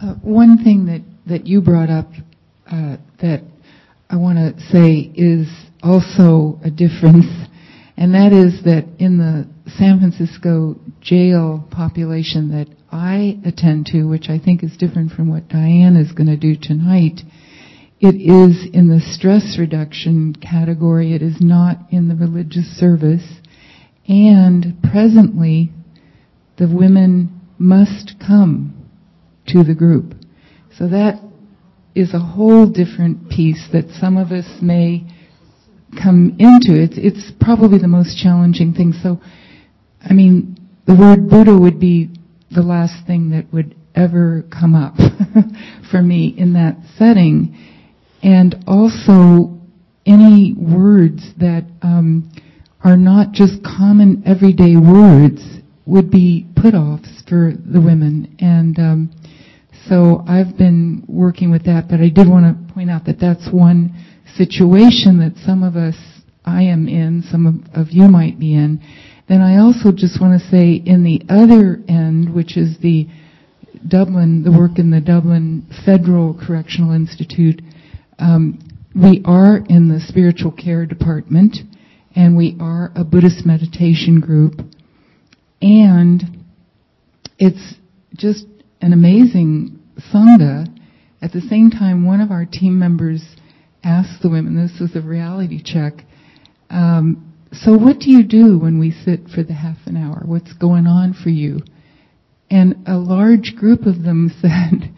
Uh, 0.00 0.14
one 0.22 0.62
thing 0.62 0.86
that, 0.86 1.02
that 1.26 1.46
you 1.46 1.60
brought 1.60 1.90
up 1.90 2.06
uh, 2.66 2.96
that 3.20 3.42
I 4.08 4.16
want 4.16 4.38
to 4.38 4.60
say 4.70 5.12
is 5.14 5.48
also 5.82 6.58
a 6.64 6.70
difference, 6.70 7.26
and 7.96 8.14
that 8.14 8.32
is 8.32 8.64
that 8.64 8.86
in 8.98 9.18
the 9.18 9.48
San 9.78 9.98
Francisco 10.00 10.76
jail 11.00 11.66
population 11.70 12.50
that 12.50 12.66
I 12.90 13.38
attend 13.44 13.86
to, 13.92 14.04
which 14.04 14.28
I 14.28 14.38
think 14.38 14.64
is 14.64 14.76
different 14.76 15.12
from 15.12 15.28
what 15.28 15.48
Diane 15.48 15.96
is 15.96 16.12
going 16.12 16.26
to 16.26 16.36
do 16.36 16.56
tonight, 16.60 17.20
it 18.00 18.16
is 18.16 18.66
in 18.72 18.88
the 18.88 19.00
stress 19.00 19.56
reduction 19.58 20.34
category. 20.34 21.12
It 21.12 21.22
is 21.22 21.36
not 21.40 21.76
in 21.90 22.08
the 22.08 22.16
religious 22.16 22.64
service. 22.64 23.22
And 24.10 24.76
presently, 24.82 25.70
the 26.58 26.66
women 26.66 27.40
must 27.58 28.14
come 28.18 28.88
to 29.46 29.62
the 29.62 29.74
group. 29.74 30.14
So 30.76 30.88
that 30.88 31.20
is 31.94 32.12
a 32.12 32.18
whole 32.18 32.66
different 32.66 33.30
piece 33.30 33.68
that 33.72 33.88
some 34.00 34.16
of 34.16 34.32
us 34.32 34.46
may 34.60 35.06
come 36.02 36.34
into. 36.40 36.74
It's, 36.74 36.96
it's 36.96 37.30
probably 37.40 37.78
the 37.78 37.86
most 37.86 38.20
challenging 38.20 38.74
thing. 38.74 38.94
So, 39.00 39.20
I 40.02 40.12
mean, 40.12 40.56
the 40.88 40.96
word 40.96 41.30
Buddha 41.30 41.56
would 41.56 41.78
be 41.78 42.10
the 42.50 42.62
last 42.62 43.06
thing 43.06 43.30
that 43.30 43.52
would 43.52 43.76
ever 43.94 44.42
come 44.50 44.74
up 44.74 44.96
for 45.92 46.02
me 46.02 46.34
in 46.36 46.54
that 46.54 46.78
setting. 46.98 47.56
And 48.24 48.56
also, 48.66 49.56
any 50.04 50.52
words 50.58 51.22
that 51.38 51.64
um, 51.82 52.28
are 52.82 52.96
not 52.96 53.32
just 53.32 53.62
common 53.62 54.22
everyday 54.26 54.76
words 54.76 55.42
would 55.86 56.10
be 56.10 56.46
put 56.56 56.74
offs 56.74 57.22
for 57.28 57.52
the 57.54 57.80
women. 57.80 58.36
And 58.40 58.78
um, 58.78 59.10
So 59.88 60.22
I've 60.26 60.56
been 60.56 61.04
working 61.08 61.50
with 61.50 61.64
that, 61.64 61.88
but 61.88 62.00
I 62.00 62.08
did 62.08 62.28
want 62.28 62.44
to 62.46 62.74
point 62.74 62.90
out 62.90 63.06
that 63.06 63.18
that's 63.18 63.48
one 63.50 63.94
situation 64.36 65.18
that 65.18 65.34
some 65.44 65.62
of 65.62 65.76
us, 65.76 65.96
I 66.44 66.62
am 66.62 66.86
in, 66.86 67.24
some 67.30 67.46
of, 67.46 67.54
of 67.74 67.90
you 67.90 68.08
might 68.08 68.38
be 68.38 68.54
in. 68.54 68.80
Then 69.28 69.40
I 69.40 69.58
also 69.58 69.92
just 69.92 70.20
want 70.20 70.40
to 70.40 70.48
say 70.48 70.74
in 70.74 71.02
the 71.02 71.22
other 71.28 71.82
end, 71.88 72.34
which 72.34 72.56
is 72.56 72.78
the 72.80 73.08
Dublin, 73.88 74.42
the 74.42 74.52
work 74.52 74.78
in 74.78 74.90
the 74.90 75.00
Dublin 75.00 75.66
Federal 75.84 76.34
Correctional 76.34 76.92
Institute, 76.92 77.62
um, 78.18 78.58
we 78.94 79.22
are 79.24 79.56
in 79.68 79.88
the 79.88 80.00
spiritual 80.00 80.52
care 80.52 80.84
department 80.84 81.56
and 82.14 82.36
we 82.36 82.56
are 82.60 82.92
a 82.94 83.04
Buddhist 83.04 83.46
meditation 83.46 84.20
group 84.20 84.60
and 85.62 86.22
it's 87.38 87.74
just 88.14 88.46
an 88.80 88.92
amazing 88.92 89.78
sangha. 90.12 90.66
At 91.22 91.32
the 91.32 91.40
same 91.40 91.70
time, 91.70 92.06
one 92.06 92.20
of 92.20 92.30
our 92.30 92.46
team 92.46 92.78
members 92.78 93.22
asked 93.84 94.22
the 94.22 94.30
women, 94.30 94.56
this 94.56 94.80
was 94.80 94.96
a 94.96 95.06
reality 95.06 95.62
check, 95.62 96.04
um, 96.70 97.30
so 97.52 97.76
what 97.76 97.98
do 97.98 98.10
you 98.10 98.22
do 98.22 98.58
when 98.58 98.78
we 98.78 98.92
sit 98.92 99.28
for 99.34 99.42
the 99.42 99.54
half 99.54 99.78
an 99.86 99.96
hour? 99.96 100.22
What's 100.24 100.52
going 100.52 100.86
on 100.86 101.14
for 101.14 101.30
you? 101.30 101.60
And 102.48 102.86
a 102.86 102.96
large 102.96 103.54
group 103.56 103.82
of 103.86 104.02
them 104.02 104.30
said, 104.40 104.94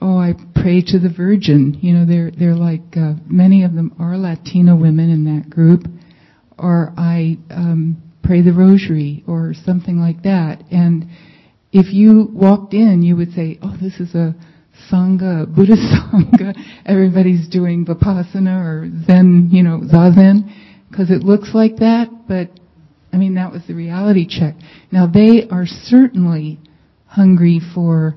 oh, 0.00 0.18
I 0.18 0.34
pray 0.54 0.82
to 0.88 0.98
the 0.98 1.12
Virgin. 1.14 1.78
You 1.80 1.94
know, 1.94 2.06
they're, 2.06 2.30
they're 2.30 2.56
like, 2.56 2.96
uh, 2.96 3.14
many 3.26 3.62
of 3.62 3.74
them 3.74 3.94
are 3.98 4.16
Latina 4.16 4.76
women 4.76 5.10
in 5.10 5.24
that 5.24 5.50
group. 5.50 5.84
Or 6.58 6.92
I, 6.96 7.38
um, 7.50 8.02
pray 8.24 8.42
the 8.42 8.52
rosary 8.52 9.22
or 9.28 9.54
something 9.64 9.98
like 9.98 10.22
that. 10.22 10.62
And 10.70 11.06
if 11.72 11.92
you 11.92 12.28
walked 12.32 12.74
in, 12.74 13.02
you 13.02 13.16
would 13.16 13.32
say, 13.32 13.58
oh, 13.62 13.76
this 13.80 14.00
is 14.00 14.14
a 14.14 14.34
Sangha, 14.90 15.52
Buddhist 15.54 15.82
Sangha. 16.12 16.54
Everybody's 16.86 17.48
doing 17.48 17.84
Vipassana 17.84 18.64
or 18.64 18.90
Zen, 19.06 19.50
you 19.52 19.62
know, 19.62 19.80
Zazen, 19.80 20.50
because 20.88 21.10
it 21.10 21.22
looks 21.22 21.50
like 21.54 21.76
that, 21.76 22.08
but 22.26 22.50
I 23.12 23.16
mean, 23.16 23.34
that 23.34 23.52
was 23.52 23.62
the 23.68 23.74
reality 23.74 24.26
check. 24.26 24.56
Now 24.90 25.06
they 25.06 25.46
are 25.50 25.66
certainly 25.66 26.58
hungry 27.06 27.60
for 27.74 28.16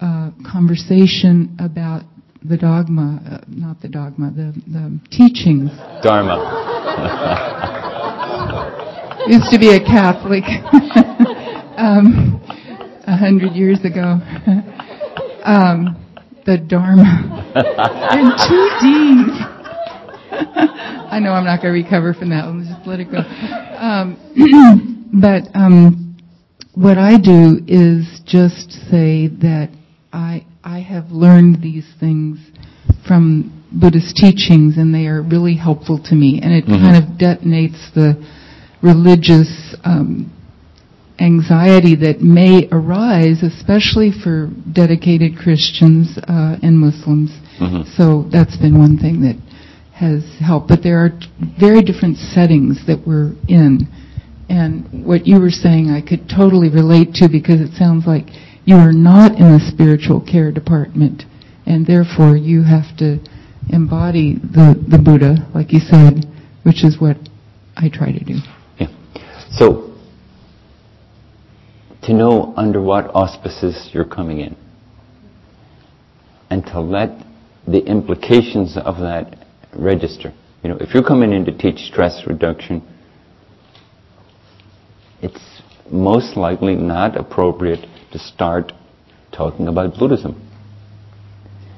uh, 0.00 0.30
conversation 0.50 1.56
about 1.58 2.02
the 2.44 2.56
dogma, 2.58 3.20
uh, 3.26 3.38
not 3.48 3.80
the 3.80 3.88
dogma, 3.88 4.30
the, 4.30 4.52
the 4.66 5.00
teachings. 5.10 5.70
Dharma. 6.02 6.36
Used 9.26 9.50
to 9.50 9.58
be 9.58 9.74
a 9.74 9.80
Catholic 9.80 10.44
um, 11.78 12.38
a 13.06 13.16
hundred 13.16 13.52
years 13.52 13.82
ago. 13.84 14.20
um, 15.44 15.96
the 16.44 16.58
Dharma. 16.58 17.50
and 17.54 18.32
two 18.46 18.68
D's. 18.82 19.40
I 21.10 21.18
know 21.20 21.32
I'm 21.32 21.44
not 21.44 21.62
going 21.62 21.72
to 21.74 21.80
recover 21.82 22.12
from 22.12 22.28
that. 22.30 22.46
Let's 22.46 22.68
just 22.68 22.86
let 22.86 23.00
it 23.00 23.10
go. 23.10 23.18
Um, 23.78 24.18
but 25.20 25.44
um, 25.54 26.16
what 26.74 26.98
I 26.98 27.16
do 27.16 27.60
is 27.66 28.20
just 28.26 28.72
say 28.90 29.28
that 29.28 29.70
I 30.12 30.44
I 30.64 30.80
have 30.80 31.10
learned 31.12 31.60
these 31.62 31.86
things 32.00 32.38
from 33.06 33.52
Buddhist 33.70 34.16
teachings, 34.16 34.78
and 34.78 34.94
they 34.94 35.06
are 35.06 35.20
really 35.20 35.54
helpful 35.54 35.98
to 35.98 36.14
me. 36.14 36.40
And 36.42 36.52
it 36.54 36.64
Mhm. 36.66 36.80
kind 36.80 36.96
of 36.96 37.04
detonates 37.18 37.92
the 37.92 38.16
religious 38.80 39.74
um, 39.84 40.30
anxiety 41.18 41.94
that 41.96 42.22
may 42.22 42.66
arise, 42.72 43.42
especially 43.42 44.10
for 44.10 44.50
dedicated 44.72 45.36
Christians 45.36 46.18
uh, 46.18 46.56
and 46.62 46.78
Muslims. 46.78 47.30
Mhm. 47.60 47.86
So 47.96 48.26
that's 48.30 48.56
been 48.56 48.78
one 48.78 48.96
thing 48.96 49.20
that 49.20 49.36
has 49.92 50.24
helped. 50.40 50.68
But 50.68 50.82
there 50.82 50.98
are 50.98 51.10
t- 51.10 51.26
very 51.58 51.82
different 51.82 52.16
settings 52.16 52.84
that 52.86 53.06
we're 53.06 53.32
in. 53.48 53.86
And 54.48 54.84
what 55.04 55.26
you 55.26 55.38
were 55.40 55.50
saying, 55.50 55.90
I 55.90 56.00
could 56.00 56.28
totally 56.28 56.68
relate 56.68 57.14
to 57.14 57.28
because 57.28 57.60
it 57.60 57.72
sounds 57.74 58.06
like 58.06 58.28
you 58.64 58.76
are 58.76 58.92
not 58.92 59.32
in 59.32 59.52
the 59.52 59.60
spiritual 59.72 60.20
care 60.20 60.50
department, 60.50 61.24
and 61.66 61.86
therefore 61.86 62.36
you 62.36 62.62
have 62.62 62.96
to 62.98 63.18
embody 63.70 64.34
the, 64.36 64.74
the 64.88 64.98
Buddha, 64.98 65.48
like 65.54 65.72
you 65.72 65.80
said, 65.80 66.24
which 66.62 66.84
is 66.84 67.00
what 67.00 67.16
I 67.76 67.88
try 67.92 68.12
to 68.12 68.24
do. 68.24 68.34
Yeah. 68.78 68.88
So, 69.50 69.96
to 72.02 72.12
know 72.12 72.54
under 72.56 72.80
what 72.80 73.06
auspices 73.14 73.90
you're 73.92 74.04
coming 74.04 74.40
in, 74.40 74.56
and 76.50 76.64
to 76.66 76.80
let 76.80 77.24
the 77.66 77.84
implications 77.84 78.76
of 78.76 78.96
that 78.98 79.46
register. 79.74 80.32
You 80.62 80.70
know, 80.70 80.76
if 80.80 80.94
you're 80.94 81.04
coming 81.04 81.32
in 81.32 81.44
to 81.46 81.56
teach 81.56 81.78
stress 81.80 82.22
reduction, 82.26 82.82
it's 85.22 85.40
most 85.90 86.36
likely 86.36 86.74
not 86.74 87.16
appropriate 87.16 87.86
to 88.12 88.18
start 88.18 88.72
talking 89.32 89.68
about 89.68 89.98
Buddhism. 89.98 90.40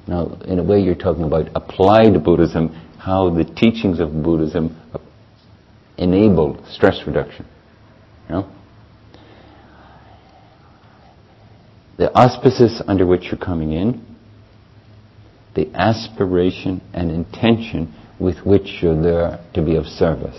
Now, 0.07 0.39
in 0.47 0.59
a 0.59 0.63
way, 0.63 0.81
you're 0.81 0.95
talking 0.95 1.25
about 1.25 1.49
applied 1.55 2.23
Buddhism, 2.23 2.69
how 2.99 3.31
the 3.31 3.45
teachings 3.45 3.99
of 3.99 4.23
Buddhism 4.23 4.81
enable 5.99 6.65
stress 6.71 7.01
reduction. 7.07 7.47
You 8.29 8.35
know? 8.35 8.53
The 11.97 12.13
auspices 12.13 12.83
under 12.87 13.07
which 13.07 13.25
you're 13.25 13.39
coming 13.39 13.73
in, 13.73 14.05
the 15.55 15.71
aspiration 15.75 16.83
and 16.93 17.11
intention 17.11 17.95
with 18.21 18.39
which 18.45 18.83
you're 18.83 19.01
there 19.01 19.45
to 19.55 19.63
be 19.63 19.77
of 19.77 19.87
service. 19.87 20.39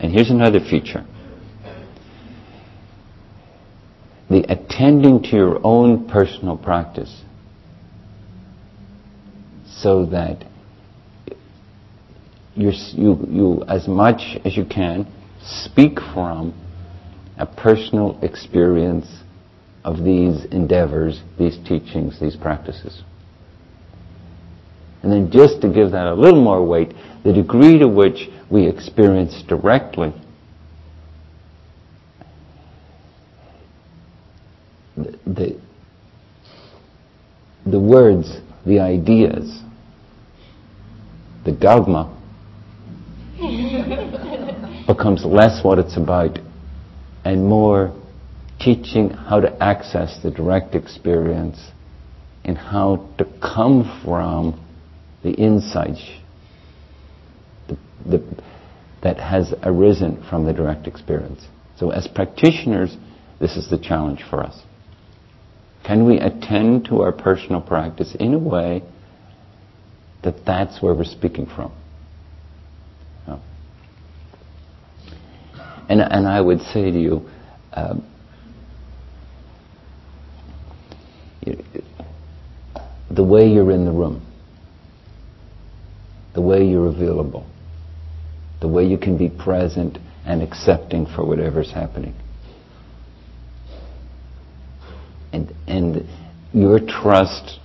And 0.00 0.12
here's 0.12 0.30
another 0.30 0.60
feature. 0.60 1.06
The 4.34 4.44
attending 4.52 5.22
to 5.22 5.36
your 5.36 5.60
own 5.64 6.08
personal 6.08 6.56
practice 6.56 7.22
so 9.64 10.06
that 10.06 10.44
you, 12.56 12.72
you, 12.96 13.64
as 13.68 13.86
much 13.86 14.36
as 14.44 14.56
you 14.56 14.64
can, 14.64 15.06
speak 15.40 16.00
from 16.12 16.52
a 17.38 17.46
personal 17.46 18.18
experience 18.22 19.06
of 19.84 20.02
these 20.02 20.46
endeavors, 20.46 21.22
these 21.38 21.56
teachings, 21.58 22.18
these 22.18 22.34
practices. 22.34 23.04
And 25.04 25.12
then 25.12 25.30
just 25.30 25.60
to 25.60 25.68
give 25.68 25.92
that 25.92 26.08
a 26.08 26.14
little 26.14 26.42
more 26.42 26.66
weight, 26.66 26.92
the 27.22 27.32
degree 27.32 27.78
to 27.78 27.86
which 27.86 28.28
we 28.50 28.66
experience 28.66 29.44
directly 29.46 30.12
the, 34.96 35.18
the, 35.26 35.60
the 37.66 37.80
words, 37.80 38.38
the 38.66 38.80
ideas, 38.80 39.62
the 41.44 41.52
dogma 41.52 42.10
becomes 44.86 45.24
less 45.24 45.64
what 45.64 45.78
it's 45.78 45.96
about 45.96 46.38
and 47.24 47.46
more 47.46 47.94
teaching 48.60 49.10
how 49.10 49.40
to 49.40 49.62
access 49.62 50.18
the 50.22 50.30
direct 50.30 50.74
experience 50.74 51.58
and 52.44 52.56
how 52.56 53.08
to 53.18 53.24
come 53.40 54.00
from 54.04 54.60
the 55.22 55.30
insights 55.32 56.02
the, 57.68 57.76
the, 58.06 58.42
that 59.02 59.18
has 59.18 59.54
arisen 59.62 60.22
from 60.28 60.44
the 60.44 60.52
direct 60.52 60.86
experience. 60.86 61.46
So 61.76 61.90
as 61.90 62.06
practitioners, 62.06 62.96
this 63.40 63.56
is 63.56 63.68
the 63.68 63.78
challenge 63.78 64.22
for 64.28 64.42
us. 64.42 64.60
Can 65.84 66.06
we 66.06 66.18
attend 66.18 66.86
to 66.86 67.02
our 67.02 67.12
personal 67.12 67.60
practice 67.60 68.14
in 68.18 68.32
a 68.32 68.38
way 68.38 68.82
that 70.22 70.44
that's 70.46 70.82
where 70.82 70.94
we're 70.94 71.04
speaking 71.04 71.46
from? 71.46 71.72
No. 73.28 73.40
And, 75.88 76.00
and 76.00 76.26
I 76.26 76.40
would 76.40 76.60
say 76.60 76.90
to 76.90 76.98
you, 76.98 77.28
um, 77.74 78.06
you- 81.44 81.62
the 83.10 83.22
way 83.22 83.46
you're 83.46 83.70
in 83.70 83.84
the 83.84 83.92
room, 83.92 84.22
the 86.34 86.40
way 86.40 86.66
you're 86.66 86.86
available, 86.86 87.46
the 88.60 88.68
way 88.68 88.86
you 88.86 88.96
can 88.96 89.18
be 89.18 89.28
present 89.28 89.98
and 90.24 90.42
accepting 90.42 91.04
for 91.06 91.24
whatever's 91.24 91.70
happening. 91.70 92.14
And, 95.34 95.52
and 95.66 96.08
your 96.52 96.78
trust 96.78 97.58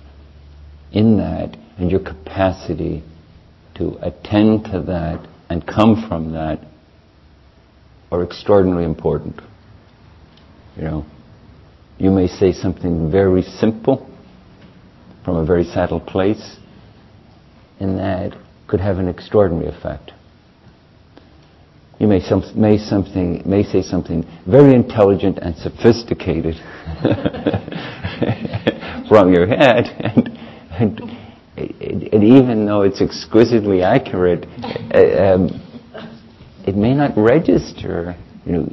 in 0.92 1.18
that 1.18 1.56
and 1.78 1.88
your 1.88 2.00
capacity 2.00 3.04
to 3.76 3.96
attend 4.02 4.64
to 4.66 4.82
that 4.88 5.26
and 5.48 5.64
come 5.64 6.04
from 6.08 6.32
that 6.32 6.58
are 8.10 8.24
extraordinarily 8.24 8.84
important. 8.84 9.40
You 10.76 10.82
know, 10.82 11.06
you 11.96 12.10
may 12.10 12.26
say 12.26 12.52
something 12.52 13.10
very 13.10 13.42
simple, 13.42 14.10
from 15.24 15.36
a 15.36 15.46
very 15.46 15.64
subtle 15.64 16.00
place, 16.00 16.56
and 17.78 17.98
that 17.98 18.36
could 18.66 18.80
have 18.80 18.98
an 18.98 19.08
extraordinary 19.08 19.68
effect. 19.68 20.10
You 22.00 22.08
may, 22.08 22.20
some, 22.20 22.42
may, 22.56 22.78
something, 22.78 23.42
may 23.44 23.62
say 23.62 23.82
something 23.82 24.24
very 24.46 24.74
intelligent 24.74 25.38
and 25.38 25.54
sophisticated 25.54 26.54
from 29.06 29.34
your 29.34 29.46
head, 29.46 29.84
and, 30.00 30.30
and, 30.70 30.98
and, 31.58 32.24
even 32.24 32.64
though 32.64 32.80
it's 32.82 33.02
exquisitely 33.02 33.82
accurate, 33.82 34.46
uh, 34.94 35.34
um, 35.34 35.50
it 36.66 36.74
may 36.74 36.94
not 36.94 37.18
register. 37.18 38.16
You 38.46 38.52
know, 38.52 38.64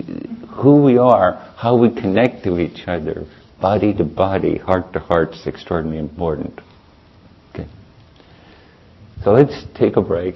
who 0.64 0.82
we 0.82 0.98
are, 0.98 1.34
how 1.58 1.76
we 1.76 1.90
connect 1.90 2.45
to 2.45 2.60
each 2.60 2.88
other, 2.88 3.26
body 3.60 3.94
to 3.95 4.06
body, 4.06 4.58
heart 4.58 4.94
to 4.94 4.99
heart 4.99 5.34
is 5.34 5.45
extraordinarily 5.45 5.99
important. 5.99 6.62
Okay. 7.54 7.68
So 9.26 9.32
let's 9.32 9.66
take 9.78 9.98
a 9.98 10.02
break. 10.02 10.36